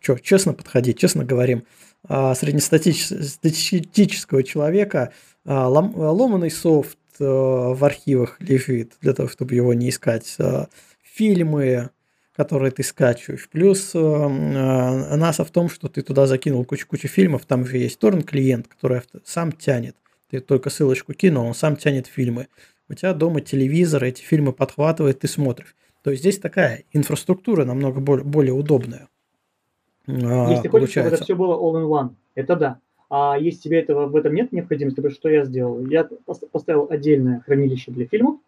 что, 0.01 0.19
честно 0.19 0.53
подходить, 0.53 0.99
честно 0.99 1.25
говорим, 1.25 1.65
а, 2.09 2.35
среднестатистического 2.35 4.43
человека, 4.43 5.13
а, 5.45 5.69
ломаный 5.69 6.51
софт, 6.51 6.99
Э, 7.02 7.02
в 7.19 7.85
архивах 7.85 8.41
лежит, 8.41 8.95
для 9.01 9.13
того, 9.15 9.29
чтобы 9.29 9.55
его 9.55 9.75
не 9.75 9.91
искать. 9.91 10.35
Э, 10.39 10.67
фильмы, 11.03 11.91
которые 12.35 12.71
ты 12.71 12.83
скачиваешь. 12.83 13.49
Плюс 13.49 13.95
э, 13.95 13.99
NASA 13.99 15.45
в 15.45 15.51
том, 15.51 15.69
что 15.69 15.89
ты 15.89 16.03
туда 16.03 16.27
закинул 16.27 16.65
кучу-кучу 16.65 17.09
фильмов, 17.09 17.45
там 17.45 17.67
же 17.67 17.79
есть 17.79 17.99
торрент-клиент, 17.99 18.69
который 18.69 19.03
сам 19.25 19.53
тянет. 19.53 19.97
Ты 20.31 20.41
только 20.41 20.71
ссылочку 20.71 21.13
кинул, 21.13 21.47
он 21.47 21.55
сам 21.55 21.77
тянет 21.77 22.07
фильмы. 22.07 22.49
У 22.89 22.95
тебя 22.95 23.13
дома 23.13 23.41
телевизор, 23.41 24.05
эти 24.05 24.23
фильмы 24.23 24.53
подхватывает, 24.53 25.21
ты 25.21 25.29
смотришь. 25.29 25.77
То 26.03 26.11
есть 26.11 26.23
здесь 26.23 26.39
такая 26.39 26.85
инфраструктура 26.93 27.65
намного 27.65 28.01
более, 28.01 28.25
более 28.25 28.53
удобная. 28.53 29.09
Если 30.07 30.69
хочешь, 30.69 30.91
чтобы 30.91 31.09
это 31.09 31.23
все 31.23 31.35
было 31.35 31.55
all-in-one, 31.55 32.17
это 32.35 32.57
да. 32.57 32.81
А 33.15 33.37
если 33.39 33.61
тебе 33.65 33.81
этого 33.81 34.07
в 34.07 34.17
этом 34.17 34.33
нет 34.33 34.53
необходимости, 34.53 35.03
то 35.03 35.11
что 35.11 35.29
я 35.29 35.45
сделал? 35.45 35.85
Я 35.85 36.09
поставил 36.51 36.87
отдельное 36.89 37.41
хранилище 37.41 37.91
для 37.91 38.07
фильмов, 38.07 38.41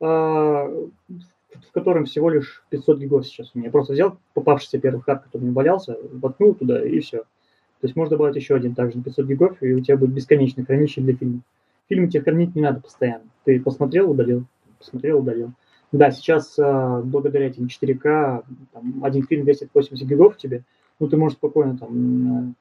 а, 0.00 0.68
в 0.68 1.72
котором 1.72 2.04
всего 2.04 2.30
лишь 2.30 2.62
500 2.70 3.00
гигов 3.00 3.26
сейчас 3.26 3.50
у 3.52 3.58
меня. 3.58 3.66
Я 3.66 3.72
просто 3.72 3.94
взял 3.94 4.16
попавшийся 4.34 4.78
первый 4.78 5.00
хард, 5.00 5.24
который 5.24 5.42
мне 5.42 5.50
валялся, 5.50 5.96
воткнул 6.12 6.54
туда 6.54 6.80
и 6.80 7.00
все. 7.00 7.18
То 7.18 7.86
есть 7.88 7.96
можно 7.96 8.16
добавить 8.16 8.36
еще 8.36 8.54
один 8.54 8.76
также 8.76 8.98
на 8.98 9.02
500 9.02 9.26
гигов, 9.26 9.60
и 9.64 9.74
у 9.74 9.80
тебя 9.80 9.96
будет 9.96 10.12
бесконечное 10.12 10.64
хранилище 10.64 11.00
для 11.00 11.16
фильмов. 11.16 11.40
Фильмы 11.88 12.06
тебе 12.06 12.22
хранить 12.22 12.54
не 12.54 12.62
надо 12.62 12.80
постоянно. 12.80 13.24
Ты 13.42 13.60
посмотрел, 13.60 14.12
удалил, 14.12 14.44
посмотрел, 14.78 15.18
удалил. 15.18 15.50
Да, 15.90 16.12
сейчас 16.12 16.56
а, 16.56 17.02
благодаря 17.02 17.48
этим 17.48 17.66
4К 17.66 18.44
там, 18.72 19.04
один 19.04 19.24
фильм 19.24 19.44
весит 19.44 19.70
80 19.74 20.06
гигов 20.06 20.36
тебе, 20.36 20.62
ну 21.00 21.08
ты 21.08 21.16
можешь 21.16 21.36
спокойно 21.36 21.76
там 21.76 22.54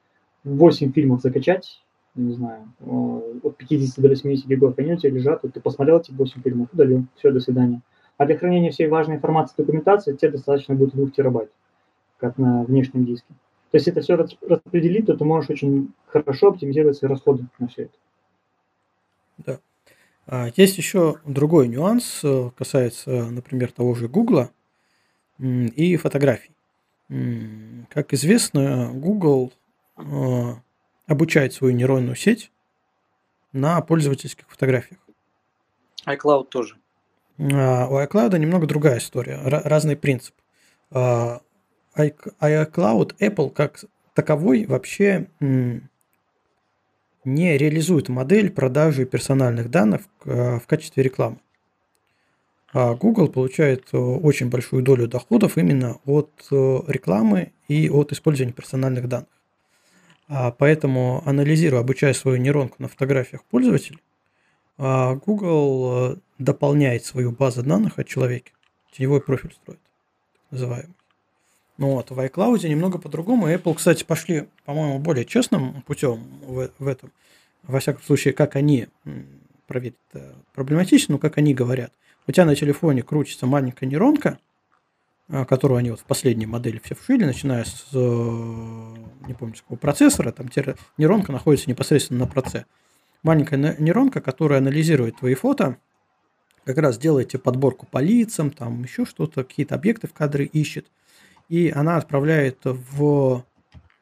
8 0.48 0.94
фильмов 0.94 1.22
закачать, 1.22 1.84
не 2.16 2.34
знаю, 2.34 2.74
от 3.44 3.58
50 3.58 4.02
до 4.02 4.10
80 4.10 4.48
гигов, 4.48 4.76
тебя 4.76 5.10
лежат, 5.10 5.44
вот 5.44 5.54
ты 5.54 5.60
посмотрел 5.60 6.00
эти 6.00 6.12
8 6.12 6.42
фильмов, 6.42 6.70
удалил, 6.74 7.06
все, 7.16 7.32
до 7.32 7.40
свидания. 7.40 7.82
А 8.18 8.26
для 8.26 8.38
хранения 8.38 8.72
всей 8.72 8.88
важной 8.88 9.18
информации 9.18 9.54
документации 9.58 10.16
тебе 10.16 10.32
достаточно 10.32 10.74
будет 10.74 10.96
2 10.96 11.12
терабайт, 11.12 11.52
как 12.18 12.38
на 12.38 12.64
внешнем 12.64 13.06
диске. 13.06 13.34
То 13.72 13.78
есть, 13.78 13.88
это 13.88 14.02
все 14.02 14.16
распределить, 14.16 15.08
то 15.08 15.18
ты 15.18 15.26
можешь 15.26 15.50
очень 15.50 15.92
хорошо 16.08 16.50
оптимизировать 16.50 16.98
свои 16.98 17.10
расходы 17.10 17.46
на 17.60 17.68
все 17.68 17.84
это. 17.84 17.94
Да. 19.38 19.60
А, 20.26 20.48
есть 20.56 20.78
еще 20.78 21.18
другой 21.26 21.68
нюанс, 21.68 22.22
э, 22.24 22.50
касается, 22.58 23.30
например, 23.30 23.72
того 23.72 23.94
же 23.94 24.08
Гугла 24.08 24.52
и 25.40 25.96
фотографий. 25.98 26.52
Как 27.90 28.14
известно, 28.14 28.92
Google 28.94 29.52
э, 29.54 29.67
обучает 31.08 31.54
свою 31.54 31.74
нейронную 31.74 32.16
сеть 32.16 32.52
на 33.52 33.82
пользовательских 33.82 34.50
фотографиях. 34.50 35.00
iCloud 36.06 36.46
тоже. 36.46 36.76
А, 37.40 37.88
у 37.88 38.00
iCloud 38.00 38.38
немного 38.38 38.68
другая 38.68 39.00
история, 39.00 39.40
разный 39.44 39.96
принцип. 39.96 40.36
А, 40.92 41.42
iCloud, 41.96 43.18
Apple 43.20 43.50
как 43.50 43.84
таковой 44.14 44.66
вообще 44.66 45.28
не 47.24 47.58
реализует 47.58 48.10
модель 48.10 48.52
продажи 48.52 49.06
персональных 49.06 49.70
данных 49.70 50.04
в 50.24 50.64
качестве 50.66 51.04
рекламы. 51.04 51.40
А 52.74 52.96
Google 52.96 53.30
получает 53.30 53.86
э, 53.94 53.98
очень 53.98 54.50
большую 54.50 54.84
долю 54.84 55.08
доходов 55.08 55.58
именно 55.58 56.00
от 56.06 56.30
э, 56.52 56.80
рекламы 56.88 57.54
и 57.68 57.90
от 57.90 58.12
использования 58.12 58.54
персональных 58.54 59.08
данных. 59.08 59.30
А 60.28 60.52
поэтому, 60.52 61.24
анализируя, 61.26 61.82
обучая 61.82 62.14
свою 62.14 62.38
нейронку 62.38 62.76
на 62.80 62.90
фотографиях 62.90 63.44
пользователей, 63.46 64.00
а 64.78 65.16
Google 65.16 66.14
э, 66.14 66.16
дополняет 66.38 67.06
свою 67.06 67.32
базу 67.32 67.64
данных 67.64 67.98
о 67.98 68.04
человеке, 68.04 68.52
теневой 68.92 69.22
профиль 69.22 69.54
строит, 69.54 69.80
так 70.34 70.42
называемый. 70.52 70.94
Ну 71.78 71.92
вот, 71.92 72.12
в 72.12 72.20
iCloud 72.20 72.68
немного 72.68 72.98
по-другому. 72.98 73.50
Apple, 73.50 73.76
кстати, 73.76 74.04
пошли, 74.04 74.48
по-моему, 74.66 75.00
более 75.00 75.26
честным 75.26 75.82
путем 75.84 76.24
в, 76.42 76.70
в 76.78 76.88
этом. 76.88 77.12
Во 77.64 77.80
всяком 77.80 78.02
случае, 78.04 78.34
как 78.34 78.56
они, 78.56 78.88
проверить 79.68 79.96
проблематично, 80.54 81.14
но 81.14 81.20
как 81.20 81.38
они 81.38 81.54
говорят. 81.54 81.94
У 82.26 82.32
тебя 82.32 82.46
на 82.46 82.56
телефоне 82.56 83.04
крутится 83.04 83.46
маленькая 83.46 83.86
нейронка, 83.86 84.40
которую 85.30 85.78
они 85.78 85.92
вот 85.92 86.00
в 86.00 86.06
последней 86.06 86.46
модели 86.46 86.80
все 86.84 86.96
вшили, 86.96 87.26
начиная 87.26 87.66
с, 87.66 87.88
э, 87.94 87.98
не 87.98 89.34
помню, 89.34 89.56
с 89.56 89.62
какого 89.62 89.78
процессора, 89.78 90.32
там 90.32 90.48
нейронка 90.98 91.32
находится 91.32 91.70
непосредственно 91.70 92.22
на 92.22 92.28
проце. 92.28 92.66
Маленькая 93.24 93.76
нейронка, 93.78 94.22
которая 94.22 94.60
анализирует 94.60 95.18
твои 95.18 95.34
фото, 95.34 95.78
как 96.64 96.78
раз 96.78 96.98
делает 96.98 97.30
тебе 97.30 97.40
подборку 97.40 97.86
по 97.86 98.00
лицам, 98.00 98.52
там 98.52 98.84
еще 98.84 99.06
что-то, 99.06 99.44
какие-то 99.44 99.76
объекты 99.76 100.08
в 100.08 100.14
кадре 100.14 100.46
ищет, 100.46 100.88
и 101.50 101.70
она 101.76 101.98
отправляет 101.98 102.60
в 102.64 103.44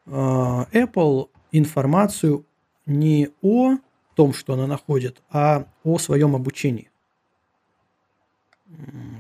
э, 0.06 0.10
Apple 0.10 1.30
информацию 1.52 2.45
не 2.85 3.30
о 3.41 3.77
том, 4.15 4.34
что 4.34 4.53
она 4.53 4.68
находит, 4.68 5.22
а 5.31 5.65
о 5.84 5.97
своем 5.97 6.35
обучении. 6.35 6.89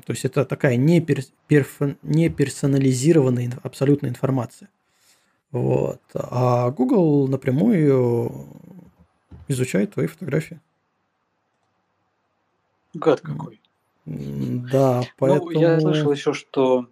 То 0.05 0.13
есть 0.13 0.25
это 0.25 0.45
такая 0.45 0.75
не, 0.75 1.01
пер, 1.01 1.21
перф, 1.47 1.79
не 2.01 2.29
персонализированная 2.29 3.51
абсолютная 3.63 4.09
информация. 4.09 4.69
Вот. 5.51 6.01
А 6.13 6.71
Google 6.71 7.27
напрямую 7.27 8.47
изучает 9.47 9.93
твои 9.93 10.07
фотографии. 10.07 10.59
Гад 12.93 13.21
какой. 13.21 13.61
Да, 14.05 15.03
поэтому... 15.17 15.51
Ну, 15.51 15.59
я 15.59 15.79
слышал 15.79 16.11
еще, 16.11 16.33
что 16.33 16.87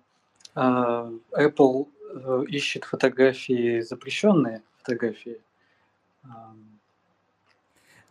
э, 0.55 0.59
Apple 0.59 1.87
э, 2.15 2.43
ищет 2.49 2.85
фотографии, 2.85 3.81
запрещенные 3.81 4.61
фотографии. 4.77 5.39
Э, 6.23 6.27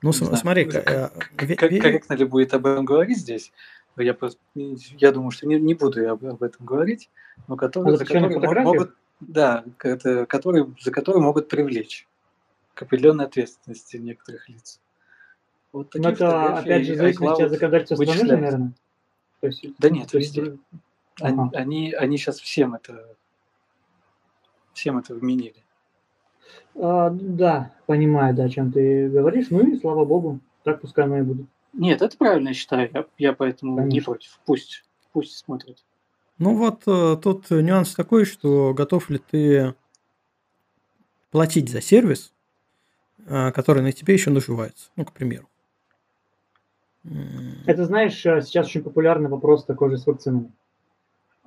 ну, 0.03 0.13
смотри, 0.13 0.65
как, 0.65 0.85
как, 0.85 1.29
как, 1.37 1.59
корректно 1.59 2.15
ли 2.15 2.25
будет 2.25 2.55
об 2.55 2.67
этом 2.67 2.85
говорить 2.85 3.19
здесь? 3.19 3.53
Я, 3.97 4.15
просто, 4.15 4.41
я 4.55 5.13
думаю, 5.13 5.31
что 5.31 5.47
не, 5.47 5.59
не 5.61 5.75
буду 5.75 6.01
я 6.01 6.13
об, 6.13 6.25
об 6.25 6.43
этом 6.43 6.65
говорить, 6.65 7.11
но 7.49 7.57
которые, 7.57 7.97
за 7.97 8.05
которые 8.05 8.65
могут, 8.65 8.95
да, 9.21 9.65
это, 9.83 10.27
которые, 10.27 10.73
за 10.81 10.91
которые 10.91 11.23
могут 11.23 11.49
привлечь 11.49 12.09
к 12.75 12.83
определенной 12.83 13.27
ответственности 13.27 13.97
некоторых 13.97 14.49
лиц. 14.49 14.81
Вот 15.73 15.95
но 15.95 16.11
это, 16.11 16.59
опять 16.59 16.87
же, 16.87 16.97
зависит 16.97 17.23
от 17.23 17.51
законодательства 17.51 17.97
страны, 17.97 18.25
наверное? 18.25 18.73
То 19.41 19.47
есть, 19.49 19.65
да 19.79 19.91
нет, 19.91 20.11
то 20.11 20.19
есть, 20.19 20.37
везде. 20.37 20.59
Ага. 21.21 21.51
Они, 21.53 21.53
они, 21.53 21.93
они 21.93 22.17
сейчас 22.17 22.39
всем 22.41 22.75
это, 22.75 23.17
всем 24.73 24.99
это 24.99 25.15
вменили. 25.15 25.63
А, 26.75 27.11
да, 27.11 27.73
понимаю, 27.87 28.35
да, 28.35 28.45
о 28.45 28.49
чем 28.49 28.73
ты 28.73 29.09
говоришь. 29.09 29.49
Ну 29.51 29.67
и 29.67 29.79
слава 29.79 30.05
богу, 30.05 30.41
так 30.63 30.81
пускай 30.81 31.05
оно 31.05 31.19
и 31.19 31.23
будет. 31.23 31.47
Нет, 31.73 32.03
это 32.03 32.17
правильно 32.17 32.49
я 32.49 32.55
считаю. 32.55 32.91
Я, 32.93 33.07
я 33.19 33.33
поэтому 33.33 33.77
Конечно. 33.77 33.95
не 33.95 34.01
против. 34.01 34.41
Пусть, 34.45 34.85
пусть 35.13 35.37
смотрят. 35.37 35.79
Ну 36.39 36.57
вот 36.57 36.83
э, 36.87 37.17
тут 37.23 37.51
нюанс 37.51 37.95
такой, 37.95 38.25
что 38.25 38.75
готов 38.75 39.11
ли 39.11 39.19
ты 39.19 39.75
платить 41.31 41.71
за 41.71 41.81
сервис, 41.81 42.33
э, 43.27 43.53
который 43.53 43.83
на 43.83 43.93
тебе 43.93 44.15
еще 44.15 44.31
наживается, 44.31 44.91
ну, 44.97 45.05
к 45.05 45.13
примеру. 45.13 45.49
Это, 47.67 47.85
знаешь, 47.85 48.25
э, 48.27 48.43
сейчас 48.43 48.67
очень 48.67 48.83
популярный 48.83 49.29
вопрос 49.29 49.65
такой 49.65 49.91
же 49.91 49.99
с 49.99 50.07
вакцинами. 50.07 50.53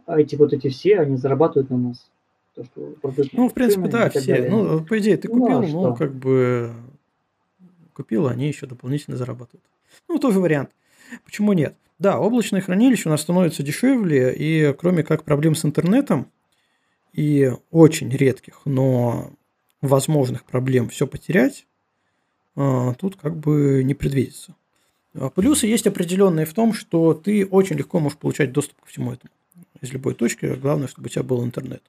А 0.05 0.19
эти 0.19 0.35
вот 0.35 0.53
эти 0.53 0.69
все, 0.69 0.99
они 0.99 1.17
зарабатывают 1.17 1.69
на 1.69 1.77
нас. 1.77 2.11
То, 2.55 2.63
что 2.63 2.95
ну, 3.33 3.49
в 3.49 3.53
принципе, 3.53 3.89
да, 3.89 4.09
все. 4.09 4.21
Далее. 4.21 4.49
Ну, 4.49 4.85
по 4.85 4.97
идее, 4.97 5.17
ты 5.17 5.27
ну, 5.27 5.39
купил, 5.39 5.61
ну, 5.61 5.85
а 5.85 5.89
ну 5.89 5.95
как 5.95 6.13
бы 6.13 6.73
купил, 7.93 8.27
они 8.27 8.47
еще 8.47 8.65
дополнительно 8.65 9.17
зарабатывают. 9.17 9.65
Ну, 10.07 10.19
тоже 10.19 10.39
вариант. 10.39 10.71
Почему 11.23 11.53
нет? 11.53 11.75
Да, 11.99 12.19
облачное 12.19 12.61
хранилище 12.61 13.07
у 13.07 13.11
нас 13.11 13.21
становится 13.21 13.63
дешевле, 13.63 14.33
и 14.35 14.73
кроме 14.73 15.03
как 15.03 15.23
проблем 15.23 15.55
с 15.55 15.63
интернетом 15.63 16.29
и 17.13 17.51
очень 17.71 18.09
редких, 18.09 18.61
но 18.65 19.31
возможных 19.81 20.43
проблем 20.43 20.89
все 20.89 21.07
потерять, 21.07 21.65
а, 22.55 22.93
тут 22.95 23.15
как 23.15 23.37
бы 23.37 23.81
не 23.83 23.93
предвидится. 23.93 24.55
А 25.13 25.29
плюсы 25.29 25.67
есть 25.67 25.87
определенные 25.87 26.45
в 26.45 26.53
том, 26.53 26.73
что 26.73 27.13
ты 27.13 27.45
очень 27.45 27.77
легко 27.77 27.99
можешь 27.99 28.17
получать 28.17 28.51
доступ 28.51 28.81
ко 28.81 28.87
всему 28.87 29.13
этому 29.13 29.31
из 29.81 29.93
любой 29.93 30.13
точки. 30.15 30.45
Главное, 30.55 30.87
чтобы 30.87 31.07
у 31.07 31.09
тебя 31.09 31.23
был 31.23 31.43
интернет. 31.43 31.81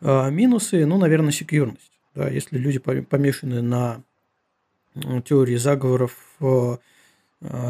А 0.00 0.28
минусы, 0.28 0.84
ну, 0.84 0.98
наверное, 0.98 1.32
секьюрность. 1.32 1.92
Да, 2.14 2.28
если 2.28 2.58
люди 2.58 2.78
помешаны 2.78 3.62
на 3.62 4.02
теории 5.24 5.56
заговоров, 5.56 6.16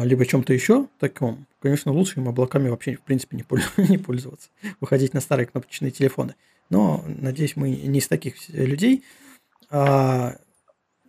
либо 0.03 0.25
чем-то 0.25 0.53
еще 0.53 0.87
таком, 0.99 1.45
конечно, 1.59 1.91
лучше 1.91 2.19
им 2.19 2.29
облаками 2.29 2.69
вообще, 2.69 2.95
в 2.95 3.01
принципе, 3.01 3.37
не 3.77 3.97
пользоваться. 3.97 4.49
Выходить 4.79 5.13
на 5.13 5.21
старые 5.21 5.47
кнопочные 5.47 5.91
телефоны. 5.91 6.35
Но, 6.69 7.03
надеюсь, 7.05 7.55
мы 7.55 7.69
не 7.69 7.99
из 7.99 8.07
таких 8.07 8.35
людей. 8.49 9.03
А, 9.69 10.35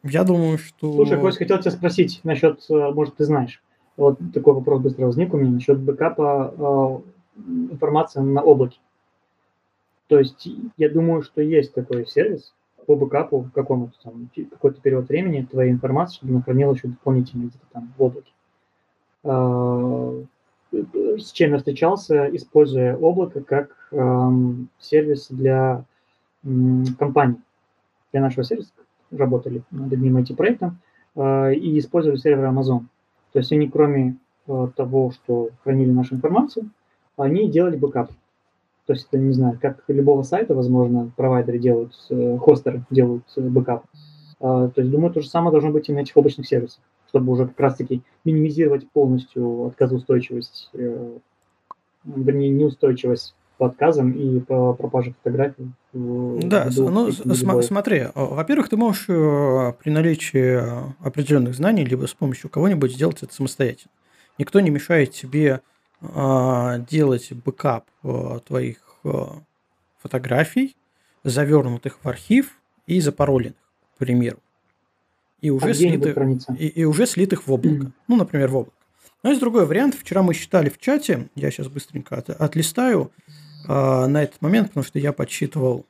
я 0.02 0.24
думаю, 0.24 0.58
что... 0.58 0.92
Слушай, 0.92 1.20
Кость, 1.20 1.38
хотел 1.38 1.58
тебя 1.58 1.70
спросить 1.70 2.20
насчет, 2.24 2.64
э, 2.68 2.90
может, 2.90 3.16
ты 3.16 3.24
знаешь, 3.24 3.62
вот 3.96 4.18
такой 4.32 4.54
вопрос 4.54 4.82
быстро 4.82 5.06
возник 5.06 5.32
у 5.32 5.36
меня, 5.36 5.50
насчет 5.50 5.78
бэкапа 5.78 7.02
э, 7.36 7.40
информации 7.72 8.20
на 8.20 8.42
облаке. 8.42 8.78
То 10.08 10.18
есть, 10.18 10.48
я 10.76 10.88
думаю, 10.88 11.22
что 11.22 11.42
есть 11.42 11.74
такой 11.74 12.06
сервис, 12.06 12.54
по 12.86 12.94
бэкапу 12.94 13.50
какому-то 13.52 13.94
там, 14.02 14.30
какой-то 14.50 14.80
период 14.80 15.08
времени 15.08 15.46
твоей 15.50 15.72
информации, 15.72 16.16
чтобы 16.16 16.34
она 16.34 16.42
хранилась 16.42 16.78
еще 16.78 16.88
дополнительно 16.88 17.48
где-то 17.48 17.66
там 17.72 17.92
в 17.96 18.02
облаке. 18.02 18.30
А, 19.26 20.12
с 20.72 21.32
чем 21.32 21.52
я 21.52 21.58
встречался, 21.58 22.28
используя 22.36 22.96
облако 22.96 23.40
как 23.40 23.70
эм, 23.92 24.68
сервис 24.78 25.28
для 25.30 25.84
компаний. 26.98 27.36
Для 28.12 28.20
нашего 28.20 28.44
сервиса 28.44 28.70
работали 29.10 29.62
над 29.70 29.92
одним 29.92 30.16
IT-проектом 30.18 30.78
э, 31.16 31.54
и 31.54 31.78
использовали 31.78 32.18
сервер 32.18 32.44
Amazon. 32.44 32.84
То 33.32 33.40
есть 33.40 33.52
они, 33.52 33.68
кроме 33.68 34.16
э, 34.46 34.68
того, 34.76 35.10
что 35.10 35.50
хранили 35.64 35.90
нашу 35.90 36.16
информацию, 36.16 36.70
они 37.16 37.50
делали 37.50 37.76
бэкап. 37.76 38.10
То 38.86 38.92
есть 38.92 39.08
это, 39.08 39.18
не 39.18 39.32
знаю, 39.32 39.58
как 39.60 39.82
любого 39.88 40.22
сайта, 40.22 40.54
возможно, 40.54 41.10
провайдеры 41.16 41.58
делают, 41.58 41.94
э, 42.10 42.38
хостеры 42.38 42.84
делают 42.90 43.24
бэкап. 43.36 43.84
То 44.38 44.72
есть, 44.76 44.90
думаю, 44.90 45.14
то 45.14 45.22
же 45.22 45.28
самое 45.30 45.50
должно 45.50 45.70
быть 45.70 45.88
и 45.88 45.94
на 45.94 46.00
этих 46.00 46.14
облачных 46.14 46.46
сервисах 46.46 46.82
чтобы 47.16 47.32
уже 47.32 47.46
как 47.46 47.58
раз-таки 47.58 48.02
минимизировать 48.24 48.88
полностью 48.90 49.66
отказоустойчивость, 49.66 50.68
э, 50.74 51.18
вернее, 52.04 52.50
неустойчивость 52.50 53.34
по 53.56 53.66
отказам 53.66 54.12
и 54.12 54.40
по 54.40 54.74
пропаже 54.74 55.14
фотографий. 55.22 55.70
Да, 55.94 56.68
ну 56.76 57.10
см- 57.10 57.62
смотри, 57.62 58.08
во-первых, 58.14 58.68
ты 58.68 58.76
можешь 58.76 59.06
э, 59.08 59.72
при 59.82 59.90
наличии 59.90 60.60
определенных 61.02 61.54
знаний 61.54 61.86
либо 61.86 62.06
с 62.06 62.12
помощью 62.12 62.50
кого-нибудь 62.50 62.92
сделать 62.92 63.22
это 63.22 63.32
самостоятельно. 63.32 63.92
Никто 64.36 64.60
не 64.60 64.68
мешает 64.68 65.12
тебе 65.12 65.62
а, 66.02 66.78
делать 66.80 67.32
бэкап 67.32 67.86
э, 68.04 68.40
твоих 68.46 68.76
фотографий, 70.02 70.76
завернутых 71.24 71.98
в 72.02 72.08
архив 72.08 72.60
и 72.86 73.00
запароленных, 73.00 73.56
к 73.94 73.98
примеру 73.98 74.38
и 75.40 75.50
уже, 75.50 75.70
а 75.70 75.74
слитых, 75.74 76.16
и, 76.58 76.66
и 76.66 76.84
уже 76.84 77.06
слитых 77.06 77.46
в 77.46 77.52
облако. 77.52 77.92
Ну, 78.08 78.16
например, 78.16 78.48
в 78.48 78.56
облако. 78.56 78.76
Но 79.22 79.30
есть 79.30 79.40
другой 79.40 79.66
вариант. 79.66 79.94
Вчера 79.94 80.22
мы 80.22 80.34
считали 80.34 80.68
в 80.68 80.78
чате, 80.78 81.28
я 81.34 81.50
сейчас 81.50 81.68
быстренько 81.68 82.16
от, 82.16 82.30
отлистаю 82.30 83.10
э, 83.68 84.06
на 84.06 84.22
этот 84.22 84.40
момент, 84.40 84.68
потому 84.68 84.84
что 84.84 84.98
я 84.98 85.12
подсчитывал 85.12 85.86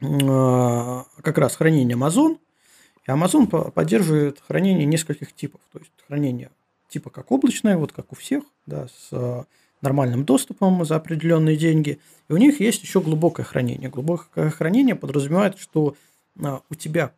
э, 0.00 0.06
как 1.22 1.38
раз 1.38 1.56
хранение 1.56 1.96
Amazon. 1.96 2.38
И 3.06 3.10
Amazon 3.10 3.70
поддерживает 3.70 4.42
хранение 4.46 4.86
нескольких 4.86 5.32
типов. 5.32 5.60
То 5.72 5.78
есть 5.78 5.92
хранение 6.06 6.50
типа 6.88 7.10
как 7.10 7.30
облачное, 7.32 7.76
вот 7.76 7.92
как 7.92 8.12
у 8.12 8.14
всех, 8.14 8.44
да, 8.66 8.88
с 8.88 9.46
нормальным 9.80 10.24
доступом 10.24 10.84
за 10.84 10.96
определенные 10.96 11.56
деньги. 11.56 11.98
И 12.28 12.32
у 12.32 12.36
них 12.36 12.60
есть 12.60 12.82
еще 12.82 13.00
глубокое 13.00 13.44
хранение. 13.44 13.90
Глубокое 13.90 14.50
хранение 14.50 14.94
подразумевает, 14.94 15.58
что 15.58 15.94
у 16.36 16.74
тебя 16.74 17.12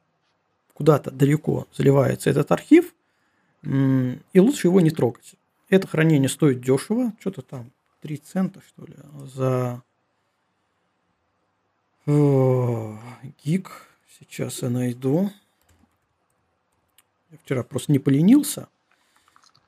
куда-то 0.76 1.10
далеко 1.10 1.66
заливается 1.72 2.30
этот 2.30 2.52
архив, 2.52 2.94
и 3.64 4.18
лучше 4.34 4.68
его 4.68 4.80
не 4.80 4.90
трогать. 4.90 5.34
Это 5.68 5.88
хранение 5.88 6.28
стоит 6.28 6.60
дешево, 6.60 7.12
что-то 7.18 7.42
там 7.42 7.72
3 8.02 8.16
цента, 8.18 8.60
что 8.68 8.86
ли, 8.86 8.94
за 9.34 9.82
гиг. 13.44 13.88
Сейчас 14.18 14.62
я 14.62 14.70
найду. 14.70 15.32
Я 17.30 17.38
вчера 17.44 17.64
просто 17.64 17.92
не 17.92 17.98
поленился. 17.98 18.68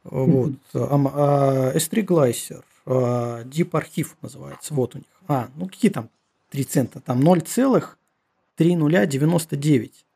Вот. 0.04 0.52
А, 0.72 1.72
S3 1.74 2.04
Glycer. 2.04 2.62
Deep 2.86 3.70
архив 3.72 4.16
называется. 4.22 4.72
Вот 4.72 4.94
у 4.94 4.98
них. 4.98 5.06
А, 5.26 5.50
ну 5.56 5.66
какие 5.68 5.90
там 5.90 6.08
3 6.50 6.64
цента? 6.64 7.00
Там 7.00 7.20
0,3099. 7.20 10.06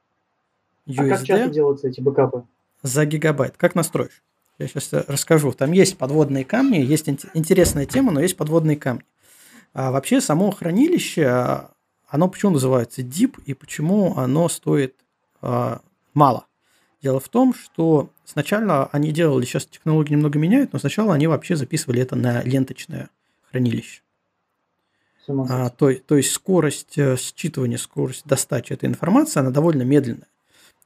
USD. 0.86 1.06
А 1.06 1.09
как 1.16 1.26
часто 1.26 1.48
делаются 1.48 1.88
эти 1.88 2.00
бэкапы? 2.00 2.44
За 2.82 3.04
гигабайт. 3.06 3.56
Как 3.56 3.74
настроишь? 3.74 4.22
Я 4.59 4.68
сейчас 4.68 4.92
расскажу. 4.92 5.52
Там 5.52 5.72
есть 5.72 5.96
подводные 5.96 6.44
камни, 6.44 6.76
есть 6.76 7.09
интересная 7.34 7.86
тема, 7.86 8.12
но 8.12 8.20
есть 8.20 8.36
подводные 8.36 8.76
камни. 8.76 9.04
А 9.72 9.90
вообще 9.90 10.20
само 10.20 10.50
хранилище, 10.50 11.68
оно 12.09 12.28
почему 12.28 12.52
называется 12.52 13.02
Deep 13.02 13.42
и 13.46 13.54
почему 13.54 14.16
оно 14.16 14.48
стоит 14.48 14.96
а, 15.40 15.80
мало? 16.12 16.46
Дело 17.02 17.18
в 17.18 17.28
том, 17.28 17.54
что 17.54 18.10
сначала 18.24 18.88
они 18.92 19.10
делали, 19.10 19.44
сейчас 19.44 19.66
технологии 19.66 20.12
немного 20.12 20.38
меняют, 20.38 20.72
но 20.72 20.78
сначала 20.78 21.14
они 21.14 21.26
вообще 21.26 21.56
записывали 21.56 22.02
это 22.02 22.14
на 22.14 22.42
ленточное 22.42 23.09
хранилище. 23.50 24.02
А, 25.28 25.70
то, 25.70 25.92
то 25.94 26.16
есть 26.16 26.32
скорость 26.32 26.98
э, 26.98 27.14
считывания, 27.14 27.78
скорость 27.78 28.26
достачи 28.26 28.72
этой 28.72 28.88
информации, 28.88 29.40
она 29.40 29.50
довольно 29.50 29.82
медленная. 29.82 30.28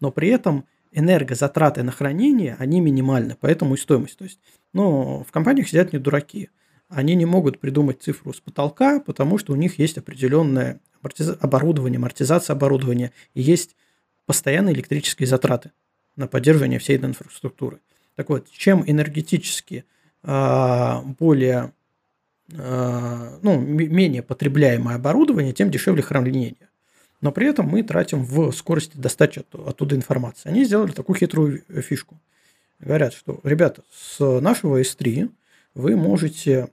Но 0.01 0.10
при 0.10 0.28
этом 0.28 0.64
энергозатраты 0.93 1.82
на 1.82 1.93
хранение, 1.93 2.56
они 2.59 2.81
минимальны, 2.81 3.36
поэтому 3.39 3.74
и 3.74 3.78
стоимость. 3.78 4.18
То 4.18 4.24
есть, 4.24 4.40
ну, 4.73 5.24
в 5.28 5.32
компаниях 5.32 5.68
сидят 5.68 5.93
не 5.93 5.98
дураки. 5.98 6.51
Они 6.89 7.14
не 7.14 7.27
могут 7.27 7.59
придумать 7.59 8.02
цифру 8.02 8.32
с 8.32 8.40
потолка, 8.40 9.01
потому 9.01 9.39
что 9.39 9.52
у 9.52 9.56
них 9.56 9.78
есть 9.78 9.98
определенное 9.98 10.81
оборудование, 11.40 11.98
амортизация 11.98 12.55
оборудования, 12.55 13.12
и 13.35 13.43
есть 13.43 13.77
постоянные 14.24 14.74
электрические 14.74 15.27
затраты 15.27 15.73
на 16.16 16.27
поддерживание 16.27 16.78
всей 16.78 16.97
этой 16.97 17.06
инфраструктуры. 17.06 17.81
Так 18.14 18.31
вот, 18.31 18.51
чем 18.51 18.82
энергетически 18.86 19.85
э, 20.23 21.01
более, 21.18 21.73
э, 22.52 23.39
ну, 23.43 23.60
менее 23.60 24.23
потребляемое 24.23 24.97
оборудование, 24.97 25.52
тем 25.52 25.70
дешевле 25.70 26.02
хранение. 26.02 26.68
Но 27.27 27.32
при 27.32 27.48
этом 27.48 27.66
мы 27.66 27.82
тратим 27.82 28.23
в 28.23 28.53
скорости 28.53 28.97
достачи 28.97 29.40
от, 29.40 29.53
оттуда 29.53 29.97
информации. 29.97 30.48
Они 30.48 30.65
сделали 30.65 30.93
такую 30.93 31.16
хитрую 31.16 31.65
фишку. 31.82 32.16
Говорят, 32.78 33.15
что, 33.15 33.40
ребята, 33.43 33.82
с 33.93 34.20
нашего 34.40 34.81
S3 34.81 35.28
вы 35.74 35.97
можете 35.97 36.69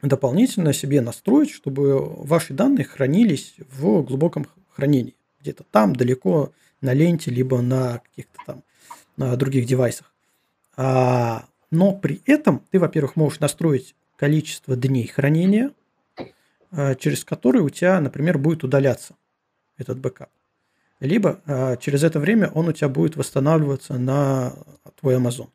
дополнительно 0.00 0.72
себе 0.72 1.00
настроить, 1.00 1.50
чтобы 1.50 1.98
ваши 1.98 2.54
данные 2.54 2.84
хранились 2.84 3.56
в 3.68 4.02
глубоком 4.02 4.46
хранении. 4.70 5.16
Где-то 5.40 5.64
там, 5.72 5.96
далеко 5.96 6.52
на 6.80 6.92
ленте, 6.92 7.32
либо 7.32 7.60
на 7.60 7.98
каких-то 7.98 8.38
там 8.46 8.62
на 9.16 9.34
других 9.34 9.66
девайсах. 9.66 10.14
А, 10.76 11.46
но 11.72 11.90
при 11.90 12.22
этом 12.26 12.62
ты, 12.70 12.78
во-первых, 12.78 13.16
можешь 13.16 13.40
настроить 13.40 13.96
количество 14.14 14.76
дней 14.76 15.08
хранения, 15.08 15.72
а, 16.70 16.94
через 16.94 17.24
которые 17.24 17.64
у 17.64 17.70
тебя, 17.70 17.98
например, 17.98 18.38
будет 18.38 18.62
удаляться 18.62 19.16
этот 19.78 19.98
бэкап. 19.98 20.30
Либо 21.00 21.40
а, 21.46 21.76
через 21.76 22.02
это 22.02 22.20
время 22.20 22.48
он 22.48 22.68
у 22.68 22.72
тебя 22.72 22.88
будет 22.88 23.16
восстанавливаться 23.16 23.98
на 23.98 24.54
твой 25.00 25.16
Amazon. 25.16 25.48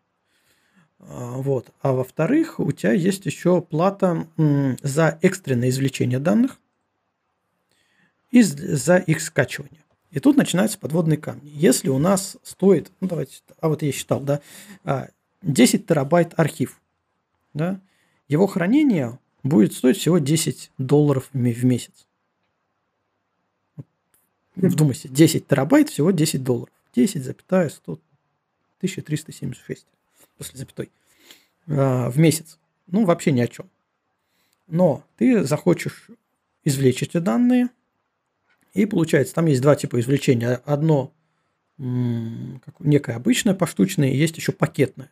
А, 0.99 1.31
вот. 1.37 1.69
А 1.81 1.93
во-вторых, 1.93 2.59
у 2.59 2.71
тебя 2.71 2.93
есть 2.93 3.25
еще 3.25 3.61
плата 3.61 4.27
м, 4.37 4.77
за 4.81 5.17
экстренное 5.21 5.69
извлечение 5.69 6.19
данных 6.19 6.59
и 8.31 8.41
за 8.43 8.97
их 8.97 9.21
скачивание. 9.21 9.81
И 10.11 10.19
тут 10.19 10.37
начинаются 10.37 10.79
подводные 10.79 11.17
камни. 11.17 11.49
Если 11.53 11.89
у 11.89 11.99
нас 11.99 12.37
стоит, 12.43 12.91
ну 12.99 13.07
давайте, 13.07 13.41
а 13.59 13.69
вот 13.69 13.81
я 13.83 13.91
считал, 13.91 14.21
да, 14.21 14.41
10 15.41 15.81
а, 15.81 15.87
терабайт 15.87 16.33
архив, 16.37 16.81
да, 17.53 17.79
его 18.27 18.47
хранение 18.47 19.19
будет 19.43 19.73
стоить 19.73 19.97
всего 19.97 20.17
10 20.17 20.71
долларов 20.77 21.29
в 21.31 21.37
месяц. 21.37 22.08
Вдумайся, 24.67 25.07
10 25.07 25.47
терабайт 25.47 25.89
всего 25.89 26.11
10 26.11 26.43
долларов. 26.43 26.73
10, 26.95 27.23
запятая 27.23 27.69
100, 27.69 27.93
1376 28.79 29.85
после 30.37 30.57
запятой 30.57 30.89
а, 31.67 32.09
в 32.09 32.17
месяц. 32.17 32.57
Ну, 32.87 33.05
вообще 33.05 33.31
ни 33.31 33.41
о 33.41 33.47
чем. 33.47 33.69
Но 34.67 35.03
ты 35.17 35.43
захочешь 35.43 36.07
извлечь 36.63 37.03
эти 37.03 37.17
данные, 37.17 37.69
и 38.73 38.85
получается, 38.85 39.35
там 39.35 39.47
есть 39.47 39.61
два 39.61 39.75
типа 39.75 39.99
извлечения. 39.99 40.61
Одно 40.65 41.11
как 41.77 42.79
некое 42.79 43.15
обычное 43.15 43.53
поштучное, 43.53 44.09
и 44.09 44.17
есть 44.17 44.35
еще 44.35 44.51
пакетное. 44.51 45.09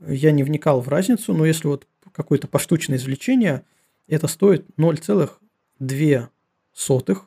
Я 0.00 0.30
не 0.30 0.42
вникал 0.42 0.80
в 0.80 0.88
разницу, 0.88 1.34
но 1.34 1.44
если 1.44 1.68
вот 1.68 1.86
какое-то 2.12 2.48
поштучное 2.48 2.96
извлечение, 2.96 3.62
это 4.06 4.26
стоит 4.26 4.64
0,2 4.78 7.18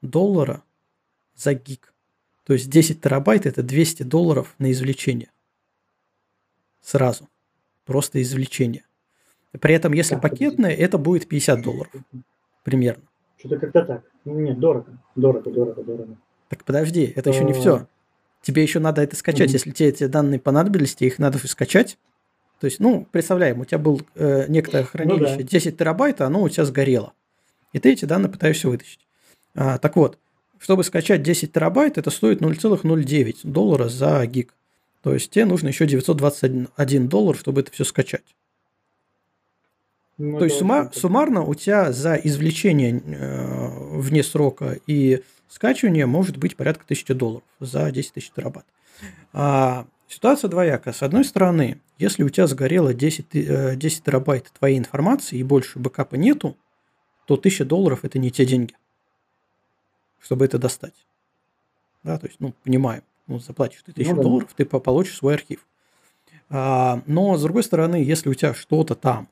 доллара 0.00 0.62
за 1.34 1.54
гиг. 1.54 1.92
То 2.44 2.52
есть 2.52 2.68
10 2.70 3.00
терабайт 3.00 3.46
это 3.46 3.62
200 3.62 4.02
долларов 4.02 4.54
на 4.58 4.70
извлечение. 4.70 5.30
Сразу. 6.80 7.28
Просто 7.86 8.20
извлечение. 8.22 8.84
При 9.52 9.74
этом, 9.74 9.92
если 9.92 10.16
пакетное, 10.16 10.72
это 10.72 10.98
будет 10.98 11.28
50 11.28 11.62
долларов. 11.62 11.92
Примерно. 12.64 13.04
Что-то 13.38 13.58
как-то 13.58 13.84
так. 13.84 14.04
Ну, 14.24 14.38
нет, 14.40 14.58
дорого. 14.58 14.98
Дорого, 15.14 15.50
дорого, 15.50 15.82
дорого. 15.82 16.16
Так 16.48 16.64
подожди, 16.64 17.12
это 17.14 17.30
еще 17.30 17.44
не 17.44 17.52
а. 17.52 17.54
все. 17.54 17.88
Тебе 18.42 18.62
еще 18.62 18.78
надо 18.78 19.02
это 19.02 19.16
скачать. 19.16 19.52
Если 19.52 19.70
тебе 19.70 19.88
эти 19.88 20.06
данные 20.06 20.38
понадобились, 20.38 20.94
тебе 20.94 21.08
их 21.08 21.18
надо 21.18 21.38
скачать. 21.46 21.98
То 22.60 22.66
есть, 22.66 22.80
ну, 22.80 23.06
представляем, 23.10 23.60
у 23.60 23.64
тебя 23.64 23.78
был 23.78 24.02
э, 24.14 24.46
некоторое 24.48 24.84
хранилище 24.84 25.36
ну, 25.36 25.38
да. 25.38 25.42
10 25.42 25.76
терабайт, 25.76 26.20
оно 26.20 26.42
у 26.42 26.48
тебя 26.48 26.64
сгорело. 26.64 27.12
И 27.72 27.78
ты 27.78 27.92
эти 27.92 28.04
данные 28.04 28.30
пытаешься 28.30 28.68
вытащить. 28.68 29.00
А, 29.54 29.78
так 29.78 29.96
вот, 29.96 30.18
чтобы 30.58 30.84
скачать 30.84 31.22
10 31.22 31.52
терабайт, 31.52 31.98
это 31.98 32.10
стоит 32.10 32.40
0,09 32.40 33.38
доллара 33.44 33.88
за 33.88 34.24
гиг. 34.26 34.54
То 35.02 35.12
есть 35.12 35.30
тебе 35.30 35.44
нужно 35.44 35.68
еще 35.68 35.86
921 35.86 37.08
доллар, 37.08 37.36
чтобы 37.36 37.60
это 37.60 37.70
все 37.70 37.84
скачать. 37.84 38.24
Ну, 40.16 40.38
То 40.38 40.44
есть 40.44 40.58
сумма, 40.58 40.90
суммарно 40.94 41.42
у 41.42 41.54
тебя 41.54 41.92
за 41.92 42.14
извлечение 42.14 43.02
э, 43.04 43.98
вне 43.98 44.22
срока 44.22 44.78
и 44.86 45.22
скачивание 45.48 46.06
может 46.06 46.36
быть 46.36 46.56
порядка 46.56 46.84
1000 46.84 47.14
долларов 47.14 47.42
за 47.58 47.90
10 47.90 48.12
тысяч 48.12 48.30
терабайт. 48.30 48.66
А, 49.32 49.86
ситуация 50.08 50.48
двоякая. 50.48 50.94
С 50.94 51.02
одной 51.02 51.24
стороны, 51.24 51.80
если 51.98 52.22
у 52.22 52.28
тебя 52.28 52.46
сгорело 52.46 52.94
10, 52.94 53.26
10 53.30 53.36
э, 53.36 54.02
терабайт 54.04 54.52
твоей 54.56 54.78
информации 54.78 55.38
и 55.38 55.42
больше 55.42 55.80
бэкапа 55.80 56.14
нету, 56.14 56.56
то 57.26 57.34
1000 57.34 57.64
долларов 57.64 58.00
это 58.04 58.18
не 58.18 58.30
те 58.30 58.46
деньги, 58.46 58.74
чтобы 60.24 60.46
это 60.46 60.58
достать. 60.58 60.94
Да, 62.02 62.18
то 62.18 62.26
есть, 62.26 62.40
ну, 62.40 62.54
понимаем, 62.64 63.02
ну, 63.26 63.38
заплатишь 63.38 63.82
ты 63.82 63.92
1000 63.92 64.10
ну, 64.10 64.16
да. 64.16 64.22
долларов, 64.22 64.54
ты 64.56 64.64
получишь 64.64 65.16
свой 65.16 65.34
архив. 65.34 65.66
А, 66.48 67.02
но, 67.06 67.36
с 67.36 67.42
другой 67.42 67.62
стороны, 67.62 67.96
если 67.96 68.28
у 68.28 68.34
тебя 68.34 68.54
что-то 68.54 68.94
там 68.94 69.28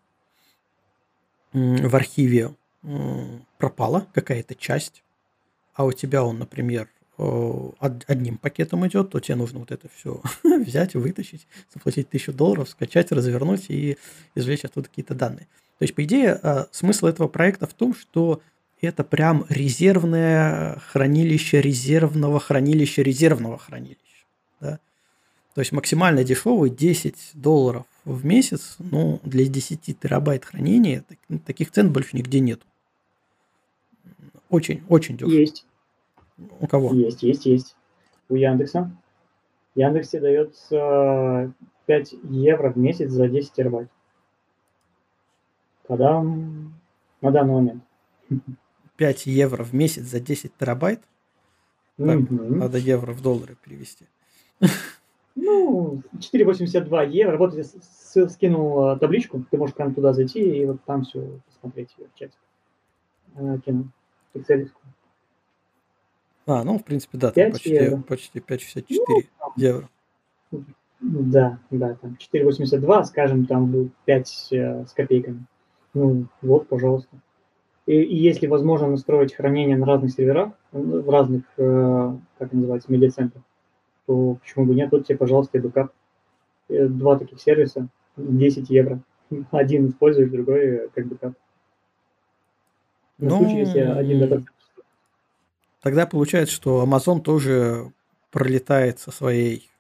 в 1.53 1.95
архиве 1.95 2.55
пропала 3.59 4.07
какая-то 4.15 4.55
часть, 4.55 5.03
а 5.75 5.85
у 5.85 5.93
тебя 5.93 6.25
он, 6.25 6.39
например, 6.39 6.89
одним 7.19 8.39
пакетом 8.39 8.87
идет, 8.87 9.11
то 9.11 9.21
тебе 9.21 9.37
нужно 9.37 9.61
вот 9.61 9.71
это 9.71 9.89
все 9.95 10.21
взять, 10.45 10.95
вытащить, 10.95 11.47
заплатить 11.73 12.09
тысячу 12.09 12.33
долларов, 12.33 12.69
скачать, 12.69 13.13
развернуть 13.13 13.67
и 13.69 13.99
извлечь 14.35 14.65
оттуда 14.65 14.89
какие-то 14.89 15.15
данные. 15.15 15.47
То 15.79 15.85
есть, 15.85 15.95
по 15.95 16.05
идее, 16.05 16.33
а, 16.43 16.69
смысл 16.71 17.07
этого 17.07 17.29
проекта 17.29 17.67
в 17.67 17.75
том, 17.75 17.95
что 17.95 18.41
это 18.83 19.05
прям 19.05 19.47
резервное 19.49 20.79
хранилище 20.89 21.61
резервного 21.61 22.41
хранилища 22.41 23.03
резервного 23.03 23.57
хранилища. 23.57 24.27
Да? 24.61 24.81
То 25.55 25.61
есть 25.61 25.73
максимально 25.73 26.25
дешевый 26.25 26.71
10 26.71 27.33
долларов 27.35 27.87
в 28.05 28.25
месяц, 28.25 28.77
ну, 28.79 29.21
для 29.23 29.47
10 29.47 29.99
терабайт 29.99 30.45
хранения 30.45 31.05
ну, 31.29 31.39
таких 31.39 31.71
цен 31.71 31.93
больше 31.93 32.17
нигде 32.17 32.41
нет. 32.41 32.61
Очень, 34.49 34.83
очень 34.89 35.17
дешево. 35.17 35.31
Есть. 35.31 35.67
У 36.59 36.67
кого? 36.67 36.93
Есть, 36.93 37.23
есть, 37.23 37.47
есть. 37.47 37.77
У 38.29 38.35
Яндекса. 38.35 38.91
Яндексе 39.75 40.21
дается 40.21 41.53
5 41.87 42.15
евро 42.25 42.73
в 42.73 42.77
месяц 42.77 43.11
за 43.11 43.29
10 43.29 43.53
терабайт. 43.53 43.89
Когда 45.87 46.21
на 46.21 47.31
данный 47.31 47.55
момент. 47.55 47.85
5 49.03 49.27
евро 49.27 49.65
в 49.65 49.75
месяц 49.75 50.05
за 50.05 50.21
10 50.21 50.57
терабайт? 50.57 51.01
Так, 51.97 52.07
mm-hmm. 52.07 52.55
надо 52.55 52.79
евро 52.79 53.13
в 53.13 53.21
доллары 53.21 53.57
перевести. 53.61 54.07
Ну, 55.35 56.03
4,82 56.15 57.11
евро. 57.11 57.37
Вот 57.37 57.53
я 57.55 57.65
скинул 58.29 58.93
э, 58.93 58.99
табличку, 58.99 59.45
ты 59.51 59.57
можешь 59.57 59.75
прямо 59.75 59.93
туда 59.93 60.13
зайти 60.13 60.39
и 60.41 60.67
вот 60.67 60.85
там 60.85 61.03
все 61.03 61.41
посмотреть 61.49 61.97
в 61.97 62.17
чате. 62.17 62.35
Э, 63.35 63.59
кинул. 63.65 63.87
Специалистку. 64.31 64.81
А, 66.47 66.63
ну, 66.63 66.79
в 66.79 66.85
принципе, 66.85 67.19
да, 67.19 67.33
там 67.33 67.51
почти, 67.51 67.71
евро. 67.71 68.03
почти 68.03 68.39
5,64 68.39 68.87
ну, 69.09 69.23
евро. 69.57 69.89
Да, 71.01 71.59
да, 71.71 71.95
там 71.95 72.17
4,82, 72.33 73.05
скажем, 73.07 73.47
там 73.47 73.67
будет 73.67 73.93
5 74.05 74.49
э, 74.53 74.87
с 74.87 74.93
копейками. 74.93 75.45
Ну, 75.93 76.27
вот, 76.41 76.69
пожалуйста. 76.69 77.17
И, 77.87 77.95
и 77.95 78.17
если 78.17 78.47
возможно 78.47 78.89
настроить 78.89 79.35
хранение 79.35 79.77
на 79.77 79.87
разных 79.87 80.13
серверах, 80.13 80.53
в 80.71 81.11
разных, 81.11 81.43
э, 81.57 82.17
как 82.39 82.53
называется, 82.53 82.93
медиацентрах, 82.93 83.43
то 84.07 84.35
почему 84.35 84.67
бы 84.67 84.75
нет? 84.75 84.91
Вот 84.93 85.07
тебе, 85.07 85.19
пожалуйста, 85.19 85.59
и 85.59 85.61
бэкап. 85.61 85.93
Э, 86.69 86.87
два 86.87 87.19
таких 87.19 87.41
сервиса, 87.41 87.89
10 88.17 88.71
евро. 88.71 89.01
Один 89.51 89.89
используешь, 89.89 90.31
другой 90.31 90.91
как 90.95 91.07
бэкап. 91.07 91.35
На 93.19 93.29
ну, 93.29 93.39
случай, 93.39 93.59
если 93.59 93.79
один 93.79 94.19
дата 94.19 94.43
Тогда 95.81 96.07
получается, 96.07 96.55
что 96.55 96.85
Amazon 96.85 97.21
тоже 97.21 97.93
пролетает 98.31 98.99
со 98.99 99.11
своей, 99.11 99.71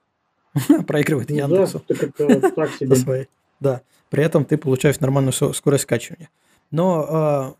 проигрывает 0.86 1.30
ну, 1.30 1.36
Яндексу. 1.36 1.82
Да, 1.88 1.94
это 2.28 2.50
так 2.50 2.70
себе. 2.78 2.94
своей. 2.94 3.28
Да, 3.58 3.82
при 4.10 4.22
этом 4.22 4.44
ты 4.44 4.58
получаешь 4.58 5.00
нормальную 5.00 5.32
скорость 5.32 5.84
скачивания. 5.84 6.28
Но 6.70 7.06
а, 7.08 7.54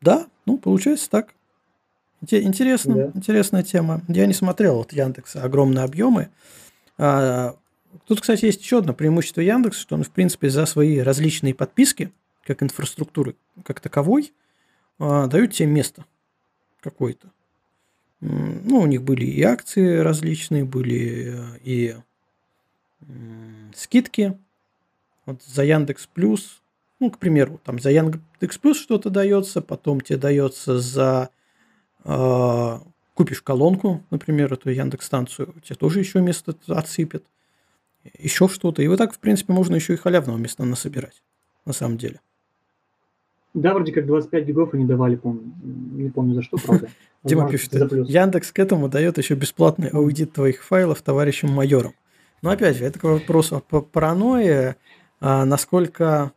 да, 0.00 0.26
ну 0.46 0.58
получается 0.58 1.10
так. 1.10 1.34
Интересно, 2.20 2.94
да. 2.94 3.10
интересная 3.14 3.62
тема. 3.62 4.02
Я 4.08 4.26
не 4.26 4.34
смотрел 4.34 4.76
вот 4.76 4.92
Яндекса 4.92 5.42
огромные 5.42 5.84
объемы. 5.84 6.30
А, 6.96 7.56
тут, 8.06 8.20
кстати, 8.20 8.44
есть 8.44 8.60
еще 8.60 8.78
одно 8.78 8.92
преимущество 8.92 9.40
Яндекса, 9.40 9.80
что 9.80 9.94
он, 9.94 10.02
в 10.02 10.10
принципе, 10.10 10.50
за 10.50 10.66
свои 10.66 10.98
различные 10.98 11.54
подписки, 11.54 12.12
как 12.44 12.62
инфраструктуры, 12.62 13.36
как 13.64 13.78
таковой, 13.78 14.32
а, 14.98 15.28
дают 15.28 15.52
тебе 15.52 15.68
место 15.68 16.04
какой-то. 16.80 17.30
Ну, 18.20 18.80
у 18.80 18.86
них 18.86 19.04
были 19.04 19.24
и 19.24 19.42
акции 19.42 19.98
различные, 19.98 20.64
были 20.64 21.34
э, 21.36 21.58
и 21.62 21.96
скидки. 23.76 24.36
Вот 25.24 25.42
за 25.44 25.62
Яндекс 25.62 26.06
Плюс, 26.06 26.60
ну, 27.00 27.10
к 27.10 27.18
примеру, 27.18 27.60
там 27.64 27.78
за 27.78 27.90
Яндекс 27.90 28.58
Плюс 28.58 28.78
что-то 28.78 29.10
дается, 29.10 29.60
потом 29.62 30.00
тебе 30.00 30.18
дается 30.18 30.78
за 30.78 31.30
э, 32.04 32.78
купишь 33.14 33.42
колонку, 33.42 34.04
например, 34.10 34.52
эту 34.52 34.70
Яндекс 34.70 35.06
станцию, 35.06 35.54
тебе 35.62 35.76
тоже 35.76 36.00
еще 36.00 36.20
место 36.20 36.54
отсыпят, 36.66 37.24
еще 38.18 38.48
что-то. 38.48 38.82
И 38.82 38.88
вот 38.88 38.98
так, 38.98 39.14
в 39.14 39.18
принципе, 39.18 39.52
можно 39.52 39.74
еще 39.74 39.94
и 39.94 39.96
халявного 39.96 40.36
места 40.36 40.64
насобирать, 40.64 41.22
на 41.64 41.72
самом 41.72 41.98
деле. 41.98 42.20
Да, 43.54 43.74
вроде 43.74 43.92
как 43.92 44.06
25 44.06 44.44
гигов 44.44 44.74
они 44.74 44.84
давали, 44.84 45.16
помню. 45.16 45.52
Не 45.62 46.10
помню 46.10 46.34
за 46.34 46.42
что, 46.42 46.58
правда. 46.58 46.88
Дима 47.24 47.50
пишет, 47.50 47.72
Яндекс 47.72 48.52
к 48.52 48.58
этому 48.58 48.88
дает 48.88 49.18
еще 49.18 49.34
бесплатный 49.34 49.88
аудит 49.88 50.32
твоих 50.32 50.62
файлов 50.62 51.02
товарищам 51.02 51.50
майорам. 51.50 51.94
Но 52.42 52.50
опять 52.50 52.76
же, 52.76 52.84
это 52.84 53.04
вопрос 53.04 53.52
о 53.52 53.60
паранойи, 53.60 54.76
а 55.20 55.44
насколько 55.44 56.32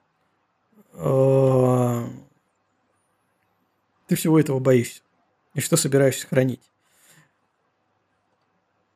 ты 4.07 4.15
всего 4.15 4.39
этого 4.39 4.59
боишься 4.59 5.01
и 5.53 5.61
что 5.61 5.77
собираешься 5.77 6.27
хранить. 6.27 6.61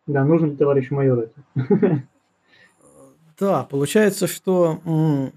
Да, 0.08 0.24
нужен 0.24 0.56
товарищ 0.56 0.92
майор 0.92 1.20
это. 1.20 2.04
Да, 3.40 3.64
получается, 3.64 4.28
что 4.28 5.32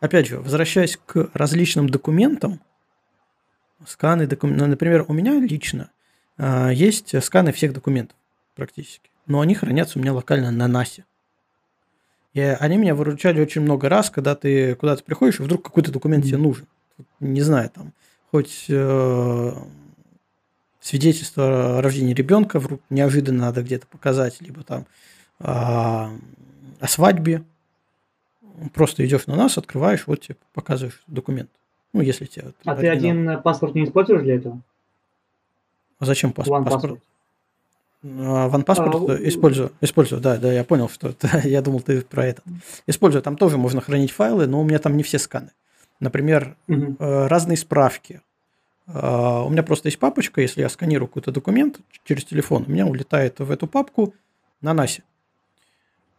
опять 0.00 0.28
же, 0.28 0.40
возвращаясь 0.40 0.98
к 1.04 1.30
различным 1.34 1.88
документам, 1.88 2.60
сканы 3.86 4.26
документов, 4.26 4.66
ну, 4.66 4.70
например, 4.70 5.04
у 5.08 5.12
меня 5.12 5.38
лично 5.38 5.90
э, 6.38 6.70
есть 6.72 7.22
сканы 7.22 7.52
всех 7.52 7.74
документов 7.74 8.16
практически, 8.54 9.10
но 9.26 9.40
они 9.40 9.54
хранятся 9.54 9.98
у 9.98 10.02
меня 10.02 10.14
локально 10.14 10.50
на 10.50 10.68
NAS. 10.68 11.04
И 12.34 12.40
они 12.40 12.76
меня 12.76 12.94
выручали 12.94 13.40
очень 13.40 13.60
много 13.62 13.88
раз, 13.88 14.10
когда 14.10 14.34
ты 14.34 14.74
куда-то 14.74 15.04
приходишь, 15.04 15.38
и 15.38 15.42
вдруг 15.42 15.62
какой-то 15.62 15.92
документ 15.92 16.24
mm-hmm. 16.24 16.28
тебе 16.28 16.38
нужен. 16.38 16.66
Не 17.20 17.40
знаю, 17.40 17.70
там, 17.70 17.92
хоть 18.30 18.66
э, 18.68 19.52
свидетельство 20.80 21.78
о 21.78 21.82
рождении 21.82 22.12
ребенка 22.12 22.58
вдруг 22.58 22.80
неожиданно 22.90 23.46
надо 23.46 23.62
где-то 23.62 23.86
показать, 23.86 24.40
либо 24.40 24.64
там 24.64 24.86
э, 25.38 25.44
о 25.46 26.88
свадьбе, 26.88 27.44
просто 28.72 29.06
идешь 29.06 29.26
на 29.26 29.36
нас, 29.36 29.56
открываешь, 29.56 30.06
вот 30.06 30.20
тебе 30.20 30.36
показываешь 30.52 31.02
документ. 31.06 31.50
Ну, 31.92 32.00
если 32.00 32.26
тебе... 32.26 32.52
А 32.64 32.74
ты 32.74 32.88
один 32.88 33.40
паспорт 33.42 33.76
не 33.76 33.84
используешь 33.84 34.22
для 34.22 34.36
этого? 34.36 34.60
А 36.00 36.04
зачем 36.04 36.32
паспорт? 36.32 36.64
паспорт? 36.64 37.00
Ван-паспорт 38.04 39.08
а, 39.08 39.28
использую, 39.28 39.72
использую, 39.80 40.20
да, 40.20 40.36
да, 40.36 40.52
я 40.52 40.62
понял, 40.62 40.90
что 40.90 41.08
это, 41.08 41.40
я 41.48 41.62
думал, 41.62 41.80
ты 41.80 42.02
про 42.02 42.26
это. 42.26 42.42
Использую, 42.86 43.22
там 43.22 43.36
тоже 43.36 43.56
можно 43.56 43.80
хранить 43.80 44.10
файлы, 44.10 44.46
но 44.46 44.60
у 44.60 44.64
меня 44.64 44.78
там 44.78 44.96
не 44.96 45.02
все 45.02 45.18
сканы. 45.18 45.50
Например, 46.00 46.56
угу. 46.68 46.96
разные 46.98 47.56
справки. 47.56 48.20
А, 48.86 49.42
у 49.42 49.48
меня 49.48 49.62
просто 49.62 49.88
есть 49.88 49.98
папочка, 49.98 50.42
если 50.42 50.60
я 50.60 50.68
сканирую 50.68 51.08
какой-то 51.08 51.32
документ 51.32 51.80
через 52.04 52.24
телефон, 52.24 52.64
у 52.68 52.70
меня 52.70 52.86
улетает 52.86 53.38
в 53.38 53.50
эту 53.50 53.66
папку 53.66 54.14
на 54.60 54.74
НАСе. 54.74 55.02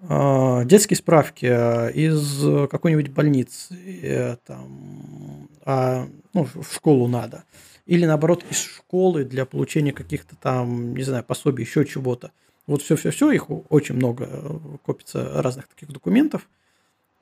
А, 0.08 0.64
детские 0.66 0.98
справки 0.98 1.46
а, 1.46 1.88
из 1.90 2.68
какой-нибудь 2.70 3.10
больницы, 3.10 3.76
э, 4.02 4.38
там, 4.46 5.48
а, 5.64 6.08
ну, 6.34 6.48
в 6.54 6.74
школу 6.74 7.08
надо. 7.08 7.44
Или 7.86 8.06
наоборот, 8.06 8.44
из 8.50 8.60
школы 8.62 9.24
для 9.24 9.46
получения 9.46 9.94
каких-то 9.94 10.36
там, 10.36 10.96
не 10.96 11.04
знаю, 11.04 11.24
пособий, 11.24 11.64
еще 11.64 11.86
чего-то. 11.86 12.32
Вот 12.66 12.82
все-все-все, 12.82 13.32
их 13.32 13.46
очень 13.70 13.96
много 13.96 14.28
э, 14.28 14.60
копится 14.84 15.42
разных 15.42 15.68
таких 15.68 15.92
документов. 15.92 16.50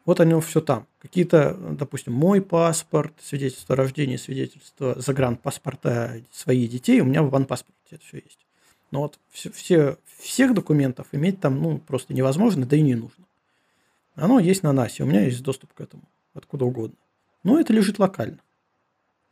Вот 0.05 0.19
они 0.19 0.39
все 0.41 0.61
там. 0.61 0.87
Какие-то, 0.99 1.53
допустим, 1.53 2.13
мой 2.13 2.41
паспорт, 2.41 3.13
свидетельство 3.21 3.73
о 3.73 3.77
рождении, 3.77 4.15
свидетельство 4.15 4.95
загранпаспорта 4.99 6.21
своих 6.31 6.69
детей, 6.69 7.01
у 7.01 7.05
меня 7.05 7.23
в 7.23 7.29
банпаспорте 7.29 7.95
это 7.95 8.05
все 8.05 8.17
есть. 8.17 8.39
Но 8.91 9.01
вот 9.01 9.19
все, 9.31 9.51
все, 9.51 9.97
всех 10.19 10.53
документов 10.53 11.07
иметь 11.11 11.41
там 11.41 11.61
ну, 11.61 11.79
просто 11.79 12.13
невозможно, 12.13 12.65
да 12.65 12.77
и 12.77 12.81
не 12.81 12.95
нужно. 12.95 13.25
Оно 14.15 14.39
есть 14.39 14.63
на 14.63 14.71
NAS, 14.71 15.01
у 15.01 15.05
меня 15.05 15.25
есть 15.25 15.41
доступ 15.41 15.73
к 15.73 15.81
этому, 15.81 16.03
откуда 16.33 16.65
угодно. 16.65 16.97
Но 17.43 17.59
это 17.59 17.73
лежит 17.73 17.99
локально. 17.99 18.39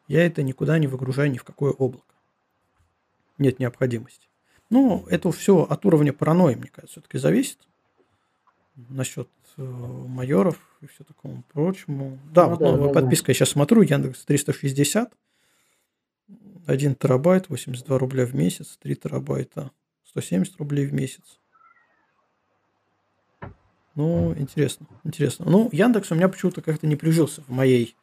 Я 0.07 0.25
это 0.25 0.43
никуда 0.43 0.77
не 0.77 0.87
выгружаю 0.87 1.31
ни 1.31 1.37
в 1.37 1.43
какое 1.43 1.71
облако. 1.71 2.15
Нет 3.37 3.59
необходимости. 3.59 4.27
Ну, 4.69 5.05
это 5.09 5.31
все 5.31 5.63
от 5.63 5.85
уровня 5.85 6.13
паранойи, 6.13 6.55
мне 6.55 6.69
кажется, 6.69 6.99
все-таки 6.99 7.17
зависит. 7.17 7.59
Насчет 8.89 9.29
э, 9.57 9.61
майоров 9.61 10.57
и 10.81 10.87
все 10.87 11.03
такому 11.03 11.43
прочему. 11.51 12.19
Да, 12.31 12.45
ну, 12.45 12.49
вот 12.51 12.59
да, 12.59 12.71
новая 12.71 12.93
да, 12.93 13.01
подписка, 13.01 13.27
да. 13.27 13.31
я 13.31 13.33
сейчас 13.35 13.49
смотрю, 13.49 13.81
Яндекс 13.81 14.23
360. 14.25 15.13
1 16.67 16.95
терабайт, 16.95 17.49
82 17.49 17.97
рубля 17.97 18.25
в 18.25 18.35
месяц, 18.35 18.77
3 18.81 18.95
терабайта, 18.95 19.71
170 20.05 20.57
рублей 20.57 20.85
в 20.85 20.93
месяц. 20.93 21.39
Ну, 23.95 24.33
интересно, 24.37 24.87
интересно. 25.03 25.45
Ну, 25.49 25.69
Яндекс 25.71 26.11
у 26.11 26.15
меня 26.15 26.29
почему-то 26.29 26.61
как-то 26.61 26.87
не 26.87 26.95
прижился 26.95 27.41
в 27.41 27.49
моей 27.49 27.95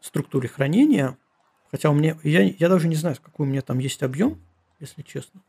структуре 0.00 0.48
хранения. 0.48 1.18
Хотя 1.76 1.90
у 1.90 1.94
меня, 1.94 2.16
я, 2.22 2.40
я 2.40 2.70
даже 2.70 2.88
не 2.88 2.94
знаю, 2.94 3.16
какой 3.22 3.44
у 3.44 3.50
меня 3.50 3.60
там 3.60 3.80
есть 3.80 4.02
объем, 4.02 4.38
если 4.80 5.02
честно. 5.02 5.42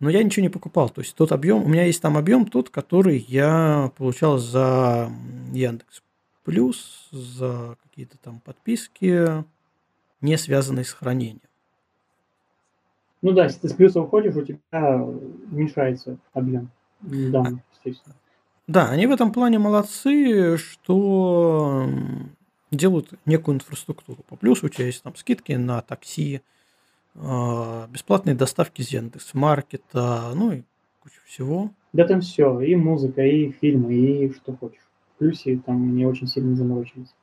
Но 0.00 0.10
я 0.10 0.24
ничего 0.24 0.42
не 0.42 0.48
покупал. 0.48 0.90
То 0.90 1.02
есть 1.02 1.14
тот 1.14 1.30
объем, 1.30 1.62
у 1.62 1.68
меня 1.68 1.84
есть 1.84 2.02
там 2.02 2.16
объем 2.16 2.46
тот, 2.46 2.68
который 2.68 3.18
я 3.28 3.92
получал 3.96 4.38
за 4.38 5.08
Яндекс 5.52 6.02
Плюс, 6.42 7.08
за 7.12 7.76
какие-то 7.84 8.18
там 8.18 8.40
подписки, 8.40 9.44
не 10.20 10.36
связанный 10.36 10.84
с 10.84 10.90
хранением. 10.90 11.42
Ну 13.22 13.30
да, 13.30 13.44
если 13.44 13.60
ты 13.60 13.68
с 13.68 13.74
плюса 13.74 14.00
уходишь, 14.00 14.34
у 14.34 14.44
тебя 14.44 14.96
уменьшается 14.96 16.18
объем 16.32 16.72
данных, 17.02 17.60
естественно. 17.74 18.16
Да, 18.66 18.88
они 18.88 19.06
в 19.06 19.12
этом 19.12 19.30
плане 19.30 19.60
молодцы, 19.60 20.56
что 20.56 21.88
делают 22.70 23.12
некую 23.26 23.56
инфраструктуру. 23.56 24.22
По 24.28 24.36
плюсу 24.36 24.66
у 24.66 24.68
тебя 24.68 24.86
есть 24.86 25.02
там 25.02 25.14
скидки 25.16 25.52
на 25.52 25.82
такси, 25.82 26.42
а, 27.14 27.88
бесплатные 27.88 28.34
доставки 28.34 28.80
из 28.80 28.88
Яндекс 28.90 29.34
Маркета, 29.34 30.32
ну 30.34 30.52
и 30.52 30.62
куча 31.00 31.20
всего. 31.26 31.70
Да 31.92 32.06
там 32.06 32.20
все, 32.20 32.60
и 32.60 32.76
музыка, 32.76 33.22
и 33.22 33.50
фильмы, 33.50 33.94
и 33.94 34.32
что 34.32 34.56
хочешь. 34.56 34.82
В 35.14 35.18
плюсе 35.18 35.58
там 35.58 35.94
не 35.96 36.06
очень 36.06 36.26
сильно 36.26 36.54
заморочились. 36.54 37.14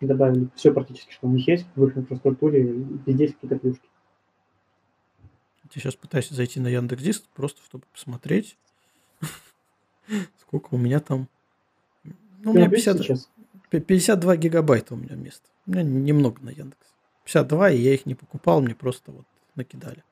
Добавили 0.00 0.48
все 0.56 0.72
практически, 0.72 1.12
что 1.12 1.28
у 1.28 1.30
них 1.30 1.46
есть 1.46 1.66
в 1.76 1.86
их 1.86 1.96
инфраструктуре, 1.96 2.62
везде 3.06 3.28
какие-то 3.28 3.56
плюшки. 3.56 3.88
Я 5.74 5.80
сейчас 5.80 5.94
пытаюсь 5.94 6.28
зайти 6.28 6.60
на 6.60 6.68
Яндекс.Диск, 6.68 7.24
просто 7.34 7.62
чтобы 7.64 7.84
посмотреть, 7.92 8.58
сколько 10.40 10.74
у 10.74 10.76
меня 10.76 11.00
там. 11.00 11.28
Ну, 12.42 12.50
у 12.50 12.54
меня 12.54 12.68
50, 12.68 12.98
сейчас? 12.98 13.30
52 13.80 14.36
гигабайта 14.36 14.94
у 14.94 14.96
меня 14.96 15.16
места. 15.16 15.48
У 15.66 15.70
меня 15.70 15.82
немного 15.82 16.42
на 16.42 16.50
Яндекс. 16.50 16.92
52, 17.24 17.70
и 17.70 17.78
я 17.78 17.94
их 17.94 18.06
не 18.06 18.14
покупал, 18.14 18.60
мне 18.60 18.74
просто 18.74 19.12
вот 19.12 19.24
накидали. 19.54 20.02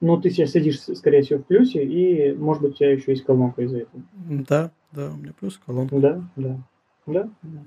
Ну, 0.00 0.20
ты 0.20 0.30
сейчас 0.30 0.50
сидишь, 0.50 0.80
скорее 0.80 1.22
всего, 1.22 1.38
в 1.38 1.44
плюсе, 1.44 1.84
и, 1.84 2.34
может 2.34 2.62
быть, 2.62 2.72
у 2.72 2.76
тебя 2.76 2.92
еще 2.92 3.12
есть 3.12 3.24
колонка 3.24 3.62
из-за 3.62 3.78
этого. 3.78 4.02
Да, 4.12 4.72
да, 4.90 5.10
у 5.10 5.16
меня 5.16 5.32
плюс 5.32 5.60
колонка. 5.64 5.96
Да, 5.98 6.28
да, 6.36 6.58
да. 7.06 7.30
да. 7.42 7.64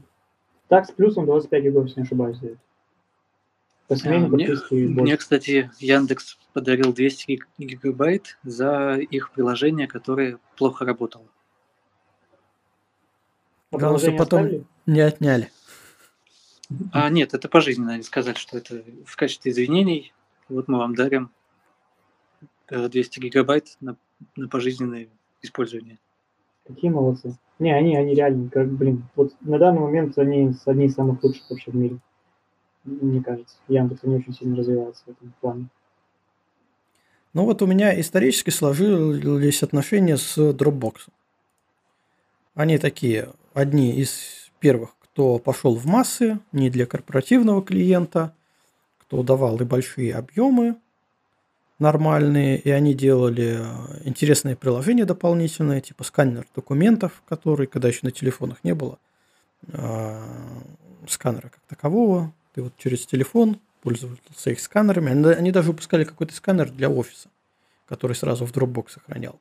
Так, 0.68 0.86
с 0.86 0.92
плюсом 0.92 1.26
25 1.26 1.64
гигов, 1.64 1.86
если 1.86 2.02
не 2.02 2.06
ошибаюсь, 2.06 2.38
за 2.38 2.48
это. 2.48 2.58
По 3.88 3.96
а, 4.04 4.20
мне, 4.20 4.50
мне, 4.72 5.16
кстати, 5.16 5.70
Яндекс 5.80 6.40
подарил 6.54 6.92
200 6.92 7.40
гигабайт 7.60 8.38
за 8.44 8.96
их 8.96 9.32
приложение, 9.32 9.88
которое 9.88 10.40
плохо 10.58 10.86
работало. 10.86 11.26
А 13.76 13.80
Главное, 13.80 14.00
что 14.00 14.12
потом 14.12 14.40
оставили? 14.44 14.66
не 14.86 15.00
отняли. 15.02 15.52
А, 16.92 17.10
нет, 17.10 17.34
это 17.34 17.48
пожизненно. 17.48 17.94
Они 17.94 18.04
сказали, 18.04 18.36
что 18.36 18.58
это 18.58 18.84
в 19.06 19.16
качестве 19.16 19.52
извинений. 19.52 20.14
Вот 20.50 20.68
мы 20.68 20.78
вам 20.78 20.96
дарим 20.96 21.32
200 22.70 23.20
э, 23.20 23.22
гигабайт 23.22 23.78
на, 23.82 23.98
на 24.36 24.48
пожизненное 24.48 25.10
использование. 25.42 26.00
Какие 26.66 26.90
молодцы. 26.92 27.38
Не, 27.60 27.72
они, 27.72 27.96
они 27.96 28.16
реально, 28.16 28.50
как, 28.50 28.70
блин, 28.72 29.04
вот 29.16 29.34
на 29.42 29.60
данный 29.60 29.82
момент 29.82 30.18
они 30.18 30.54
одни 30.66 30.86
из 30.86 30.94
самых 30.94 31.24
лучших 31.24 31.50
вообще 31.50 31.72
в 31.72 31.76
мире. 31.76 32.00
Мне 32.84 33.24
кажется. 33.24 33.58
Яндекс 33.68 34.04
не 34.04 34.16
очень 34.16 34.34
сильно 34.34 34.56
развивается 34.56 35.04
в 35.06 35.10
этом 35.10 35.34
плане. 35.42 35.68
Ну 37.34 37.46
вот 37.46 37.62
у 37.62 37.66
меня 37.66 38.00
исторически 38.00 38.50
сложились 38.50 39.62
отношения 39.62 40.18
с 40.18 40.38
Dropbox. 40.38 41.08
Они 42.54 42.78
такие, 42.78 43.34
одни 43.56 43.96
из 43.96 44.52
первых, 44.60 44.92
кто 45.00 45.40
пошел 45.40 45.76
в 45.76 45.86
массы, 45.86 46.40
не 46.52 46.70
для 46.70 46.86
корпоративного 46.86 47.64
клиента, 47.64 48.34
кто 49.00 49.24
давал 49.24 49.60
и 49.60 49.64
большие 49.64 50.14
объемы 50.14 50.76
нормальные, 51.80 52.58
и 52.60 52.70
они 52.70 52.94
делали 52.94 53.60
э, 53.60 54.02
интересные 54.06 54.56
приложения 54.56 55.06
дополнительные, 55.06 55.82
типа 55.82 56.04
сканер 56.04 56.46
документов, 56.56 57.22
который, 57.28 57.68
когда 57.68 57.90
еще 57.90 58.00
на 58.04 58.12
телефонах 58.12 58.64
не 58.64 58.74
было, 58.74 58.98
э, 59.68 60.22
сканера 61.08 61.50
как 61.50 61.60
такового, 61.68 62.34
ты 62.54 62.62
вот 62.62 62.74
через 62.78 63.06
телефон 63.06 63.60
пользовался 63.82 64.52
их 64.52 64.60
сканерами. 64.60 65.12
Они, 65.12 65.28
они 65.28 65.52
даже 65.52 65.70
выпускали 65.70 66.06
какой-то 66.06 66.34
сканер 66.34 66.72
для 66.72 66.90
офиса, 66.90 67.30
который 67.88 68.16
сразу 68.16 68.46
в 68.46 68.52
Dropbox 68.52 68.92
сохранял. 68.92 69.40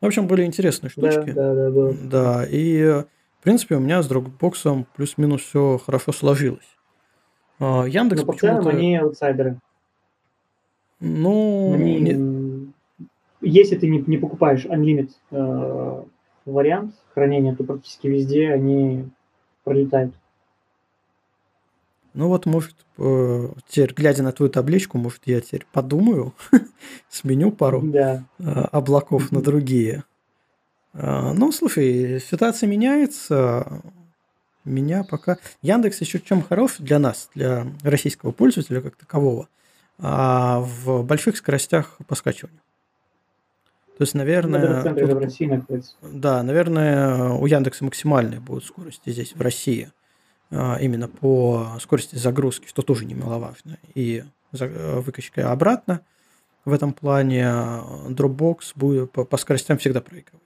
В 0.00 0.06
общем, 0.06 0.26
были 0.26 0.44
интересные 0.44 0.90
штучки. 0.90 1.30
Да, 1.30 1.54
да, 1.54 1.70
да. 1.70 1.92
Да, 2.02 2.46
и 2.48 3.04
принципе, 3.46 3.76
у 3.76 3.80
меня 3.80 4.02
с 4.02 4.10
Dropbox 4.10 4.86
плюс-минус 4.96 5.42
все 5.42 5.78
хорошо 5.78 6.10
сложилось. 6.10 6.66
А, 7.60 7.84
Яндекс 7.84 8.22
Но 8.22 8.26
по 8.26 8.36
целом 8.36 8.66
они 8.66 8.96
аутсайдеры. 8.96 9.60
Ну, 10.98 11.72
они, 11.72 12.00
не... 12.00 12.72
если 13.40 13.76
ты 13.76 13.88
не, 13.88 14.02
не 14.04 14.18
покупаешь 14.18 14.66
Unlimited 14.66 15.10
э, 15.30 16.02
вариант 16.44 16.96
хранения, 17.14 17.54
то 17.54 17.62
практически 17.62 18.08
везде 18.08 18.50
они 18.50 19.08
пролетают. 19.62 20.12
Ну 22.14 22.26
вот, 22.26 22.46
может, 22.46 22.74
э, 22.98 23.48
теперь, 23.68 23.94
глядя 23.94 24.24
на 24.24 24.32
твою 24.32 24.50
табличку, 24.50 24.98
может, 24.98 25.20
я 25.26 25.40
теперь 25.40 25.66
подумаю, 25.72 26.34
сменю 27.08 27.52
пару 27.52 27.82
да. 27.82 28.24
Э, 28.40 28.64
облаков 28.72 29.30
на 29.30 29.40
другие. 29.40 30.02
А, 30.98 31.32
ну, 31.34 31.52
слушай, 31.52 32.20
ситуация 32.20 32.66
меняется. 32.68 33.82
Меня 34.64 35.04
пока... 35.04 35.38
Яндекс 35.62 36.00
еще 36.00 36.18
чем 36.18 36.42
хорош 36.42 36.76
для 36.78 36.98
нас, 36.98 37.30
для 37.34 37.66
российского 37.82 38.32
пользователя 38.32 38.80
как 38.80 38.96
такового, 38.96 39.48
а 39.98 40.60
в 40.60 41.02
больших 41.04 41.36
скоростях 41.36 41.98
по 42.08 42.14
скачиванию. 42.14 42.60
То 43.98 44.02
есть, 44.02 44.14
наверное... 44.14 44.82
Тут, 44.82 45.08
в 45.08 45.18
России 45.18 45.46
находится. 45.46 45.94
Да, 46.02 46.42
наверное, 46.42 47.30
у 47.30 47.46
Яндекса 47.46 47.84
максимальные 47.84 48.40
будут 48.40 48.64
скорости 48.64 49.10
здесь, 49.10 49.34
в 49.34 49.40
России. 49.40 49.90
А, 50.50 50.78
именно 50.80 51.08
по 51.08 51.76
скорости 51.80 52.16
загрузки, 52.16 52.66
что 52.66 52.82
тоже 52.82 53.04
немаловажно. 53.04 53.78
И 53.94 54.24
выкачка 54.52 55.52
обратно. 55.52 56.00
В 56.64 56.72
этом 56.72 56.92
плане 56.92 57.44
Dropbox 57.44 58.72
будет 58.74 59.12
по, 59.12 59.24
по 59.24 59.36
скоростям 59.36 59.78
всегда 59.78 60.00
проигрывает. 60.00 60.42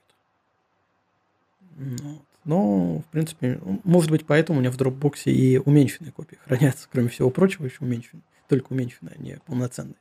Вот. 1.81 2.21
Но, 2.43 2.99
в 2.99 3.05
принципе, 3.11 3.59
может 3.83 4.09
быть, 4.09 4.25
поэтому 4.25 4.57
у 4.57 4.61
меня 4.61 4.71
в 4.71 4.77
Dropbox 4.77 5.25
и 5.25 5.59
уменьшенные 5.59 6.11
копии 6.11 6.37
хранятся, 6.43 6.87
кроме 6.91 7.09
всего 7.09 7.29
прочего, 7.29 7.65
еще 7.65 7.77
уменьшенные. 7.81 8.23
Только 8.47 8.73
уменьшенные, 8.73 9.15
а 9.17 9.21
не 9.21 9.37
полноценные. 9.45 9.95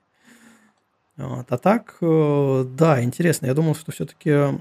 Вот. 1.17 1.47
А 1.51 1.59
так, 1.59 1.99
э, 2.01 2.65
да, 2.67 3.03
интересно. 3.03 3.47
Я 3.47 3.55
думал, 3.55 3.75
что 3.75 3.93
все-таки 3.93 4.59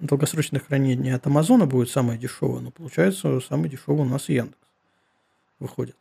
долгосрочное 0.00 0.60
хранение 0.60 1.14
от 1.14 1.26
Амазона 1.26 1.66
будет 1.66 1.88
самое 1.88 2.18
дешевое, 2.18 2.60
но 2.60 2.72
получается, 2.72 3.38
самый 3.40 3.70
дешевый 3.70 4.04
у 4.04 4.08
нас 4.08 4.28
Яндекс 4.28 4.56
выходит. 5.60 5.96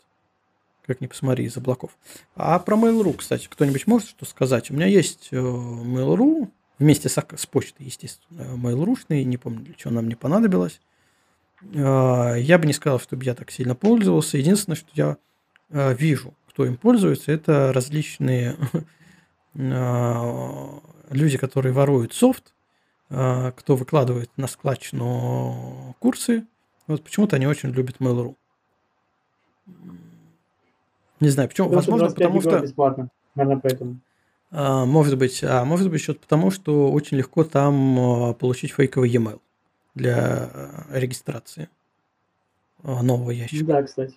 Как 0.88 1.00
ни 1.00 1.06
посмотри, 1.06 1.46
из 1.46 1.56
облаков. 1.56 1.92
А 2.36 2.58
про 2.58 2.76
Mail.ru, 2.76 3.14
кстати, 3.14 3.48
кто-нибудь 3.48 3.86
может 3.86 4.10
что 4.10 4.26
сказать? 4.26 4.72
У 4.72 4.74
меня 4.74 4.88
есть 4.88 5.30
э, 5.32 5.38
Mail.ru, 5.38 6.50
Вместе 6.82 7.10
с, 7.10 7.14
с 7.14 7.46
почтой, 7.46 7.86
естественно, 7.86 8.42
mail.ru, 8.56 9.24
не 9.24 9.38
помню, 9.38 9.60
для 9.60 9.76
чего 9.76 9.92
она 9.92 10.02
мне 10.02 10.16
понадобилась. 10.16 10.82
А, 11.76 12.34
я 12.34 12.58
бы 12.58 12.66
не 12.66 12.74
сказал, 12.74 13.00
чтобы 13.00 13.24
я 13.24 13.36
так 13.36 13.52
сильно 13.52 13.76
пользовался. 13.76 14.40
Единственное, 14.40 14.76
что 14.76 14.90
я 14.96 15.18
а, 15.70 15.94
вижу, 15.94 16.34
кто 16.50 16.66
им 16.66 16.78
пользуется, 16.78 17.32
это 17.32 17.72
различные 17.72 18.56
а, 19.56 20.80
люди, 21.12 21.38
которые 21.38 21.72
воруют 21.72 22.16
софт, 22.16 22.52
кто 23.10 23.76
выкладывает 23.76 24.32
на 24.38 24.48
складчину 24.48 25.96
курсы. 26.00 26.48
Вот 26.88 27.04
почему-то 27.04 27.36
они 27.36 27.46
очень 27.46 27.70
любят 27.70 27.98
Mail.ru. 28.00 28.36
Не 31.20 31.30
знаю, 31.30 31.48
почему. 31.48 31.70
Возможно, 31.70 32.10
потому 32.10 32.42
что... 32.42 32.60
Бесплатно. 32.60 33.10
Наверное, 33.36 33.62
поэтому. 33.62 34.00
А, 34.52 34.86
может 34.86 35.18
быть, 35.18 35.44
а 35.44 35.64
может 35.64 35.90
быть 35.90 36.02
еще 36.02 36.14
потому, 36.14 36.52
что 36.52 36.92
очень 36.92 37.18
легко 37.18 37.44
там 37.44 38.00
а, 38.00 38.34
получить 38.34 38.74
фейковый 38.74 39.10
e-mail 39.10 39.40
для 39.96 40.18
а, 40.18 40.86
регистрации 40.92 41.70
нового 42.84 43.32
ящика. 43.32 43.66
Да, 43.66 43.84
кстати. 43.84 44.14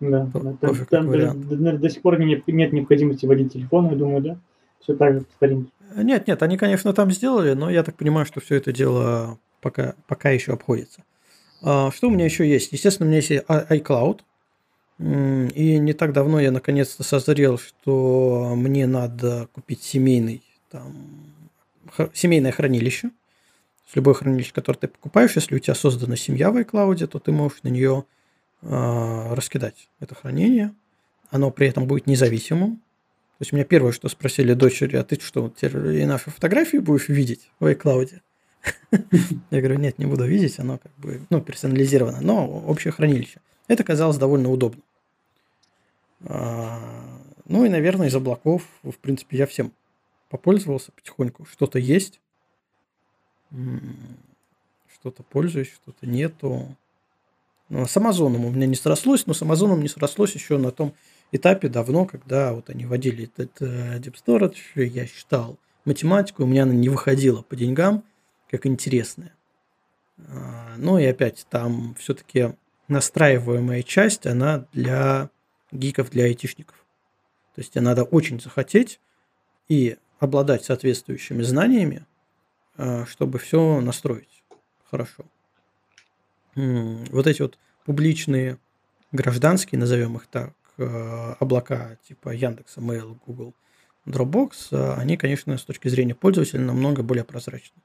Да, 0.00 0.30
да. 0.32 0.54
Там, 0.60 0.86
там 0.86 1.10
даже, 1.10 1.32
до, 1.34 1.76
до 1.76 1.90
сих 1.90 2.00
пор 2.00 2.18
нет, 2.18 2.46
нет 2.46 2.72
необходимости 2.72 3.26
вводить 3.26 3.52
телефон, 3.52 3.90
я 3.90 3.96
думаю, 3.96 4.22
да? 4.22 4.38
Все 4.80 4.94
так 4.94 5.14
же 5.14 5.24
старенький. 5.36 5.72
Нет, 5.94 6.26
нет, 6.26 6.42
они, 6.42 6.56
конечно, 6.56 6.92
там 6.94 7.10
сделали, 7.10 7.52
но 7.52 7.68
я 7.68 7.82
так 7.82 7.96
понимаю, 7.96 8.24
что 8.24 8.40
все 8.40 8.54
это 8.54 8.72
дело 8.72 9.38
пока, 9.60 9.94
пока 10.06 10.30
еще 10.30 10.52
обходится. 10.52 11.02
Что 11.60 11.92
у 12.02 12.10
меня 12.10 12.24
еще 12.24 12.48
есть? 12.48 12.72
Естественно, 12.72 13.06
у 13.06 13.10
меня 13.10 13.18
есть 13.18 13.30
iCloud, 13.30 14.20
и 15.00 15.78
не 15.78 15.94
так 15.94 16.12
давно 16.12 16.40
я 16.40 16.50
наконец-то 16.50 17.02
созрел, 17.02 17.58
что 17.58 18.52
мне 18.54 18.86
надо 18.86 19.48
купить 19.52 19.82
семейный, 19.82 20.42
там, 20.70 20.94
семейное 22.12 22.52
хранилище. 22.52 23.10
С 23.90 23.96
любое 23.96 24.14
хранилище, 24.14 24.52
которое 24.52 24.78
ты 24.78 24.88
покупаешь, 24.88 25.36
если 25.36 25.56
у 25.56 25.58
тебя 25.58 25.74
создана 25.74 26.16
семья 26.16 26.50
в 26.50 26.56
iCloud, 26.58 27.06
то 27.06 27.18
ты 27.18 27.32
можешь 27.32 27.62
на 27.62 27.68
нее 27.68 28.04
э, 28.62 29.34
раскидать 29.34 29.88
это 30.00 30.14
хранение. 30.14 30.74
Оно 31.30 31.50
при 31.50 31.68
этом 31.68 31.86
будет 31.86 32.06
независимым. 32.06 32.76
То 32.76 33.42
есть 33.42 33.52
у 33.54 33.56
меня 33.56 33.64
первое, 33.64 33.92
что 33.92 34.08
спросили 34.10 34.52
дочери, 34.52 34.96
а 34.96 35.02
ты 35.02 35.18
что, 35.18 35.48
теперь 35.48 35.96
и 35.96 36.04
наши 36.04 36.30
фотографии 36.30 36.76
будешь 36.76 37.08
видеть 37.08 37.50
в 37.58 37.64
iCloud? 37.64 38.20
Я 39.50 39.60
говорю, 39.60 39.78
нет, 39.78 39.98
не 39.98 40.04
буду 40.04 40.26
видеть, 40.26 40.58
оно 40.58 40.76
как 40.76 40.92
бы, 40.98 41.22
ну, 41.30 41.40
персонализировано, 41.40 42.18
но 42.20 42.46
общее 42.46 42.92
хранилище. 42.92 43.40
Это 43.66 43.82
казалось 43.82 44.18
довольно 44.18 44.50
удобно. 44.50 44.82
А, 46.24 46.80
ну 47.46 47.64
и, 47.64 47.68
наверное, 47.68 48.08
из 48.08 48.14
облаков, 48.14 48.62
в 48.82 48.96
принципе, 48.98 49.38
я 49.38 49.46
всем 49.46 49.72
попользовался 50.28 50.92
потихоньку. 50.92 51.44
Что-то 51.44 51.78
есть. 51.78 52.20
что-то 54.92 55.22
пользуюсь, 55.22 55.72
что-то 55.72 56.06
нету. 56.06 56.76
Ну, 57.68 57.86
с 57.86 57.96
Амазоном 57.96 58.44
у 58.44 58.50
меня 58.50 58.66
не 58.66 58.74
срослось, 58.74 59.26
но 59.26 59.34
с 59.34 59.42
Амазоном 59.42 59.80
не 59.80 59.88
срослось 59.88 60.34
еще 60.34 60.58
на 60.58 60.72
том 60.72 60.94
этапе 61.32 61.68
давно, 61.68 62.04
когда 62.04 62.52
вот 62.52 62.70
они 62.70 62.84
вводили 62.84 63.24
этот 63.24 63.62
э, 63.62 63.98
Deep 63.98 64.16
Storage, 64.24 64.84
я 64.84 65.06
считал 65.06 65.56
математику, 65.84 66.42
у 66.42 66.46
меня 66.46 66.64
она 66.64 66.74
не 66.74 66.88
выходила 66.88 67.42
по 67.42 67.56
деньгам, 67.56 68.02
как 68.50 68.66
интересная. 68.66 69.32
А, 70.28 70.74
ну 70.76 70.98
и 70.98 71.04
опять, 71.04 71.46
там 71.48 71.94
все-таки 71.98 72.54
настраиваемая 72.88 73.82
часть, 73.82 74.26
она 74.26 74.66
для 74.72 75.30
гиков, 75.72 76.10
для 76.10 76.24
айтишников. 76.24 76.76
То 77.54 77.60
есть 77.60 77.72
тебе 77.72 77.82
надо 77.82 78.04
очень 78.04 78.40
захотеть 78.40 79.00
и 79.68 79.96
обладать 80.18 80.64
соответствующими 80.64 81.42
знаниями, 81.42 82.06
а, 82.76 83.06
чтобы 83.06 83.38
все 83.38 83.80
настроить 83.80 84.42
хорошо. 84.90 85.24
Вот 86.54 87.26
эти 87.26 87.42
вот 87.42 87.58
публичные 87.84 88.58
гражданские, 89.12 89.78
назовем 89.78 90.16
их 90.16 90.26
так, 90.26 90.54
а, 90.78 91.36
облака 91.38 91.96
типа 92.06 92.30
Яндекса, 92.30 92.80
Mail, 92.80 93.18
Google, 93.26 93.54
Dropbox, 94.06 94.68
а, 94.72 94.96
они, 94.96 95.16
конечно, 95.16 95.56
с 95.56 95.64
точки 95.64 95.88
зрения 95.88 96.14
пользователя 96.14 96.60
намного 96.60 97.02
более 97.02 97.24
прозрачны. 97.24 97.80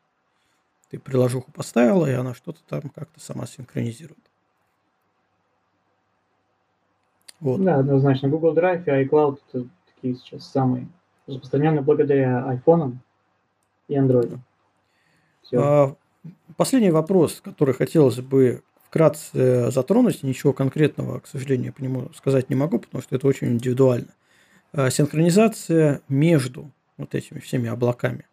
Ты 0.90 0.99
приложуху 0.99 1.52
поставила, 1.52 2.06
и 2.10 2.14
она 2.14 2.34
что-то 2.34 2.62
там 2.68 2.90
как-то 2.90 3.20
сама 3.20 3.45
синхронизирует. 3.48 4.20
Вот. 7.40 7.64
Да, 7.64 7.80
однозначно. 7.80 8.30
Google 8.30 8.56
Drive 8.56 8.84
и 8.86 9.06
iCloud 9.06 9.40
это 9.49 9.66
такие 9.94 10.16
сейчас 10.16 10.49
самые 10.49 10.88
распространенные 11.28 11.82
благодаря 11.82 12.45
iPhone 12.48 12.98
и 13.88 13.95
Android. 13.95 14.38
А, 15.53 15.95
последний 16.57 16.91
вопрос, 16.91 17.41
который 17.41 17.74
хотелось 17.74 18.20
бы 18.20 18.64
вкратце 18.84 19.72
затронуть, 19.72 20.24
ничего 20.24 20.53
конкретного, 20.53 21.20
к 21.20 21.28
сожалению, 21.28 21.74
по 21.74 21.82
нему 21.82 22.10
сказать 22.16 22.49
не 22.49 22.56
могу, 22.56 22.80
потому 22.80 23.02
что 23.02 23.16
это 23.16 23.28
очень 23.28 23.48
индивидуально. 23.48 24.07
А, 24.74 24.90
синхронизация 24.90 26.02
между 26.07 26.72
вот 26.98 27.16
этими 27.16 27.40
всеми 27.40 27.70
облаками. 27.70 28.26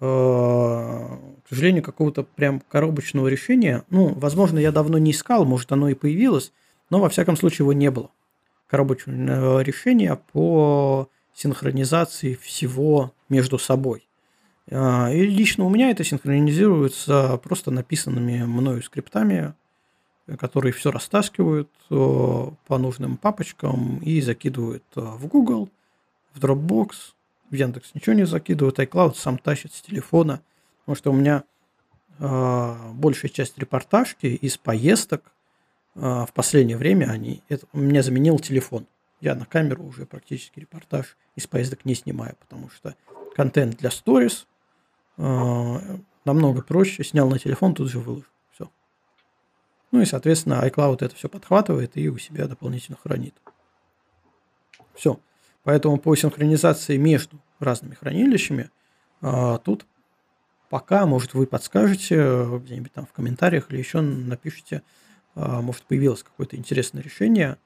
А, 0.00 1.18
к 1.44 1.48
сожалению, 1.48 1.82
какого-то 1.82 2.24
прям 2.24 2.60
коробочного 2.60 3.28
решения, 3.28 3.84
ну, 3.90 4.14
возможно, 4.14 4.58
я 4.58 4.72
давно 4.72 4.98
не 4.98 5.12
искал, 5.12 5.44
может, 5.44 5.72
оно 5.72 5.88
и 5.88 5.94
появилось, 5.94 6.52
но 6.90 7.00
во 7.00 7.08
всяком 7.08 7.36
случае 7.36 7.64
его 7.64 7.72
не 7.72 7.90
было. 7.90 8.10
Коробочного 8.66 9.60
решения 9.62 10.20
по 10.32 11.08
синхронизации 11.34 12.34
всего 12.34 13.12
между 13.28 13.58
собой. 13.58 14.08
А, 14.70 15.10
и 15.10 15.26
лично 15.26 15.64
у 15.64 15.70
меня 15.70 15.90
это 15.90 16.04
синхронизируется 16.04 17.38
просто 17.42 17.70
написанными 17.70 18.44
мною 18.44 18.82
скриптами, 18.82 19.54
которые 20.38 20.72
все 20.72 20.90
растаскивают 20.90 21.70
э, 21.90 21.94
по 22.66 22.78
нужным 22.78 23.18
папочкам 23.18 23.98
и 23.98 24.22
закидывают 24.22 24.84
э, 24.96 25.00
в 25.00 25.26
Google, 25.26 25.68
в 26.32 26.42
Dropbox, 26.42 26.88
в 27.50 27.54
Яндекс 27.54 27.90
ничего 27.94 28.14
не 28.14 28.24
закидывают, 28.24 28.78
iCloud 28.78 29.16
сам 29.16 29.36
тащит 29.36 29.74
с 29.74 29.82
телефона, 29.82 30.40
потому 30.80 30.96
что 30.96 31.10
у 31.10 31.14
меня 31.14 31.44
э, 32.18 32.76
большая 32.94 33.30
часть 33.30 33.58
репортажки 33.58 34.26
из 34.26 34.56
поездок 34.56 35.33
в 35.94 36.30
последнее 36.34 36.76
время 36.76 37.06
они, 37.06 37.42
это, 37.48 37.66
меня 37.72 38.02
заменил 38.02 38.38
телефон. 38.38 38.86
Я 39.20 39.34
на 39.34 39.46
камеру 39.46 39.84
уже 39.84 40.06
практически 40.06 40.60
репортаж 40.60 41.16
из 41.36 41.46
поездок 41.46 41.84
не 41.84 41.94
снимаю, 41.94 42.36
потому 42.40 42.68
что 42.68 42.94
контент 43.34 43.76
для 43.78 43.90
сторис 43.90 44.46
э, 45.16 45.98
намного 46.24 46.62
проще. 46.62 47.04
Снял 47.04 47.28
на 47.28 47.38
телефон, 47.38 47.74
тут 47.74 47.90
же 47.90 48.00
выложу. 48.00 48.26
Все. 48.52 48.70
Ну 49.92 50.00
и, 50.00 50.04
соответственно, 50.04 50.62
iCloud 50.66 51.04
это 51.04 51.14
все 51.14 51.28
подхватывает 51.28 51.96
и 51.96 52.08
у 52.08 52.18
себя 52.18 52.46
дополнительно 52.46 52.98
хранит. 53.02 53.34
Все. 54.94 55.18
Поэтому 55.62 55.96
по 55.96 56.14
синхронизации 56.14 56.96
между 56.96 57.38
разными 57.58 57.94
хранилищами 57.94 58.70
э, 59.22 59.58
тут 59.64 59.86
пока, 60.68 61.06
может, 61.06 61.34
вы 61.34 61.46
подскажете 61.46 62.46
где-нибудь 62.58 62.92
там 62.92 63.06
в 63.06 63.12
комментариях 63.12 63.70
или 63.70 63.78
еще 63.78 64.00
напишите, 64.00 64.82
может, 65.34 65.82
появилось 65.84 66.22
какое-то 66.22 66.56
интересное 66.56 67.02
решение, 67.02 67.56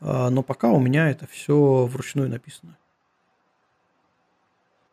э, 0.00 0.28
но 0.28 0.42
пока 0.42 0.70
у 0.70 0.80
меня 0.80 1.10
это 1.10 1.26
все 1.26 1.86
вручную 1.86 2.28
написано. 2.28 2.76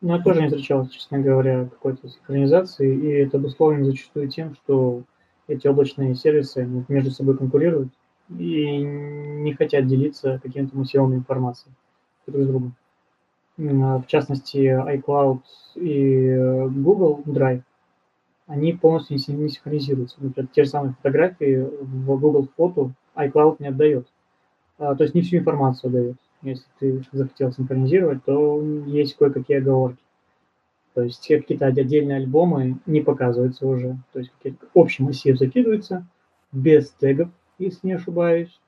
Ну, 0.02 0.14
я 0.14 0.22
тоже 0.22 0.42
не 0.42 0.48
встречал, 0.48 0.86
честно 0.88 1.18
говоря, 1.18 1.64
какой-то 1.64 2.08
синхронизации, 2.08 2.94
и 2.94 3.08
это 3.24 3.38
обусловлено 3.38 3.86
зачастую 3.86 4.28
тем, 4.28 4.54
что 4.54 5.02
эти 5.48 5.66
облачные 5.66 6.14
сервисы 6.14 6.68
между 6.88 7.10
собой 7.10 7.36
конкурируют 7.36 7.88
и 8.28 8.76
не 8.78 9.54
хотят 9.54 9.86
делиться 9.86 10.40
каким-то 10.42 10.76
массивом 10.76 11.14
информации 11.14 11.70
друг 12.26 12.44
с 12.44 12.46
другом. 12.46 12.74
В 13.56 14.04
частности, 14.06 14.58
iCloud 14.58 15.40
и 15.76 16.36
Google 16.68 17.22
Drive, 17.24 17.62
они 18.46 18.72
полностью 18.72 19.16
не 19.16 19.48
синхронизируются. 19.48 20.16
Например, 20.20 20.48
те 20.52 20.64
же 20.64 20.70
самые 20.70 20.94
фотографии 20.94 21.68
в 21.80 22.18
Google 22.18 22.48
Фото 22.56 22.92
iCloud 23.16 23.56
не 23.58 23.68
отдает. 23.68 24.06
А, 24.78 24.94
то 24.94 25.04
есть 25.04 25.14
не 25.14 25.22
всю 25.22 25.38
информацию 25.38 25.90
дает 25.90 26.16
если 26.42 26.64
ты 26.78 27.02
захотел 27.12 27.52
синхронизировать, 27.52 28.24
то 28.24 28.62
есть 28.86 29.16
кое-какие 29.16 29.58
оговорки. 29.58 30.02
То 30.94 31.02
есть 31.02 31.26
какие-то 31.26 31.66
отдельные 31.66 32.18
альбомы 32.18 32.78
не 32.86 33.02
показываются 33.02 33.66
уже. 33.66 33.98
То 34.12 34.20
есть 34.20 34.32
общий 34.72 35.02
массив 35.02 35.36
закидывается 35.38 36.06
без 36.52 36.90
тегов, 36.92 37.28
если 37.58 37.86
не 37.88 37.92
ошибаюсь. 37.94 38.58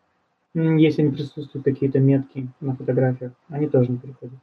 Если 0.54 1.02
не 1.02 1.12
присутствуют 1.12 1.64
какие-то 1.64 2.00
метки 2.00 2.48
на 2.60 2.74
фотографиях, 2.74 3.32
они 3.48 3.68
тоже 3.68 3.92
не 3.92 3.98
переходят. 3.98 4.38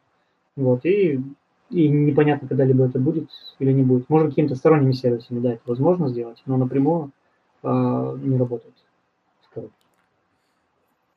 Вот, 0.56 0.86
и, 0.86 1.20
и 1.76 1.90
непонятно, 1.90 2.48
когда-либо 2.48 2.86
это 2.86 3.00
будет 3.00 3.30
или 3.60 3.72
не 3.72 3.84
будет. 3.84 4.10
Можно 4.10 4.30
какими-то 4.30 4.56
сторонними 4.56 4.94
сервисами, 4.94 5.40
да, 5.40 5.54
это 5.54 5.62
возможно 5.66 6.10
сделать, 6.10 6.42
но 6.46 6.58
напрямую 6.58 7.12
э, 7.64 8.18
не 8.22 8.38
работает. 8.38 8.74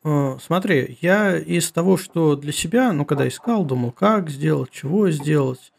Э, 0.05 0.39
смотри, 0.41 0.99
я 1.01 1.37
из 1.37 1.71
того, 1.71 1.97
что 1.97 2.37
для 2.37 2.53
себя, 2.53 2.93
ну, 2.93 3.05
когда 3.05 3.27
искал, 3.27 3.65
думал, 3.65 3.93
как 3.93 4.31
сделать, 4.31 4.71
чего 4.71 5.11
сделать. 5.11 5.73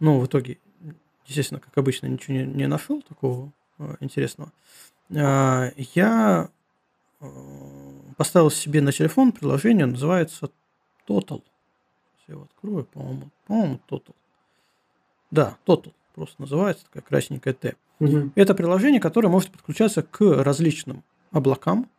Ну, 0.00 0.20
в 0.20 0.26
итоге, 0.26 0.58
естественно, 1.26 1.60
как 1.60 1.76
обычно, 1.76 2.06
ничего 2.06 2.36
не, 2.36 2.44
не 2.44 2.66
нашел 2.66 3.02
такого 3.02 3.52
э, 3.78 3.96
интересного. 4.00 4.52
Э, 5.10 5.70
я 5.76 6.48
поставил 8.16 8.50
себе 8.50 8.82
на 8.82 8.92
телефон 8.92 9.32
приложение, 9.32 9.86
называется 9.86 10.50
Total. 11.08 11.42
Я 12.26 12.34
его 12.34 12.44
открою, 12.44 12.84
по-моему, 12.84 13.30
по-моему, 13.46 13.80
Total. 13.88 14.14
Да, 15.34 15.56
Total 15.66 15.92
просто 16.14 16.40
называется, 16.40 16.84
такая 16.84 17.02
красненькая 17.02 17.54
Т. 17.54 17.74
Угу. 18.00 18.32
Это 18.34 18.54
приложение, 18.54 19.00
которое 19.00 19.28
может 19.28 19.50
подключаться 19.50 20.02
к 20.02 20.20
различным 20.20 21.02
облакам, 21.32 21.90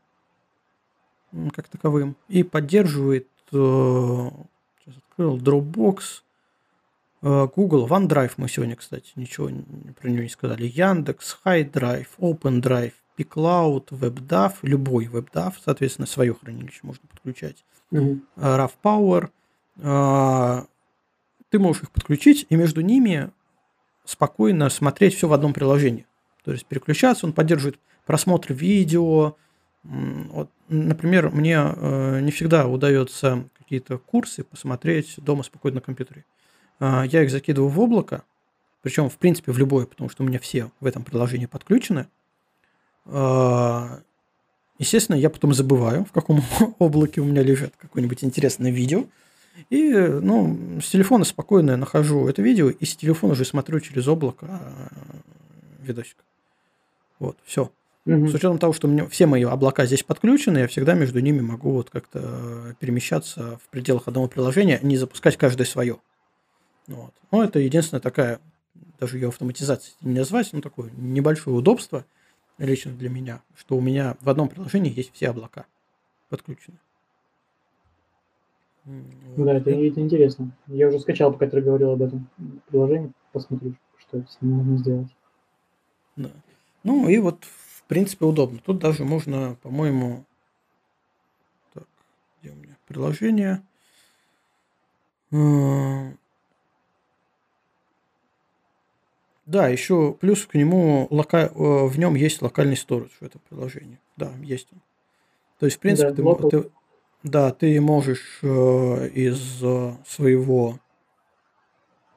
как 1.53 1.67
таковым 1.67 2.15
и 2.29 2.43
поддерживает 2.43 3.27
э, 3.51 4.29
сейчас 4.79 4.95
открыл 5.09 5.37
Dropbox, 5.37 5.99
э, 7.23 7.47
Google, 7.53 7.87
OneDrive 7.87 8.33
мы 8.37 8.47
сегодня, 8.47 8.77
кстати, 8.77 9.11
ничего 9.15 9.49
про 9.99 10.09
него 10.09 10.23
не 10.23 10.29
сказали, 10.29 10.65
Яндекс, 10.65 11.37
HiDrive, 11.43 12.07
OpenDrive, 12.17 12.93
pCloud, 13.17 13.89
WebDAV, 13.89 14.53
любой 14.61 15.07
WebDAV, 15.07 15.55
соответственно, 15.63 16.05
свое 16.05 16.33
хранилище 16.33 16.79
можно 16.83 17.05
подключать, 17.09 17.65
mm-hmm. 17.91 18.21
RAV 18.37 18.71
Power, 18.81 19.29
ты 21.49 21.59
можешь 21.59 21.83
их 21.83 21.91
подключить 21.91 22.45
и 22.49 22.55
между 22.55 22.81
ними 22.81 23.31
спокойно 24.03 24.69
смотреть 24.69 25.15
все 25.15 25.27
в 25.27 25.33
одном 25.33 25.53
приложении. 25.53 26.05
То 26.43 26.51
есть 26.51 26.65
переключаться, 26.65 27.25
он 27.25 27.33
поддерживает 27.33 27.79
просмотр 28.05 28.53
видео, 28.53 29.35
вот, 29.87 30.49
например, 30.67 31.29
мне 31.29 31.57
э, 31.57 32.19
не 32.21 32.31
всегда 32.31 32.67
удается 32.67 33.47
какие-то 33.57 33.99
курсы 33.99 34.43
посмотреть 34.43 35.15
дома 35.17 35.43
спокойно 35.43 35.75
на 35.75 35.81
компьютере. 35.81 36.25
Э, 36.79 37.03
я 37.05 37.21
их 37.21 37.29
закидываю 37.29 37.69
в 37.69 37.79
облако, 37.79 38.23
причем, 38.81 39.09
в 39.09 39.17
принципе, 39.17 39.51
в 39.51 39.59
любое, 39.59 39.85
потому 39.85 40.09
что 40.09 40.23
у 40.23 40.25
меня 40.25 40.39
все 40.39 40.71
в 40.79 40.87
этом 40.87 41.03
приложении 41.03 41.45
подключены. 41.45 42.07
Э, 43.05 43.99
естественно, 44.79 45.17
я 45.17 45.29
потом 45.29 45.53
забываю, 45.53 46.05
в 46.05 46.11
каком 46.11 46.43
облаке 46.79 47.21
у 47.21 47.25
меня 47.25 47.43
лежит 47.43 47.75
какое-нибудь 47.77 48.23
интересное 48.23 48.71
видео. 48.71 49.05
И 49.69 49.91
ну, 49.91 50.79
с 50.81 50.89
телефона 50.89 51.23
спокойно 51.23 51.71
я 51.71 51.77
нахожу 51.77 52.27
это 52.27 52.41
видео, 52.41 52.69
и 52.69 52.85
с 52.85 52.95
телефона 52.95 53.33
уже 53.33 53.45
смотрю 53.45 53.79
через 53.79 54.07
облако 54.07 54.47
э, 54.49 54.87
видосик. 55.81 56.17
Вот, 57.19 57.37
все. 57.45 57.71
Угу. 58.05 58.27
С 58.27 58.33
учетом 58.35 58.59
того, 58.59 58.73
что 58.73 58.87
меня 58.87 59.07
все 59.07 59.25
мои 59.25 59.43
облака 59.43 59.85
здесь 59.85 60.03
подключены, 60.03 60.59
я 60.59 60.67
всегда 60.67 60.93
между 60.93 61.19
ними 61.19 61.41
могу 61.41 61.71
вот 61.71 61.89
как-то 61.89 62.75
перемещаться 62.79 63.57
в 63.63 63.69
пределах 63.69 64.07
одного 64.07 64.27
приложения, 64.27 64.79
не 64.83 64.97
запускать 64.97 65.37
каждое 65.37 65.65
свое. 65.65 65.97
Вот. 66.87 67.13
Но 67.31 67.43
это 67.43 67.59
единственная 67.59 68.01
такая 68.01 68.39
даже 68.99 69.17
ее 69.17 69.29
автоматизацией 69.29 69.95
не 70.01 70.19
назвать, 70.19 70.53
но 70.53 70.61
такое 70.61 70.91
небольшое 70.97 71.55
удобство 71.55 72.05
лично 72.57 72.91
для 72.91 73.09
меня, 73.09 73.41
что 73.57 73.75
у 73.75 73.81
меня 73.81 74.15
в 74.21 74.29
одном 74.29 74.49
приложении 74.49 74.95
есть 74.95 75.11
все 75.13 75.29
облака 75.29 75.65
подключены. 76.29 76.77
Да, 78.85 79.53
это, 79.53 79.71
это 79.71 79.99
интересно. 79.99 80.51
Я 80.67 80.89
уже 80.89 80.99
скачал, 80.99 81.31
пока 81.33 81.47
ты 81.47 81.61
говорил 81.61 81.91
об 81.91 82.01
этом 82.01 82.29
приложении, 82.67 83.11
посмотрю, 83.31 83.75
что 83.97 84.19
с 84.21 84.37
ним 84.41 84.51
можно 84.53 84.77
сделать. 84.77 85.15
Да. 86.15 86.29
Ну 86.83 87.09
и 87.09 87.17
вот, 87.17 87.43
в 87.43 87.83
принципе, 87.87 88.25
удобно. 88.25 88.59
Тут 88.63 88.79
даже 88.79 89.03
можно, 89.03 89.57
по-моему, 89.63 90.23
так, 91.73 91.87
где 92.41 92.51
у 92.51 92.55
меня 92.55 92.77
приложение? 92.87 93.63
А, 95.31 96.11
да, 99.45 99.67
еще 99.67 100.13
плюс 100.13 100.45
к 100.45 100.53
нему 100.55 101.07
лока... 101.09 101.51
Э, 101.53 101.85
в 101.87 101.97
нем 101.99 102.15
есть 102.15 102.41
локальный 102.41 102.77
сторож 102.77 103.09
в 103.19 103.23
этом 103.23 103.41
приложении. 103.49 103.99
Да, 104.15 104.31
есть 104.41 104.67
он. 104.71 104.81
То 105.59 105.65
есть, 105.65 105.77
в 105.77 105.79
принципе, 105.79 106.11
да, 106.11 106.35
ты, 106.35 106.49
ты, 106.49 106.69
да, 107.25 107.51
ты 107.51 107.81
можешь 107.81 108.39
э, 108.43 109.09
из 109.09 109.61
э, 109.61 109.93
своего 110.07 110.79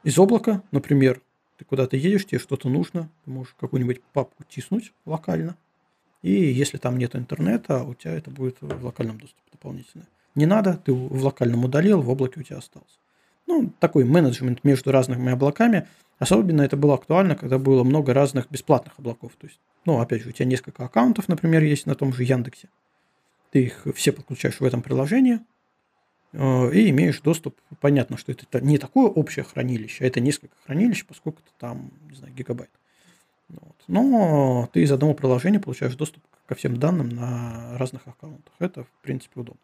из 0.05 0.19
облака, 0.19 0.63
например, 0.71 1.21
ты 1.57 1.65
куда-то 1.65 1.97
едешь, 1.97 2.27
тебе 2.27 2.39
что-то 2.39 2.69
нужно, 2.69 3.11
ты 3.25 3.31
можешь 3.31 3.55
какую-нибудь 3.59 4.03
папку 4.13 4.45
тиснуть 4.49 4.93
локально, 5.07 5.57
и 6.23 6.31
если 6.31 6.77
там 6.77 6.99
нет 6.99 7.17
интернета, 7.17 7.83
у 7.83 7.95
тебя 7.95 8.13
это 8.13 8.31
будет 8.31 8.59
в 8.61 8.85
локальном 8.85 9.19
доступе 9.19 9.49
дополнительно. 9.51 10.05
Не 10.35 10.47
надо, 10.47 10.75
ты 10.77 10.93
в 10.93 11.25
локальном 11.25 11.65
удалил, 11.65 12.03
в 12.03 12.11
облаке 12.11 12.41
у 12.41 12.43
тебя 12.43 12.59
остался. 12.59 12.99
Ну, 13.47 13.73
такой 13.81 14.05
менеджмент 14.05 14.63
между 14.63 14.93
разными 14.93 15.33
облаками. 15.33 15.89
Особенно 16.19 16.61
это 16.61 16.77
было 16.77 16.95
актуально, 16.95 17.35
когда 17.35 17.59
было 17.59 17.83
много 17.83 18.13
разных 18.13 18.51
бесплатных 18.51 18.99
облаков. 18.99 19.33
То 19.41 19.47
есть, 19.47 19.59
ну, 19.87 20.01
опять 20.01 20.23
же, 20.23 20.29
у 20.29 20.33
тебя 20.33 20.45
несколько 20.45 20.85
аккаунтов, 20.85 21.29
например, 21.29 21.63
есть 21.63 21.87
на 21.87 21.95
том 21.95 22.13
же 22.13 22.25
Яндексе. 22.25 22.69
Ты 23.51 23.65
их 23.65 23.87
все 23.95 24.13
подключаешь 24.13 24.61
в 24.61 24.65
этом 24.65 24.83
приложении 24.83 25.41
э, 26.33 26.73
и 26.73 26.91
имеешь 26.91 27.21
доступ. 27.21 27.59
Понятно, 27.81 28.17
что 28.17 28.33
это 28.33 28.61
не 28.61 28.79
такое 28.79 29.07
общее 29.07 29.45
хранилище, 29.45 30.05
а 30.05 30.07
это 30.07 30.21
несколько 30.21 30.55
хранилищ, 30.65 31.07
поскольку 31.07 31.41
это 31.41 31.53
там, 31.59 31.91
не 32.09 32.17
знаю, 32.17 32.35
гигабайт. 32.35 32.71
Вот. 33.49 33.77
Но 33.87 34.69
ты 34.73 34.83
из 34.83 34.93
одного 34.93 35.15
приложения 35.15 35.61
получаешь 35.61 35.97
доступ 35.97 36.23
ко 36.47 36.55
всем 36.55 36.77
данным 36.79 37.09
на 37.09 37.77
разных 37.79 38.07
аккаунтах. 38.07 38.55
Это, 38.59 38.85
в 38.85 38.91
принципе, 39.03 39.41
удобно. 39.41 39.61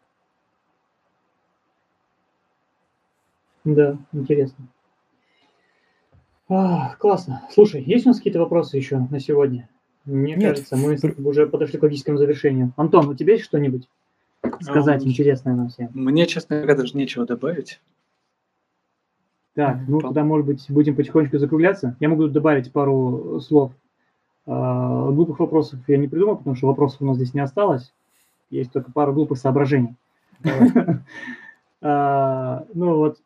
Да, 3.63 3.97
интересно. 4.11 4.67
А, 6.47 6.95
классно. 6.95 7.47
Слушай, 7.51 7.83
есть 7.83 8.05
у 8.05 8.09
нас 8.09 8.17
какие-то 8.17 8.39
вопросы 8.39 8.77
еще 8.77 8.99
на 8.99 9.19
сегодня? 9.19 9.67
Мне 10.05 10.35
Нет. 10.35 10.51
кажется, 10.51 10.77
мы 10.77 10.97
уже 11.27 11.47
подошли 11.47 11.79
к 11.79 11.83
логическому 11.83 12.17
завершению. 12.17 12.73
Антон, 12.77 13.07
у 13.07 13.15
тебя 13.15 13.33
есть 13.33 13.45
что-нибудь 13.45 13.89
сказать 14.61 15.03
а, 15.03 15.07
интересное 15.07 15.55
нам 15.55 15.69
всем? 15.69 15.89
Мне, 15.93 16.27
честно 16.27 16.57
говоря, 16.57 16.75
даже 16.75 16.95
нечего 16.95 17.25
добавить. 17.25 17.81
Так, 19.55 19.79
ну 19.87 19.99
тогда, 19.99 20.23
может 20.23 20.45
быть, 20.45 20.65
будем 20.69 20.95
потихонечку 20.95 21.39
закругляться. 21.39 21.95
Я 21.99 22.09
могу 22.09 22.27
добавить 22.27 22.71
пару 22.71 23.39
слов. 23.39 23.71
А, 24.45 25.09
глупых 25.11 25.39
вопросов 25.39 25.79
я 25.87 25.97
не 25.97 26.07
придумал, 26.07 26.37
потому 26.37 26.55
что 26.55 26.67
вопросов 26.67 27.01
у 27.01 27.05
нас 27.05 27.15
здесь 27.15 27.33
не 27.33 27.39
осталось. 27.39 27.91
Есть 28.51 28.71
только 28.71 28.91
пару 28.91 29.13
глупых 29.13 29.37
соображений. 29.37 29.95
А, 31.81 32.65
ну 32.73 32.95
вот 32.95 33.19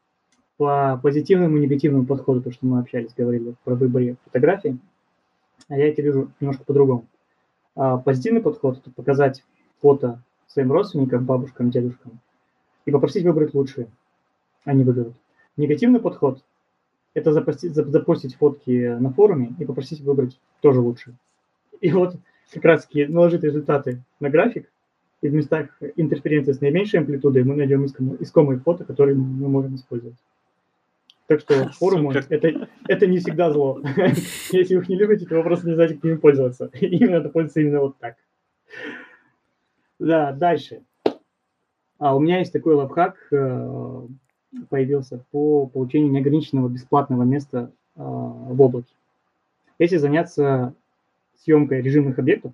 по 0.58 1.00
позитивному 1.02 1.56
и 1.56 1.62
негативному 1.62 2.06
подходу, 2.06 2.42
то, 2.42 2.52
что 2.52 2.66
мы 2.66 2.80
общались, 2.80 3.14
говорили 3.16 3.56
про 3.64 3.76
выборе 3.76 4.18
фотографий 4.26 4.78
а 5.68 5.78
я 5.78 5.90
это 5.90 6.02
вижу 6.02 6.32
немножко 6.40 6.64
по-другому. 6.64 7.06
А 7.76 7.98
позитивный 7.98 8.42
подход– 8.42 8.78
это 8.80 8.92
показать 8.92 9.44
фото 9.82 10.22
своим 10.48 10.72
родственникам, 10.72 11.26
бабушкам, 11.26 11.70
дедушкам 11.70 12.20
и 12.86 12.92
попросить 12.92 13.24
выбрать 13.24 13.54
лучшие. 13.54 13.88
Они 14.66 14.84
выберут. 14.84 15.14
Негативный 15.58 16.00
подход– 16.00 16.44
это 17.14 17.34
запостить, 17.34 17.74
запостить 17.74 18.36
фотки 18.36 18.98
на 19.00 19.12
форуме 19.12 19.54
и 19.60 19.66
попросить 19.66 20.02
выбрать 20.02 20.40
тоже 20.62 20.80
лучшие. 20.80 21.16
И 21.82 21.92
вот 21.92 22.16
как 22.54 22.66
раз 22.66 22.86
таки 22.86 23.06
наложить 23.06 23.44
результаты 23.44 24.02
на 24.20 24.30
график, 24.30 24.70
и 25.22 25.28
в 25.28 25.34
местах 25.34 25.70
интерференции 25.98 26.54
с 26.54 26.62
наименьшей 26.62 27.02
амплитудой 27.02 27.44
мы 27.44 27.56
найдем 27.56 27.86
искомые 27.86 28.60
фото, 28.60 28.86
которые 28.86 29.18
мы 29.18 29.50
можем 29.50 29.76
использовать. 29.76 30.18
Так 31.30 31.42
что 31.42 31.70
форумы 31.74 32.16
это, 32.16 32.68
это 32.88 33.08
не 33.08 33.20
всегда 33.20 33.52
зло. 33.52 33.80
Если 34.52 34.76
вы 34.76 34.82
их 34.82 34.90
не 34.90 34.96
любите, 34.96 35.28
то 35.28 35.36
вы 35.36 35.44
просто 35.44 35.68
не 35.68 35.76
знаете, 35.76 35.94
как 35.94 36.06
ими 36.06 36.16
пользоваться. 36.16 36.66
Им 36.82 37.12
надо 37.12 37.30
пользоваться 37.30 37.62
именно 37.62 37.82
вот 37.82 37.98
так. 38.00 38.16
Да, 40.00 40.32
дальше. 40.34 40.82
А 42.00 42.16
у 42.16 42.20
меня 42.20 42.40
есть 42.40 42.52
такой 42.52 42.74
лайфхак, 42.74 43.28
э, 43.32 44.08
появился 44.70 45.24
по 45.32 45.68
получению 45.68 46.12
неограниченного 46.12 46.68
бесплатного 46.68 47.24
места 47.24 47.72
э, 47.96 48.00
в 48.02 48.60
облаке. 48.60 48.94
Если 49.78 49.98
заняться 49.98 50.74
съемкой 51.44 51.82
режимных 51.82 52.18
объектов, 52.18 52.54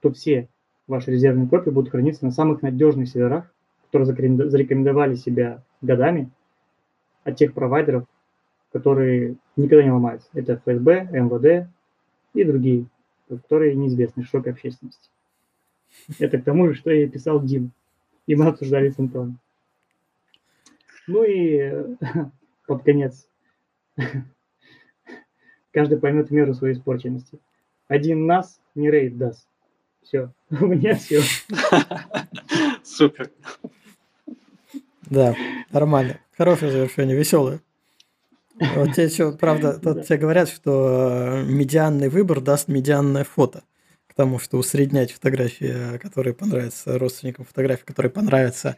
то 0.00 0.10
все 0.12 0.48
ваши 0.88 1.12
резервные 1.12 1.48
копии 1.48 1.70
будут 1.70 1.92
храниться 1.92 2.24
на 2.24 2.32
самых 2.32 2.62
надежных 2.62 3.08
серверах, 3.08 3.52
которые 3.84 4.06
зарекомендовали 4.06 5.14
себя 5.14 5.62
годами 5.80 6.30
от 7.26 7.36
тех 7.36 7.52
провайдеров, 7.52 8.04
которые 8.72 9.36
никогда 9.56 9.82
не 9.82 9.90
ломаются. 9.90 10.28
Это 10.32 10.56
ФСБ, 10.56 11.08
МВД 11.10 11.68
и 12.34 12.44
другие, 12.44 12.86
которые 13.28 13.74
неизвестны 13.74 14.22
широкой 14.22 14.52
общественности. 14.52 15.10
Это 16.18 16.38
к 16.38 16.44
тому 16.44 16.68
же, 16.68 16.74
что 16.74 16.90
я 16.90 17.08
писал 17.08 17.42
Дим. 17.42 17.72
И 18.26 18.36
мы 18.36 18.46
обсуждали 18.46 18.90
с 18.90 18.98
Антоном. 18.98 19.38
Ну 21.08 21.24
и 21.24 21.72
под 22.66 22.84
конец. 22.84 23.28
Каждый 25.72 25.98
поймет 25.98 26.30
меру 26.30 26.54
своей 26.54 26.74
испорченности. 26.74 27.40
Один 27.88 28.26
нас 28.26 28.60
не 28.74 28.90
рейд 28.90 29.18
даст. 29.18 29.48
Все. 30.02 30.32
У 30.50 30.66
меня 30.66 30.94
все. 30.94 31.20
Супер. 32.84 33.30
Да, 35.08 35.34
нормально. 35.70 36.20
Хорошее 36.36 36.70
завершение, 36.70 37.16
веселое. 37.16 37.60
Вот 38.58 38.92
тебе 38.94 39.04
еще, 39.06 39.32
правда, 39.32 39.78
тут 39.82 40.06
тебе 40.06 40.18
говорят, 40.18 40.48
что 40.48 41.40
э, 41.40 41.44
медианный 41.44 42.08
выбор 42.08 42.40
даст 42.40 42.68
медианное 42.68 43.24
фото. 43.24 43.64
К 44.06 44.14
тому, 44.14 44.38
что 44.38 44.58
усреднять 44.58 45.12
фотографии, 45.12 45.98
которые 45.98 46.34
понравятся 46.34 46.98
родственникам, 46.98 47.44
фотографии, 47.44 47.84
которые 47.84 48.10
понравятся 48.10 48.76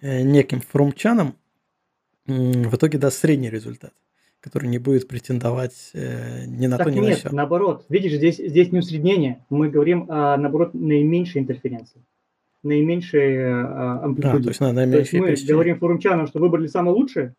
э, 0.00 0.22
неким 0.22 0.60
фрумчанам, 0.60 1.36
в 2.26 2.74
итоге 2.74 2.98
даст 2.98 3.18
средний 3.18 3.50
результат, 3.50 3.92
который 4.40 4.68
не 4.68 4.78
будет 4.78 5.06
претендовать 5.08 5.90
э, 5.94 6.44
ни 6.46 6.66
на 6.66 6.78
так 6.78 6.86
то, 6.86 6.92
ни 6.92 6.98
нет, 7.00 7.10
на 7.10 7.16
все. 7.16 7.30
наоборот. 7.30 7.86
Видишь, 7.88 8.14
здесь, 8.14 8.36
здесь 8.36 8.72
не 8.72 8.78
усреднение. 8.78 9.44
Мы 9.50 9.68
говорим, 9.68 10.06
о, 10.08 10.36
наоборот, 10.36 10.74
наименьшей 10.74 11.42
интерференции 11.42 12.02
наименьшей 12.64 13.38
а, 13.44 14.00
амплитуде. 14.04 14.38
Да, 14.38 14.42
то 14.42 14.48
есть, 14.48 14.60
на 14.60 14.72
наименьшей 14.72 15.20
то 15.20 15.26
есть 15.26 15.48
мы 15.48 15.54
говорим 15.54 15.78
форумчанам, 15.78 16.26
что 16.26 16.40
выбрали 16.40 16.66
самое 16.66 16.96
лучшее, 16.96 17.34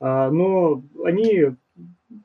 а, 0.00 0.30
но 0.30 0.82
они 1.04 1.54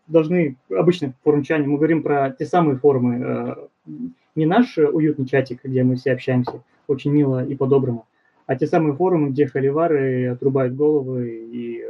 должны, 0.07 0.57
обычно 0.69 1.13
форумчане, 1.23 1.67
мы 1.67 1.77
говорим 1.77 2.03
про 2.03 2.31
те 2.31 2.45
самые 2.45 2.77
форумы, 2.77 3.23
а, 3.23 3.67
не 4.35 4.45
наш 4.45 4.77
уютный 4.77 5.25
чатик, 5.25 5.61
где 5.63 5.83
мы 5.83 5.95
все 5.95 6.13
общаемся, 6.13 6.63
очень 6.87 7.11
мило 7.11 7.45
и 7.45 7.55
по-доброму, 7.55 8.05
а 8.45 8.55
те 8.55 8.67
самые 8.67 8.95
форумы, 8.95 9.29
где 9.29 9.47
холивары 9.47 10.27
отрубают 10.27 10.75
головы 10.75 11.29
и 11.51 11.85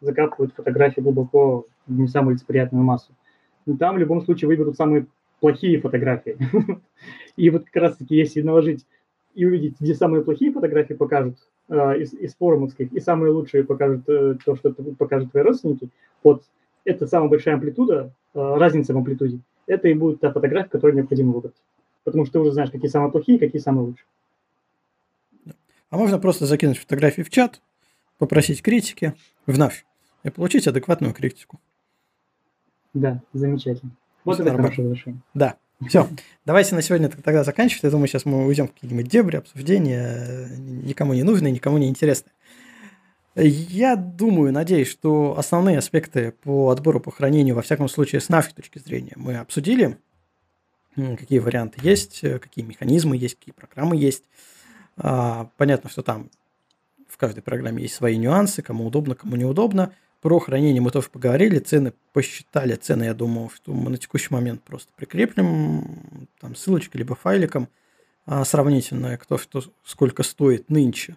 закапывают 0.00 0.54
фотографии 0.54 1.00
глубоко 1.00 1.66
в 1.86 1.98
не 1.98 2.08
самую 2.08 2.34
лицеприятную 2.34 2.84
массу. 2.84 3.12
Но 3.66 3.76
там 3.76 3.96
в 3.96 3.98
любом 3.98 4.22
случае 4.22 4.48
выберут 4.48 4.76
самые 4.76 5.06
плохие 5.40 5.80
фотографии. 5.80 6.36
И 7.36 7.50
вот 7.50 7.64
как 7.64 7.82
раз-таки, 7.82 8.16
если 8.16 8.42
наложить 8.42 8.86
и 9.34 9.44
увидеть, 9.44 9.80
где 9.80 9.94
самые 9.94 10.24
плохие 10.24 10.52
фотографии 10.52 10.94
покажут 10.94 11.36
э, 11.68 12.00
из, 12.00 12.12
из 12.14 12.34
форумовских, 12.34 12.92
и 12.92 13.00
самые 13.00 13.32
лучшие 13.32 13.64
покажут 13.64 14.08
э, 14.08 14.36
то, 14.44 14.56
что 14.56 14.72
покажут 14.98 15.30
твои 15.30 15.42
родственники, 15.42 15.88
вот 16.22 16.42
это 16.84 17.06
самая 17.06 17.28
большая 17.28 17.54
амплитуда, 17.54 18.12
э, 18.34 18.38
разница 18.56 18.94
в 18.94 18.96
амплитуде, 18.96 19.40
это 19.66 19.88
и 19.88 19.94
будет 19.94 20.20
та 20.20 20.32
фотография, 20.32 20.70
которую 20.70 20.96
необходимо 20.96 21.32
выбрать. 21.32 21.54
Потому 22.04 22.24
что 22.24 22.34
ты 22.34 22.38
уже 22.40 22.52
знаешь, 22.52 22.70
какие 22.70 22.90
самые 22.90 23.10
плохие, 23.10 23.38
какие 23.38 23.60
самые 23.60 23.86
лучшие. 23.86 24.06
А 25.90 25.96
можно 25.96 26.18
просто 26.18 26.46
закинуть 26.46 26.78
фотографии 26.78 27.22
в 27.22 27.30
чат, 27.30 27.60
попросить 28.18 28.62
критики 28.62 29.14
в 29.46 29.58
наш 29.58 29.84
и 30.22 30.30
получить 30.30 30.66
адекватную 30.66 31.14
критику. 31.14 31.60
Да, 32.92 33.22
замечательно. 33.32 33.92
Вот 34.24 34.40
это 34.40 34.54
хорошее 34.54 34.90
решение. 34.90 35.20
Да. 35.34 35.56
Все, 35.88 36.08
давайте 36.44 36.74
на 36.74 36.82
сегодня 36.82 37.08
тогда 37.08 37.44
заканчивать. 37.44 37.84
Я 37.84 37.90
думаю, 37.90 38.08
сейчас 38.08 38.24
мы 38.24 38.46
уйдем 38.46 38.68
в 38.68 38.72
какие-нибудь 38.72 39.08
дебри, 39.08 39.36
обсуждения, 39.36 40.48
никому 40.56 41.14
не 41.14 41.22
нужные, 41.22 41.52
никому 41.52 41.78
не 41.78 41.88
интересные. 41.88 42.32
Я 43.36 43.96
думаю, 43.96 44.52
надеюсь, 44.52 44.88
что 44.88 45.34
основные 45.36 45.78
аспекты 45.78 46.32
по 46.42 46.70
отбору 46.70 47.00
по 47.00 47.10
хранению, 47.10 47.56
во 47.56 47.62
всяком 47.62 47.88
случае, 47.88 48.20
с 48.20 48.28
нашей 48.28 48.54
точки 48.54 48.78
зрения, 48.78 49.12
мы 49.16 49.36
обсудили. 49.36 49.98
Какие 50.94 51.40
варианты 51.40 51.80
есть, 51.82 52.20
какие 52.20 52.64
механизмы 52.64 53.16
есть, 53.16 53.36
какие 53.36 53.52
программы 53.52 53.96
есть. 53.96 54.22
А, 54.96 55.50
понятно, 55.56 55.90
что 55.90 56.02
там 56.02 56.30
в 57.14 57.16
каждой 57.16 57.42
программе 57.42 57.84
есть 57.84 57.94
свои 57.94 58.16
нюансы, 58.16 58.60
кому 58.60 58.84
удобно, 58.84 59.14
кому 59.14 59.36
неудобно. 59.36 59.92
Про 60.20 60.40
хранение 60.40 60.82
мы 60.82 60.90
тоже 60.90 61.08
поговорили, 61.10 61.60
цены 61.60 61.92
посчитали. 62.12 62.74
Цены, 62.74 63.04
я 63.04 63.14
думаю, 63.14 63.50
что 63.54 63.72
мы 63.72 63.88
на 63.90 63.98
текущий 63.98 64.34
момент 64.34 64.64
просто 64.64 64.90
прикреплем 64.96 66.28
там 66.40 66.56
ссылочкой 66.56 66.98
либо 66.98 67.14
файликом 67.14 67.68
а, 68.26 68.44
сравнительное, 68.44 69.16
кто 69.16 69.38
что 69.38 69.62
сколько 69.84 70.24
стоит 70.24 70.70
нынче. 70.70 71.16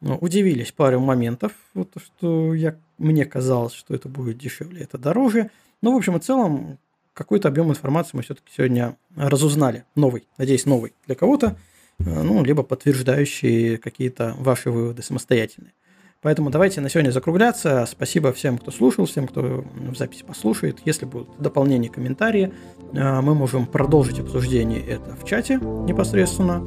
Ну, 0.00 0.16
удивились 0.16 0.72
пару 0.72 0.98
моментов, 0.98 1.52
вот, 1.74 1.92
что 2.02 2.54
я, 2.54 2.78
мне 2.96 3.26
казалось, 3.26 3.74
что 3.74 3.94
это 3.94 4.08
будет 4.08 4.38
дешевле, 4.38 4.82
это 4.82 4.96
дороже. 4.96 5.50
Но, 5.82 5.92
в 5.92 5.96
общем 5.96 6.16
и 6.16 6.20
целом, 6.20 6.78
какой-то 7.12 7.48
объем 7.48 7.68
информации 7.68 8.16
мы 8.16 8.22
все-таки 8.22 8.50
сегодня 8.56 8.96
разузнали. 9.14 9.84
Новый, 9.94 10.26
надеюсь, 10.38 10.64
новый 10.64 10.94
для 11.06 11.16
кого-то, 11.16 11.58
ну, 11.98 12.44
либо 12.44 12.62
подтверждающий 12.62 13.76
какие-то 13.76 14.34
ваши 14.38 14.70
выводы 14.70 15.02
самостоятельные. 15.02 15.72
Поэтому 16.20 16.50
давайте 16.50 16.80
на 16.80 16.88
сегодня 16.88 17.12
закругляться. 17.12 17.86
Спасибо 17.88 18.32
всем, 18.32 18.58
кто 18.58 18.72
слушал, 18.72 19.06
всем, 19.06 19.28
кто 19.28 19.64
в 19.74 19.96
записи 19.96 20.24
послушает. 20.24 20.78
Если 20.84 21.04
будут 21.04 21.28
дополнения, 21.38 21.88
комментарии, 21.88 22.52
э, 22.92 23.20
мы 23.20 23.36
можем 23.36 23.66
продолжить 23.66 24.18
обсуждение 24.18 24.84
это 24.84 25.14
в 25.14 25.24
чате 25.24 25.60
непосредственно, 25.60 26.66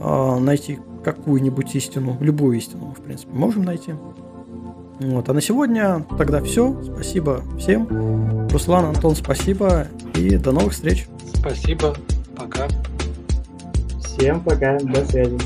э, 0.00 0.38
найти 0.38 0.78
какую-нибудь 1.04 1.74
истину, 1.74 2.16
любую 2.20 2.56
истину 2.56 2.86
мы, 2.86 2.94
в 2.94 3.02
принципе, 3.02 3.32
можем 3.32 3.64
найти. 3.64 3.92
Вот. 5.00 5.28
А 5.28 5.32
на 5.34 5.40
сегодня 5.42 6.04
тогда 6.16 6.42
все. 6.42 6.82
Спасибо 6.82 7.42
всем. 7.58 8.48
Руслан, 8.48 8.86
Антон, 8.86 9.14
спасибо. 9.14 9.86
И 10.16 10.36
до 10.36 10.52
новых 10.52 10.72
встреч. 10.72 11.06
Спасибо. 11.34 11.94
Пока. 12.34 12.68
Всем 14.18 14.40
пока. 14.40 14.76
До 14.80 15.04
связи. 15.04 15.38